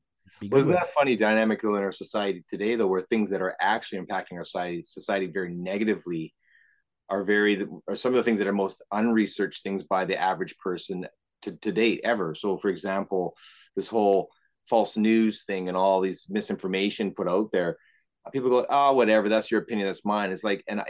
Wasn't 0.49 0.73
that 0.73 0.93
funny 0.93 1.17
dynamic 1.17 1.61
though 1.61 1.75
in 1.75 1.83
our 1.83 1.91
society 1.91 2.41
today 2.47 2.75
though, 2.75 2.87
where 2.87 3.01
things 3.01 3.29
that 3.31 3.41
are 3.41 3.53
actually 3.59 3.99
impacting 3.99 4.37
our 4.37 4.45
society 4.45 4.83
society 4.85 5.27
very 5.27 5.53
negatively 5.53 6.33
are 7.09 7.25
very 7.25 7.67
are 7.89 7.97
some 7.97 8.13
of 8.13 8.15
the 8.15 8.23
things 8.23 8.39
that 8.39 8.47
are 8.47 8.53
most 8.53 8.81
unresearched 8.93 9.61
things 9.61 9.83
by 9.83 10.05
the 10.05 10.17
average 10.17 10.57
person 10.57 11.05
to, 11.41 11.51
to 11.57 11.73
date 11.73 11.99
ever. 12.05 12.33
So 12.33 12.55
for 12.55 12.69
example, 12.69 13.35
this 13.75 13.89
whole 13.89 14.29
false 14.71 14.95
news 14.95 15.43
thing 15.43 15.67
and 15.67 15.75
all 15.75 15.99
these 15.99 16.27
misinformation 16.29 17.11
put 17.11 17.27
out 17.27 17.51
there, 17.51 17.77
uh, 18.25 18.29
people 18.29 18.49
go, 18.49 18.65
oh, 18.69 18.93
whatever, 18.93 19.27
that's 19.27 19.51
your 19.51 19.59
opinion, 19.59 19.85
that's 19.85 20.05
mine. 20.05 20.31
It's 20.31 20.45
like, 20.45 20.63
and 20.69 20.81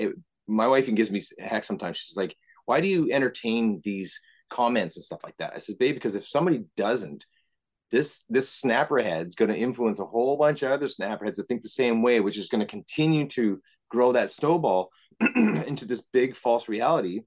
my 0.48 0.68
wife 0.68 0.84
even 0.84 0.94
gives 0.94 1.10
me 1.10 1.24
heck 1.40 1.64
sometimes. 1.64 1.98
She's 1.98 2.16
like, 2.16 2.36
why 2.66 2.80
do 2.80 2.88
you 2.88 3.10
entertain 3.12 3.82
these 3.84 4.20
comments 4.52 4.96
and 4.96 5.04
stuff 5.04 5.24
like 5.24 5.36
that? 5.40 5.54
I 5.56 5.58
said, 5.58 5.80
babe, 5.80 5.96
because 5.96 6.14
if 6.14 6.28
somebody 6.28 6.66
doesn't, 6.78 7.26
this 7.90 8.24
this 8.30 8.62
snapperhead's 8.62 9.36
going 9.36 9.52
to 9.52 9.58
influence 9.58 10.00
a 10.00 10.06
whole 10.06 10.38
bunch 10.38 10.62
of 10.62 10.72
other 10.72 10.88
snapperheads 10.88 11.38
that 11.38 11.48
think 11.48 11.64
the 11.64 11.70
same 11.70 12.04
way, 12.04 12.22
which 12.22 12.38
is 12.38 12.50
going 12.50 12.62
to 12.62 12.68
continue 12.68 13.28
to 13.30 13.60
grow 13.90 14.12
that 14.12 14.30
snowball 14.30 14.92
into 15.36 15.86
this 15.86 16.04
big 16.14 16.36
false 16.36 16.70
reality 16.70 17.22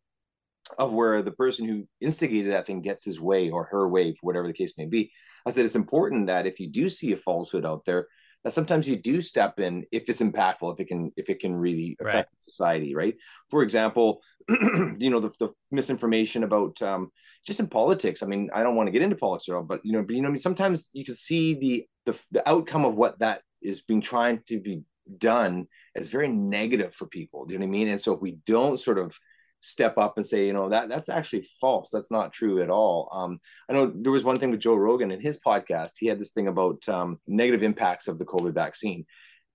of 0.79 0.93
where 0.93 1.23
the 1.23 1.33
person 1.33 1.67
who 1.67 1.87
instigated 2.01 2.53
that 2.53 2.67
thing 2.67 2.81
gets 2.81 3.05
his 3.05 3.21
way 3.21 3.51
or 3.51 3.65
her 3.65 3.89
way, 3.89 4.13
for 4.13 4.21
whatever 4.23 4.47
the 4.47 4.53
case 4.53 4.73
may 4.77 4.87
be. 4.87 5.13
I 5.47 5.51
said 5.51 5.65
it's 5.65 5.75
important 5.75 6.27
that 6.29 6.47
if 6.47 6.59
you 6.59 6.69
do 6.69 6.89
see 6.89 7.13
a 7.13 7.17
falsehood 7.17 7.67
out 7.67 7.85
there, 7.85 8.09
that 8.45 8.53
sometimes 8.53 8.89
you 8.89 8.97
do 8.97 9.21
step 9.21 9.59
in 9.59 9.85
if 9.91 10.09
it's 10.09 10.21
impactful, 10.21 10.75
if 10.75 10.81
it 10.81 10.87
can 10.87 11.11
if 11.17 11.31
it 11.31 11.41
can 11.41 11.55
really 11.55 11.97
affect 12.01 12.31
right. 12.31 12.51
society, 12.51 12.95
right? 12.95 13.17
For 13.51 13.63
example, 13.63 14.23
you 14.49 15.11
know 15.11 15.21
the, 15.21 15.31
the 15.39 15.49
misinformation 15.71 16.45
about 16.45 16.81
um, 16.83 17.11
just 17.47 17.61
in 17.61 17.69
politics. 17.69 18.23
I 18.23 18.27
mean, 18.27 18.51
I 18.55 18.63
don't 18.63 18.77
want 18.77 18.87
to 18.87 18.93
get 18.93 19.03
into 19.03 19.17
politics 19.17 19.49
at 19.49 19.55
all, 19.55 19.63
but 19.63 19.81
you 19.85 19.93
know, 19.93 20.03
but 20.03 20.15
you 20.15 20.23
know, 20.23 20.29
I 20.29 20.33
mean, 20.33 20.41
sometimes 20.41 20.91
you 20.93 21.05
can 21.05 21.15
see 21.15 21.55
the 21.55 21.87
the 22.05 22.19
the 22.33 22.49
outcome 22.49 22.85
of 22.85 22.95
what 22.95 23.19
that 23.21 23.43
is 23.63 23.81
being 23.81 24.03
trying 24.03 24.41
to 24.47 24.61
be 24.61 24.83
done 25.19 25.67
as 25.97 26.11
very 26.11 26.29
negative 26.29 26.95
for 26.95 27.07
people. 27.07 27.47
Do 27.47 27.55
you 27.55 27.59
know 27.59 27.67
what 27.67 27.71
I 27.71 27.73
mean? 27.73 27.89
And 27.89 28.01
so 28.01 28.15
if 28.15 28.21
we 28.21 28.39
don't 28.47 28.79
sort 28.79 28.99
of 28.99 29.19
step 29.65 29.97
up 29.97 30.17
and 30.17 30.27
say, 30.27 30.47
you 30.47 30.53
know, 30.53 30.69
that 30.69 30.89
that's 30.89 31.09
actually 31.09 31.43
false. 31.61 31.91
That's 31.91 32.11
not 32.11 32.33
true 32.33 32.63
at 32.63 32.71
all. 32.71 33.09
Um, 33.13 33.41
I 33.69 33.73
know 33.73 33.93
there 33.95 34.13
was 34.13 34.25
one 34.25 34.37
thing 34.37 34.51
with 34.51 34.61
Joe 34.61 34.75
Rogan 34.75 35.11
in 35.11 35.21
his 35.21 35.39
podcast. 35.39 35.93
He 35.99 36.07
had 36.07 36.21
this 36.21 36.33
thing 36.33 36.49
about 36.49 36.87
um, 36.89 37.19
negative 37.27 37.63
impacts 37.63 38.07
of 38.07 38.19
the 38.19 38.27
COVID 38.27 38.53
vaccine, 38.53 39.07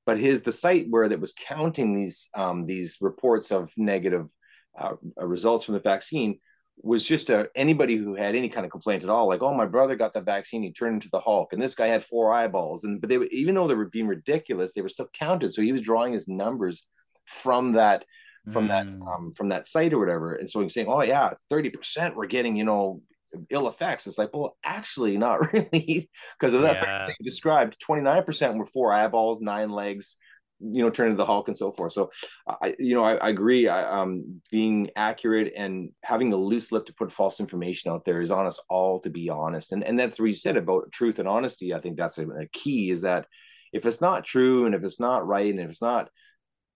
but 0.06 0.20
his 0.20 0.42
the 0.42 0.52
site 0.52 0.88
where 0.90 1.08
that 1.08 1.20
was 1.20 1.34
counting 1.34 1.94
these 1.94 2.30
um, 2.36 2.66
these 2.66 2.98
reports 3.02 3.52
of 3.52 3.72
negative 3.78 4.30
uh, 4.78 4.94
results 5.18 5.64
from 5.64 5.76
the 5.76 5.80
vaccine 5.80 6.40
was 6.82 7.06
just 7.06 7.30
a, 7.30 7.50
anybody 7.56 7.98
who 7.98 8.16
had 8.16 8.36
any 8.36 8.50
kind 8.50 8.66
of 8.66 8.72
complaint 8.72 9.04
at 9.04 9.10
all, 9.10 9.28
like, 9.28 9.42
oh, 9.42 9.54
my 9.54 9.66
brother 9.66 9.96
got 9.96 10.14
the 10.14 10.22
vaccine, 10.22 10.64
he 10.64 10.72
turned 10.72 10.96
into 10.96 11.10
the 11.12 11.20
Hulk, 11.20 11.52
and 11.52 11.62
this 11.62 11.76
guy 11.76 11.88
had 11.88 12.04
four 12.04 12.32
eyeballs, 12.32 12.84
and 12.84 13.00
but 13.00 13.10
they 13.10 13.18
even 13.32 13.54
though 13.54 13.68
they 13.68 13.76
were 13.76 13.90
being 13.90 14.08
ridiculous, 14.08 14.74
they 14.74 14.82
were 14.82 14.90
still 14.90 15.10
counted. 15.14 15.54
So 15.54 15.62
he 15.62 15.72
was 15.72 15.82
drawing 15.82 16.14
his 16.14 16.28
numbers 16.28 16.86
from 17.26 17.74
that 17.74 18.06
from 18.50 18.68
mm. 18.68 18.70
that 18.70 18.88
um, 19.08 19.32
from 19.36 19.50
that 19.50 19.66
site 19.66 19.94
or 19.94 20.00
whatever. 20.00 20.36
And 20.36 20.50
so 20.50 20.62
he's 20.62 20.74
saying, 20.74 20.88
oh 20.88 21.02
yeah, 21.02 21.34
30% 21.52 22.16
we're 22.16 22.28
getting, 22.28 22.56
you 22.56 22.64
know, 22.64 23.02
ill 23.50 23.68
effects. 23.68 24.08
It's 24.08 24.18
like, 24.18 24.34
well, 24.34 24.58
actually 24.64 25.18
not 25.18 25.54
really. 25.54 26.10
Because 26.40 26.54
of 26.54 26.62
that 26.62 26.76
yeah. 26.76 27.06
thing 27.06 27.16
you 27.20 27.24
described, 27.24 27.78
29% 27.88 28.58
were 28.58 28.66
four 28.66 28.94
eyeballs, 28.94 29.42
nine 29.42 29.70
legs, 29.70 30.18
you 30.60 30.84
know, 30.84 30.90
turning 30.90 31.14
to 31.14 31.18
the 31.18 31.26
Hulk 31.26 31.48
and 31.48 31.58
so 31.58 31.72
forth. 31.72 31.94
So 31.94 32.12
I, 32.48 32.76
you 32.80 32.94
know, 32.94 33.04
I, 33.04 33.16
I 33.16 33.30
agree. 33.30 33.68
I, 33.68 34.02
um, 34.02 34.42
being 34.52 34.90
accurate 34.96 35.54
and 35.56 35.92
having 36.04 36.34
a 36.34 36.38
loose 36.38 36.72
lip 36.72 36.86
to 36.88 36.94
put 36.94 37.12
false 37.12 37.40
information 37.40 37.92
out 37.92 38.04
there 38.04 38.22
is 38.22 38.32
on 38.32 38.46
us 38.46 38.60
all 38.70 39.00
to 39.00 39.10
be 39.10 39.30
honest. 39.30 39.72
And 39.72 39.84
and 39.84 39.98
that's 39.98 40.20
what 40.20 40.28
you 40.28 40.34
said 40.34 40.58
about 40.58 40.92
truth 40.92 41.20
and 41.20 41.28
honesty. 41.28 41.74
I 41.74 41.80
think 41.80 41.98
that's 41.98 42.18
a, 42.18 42.28
a 42.28 42.48
key 42.48 42.92
is 42.92 43.02
that 43.02 43.26
if 43.72 43.86
it's 43.86 44.02
not 44.02 44.26
true 44.26 44.66
and 44.66 44.76
if 44.76 44.84
it's 44.84 45.00
not 45.00 45.28
right 45.28 45.50
and 45.50 45.60
if 45.60 45.70
it's 45.70 45.82
not 45.82 46.10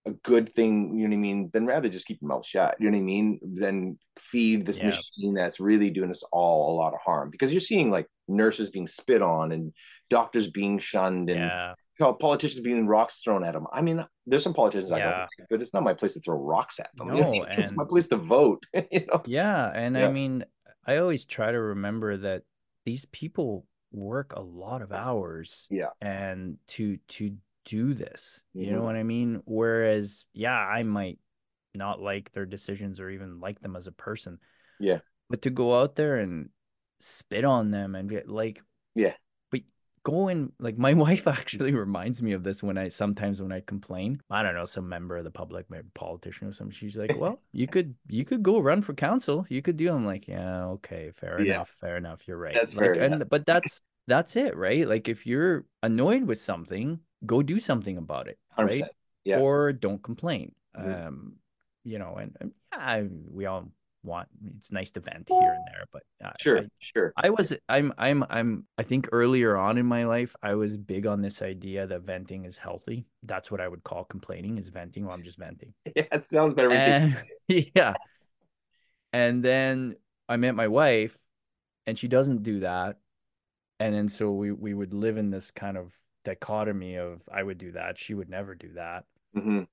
a 0.06 0.12
good 0.12 0.51
thing, 0.54 0.97
you 0.97 1.08
know 1.08 1.16
what 1.16 1.20
I 1.20 1.22
mean, 1.22 1.49
then 1.54 1.66
rather 1.66 1.89
just 1.89 2.06
keep 2.06 2.20
your 2.22 2.28
mouth 2.28 2.45
shut, 2.45 2.76
you 2.80 2.89
know 2.89 2.97
what 2.97 3.01
I 3.01 3.06
mean, 3.06 3.39
than 3.41 3.97
feed 4.20 4.66
this 4.66 4.80
yeah. 4.80 4.88
machine 4.88 5.34
that's 5.34 5.60
really 5.60 5.89
doing 5.89 6.12
us 6.12 6.24
all 6.32 6.74
a 6.74 6.76
lot 6.76 6.93
of 6.93 6.99
harm. 7.01 7.30
Because 7.30 7.51
you're 7.51 7.62
seeing 7.62 7.89
like 7.89 8.08
nurses 8.28 8.70
being 8.70 8.88
spit 8.88 9.22
on 9.22 9.51
and 9.51 9.74
doctors 10.10 10.49
being 10.49 10.78
shunned 10.78 11.30
and 11.30 11.39
yeah. 11.39 12.12
politicians 12.20 12.62
being 12.62 12.86
rocks 12.86 13.22
thrown 13.22 13.43
at 13.43 13.54
them. 13.54 13.66
I 13.72 13.82
mean, 13.82 14.06
there's 14.28 14.43
some 14.43 14.54
politicians 14.54 14.91
yeah. 14.91 14.97
I 14.97 14.99
don't 14.99 15.20
like, 15.20 15.47
but 15.49 15.62
it's 15.62 15.74
not 15.74 15.84
my 15.84 15.93
place 15.93 16.14
to 16.16 16.20
throw 16.20 16.38
rocks 16.38 16.80
at 16.80 16.89
them. 16.95 17.08
No, 17.08 17.16
you 17.16 17.22
know? 17.22 17.47
It's 17.51 17.76
my 17.76 17.86
place 17.88 18.08
to 18.10 18.18
vote. 18.18 18.64
you 18.74 19.06
know? 19.08 19.22
Yeah. 19.26 19.72
And 19.74 19.97
I 19.97 20.10
mean, 20.12 20.43
I 20.86 20.97
always 20.97 21.26
try 21.26 21.51
to 21.51 21.60
remember 21.60 22.18
that 22.18 22.43
these 22.86 23.06
people 23.06 23.66
work 23.93 24.34
a 24.36 24.41
lot 24.41 24.82
of 24.82 24.91
hours. 24.91 25.68
Yeah. 25.72 25.89
And 26.01 26.58
to 26.68 26.97
to 27.10 27.38
do 27.66 27.93
this. 27.93 28.43
You 28.53 28.66
mm-hmm. 28.66 28.76
know 28.76 28.84
what 28.84 28.95
I 28.95 29.03
mean? 29.03 29.41
Whereas, 29.45 30.26
yeah, 30.34 30.57
I 30.57 30.84
might 30.84 31.20
not 31.74 32.01
like 32.01 32.32
their 32.32 32.45
decisions 32.45 32.99
or 32.99 33.09
even 33.09 33.39
like 33.39 33.59
them 33.59 33.76
as 33.76 33.88
a 33.88 33.91
person. 33.91 34.39
Yeah. 34.80 34.99
But 35.30 35.43
to 35.43 35.49
go 35.49 35.80
out 35.80 35.95
there 35.95 36.18
and 36.18 36.49
spit 36.99 37.45
on 37.45 37.72
them 37.72 37.95
and 37.95 38.09
get 38.09 38.30
like, 38.30 38.61
yeah. 38.95 39.14
But 39.51 39.61
go 40.03 40.28
in, 40.28 40.51
like, 40.59 40.78
my 40.78 40.93
wife 41.05 41.28
actually 41.28 41.74
reminds 41.74 42.22
me 42.22 42.34
of 42.34 42.43
this 42.43 42.61
when 42.61 42.78
I 42.78 42.89
sometimes 42.89 43.41
when 43.41 43.51
I 43.51 43.61
complain. 43.61 44.22
I 44.30 44.43
don't 44.43 44.55
know, 44.55 44.66
some 44.66 44.88
member 44.88 45.18
of 45.18 45.24
the 45.24 45.32
public, 45.32 45.70
maybe 45.70 45.88
politician 45.93 46.47
or 46.47 46.53
something. 46.53 46.76
She's 46.76 46.97
like, 46.97 47.16
well, 47.18 47.41
you 47.51 47.68
could, 47.68 47.95
you 48.07 48.26
could 48.26 48.43
go 48.43 48.59
run 48.59 48.82
for 48.82 48.93
council. 48.93 49.45
You 49.49 49.61
could 49.61 49.78
do. 49.78 49.91
I'm 49.91 50.05
like, 50.05 50.28
yeah, 50.28 50.66
okay, 50.66 51.11
fair 51.16 51.41
yeah. 51.41 51.55
enough, 51.55 51.76
fair 51.82 51.97
enough. 51.97 52.28
You're 52.28 52.38
right. 52.38 52.53
That's 52.53 52.76
like, 52.76 52.93
fair 52.93 53.03
and 53.03 53.16
enough. 53.16 53.30
but 53.30 53.45
that's 53.45 53.82
that's 54.07 54.36
it, 54.36 54.55
right? 54.55 54.88
Like 54.88 55.07
if 55.07 55.26
you're 55.26 55.66
annoyed 55.82 56.24
with 56.24 56.39
something, 56.39 56.99
go 57.26 57.41
do 57.41 57.59
something 57.59 57.97
about 57.97 58.28
it, 58.28 58.38
100%. 58.57 58.82
right? 58.82 58.84
Yeah. 59.24 59.39
Or 59.39 59.71
don't 59.74 60.01
complain. 60.03 60.53
Mhm. 60.78 61.07
Um, 61.07 61.34
you 61.84 61.99
know, 61.99 62.15
and, 62.15 62.36
and 62.39 62.51
yeah, 62.71 63.03
we 63.32 63.45
all 63.45 63.69
want 64.03 64.28
it's 64.57 64.69
nice 64.71 64.91
to 64.91 64.99
vent 64.99 65.30
here 65.30 65.53
and 65.53 65.65
there, 65.67 65.86
but 65.93 66.03
I, 66.21 66.34
Sure, 66.39 66.59
I, 66.59 66.67
sure. 66.80 67.13
I 67.15 67.30
was 67.30 67.53
I'm 67.69 67.93
I'm 67.97 68.24
I'm 68.30 68.67
I 68.78 68.84
think 68.84 69.07
earlier 69.13 69.55
on 69.55 69.78
in 69.78 69.86
my 69.86 70.03
life 70.05 70.36
I 70.43 70.55
was 70.55 70.76
big 70.78 71.05
on 71.07 71.21
this 71.21 71.41
idea 71.41 71.88
that 71.88 72.01
venting 72.01 72.43
is 72.45 72.57
healthy. 72.57 73.05
That's 73.24 73.49
what 73.49 73.61
I 73.61 73.67
would 73.67 73.84
call 73.84 74.03
complaining 74.03 74.57
is 74.57 74.67
venting. 74.69 75.05
Well, 75.05 75.13
I'm 75.13 75.24
just 75.24 75.38
venting. 75.38 75.74
Yeah, 75.95 76.03
it 76.11 76.24
sounds 76.26 76.53
better 76.53 76.69
when 76.69 76.80
you 76.80 76.84
say 76.86 77.24
And 77.49 77.67
yeah. 77.76 77.93
And 79.13 79.43
then 79.43 79.95
I 80.28 80.38
met 80.38 80.55
my 80.55 80.67
wife 80.67 81.17
and 81.86 81.97
she 81.97 82.07
doesn't 82.07 82.43
do 82.43 82.61
that. 82.61 82.97
And 83.80 83.93
then 83.93 84.09
so 84.09 84.32
we 84.32 84.51
we 84.51 84.74
would 84.74 84.93
live 84.93 85.17
in 85.17 85.30
this 85.30 85.51
kind 85.51 85.78
of 85.78 85.93
dichotomy 86.24 86.95
of 86.95 87.21
I 87.32 87.43
would 87.43 87.57
do 87.57 87.71
that, 87.74 87.97
she 87.99 88.13
would 88.13 88.30
never 88.30 88.55
do 88.55 88.74
that. 88.74 89.05
Mhm. 89.36 89.67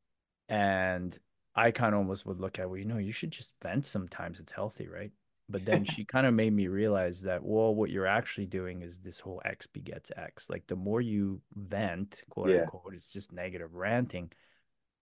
And 0.48 1.18
I 1.55 1.70
kind 1.70 1.94
of 1.94 1.98
almost 1.98 2.26
would 2.26 2.40
look 2.40 2.59
at, 2.59 2.68
well, 2.68 2.78
you 2.78 2.84
know, 2.84 2.98
you 2.98 3.12
should 3.12 3.30
just 3.30 3.55
vent 3.62 3.86
sometimes. 3.86 4.40
It's 4.40 4.53
healthy, 4.53 4.88
right? 4.88 5.12
But 5.48 5.64
then 5.64 5.84
she 6.03 6.05
kind 6.05 6.26
of 6.26 6.34
made 6.34 6.53
me 6.53 6.68
realize 6.68 7.22
that, 7.22 7.42
well, 7.44 7.74
what 7.74 7.90
you're 7.90 8.07
actually 8.07 8.46
doing 8.46 8.82
is 8.82 8.98
this 8.98 9.20
whole 9.20 9.40
X 9.44 9.66
begets 9.66 10.11
X. 10.16 10.48
Like 10.51 10.66
the 10.66 10.76
more 10.76 11.01
you 11.01 11.40
vent, 11.55 12.22
quote 12.30 12.51
Yeah. 12.51 12.61
unquote, 12.62 12.94
it's 12.94 13.12
just 13.12 13.32
negative 13.32 13.74
ranting, 13.74 14.30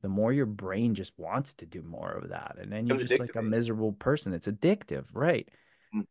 the 0.02 0.08
more 0.08 0.32
your 0.32 0.46
brain 0.46 0.94
just 0.94 1.12
wants 1.18 1.54
to 1.54 1.66
do 1.66 1.82
more 1.82 2.12
of 2.12 2.28
that. 2.30 2.56
And 2.60 2.72
then 2.72 2.86
you're 2.86 2.96
just 2.98 3.18
like 3.18 3.34
a 3.36 3.42
miserable 3.42 3.92
person. 3.92 4.32
It's 4.32 4.46
addictive, 4.46 5.06
right? 5.12 5.48
Mm. 5.94 6.06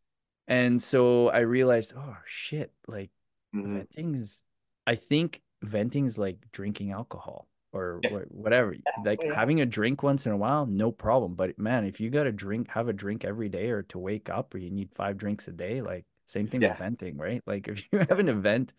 And 0.48 0.82
so 0.82 1.30
I 1.30 1.40
realized, 1.40 1.94
oh 1.96 2.18
shit, 2.26 2.72
like 2.88 3.12
Mhm. 3.54 3.76
venting 3.76 4.16
is 4.16 4.44
I 4.88 4.96
think 4.96 5.42
venting 5.62 6.06
is 6.06 6.18
like 6.18 6.38
drinking 6.52 6.92
alcohol 6.92 7.48
or 7.74 8.00
wha- 8.10 8.22
whatever. 8.30 8.76
Like 9.06 9.22
yeah. 9.24 9.36
having 9.36 9.62
a 9.62 9.66
drink 9.66 10.02
once 10.02 10.26
in 10.26 10.32
a 10.32 10.38
while, 10.38 10.66
no 10.66 10.92
problem. 10.92 11.36
But 11.36 11.60
man, 11.60 11.86
if 11.86 12.00
you 12.00 12.10
got 12.10 12.24
to 12.24 12.32
drink, 12.32 12.70
have 12.70 12.88
a 12.88 12.94
drink 12.94 13.26
every 13.26 13.50
day 13.50 13.70
or 13.70 13.84
to 13.84 14.00
wake 14.00 14.30
up, 14.30 14.56
or 14.56 14.58
you 14.58 14.72
need 14.72 14.90
five 14.96 15.18
drinks 15.18 15.48
a 15.48 15.52
day, 15.52 15.82
like 15.82 16.06
same 16.26 16.48
thing 16.48 16.62
Yeah. 16.62 16.70
with 16.70 16.80
venting, 16.80 17.18
right? 17.18 17.44
Like 17.46 17.68
if 17.68 17.84
you 17.92 18.00
have 18.10 18.20
an 18.20 18.30
event 18.30 18.74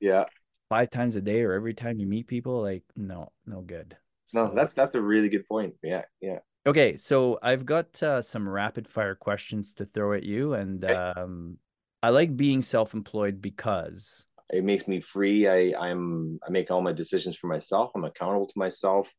Yeah. 0.00 0.24
five 0.70 0.90
times 0.90 1.14
a 1.16 1.20
day 1.20 1.42
or 1.42 1.52
every 1.52 1.74
time 1.74 1.98
you 2.00 2.06
meet 2.06 2.26
people, 2.26 2.62
like 2.62 2.82
no, 2.96 3.30
no 3.46 3.60
good. 3.60 3.96
No, 4.32 4.48
So- 4.48 4.54
that's 4.54 4.74
that's 4.74 4.94
a 4.94 5.02
really 5.02 5.28
good 5.28 5.46
point. 5.46 5.74
Yeah, 5.82 6.04
yeah. 6.20 6.38
Okay, 6.66 6.96
so 6.98 7.38
I've 7.42 7.64
got 7.64 8.02
uh, 8.02 8.20
some 8.22 8.46
rapid 8.48 8.86
fire 8.86 9.14
questions 9.14 9.74
to 9.74 9.86
throw 9.86 10.12
at 10.12 10.24
you, 10.24 10.52
and 10.54 10.84
Okay. 10.84 10.94
um, 10.94 11.56
I 12.02 12.10
like 12.10 12.36
being 12.36 12.60
self-employed 12.62 13.40
because 13.40 14.26
It 14.52 14.64
makes 14.64 14.88
me 14.88 15.00
free. 15.00 15.46
I 15.48 15.74
I'm 15.78 16.38
I 16.46 16.50
make 16.50 16.70
all 16.70 16.82
my 16.82 16.92
decisions 16.92 17.36
for 17.36 17.46
myself. 17.46 17.92
I'm 17.94 18.04
accountable 18.04 18.46
to 18.46 18.58
myself, 18.58 19.12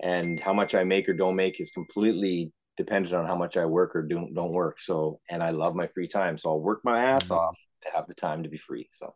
and 0.00 0.40
how 0.40 0.54
much 0.54 0.74
I 0.74 0.84
make 0.84 1.08
or 1.08 1.14
don't 1.14 1.36
make 1.36 1.60
is 1.60 1.70
completely 1.72 2.52
dependent 2.76 3.14
on 3.14 3.26
how 3.26 3.36
much 3.36 3.56
I 3.56 3.66
work 3.66 3.96
or 3.96 4.02
don't 4.02 4.34
don't 4.34 4.52
work. 4.52 4.80
So, 4.80 5.20
and 5.30 5.42
I 5.42 5.50
love 5.50 5.74
my 5.74 5.88
free 5.88 6.08
time, 6.08 6.38
so 6.38 6.50
I'll 6.50 6.60
work 6.60 6.80
my 6.84 7.00
ass 7.02 7.24
Mhm. 7.24 7.30
off 7.30 7.58
to 7.82 7.90
have 7.92 8.08
the 8.08 8.14
time 8.14 8.42
to 8.44 8.48
be 8.48 8.58
free. 8.58 8.88
So, 8.90 9.14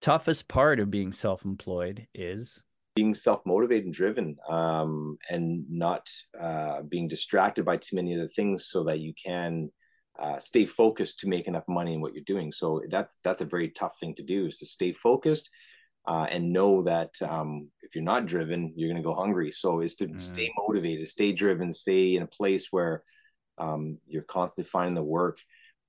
toughest 0.00 0.48
part 0.48 0.80
of 0.80 0.90
being 0.90 1.12
self-employed 1.12 2.06
is 2.14 2.62
being 2.94 3.14
self-motivated 3.14 3.84
and 3.84 3.94
driven 3.94 4.36
um, 4.48 5.16
and 5.28 5.64
not 5.70 6.08
uh, 6.38 6.82
being 6.82 7.08
distracted 7.08 7.64
by 7.64 7.76
too 7.76 7.96
many 7.96 8.16
other 8.16 8.28
things 8.28 8.66
so 8.68 8.84
that 8.84 9.00
you 9.00 9.14
can 9.22 9.70
uh, 10.20 10.38
stay 10.38 10.66
focused 10.66 11.18
to 11.20 11.28
make 11.28 11.48
enough 11.48 11.64
money 11.68 11.94
in 11.94 12.00
what 12.00 12.14
you're 12.14 12.24
doing 12.24 12.52
so 12.52 12.82
that's 12.90 13.16
that's 13.24 13.40
a 13.40 13.46
very 13.46 13.70
tough 13.70 13.98
thing 13.98 14.14
to 14.14 14.22
do 14.22 14.46
is 14.46 14.58
to 14.58 14.66
stay 14.66 14.92
focused 14.92 15.50
uh, 16.06 16.26
and 16.30 16.52
know 16.52 16.82
that 16.82 17.10
um, 17.22 17.68
if 17.82 17.94
you're 17.94 18.04
not 18.04 18.26
driven, 18.26 18.72
you're 18.74 18.88
going 18.88 19.00
to 19.02 19.06
go 19.06 19.14
hungry. 19.14 19.50
So 19.50 19.80
is 19.80 19.94
to 19.96 20.06
Mm. 20.06 20.20
stay 20.20 20.50
motivated, 20.66 21.08
stay 21.08 21.32
driven, 21.32 21.72
stay 21.72 22.16
in 22.16 22.22
a 22.22 22.26
place 22.26 22.68
where 22.70 23.02
um, 23.58 23.98
you're 24.06 24.22
constantly 24.22 24.68
finding 24.68 24.94
the 24.94 25.02
work, 25.02 25.38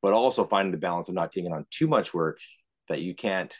but 0.01 0.13
also 0.13 0.45
finding 0.45 0.71
the 0.71 0.77
balance 0.77 1.07
of 1.07 1.15
not 1.15 1.31
taking 1.31 1.53
on 1.53 1.65
too 1.69 1.87
much 1.87 2.13
work 2.13 2.39
that 2.89 3.01
you 3.01 3.15
can't 3.15 3.55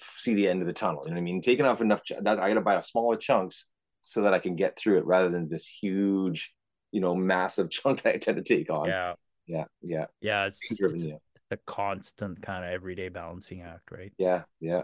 see 0.00 0.34
the 0.34 0.48
end 0.48 0.62
of 0.62 0.66
the 0.66 0.72
tunnel. 0.72 1.02
You 1.04 1.10
know 1.10 1.16
what 1.16 1.20
I 1.20 1.24
mean? 1.24 1.42
Taking 1.42 1.66
off 1.66 1.80
enough, 1.80 2.02
ch- 2.04 2.12
that 2.20 2.38
I 2.38 2.48
got 2.48 2.54
to 2.54 2.60
buy 2.60 2.80
smaller 2.80 3.16
chunks 3.16 3.66
so 4.02 4.22
that 4.22 4.34
I 4.34 4.38
can 4.38 4.56
get 4.56 4.78
through 4.78 4.98
it 4.98 5.04
rather 5.06 5.28
than 5.28 5.48
this 5.48 5.66
huge, 5.66 6.54
you 6.92 7.00
know, 7.00 7.14
massive 7.14 7.70
chunk 7.70 8.02
that 8.02 8.14
I 8.14 8.18
tend 8.18 8.36
to 8.36 8.42
take 8.42 8.70
on. 8.70 8.88
Yeah. 8.88 9.14
Yeah. 9.46 9.64
Yeah. 9.82 10.06
Yeah. 10.20 10.46
It's, 10.46 10.58
Stay 10.64 10.74
driven, 10.76 10.96
it's 10.96 11.04
yeah. 11.04 11.16
a 11.50 11.56
constant 11.66 12.42
kind 12.42 12.64
of 12.64 12.70
everyday 12.70 13.08
balancing 13.08 13.62
act, 13.62 13.90
right? 13.90 14.12
Yeah. 14.18 14.42
Yeah. 14.60 14.82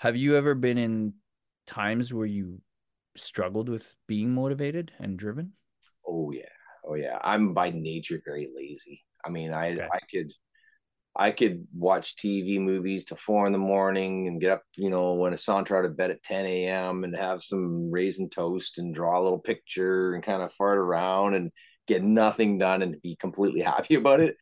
Have 0.00 0.16
you 0.16 0.36
ever 0.36 0.54
been 0.54 0.78
in 0.78 1.14
times 1.66 2.12
where 2.12 2.26
you 2.26 2.60
struggled 3.16 3.68
with 3.68 3.94
being 4.06 4.34
motivated 4.34 4.92
and 4.98 5.18
driven? 5.18 5.52
Oh 6.06 6.30
yeah. 6.32 6.42
Oh 6.84 6.94
yeah. 6.94 7.18
I'm 7.22 7.54
by 7.54 7.70
nature 7.70 8.20
very 8.24 8.48
lazy. 8.54 9.04
I 9.24 9.30
mean, 9.30 9.52
I 9.52 9.72
Okay. 9.72 9.88
I 9.90 9.98
could 10.10 10.30
I 11.16 11.30
could 11.30 11.66
watch 11.72 12.16
TV 12.16 12.58
movies 12.58 13.04
till 13.04 13.16
four 13.16 13.46
in 13.46 13.52
the 13.52 13.58
morning 13.58 14.26
and 14.26 14.40
get 14.40 14.50
up, 14.50 14.62
you 14.76 14.90
know, 14.90 15.14
when 15.14 15.32
it's 15.32 15.48
on 15.48 15.64
to 15.64 15.88
bed 15.88 16.10
at 16.10 16.22
10 16.24 16.44
a.m. 16.44 17.04
and 17.04 17.16
have 17.16 17.40
some 17.40 17.90
raisin 17.90 18.28
toast 18.28 18.78
and 18.78 18.92
draw 18.94 19.18
a 19.18 19.22
little 19.22 19.38
picture 19.38 20.14
and 20.14 20.24
kind 20.24 20.42
of 20.42 20.52
fart 20.52 20.76
around 20.76 21.34
and 21.34 21.52
get 21.86 22.02
nothing 22.02 22.58
done 22.58 22.82
and 22.82 23.00
be 23.02 23.16
completely 23.16 23.60
happy 23.72 23.94
about 23.96 24.20
it. 24.20 24.36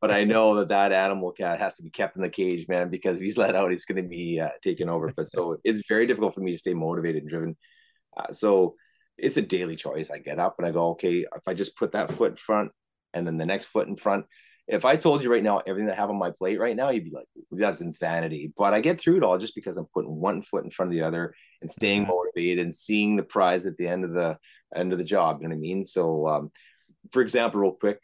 But 0.00 0.10
I 0.10 0.24
know 0.24 0.56
that 0.56 0.68
that 0.68 0.92
animal 0.92 1.30
cat 1.30 1.60
has 1.60 1.74
to 1.74 1.82
be 1.82 1.90
kept 1.90 2.16
in 2.16 2.22
the 2.22 2.28
cage, 2.28 2.66
man, 2.68 2.90
because 2.90 3.18
if 3.18 3.22
he's 3.22 3.38
let 3.38 3.54
out, 3.54 3.70
he's 3.70 3.84
going 3.84 4.02
to 4.02 4.08
be 4.08 4.40
uh, 4.40 4.50
taken 4.62 4.88
over. 4.88 5.12
But 5.16 5.30
so 5.30 5.58
it's 5.62 5.86
very 5.88 6.06
difficult 6.06 6.34
for 6.34 6.40
me 6.40 6.52
to 6.52 6.58
stay 6.58 6.74
motivated 6.74 7.22
and 7.22 7.30
driven. 7.30 7.56
Uh, 8.16 8.32
so 8.32 8.74
it's 9.16 9.36
a 9.36 9.42
daily 9.42 9.76
choice. 9.76 10.10
I 10.10 10.18
get 10.18 10.38
up 10.38 10.56
and 10.58 10.66
I 10.66 10.72
go, 10.72 10.88
okay, 10.90 11.20
if 11.36 11.46
I 11.46 11.54
just 11.54 11.76
put 11.76 11.92
that 11.92 12.10
foot 12.12 12.32
in 12.32 12.36
front 12.36 12.72
and 13.14 13.26
then 13.26 13.36
the 13.36 13.46
next 13.46 13.66
foot 13.66 13.86
in 13.86 13.96
front, 13.96 14.26
if 14.66 14.84
I 14.84 14.96
told 14.96 15.22
you 15.22 15.32
right 15.32 15.42
now 15.42 15.58
everything 15.58 15.86
that 15.86 15.96
I 15.96 16.00
have 16.00 16.10
on 16.10 16.18
my 16.18 16.30
plate 16.30 16.60
right 16.60 16.76
now, 16.76 16.90
you'd 16.90 17.04
be 17.04 17.10
like, 17.10 17.26
that's 17.50 17.80
insanity. 17.80 18.52
But 18.56 18.72
I 18.72 18.80
get 18.80 19.00
through 19.00 19.16
it 19.18 19.24
all 19.24 19.36
just 19.36 19.54
because 19.54 19.76
I'm 19.76 19.86
putting 19.92 20.14
one 20.14 20.42
foot 20.42 20.64
in 20.64 20.70
front 20.70 20.92
of 20.92 20.96
the 20.98 21.04
other 21.04 21.34
and 21.60 21.70
staying 21.70 22.04
Mhm. 22.04 22.08
motivated 22.08 22.64
and 22.64 22.74
seeing 22.74 23.16
the 23.16 23.24
prize 23.24 23.66
at 23.66 23.76
the 23.76 23.88
end 23.88 24.04
of 24.04 24.12
the 24.12 24.38
end 24.74 24.92
of 24.92 24.98
the 24.98 25.04
job. 25.04 25.38
You 25.42 25.48
know 25.48 25.54
what 25.54 25.58
I 25.58 25.60
mean? 25.60 25.84
So, 25.84 26.28
um, 26.28 26.52
for 27.12 27.22
example, 27.22 27.60
real 27.60 27.72
quick, 27.72 28.00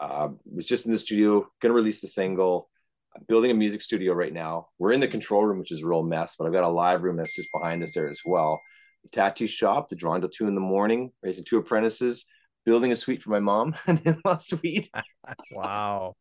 uh, 0.00 0.30
was 0.44 0.66
just 0.66 0.86
in 0.86 0.92
the 0.92 0.98
studio, 0.98 1.46
gonna 1.60 1.74
release 1.74 2.00
the 2.00 2.08
single. 2.08 2.68
I'm 3.14 3.24
building 3.28 3.50
a 3.50 3.54
music 3.54 3.82
studio 3.82 4.14
right 4.14 4.32
now. 4.32 4.68
We're 4.78 4.92
in 4.92 5.00
the 5.00 5.08
control 5.08 5.44
room, 5.44 5.58
which 5.58 5.70
is 5.70 5.82
a 5.82 5.86
real 5.86 6.02
mess, 6.02 6.34
but 6.38 6.46
I've 6.46 6.52
got 6.52 6.64
a 6.64 6.68
live 6.68 7.02
room 7.02 7.16
that's 7.16 7.36
just 7.36 7.52
behind 7.52 7.82
us 7.82 7.94
there 7.94 8.08
as 8.08 8.20
well. 8.24 8.60
The 9.02 9.10
tattoo 9.10 9.46
shop, 9.46 9.88
the 9.90 9.96
drawing 9.96 10.22
till 10.22 10.30
two 10.30 10.46
in 10.48 10.54
the 10.54 10.60
morning, 10.62 11.12
raising 11.22 11.44
two 11.44 11.58
apprentices, 11.58 12.24
building 12.64 12.90
a 12.92 12.96
suite 12.96 13.22
for 13.22 13.30
my 13.30 13.40
mom, 13.40 13.74
an 13.86 14.00
in-law 14.04 14.38
suite 14.38 14.88
Wow. 15.52 16.14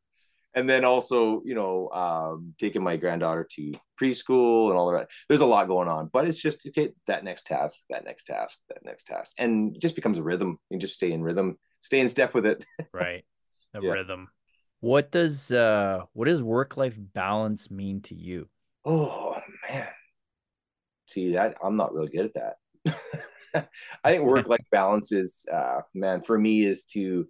and 0.53 0.69
then 0.69 0.83
also 0.83 1.41
you 1.45 1.55
know 1.55 1.89
um, 1.91 2.53
taking 2.59 2.83
my 2.83 2.97
granddaughter 2.97 3.47
to 3.55 3.71
preschool 3.99 4.69
and 4.69 4.77
all 4.77 4.91
that 4.91 5.09
there's 5.29 5.41
a 5.41 5.45
lot 5.45 5.67
going 5.67 5.87
on 5.87 6.09
but 6.11 6.27
it's 6.27 6.41
just 6.41 6.65
okay 6.67 6.91
that 7.07 7.23
next 7.23 7.43
task 7.45 7.81
that 7.89 8.03
next 8.03 8.25
task 8.25 8.57
that 8.69 8.83
next 8.83 9.05
task 9.05 9.33
and 9.37 9.75
it 9.75 9.81
just 9.81 9.95
becomes 9.95 10.17
a 10.17 10.23
rhythm 10.23 10.57
and 10.71 10.81
just 10.81 10.95
stay 10.95 11.11
in 11.11 11.21
rhythm 11.23 11.57
stay 11.81 11.99
in 11.99 12.07
step 12.07 12.33
with 12.33 12.45
it 12.45 12.63
Right. 12.93 13.25
The 13.73 13.81
Yeah. 13.81 13.91
rhythm. 13.91 14.29
What 14.79 15.11
does 15.11 15.51
uh 15.51 16.05
what 16.13 16.25
does 16.25 16.41
work 16.41 16.77
life 16.77 16.97
balance 16.97 17.69
mean 17.69 18.01
to 18.03 18.15
you? 18.15 18.47
oh 18.85 19.37
man 19.69 19.87
see 21.07 21.33
that 21.33 21.55
i'm 21.63 21.75
not 21.75 21.93
really 21.93 22.09
good 22.09 22.25
at 22.25 22.33
that 22.33 23.69
i 24.03 24.11
think 24.11 24.23
work 24.25 24.47
life 24.47 24.65
balance 24.71 25.11
is 25.11 25.45
uh 25.53 25.81
man 25.93 26.21
for 26.23 26.39
me 26.39 26.63
is 26.63 26.83
to 26.85 27.27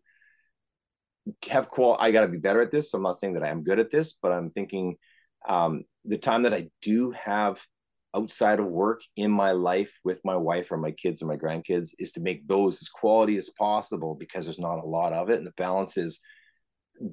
have 1.49 1.69
qual 1.69 1.97
i 1.99 2.11
got 2.11 2.21
to 2.21 2.29
be 2.29 2.37
better 2.37 2.61
at 2.61 2.71
this 2.71 2.89
so 2.91 2.97
i'm 2.97 3.03
not 3.03 3.17
saying 3.17 3.33
that 3.33 3.43
i 3.43 3.49
am 3.49 3.63
good 3.63 3.79
at 3.79 3.89
this 3.89 4.13
but 4.13 4.31
i'm 4.31 4.49
thinking 4.51 4.95
um 5.47 5.83
the 6.05 6.17
time 6.17 6.43
that 6.43 6.53
i 6.53 6.69
do 6.81 7.11
have 7.11 7.61
outside 8.16 8.59
of 8.59 8.66
work 8.66 9.01
in 9.16 9.32
my 9.32 9.51
life 9.51 9.97
with 10.03 10.20
my 10.26 10.36
wife 10.36 10.72
or 10.72 10.78
my 10.78 10.91
kids 10.91 11.22
or 11.22 11.28
my 11.28 11.38
grandkids 11.38 11.91
is 11.97 12.12
to 12.12 12.20
make 12.22 12.47
those 12.47 12.82
as 12.82 12.89
quality 12.89 13.38
as 13.38 13.49
possible 13.49 14.16
because 14.16 14.45
there's 14.45 14.59
not 14.59 14.80
a 14.80 14.88
lot 14.88 15.14
of 15.14 15.30
it 15.30 15.38
and 15.38 15.47
the 15.47 15.53
balance 15.53 15.97
is 15.97 16.22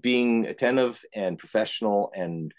being 0.01 0.47
attentive 0.47 1.03
and 1.15 1.39
professional 1.39 2.11
and 2.15 2.53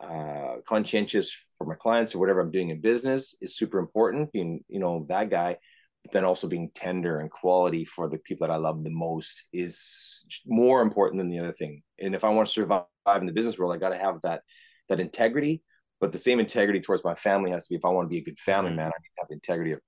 uh, 0.00 0.56
conscientious 0.68 1.36
for 1.56 1.66
my 1.66 1.74
clients 1.74 2.14
or 2.14 2.18
whatever 2.18 2.40
I'm 2.40 2.50
doing 2.50 2.70
in 2.70 2.80
business 2.80 3.34
is 3.40 3.56
super 3.56 3.78
important. 3.78 4.32
Being, 4.32 4.62
you 4.68 4.78
know, 4.78 5.06
that 5.08 5.30
guy, 5.30 5.56
but 6.04 6.12
then 6.12 6.24
also 6.24 6.46
being 6.48 6.70
tender 6.74 7.20
and 7.20 7.30
quality 7.30 7.84
for 7.84 8.08
the 8.08 8.18
people 8.18 8.46
that 8.46 8.52
I 8.52 8.58
love 8.58 8.84
the 8.84 8.90
most 8.90 9.46
is 9.52 10.24
more 10.46 10.82
important 10.82 11.20
than 11.20 11.30
the 11.30 11.38
other 11.38 11.52
thing. 11.52 11.82
And 12.00 12.14
if 12.14 12.24
I 12.24 12.28
want 12.28 12.46
to 12.46 12.52
survive 12.52 12.84
in 13.16 13.26
the 13.26 13.32
business 13.32 13.58
world, 13.58 13.74
I 13.74 13.78
got 13.78 13.90
to 13.90 13.98
have 13.98 14.20
that 14.22 14.42
that 14.88 15.00
integrity. 15.00 15.62
But 16.00 16.12
the 16.12 16.18
same 16.18 16.40
integrity 16.40 16.80
towards 16.80 17.04
my 17.04 17.14
family 17.14 17.50
has 17.52 17.66
to 17.66 17.70
be 17.72 17.76
if 17.76 17.84
I 17.84 17.88
want 17.88 18.06
to 18.06 18.10
be 18.10 18.18
a 18.18 18.24
good 18.24 18.38
family 18.38 18.72
Mhm. 18.72 18.76
man, 18.76 18.86
I 18.86 19.00
need 19.00 19.08
to 19.16 19.20
have 19.20 19.28
the 19.28 19.34
integrity 19.34 19.72
of 19.72 19.80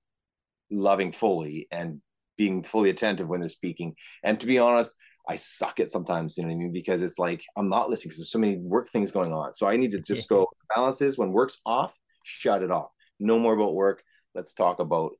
loving 0.71 1.11
fully 1.11 1.67
and 1.71 2.01
being 2.37 2.63
fully 2.63 2.89
attentive 2.89 3.27
when 3.27 3.39
they're 3.39 3.49
speaking. 3.49 3.95
And 4.23 4.39
to 4.39 4.45
be 4.45 4.59
honest, 4.59 4.95
I 5.27 5.35
suck 5.35 5.79
at 5.79 5.91
sometimes, 5.91 6.37
you 6.37 6.43
know 6.43 6.49
what 6.49 6.55
I 6.55 6.57
mean? 6.57 6.71
Because 6.71 7.01
it's 7.01 7.19
like 7.19 7.43
I'm 7.55 7.69
not 7.69 7.89
listening 7.89 8.09
because 8.09 8.19
there's 8.19 8.31
so 8.31 8.39
many 8.39 8.57
work 8.57 8.89
things 8.89 9.11
going 9.11 9.33
on. 9.33 9.53
So 9.53 9.67
I 9.67 9.77
need 9.77 9.91
to 9.91 9.99
just 10.01 10.29
go 10.29 10.47
balance 10.75 11.01
is 11.01 11.17
when 11.17 11.31
work's 11.31 11.59
off, 11.65 11.93
shut 12.23 12.63
it 12.63 12.71
off. 12.71 12.91
No 13.19 13.37
more 13.37 13.53
about 13.53 13.75
work. 13.75 14.03
Let's 14.33 14.53
talk 14.53 14.79
about 14.79 15.11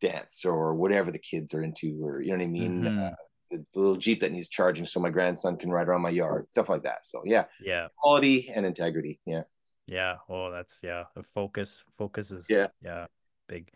dance 0.00 0.44
or 0.44 0.74
whatever 0.74 1.10
the 1.10 1.18
kids 1.18 1.54
are 1.54 1.62
into, 1.62 1.98
or 2.04 2.20
you 2.20 2.30
know 2.30 2.36
what 2.38 2.44
I 2.44 2.48
mean? 2.48 2.84
Mhm. 2.84 3.12
Uh, 3.12 3.16
the, 3.50 3.64
the 3.72 3.80
little 3.80 3.96
Jeep 3.96 4.20
that 4.20 4.32
needs 4.32 4.48
charging 4.48 4.84
so 4.84 5.00
my 5.00 5.10
grandson 5.10 5.56
can 5.56 5.70
ride 5.70 5.88
around 5.88 6.02
my 6.02 6.10
yard, 6.10 6.50
stuff 6.50 6.68
like 6.68 6.82
that. 6.82 7.04
So 7.04 7.22
yeah, 7.24 7.44
Yeah. 7.60 7.88
quality 7.98 8.50
and 8.50 8.66
integrity. 8.66 9.20
Yeah. 9.24 9.42
Yeah. 9.86 10.16
Oh, 10.28 10.50
that's 10.50 10.80
yeah. 10.82 11.04
Focus 11.32 11.84
focus 11.96 12.30
is 12.30 12.46
Yeah. 12.48 12.68
yeah, 12.82 13.06
big. 13.48 13.70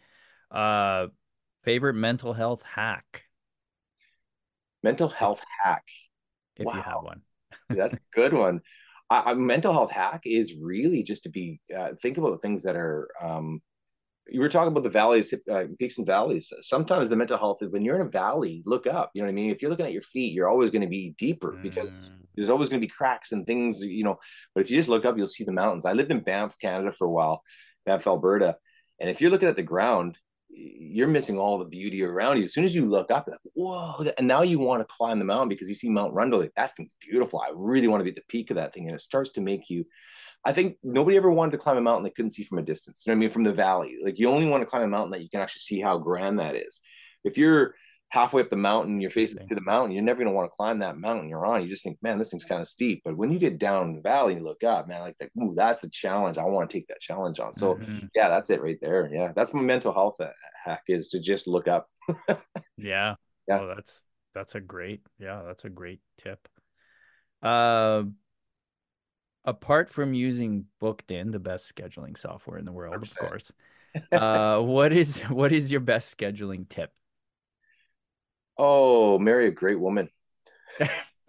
Uh 0.51 1.09
favorite 1.63 1.95
mental 1.95 2.33
health 2.33 2.63
hack 2.63 3.25
Mental 4.83 5.09
health 5.09 5.43
hack. 5.63 5.85
if 6.57 6.73
you 6.75 6.83
have 6.83 7.01
Wow. 7.01 7.03
one. 7.03 7.23
That's 7.71 7.97
a 7.97 8.01
good 8.13 8.33
one. 8.33 8.61
I, 9.11 9.33
I, 9.33 9.35
mental 9.35 9.73
health 9.73 9.91
hack 9.93 10.23
is 10.25 10.55
really 10.61 11.03
just 11.03 11.25
to 11.25 11.31
be 11.31 11.61
uh, 11.77 11.93
think 12.01 12.19
about 12.19 12.33
the 12.33 12.39
things 12.39 12.63
that 12.65 12.77
are. 12.77 13.09
Um, 13.21 13.61
you 14.31 14.41
were 14.41 14.49
talking 14.49 14.73
about 14.73 14.85
the 14.85 14.91
valleys, 14.91 15.35
uh, 15.51 15.65
peaks 15.79 15.99
and 15.99 16.07
valleys. 16.07 16.53
Sometimes 16.63 17.11
the 17.11 17.17
mental 17.17 17.39
health 17.39 17.63
is 17.63 17.71
when 17.71 17.83
you're 17.85 17.97
in 17.97 18.07
a 18.07 18.11
valley, 18.11 18.63
look 18.65 18.87
up. 18.87 19.11
You 19.15 19.23
know 19.23 19.27
what 19.27 19.33
I 19.33 19.35
mean? 19.35 19.51
If 19.51 19.61
you're 19.61 19.71
looking 19.71 19.87
at 19.87 19.93
your 19.93 20.03
feet, 20.03 20.33
you're 20.33 20.49
always 20.49 20.71
going 20.71 20.83
to 20.83 20.89
be 20.89 21.15
deeper 21.19 21.59
because 21.63 22.11
Mm, 22.11 22.27
there's 22.37 22.51
always 22.51 22.69
going 22.69 22.81
to 22.81 22.87
be 22.87 22.93
cracks 22.93 23.33
and 23.33 23.47
things. 23.47 23.81
You 23.81 24.05
know, 24.05 24.19
but 24.55 24.63
if 24.63 24.71
you 24.71 24.77
just 24.77 24.89
look 24.89 25.05
up, 25.05 25.17
you'll 25.17 25.27
see 25.27 25.45
the 25.45 25.53
mountains. 25.53 25.85
I 25.85 25.93
lived 25.93 26.11
in 26.11 26.21
Banff, 26.21 26.59
Canada, 26.59 26.93
for 26.93 27.07
a 27.07 27.11
while, 27.11 27.43
Banff, 27.87 28.07
Alberta, 28.07 28.57
and 29.01 29.11
if 29.11 29.21
you're 29.21 29.31
looking 29.31 29.49
at 29.49 29.57
the 29.57 29.63
ground, 29.63 30.19
you're 30.49 31.09
missing 31.09 31.39
all 31.39 31.59
the 31.59 31.65
beauty 31.65 32.05
around 32.05 32.39
you. 32.39 32.45
As 32.45 32.53
soon 32.53 32.65
as 32.65 32.75
you 32.75 32.85
look 32.85 33.11
up, 33.11 33.27
like, 33.29 33.39
whoa! 33.55 34.05
And 34.19 34.27
now 34.27 34.43
you 34.43 34.59
want 34.59 34.81
to 34.81 34.95
climb 34.95 35.19
the 35.19 35.25
mountain 35.25 35.49
because 35.49 35.69
you 35.69 35.75
see 35.75 35.89
Mount 35.89 36.13
Rundle. 36.13 36.41
Like, 36.41 36.55
that 36.57 36.77
thing's 36.77 36.95
beautiful. 37.01 37.41
I 37.41 37.51
really 37.55 37.89
want 37.89 38.01
to 38.01 38.05
be 38.05 38.11
at 38.11 38.17
the 38.17 38.23
peak 38.29 38.51
of 38.51 38.57
that 38.57 38.73
thing, 38.75 38.87
and 38.87 38.95
it 38.95 39.01
starts 39.01 39.33
to 39.33 39.41
make 39.41 39.71
you. 39.71 39.85
I 40.45 40.53
think 40.53 40.77
nobody 40.83 41.17
ever 41.17 41.31
wanted 41.31 41.53
to 41.53 41.59
climb 41.59 41.77
a 41.77 41.83
mountain 41.83 42.05
they 42.05 42.11
couldn't 42.11 42.31
see 42.33 42.45
from 42.45 42.59
a 42.59 42.63
distance. 42.63 43.05
You 43.05 43.11
know 43.11 43.17
what 43.17 43.19
I 43.19 43.21
mean? 43.21 43.31
From 43.31 43.43
the 43.43 43.53
valley, 43.53 43.99
like 44.03 44.19
you 44.19 44.29
only 44.29 44.49
want 44.49 44.63
to 44.63 44.67
climb 44.67 44.83
a 44.83 44.89
mountain 44.89 45.13
that 45.13 45.23
you 45.23 45.29
can 45.29 45.41
actually 45.41 45.61
see 45.61 45.81
how 45.81 45.99
grand 45.99 46.39
that 46.39 46.57
is. 46.57 46.81
If 47.25 47.37
you're 47.37 47.75
halfway 48.09 48.43
up 48.43 48.51
the 48.51 48.57
mountain, 48.57 49.01
your 49.01 49.11
face 49.11 49.31
is 49.31 49.43
to 49.49 49.55
the 49.55 49.61
mountain, 49.61 49.93
you're 49.93 50.03
never 50.03 50.19
going 50.19 50.33
to 50.33 50.35
want 50.35 50.51
to 50.51 50.57
climb 50.57 50.81
that 50.81 50.99
mountain 50.99 51.29
you're 51.29 51.47
on. 51.47 51.63
You 51.63 51.69
just 51.69 51.85
think, 51.85 51.99
man, 52.03 52.19
this 52.19 52.31
thing's 52.31 52.45
kind 52.45 52.61
of 52.61 52.67
steep. 52.67 53.03
But 53.05 53.17
when 53.17 53.31
you 53.31 53.39
get 53.39 53.59
down 53.59 53.95
the 53.95 54.01
valley 54.01 54.35
and 54.35 54.43
look 54.43 54.65
up, 54.65 54.89
man, 54.89 55.03
like, 55.03 55.17
like 55.21 55.31
ooh, 55.41 55.55
that's 55.55 55.85
a 55.85 55.91
challenge. 55.91 56.37
I 56.39 56.45
want 56.45 56.69
to 56.69 56.77
take 56.77 56.89
that 56.89 57.01
challenge 57.01 57.39
on. 57.39 57.53
So 57.53 57.77
mhm. 57.77 58.09
yeah, 58.15 58.29
that's 58.29 58.51
it 58.51 58.63
right 58.63 58.79
there. 58.81 59.11
Yeah, 59.13 59.33
that's 59.37 59.55
my 59.55 59.63
mental 59.63 59.93
health 59.93 60.17
hack 60.65 60.83
is 60.89 61.09
to 61.11 61.21
just 61.21 61.47
look 61.47 61.69
up. 61.69 61.89
Yeah. 62.83 63.17
Yeah. 63.47 63.61
Oh, 63.61 63.75
that's 63.75 64.05
that's 64.35 64.55
a 64.55 64.61
great 64.61 65.03
yeah, 65.19 65.43
that's 65.47 65.65
a 65.65 65.69
great 65.69 66.01
tip. 66.17 66.49
Uh, 67.43 68.05
apart 69.45 69.89
from 69.89 70.15
using 70.15 70.67
Booked-in, 70.81 71.31
the 71.31 71.39
best 71.39 71.75
scheduling 71.75 72.17
software 72.17 72.59
in 72.59 72.65
the 72.65 72.73
world, 72.73 72.95
of 72.95 73.03
100%. 73.03 73.17
course. 73.17 73.53
Uh, 74.13 74.61
what 74.61 74.93
is 74.93 75.21
what 75.23 75.51
is 75.51 75.73
your 75.73 75.81
best 75.81 76.17
scheduling 76.17 76.69
tip? 76.69 76.93
Oh, 78.57 79.19
marry 79.19 79.47
a 79.47 79.51
great 79.51 79.81
woman. 79.81 80.09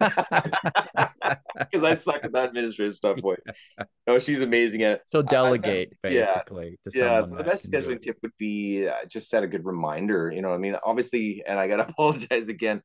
Because 1.70 1.84
I 1.84 1.94
suck 1.94 2.24
at 2.24 2.32
that 2.32 2.48
administrative 2.48 2.96
stuff, 2.96 3.18
boy. 3.18 3.36
No, 4.06 4.18
she's 4.18 4.42
amazing 4.42 4.82
at 4.82 4.92
it. 4.92 5.02
so 5.06 5.22
delegate 5.22 5.92
yeah. 6.04 6.34
basically 6.34 6.78
to 6.88 6.98
Yeah, 6.98 7.22
so 7.22 7.36
the 7.36 7.44
best 7.44 7.70
scheduling 7.70 8.00
tip 8.00 8.18
would 8.22 8.32
be 8.38 8.88
uh, 8.88 9.04
just 9.06 9.28
set 9.28 9.42
a 9.42 9.46
good 9.46 9.64
reminder. 9.64 10.30
You 10.34 10.42
know, 10.42 10.52
I 10.52 10.58
mean, 10.58 10.76
obviously, 10.84 11.42
and 11.46 11.58
I 11.58 11.68
got 11.68 11.76
to 11.76 11.88
apologize 11.88 12.48
again. 12.48 12.82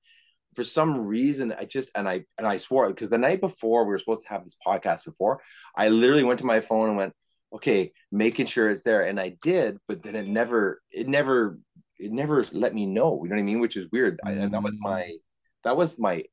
For 0.58 0.64
some 0.64 0.92
reason, 1.06 1.54
I 1.62 1.66
just 1.66 1.92
and 1.96 2.10
I 2.10 2.26
and 2.40 2.48
I 2.48 2.58
swore 2.58 2.88
because 2.90 3.12
the 3.12 3.18
night 3.28 3.42
before 3.42 3.86
we 3.86 3.92
were 3.92 4.00
supposed 4.00 4.24
to 4.24 4.30
have 4.30 4.44
this 4.44 4.58
podcast 4.66 5.06
before, 5.06 5.40
I 5.76 5.90
literally 5.90 6.24
went 6.24 6.40
to 6.40 6.46
my 6.48 6.62
phone 6.62 6.88
and 6.90 6.98
went, 6.98 7.14
okay, 7.54 7.94
making 8.12 8.48
sure 8.48 8.68
it's 8.68 8.82
there. 8.82 9.04
And 9.04 9.20
I 9.20 9.38
did, 9.42 9.78
but 9.88 10.02
then 10.02 10.16
it 10.16 10.28
never, 10.28 10.82
it 10.92 11.08
never, 11.08 11.60
it 12.00 12.12
never 12.12 12.44
let 12.52 12.74
me 12.74 12.88
know. 12.88 13.22
You 13.24 13.30
know 13.30 13.36
what 13.36 13.42
I 13.42 13.52
mean? 13.52 13.60
Which 13.60 13.78
is 13.78 13.86
weird. 13.92 14.20
I, 14.26 14.32
and 14.32 14.52
that 14.54 14.64
was 14.64 14.76
my, 14.80 15.04
Mm. 15.04 15.20
that 15.64 15.78
was 15.78 16.00
my 16.00 16.24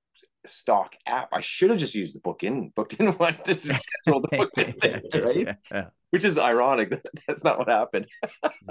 stock 0.46 0.96
app. 1.06 1.28
I 1.32 1.40
should 1.42 1.68
have 1.70 1.78
just 1.78 1.94
used 1.94 2.14
the 2.16 2.20
book 2.20 2.42
in 2.44 2.70
Booked-in 2.74 3.08
one 3.26 3.36
to 3.44 3.54
just 3.54 3.84
schedule 3.84 4.22
the 4.22 4.36
booked 4.38 4.58
in 4.64 4.72
thing, 4.80 5.02
right? 5.22 5.56
yeah, 5.70 5.84
Which 6.12 6.24
is 6.24 6.38
ironic. 6.38 6.88
That's 7.28 7.44
not 7.44 7.58
what 7.58 7.68
happened. 7.68 8.06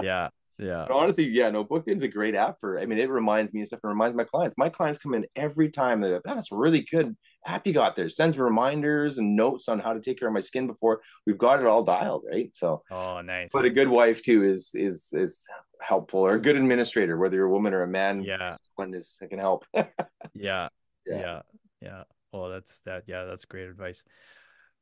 yeah, 0.02 0.28
yeah. 0.58 0.84
But 0.88 0.94
honestly, 0.96 1.24
yeah, 1.28 1.50
no, 1.50 1.64
Booked-in's 1.64 2.02
a 2.02 2.08
great 2.08 2.34
app 2.34 2.60
for. 2.60 2.78
I 2.78 2.86
mean, 2.86 2.98
it 2.98 3.10
reminds 3.10 3.52
me 3.52 3.62
of 3.62 3.68
stuff. 3.68 3.80
It 3.82 3.86
reminds 3.88 4.14
my 4.14 4.24
clients. 4.24 4.54
My 4.56 4.68
clients 4.68 4.98
come 4.98 5.14
in 5.14 5.26
every 5.36 5.70
time. 5.70 6.00
They're 6.00 6.14
like, 6.14 6.26
"Man, 6.26 6.36
that's 6.36 6.52
a 6.52 6.56
really 6.56 6.80
good 6.82 7.16
app 7.46 7.66
you 7.66 7.72
got 7.72 7.94
there. 7.96 8.08
Sends 8.08 8.38
reminders 8.38 9.18
and 9.18 9.36
notes 9.36 9.68
on 9.68 9.78
how 9.78 9.92
to 9.92 10.00
take 10.00 10.18
care 10.18 10.28
of 10.28 10.34
my 10.34 10.40
skin 10.40 10.66
before 10.66 11.00
we've 11.26 11.36
got 11.38 11.60
it 11.60 11.66
all 11.66 11.82
dialed, 11.82 12.24
right? 12.30 12.48
So, 12.54 12.82
Oh, 12.90 13.20
nice. 13.20 13.50
but 13.52 13.64
a 13.64 13.70
good 13.70 13.88
wife 13.88 14.22
too 14.22 14.42
is 14.44 14.70
is 14.74 15.10
is 15.12 15.48
helpful, 15.80 16.20
or 16.26 16.34
a 16.34 16.40
good 16.40 16.56
administrator, 16.56 17.16
whether 17.18 17.36
you're 17.36 17.46
a 17.46 17.50
woman 17.50 17.74
or 17.74 17.82
a 17.82 17.88
man. 17.88 18.22
yeah, 18.22 18.56
one 18.76 18.94
is 18.94 19.20
can 19.28 19.38
help. 19.38 19.66
yeah, 19.74 19.88
Yeah. 20.34 20.68
yeah, 21.06 21.42
yeah. 21.82 22.02
Well, 22.32 22.48
that's 22.48 22.80
that. 22.80 23.04
Yeah, 23.06 23.24
that's 23.24 23.44
great 23.44 23.68
advice. 23.68 24.02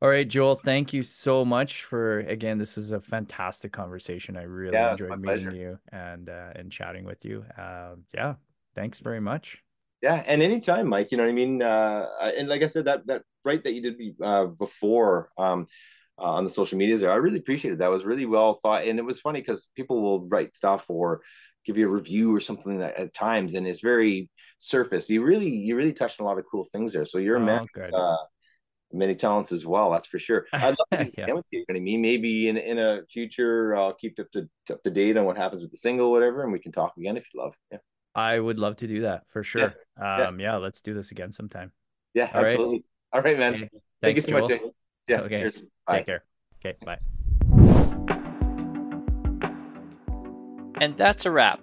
All 0.02 0.08
right, 0.08 0.26
Joel, 0.26 0.56
thank 0.56 0.92
you 0.92 1.04
so 1.04 1.44
much 1.44 1.84
for 1.84 2.18
again. 2.18 2.58
This 2.58 2.76
is 2.76 2.90
a 2.90 3.00
fantastic 3.00 3.70
conversation. 3.70 4.36
I 4.36 4.42
really 4.42 4.72
Yeah, 4.72 4.90
enjoyed 4.90 5.10
meeting 5.10 5.22
pleasure. 5.22 5.52
you 5.52 5.78
and 5.92 6.28
uh, 6.28 6.50
and 6.56 6.72
chatting 6.72 7.04
with 7.04 7.24
you. 7.24 7.44
Um, 7.56 8.02
yeah, 8.12 8.34
thanks 8.74 8.98
very 8.98 9.20
much. 9.20 9.58
Yeah, 10.02 10.24
and 10.26 10.42
anytime, 10.42 10.88
Mike. 10.88 11.12
You 11.12 11.18
know 11.18 11.22
what 11.22 11.30
I 11.30 11.34
mean. 11.34 11.62
Uh, 11.62 12.08
and 12.36 12.48
like 12.48 12.64
I 12.64 12.66
said, 12.66 12.86
that 12.86 13.06
that 13.06 13.22
right 13.44 13.62
that 13.62 13.74
you 13.74 13.80
did 13.80 14.16
uh, 14.20 14.46
before 14.46 15.30
um, 15.38 15.68
uh, 16.18 16.32
on 16.32 16.42
the 16.42 16.50
social 16.50 16.78
medias 16.78 17.00
there, 17.00 17.12
I 17.12 17.16
really 17.16 17.38
appreciated 17.38 17.78
that. 17.78 17.86
It 17.86 17.90
was 17.90 18.04
really 18.04 18.26
well 18.26 18.54
thought, 18.54 18.82
and 18.82 18.98
it 18.98 19.04
was 19.04 19.20
funny 19.20 19.38
because 19.38 19.68
people 19.76 20.02
will 20.02 20.26
write 20.26 20.56
stuff 20.56 20.84
or 20.88 21.22
give 21.64 21.78
you 21.78 21.86
a 21.86 21.88
review 21.88 22.34
or 22.34 22.40
something 22.40 22.80
that, 22.80 22.98
at 22.98 23.14
times, 23.14 23.54
and 23.54 23.68
it's 23.68 23.82
very 23.82 24.28
surface. 24.58 25.08
You 25.08 25.22
really 25.22 25.48
you 25.48 25.76
really 25.76 25.92
touched 25.92 26.20
on 26.20 26.24
a 26.24 26.28
lot 26.28 26.40
of 26.40 26.44
cool 26.50 26.64
things 26.64 26.92
there. 26.92 27.06
So 27.06 27.18
you're 27.18 27.38
oh, 27.38 27.42
a 27.42 27.46
man. 27.46 27.66
Good. 28.92 28.98
Many 28.98 29.14
talents 29.14 29.52
as 29.52 29.66
well. 29.66 29.90
That's 29.90 30.06
for 30.06 30.18
sure. 30.18 30.46
I'd 30.52 30.68
love 30.68 30.76
to 30.92 30.96
do 31.04 31.10
Yeah. 31.18 31.24
yeah. 31.28 31.34
with 31.34 31.46
you. 31.50 31.60
You 31.60 31.74
know 31.74 31.78
I 31.78 31.80
mean? 31.80 32.00
Maybe 32.02 32.48
in 32.48 32.56
in 32.56 32.78
a 32.78 33.02
future, 33.08 33.74
I'll 33.76 33.94
keep 33.94 34.18
up 34.20 34.30
to 34.32 34.48
up 34.70 34.82
to 34.82 34.90
date 34.90 35.16
on 35.16 35.24
what 35.24 35.36
happens 35.36 35.62
with 35.62 35.70
the 35.70 35.78
single, 35.78 36.10
whatever, 36.10 36.42
and 36.42 36.52
we 36.52 36.58
can 36.58 36.72
talk 36.72 36.94
again 36.96 37.16
if 37.16 37.26
you 37.32 37.40
love. 37.40 37.56
Yeah, 37.70 37.78
I 38.14 38.38
would 38.38 38.58
love 38.58 38.76
to 38.76 38.86
do 38.86 39.02
that 39.02 39.22
for 39.28 39.42
sure. 39.42 39.74
yeah. 39.98 40.26
Um, 40.26 40.38
yeah, 40.40 40.56
let's 40.56 40.80
do 40.82 40.94
this 40.94 41.10
again 41.10 41.32
sometime. 41.32 41.72
yeah, 42.14 42.30
All 42.34 42.42
right. 42.42 42.50
absolutely. 42.50 42.84
All 43.12 43.22
right, 43.22 43.38
man. 43.38 43.54
Okay, 43.54 43.68
Thank 44.02 44.16
you 44.16 44.22
so 44.22 44.32
Joel. 44.32 44.48
much. 44.48 44.60
Yeah. 45.08 45.20
Okay. 45.22 45.38
Cheers. 45.40 45.62
Bye. 45.86 45.96
Take 45.98 46.06
care. 46.06 46.24
Okay, 46.64 46.76
bye. 46.84 46.98
And 50.80 50.96
that's 50.96 51.26
a 51.26 51.30
wrap. 51.30 51.60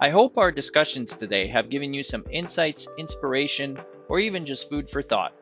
I 0.00 0.08
hope 0.08 0.38
our 0.38 0.50
discussions 0.50 1.14
today 1.14 1.46
have 1.48 1.68
given 1.70 1.92
you 1.94 2.02
some 2.02 2.24
insights, 2.32 2.88
inspiration, 2.98 3.78
or 4.08 4.18
even 4.18 4.46
just 4.46 4.68
food 4.68 4.88
for 4.90 5.02
thought. 5.02 5.32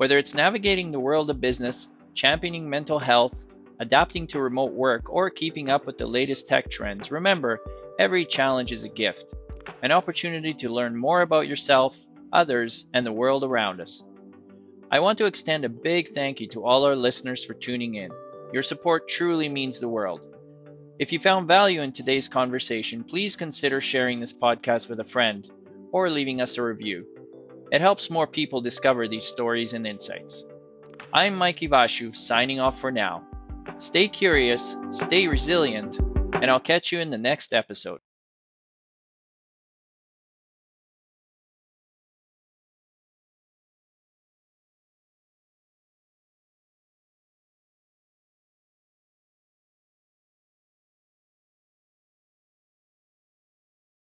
Whether 0.00 0.16
it's 0.16 0.32
navigating 0.32 0.90
the 0.90 0.98
world 0.98 1.28
of 1.28 1.42
business, 1.42 1.86
championing 2.14 2.70
mental 2.70 2.98
health, 2.98 3.34
adapting 3.80 4.26
to 4.28 4.40
remote 4.40 4.72
work, 4.72 5.10
or 5.12 5.28
keeping 5.28 5.68
up 5.68 5.84
with 5.84 5.98
the 5.98 6.06
latest 6.06 6.48
tech 6.48 6.70
trends, 6.70 7.10
remember 7.10 7.60
every 7.98 8.24
challenge 8.24 8.72
is 8.72 8.82
a 8.82 8.88
gift, 8.88 9.34
an 9.82 9.92
opportunity 9.92 10.54
to 10.54 10.72
learn 10.72 10.96
more 10.96 11.20
about 11.20 11.48
yourself, 11.48 11.98
others, 12.32 12.86
and 12.94 13.04
the 13.04 13.12
world 13.12 13.44
around 13.44 13.78
us. 13.78 14.02
I 14.90 15.00
want 15.00 15.18
to 15.18 15.26
extend 15.26 15.66
a 15.66 15.68
big 15.68 16.08
thank 16.08 16.40
you 16.40 16.46
to 16.46 16.64
all 16.64 16.86
our 16.86 16.96
listeners 16.96 17.44
for 17.44 17.52
tuning 17.52 17.96
in. 17.96 18.10
Your 18.54 18.62
support 18.62 19.06
truly 19.06 19.50
means 19.50 19.80
the 19.80 19.88
world. 19.88 20.22
If 20.98 21.12
you 21.12 21.18
found 21.18 21.46
value 21.46 21.82
in 21.82 21.92
today's 21.92 22.26
conversation, 22.26 23.04
please 23.04 23.36
consider 23.36 23.82
sharing 23.82 24.18
this 24.18 24.32
podcast 24.32 24.88
with 24.88 25.00
a 25.00 25.04
friend 25.04 25.46
or 25.92 26.08
leaving 26.08 26.40
us 26.40 26.56
a 26.56 26.62
review. 26.62 27.04
It 27.72 27.80
helps 27.80 28.10
more 28.10 28.26
people 28.26 28.60
discover 28.60 29.06
these 29.06 29.24
stories 29.24 29.74
and 29.74 29.86
insights. 29.86 30.44
I'm 31.12 31.36
Mike 31.36 31.60
Ivashu, 31.60 32.16
signing 32.16 32.58
off 32.58 32.80
for 32.80 32.90
now. 32.90 33.22
Stay 33.78 34.08
curious, 34.08 34.76
stay 34.90 35.28
resilient, 35.28 35.98
and 36.32 36.50
I'll 36.50 36.58
catch 36.58 36.90
you 36.90 36.98
in 36.98 37.10
the 37.10 37.18
next 37.18 37.52
episode. 37.52 38.00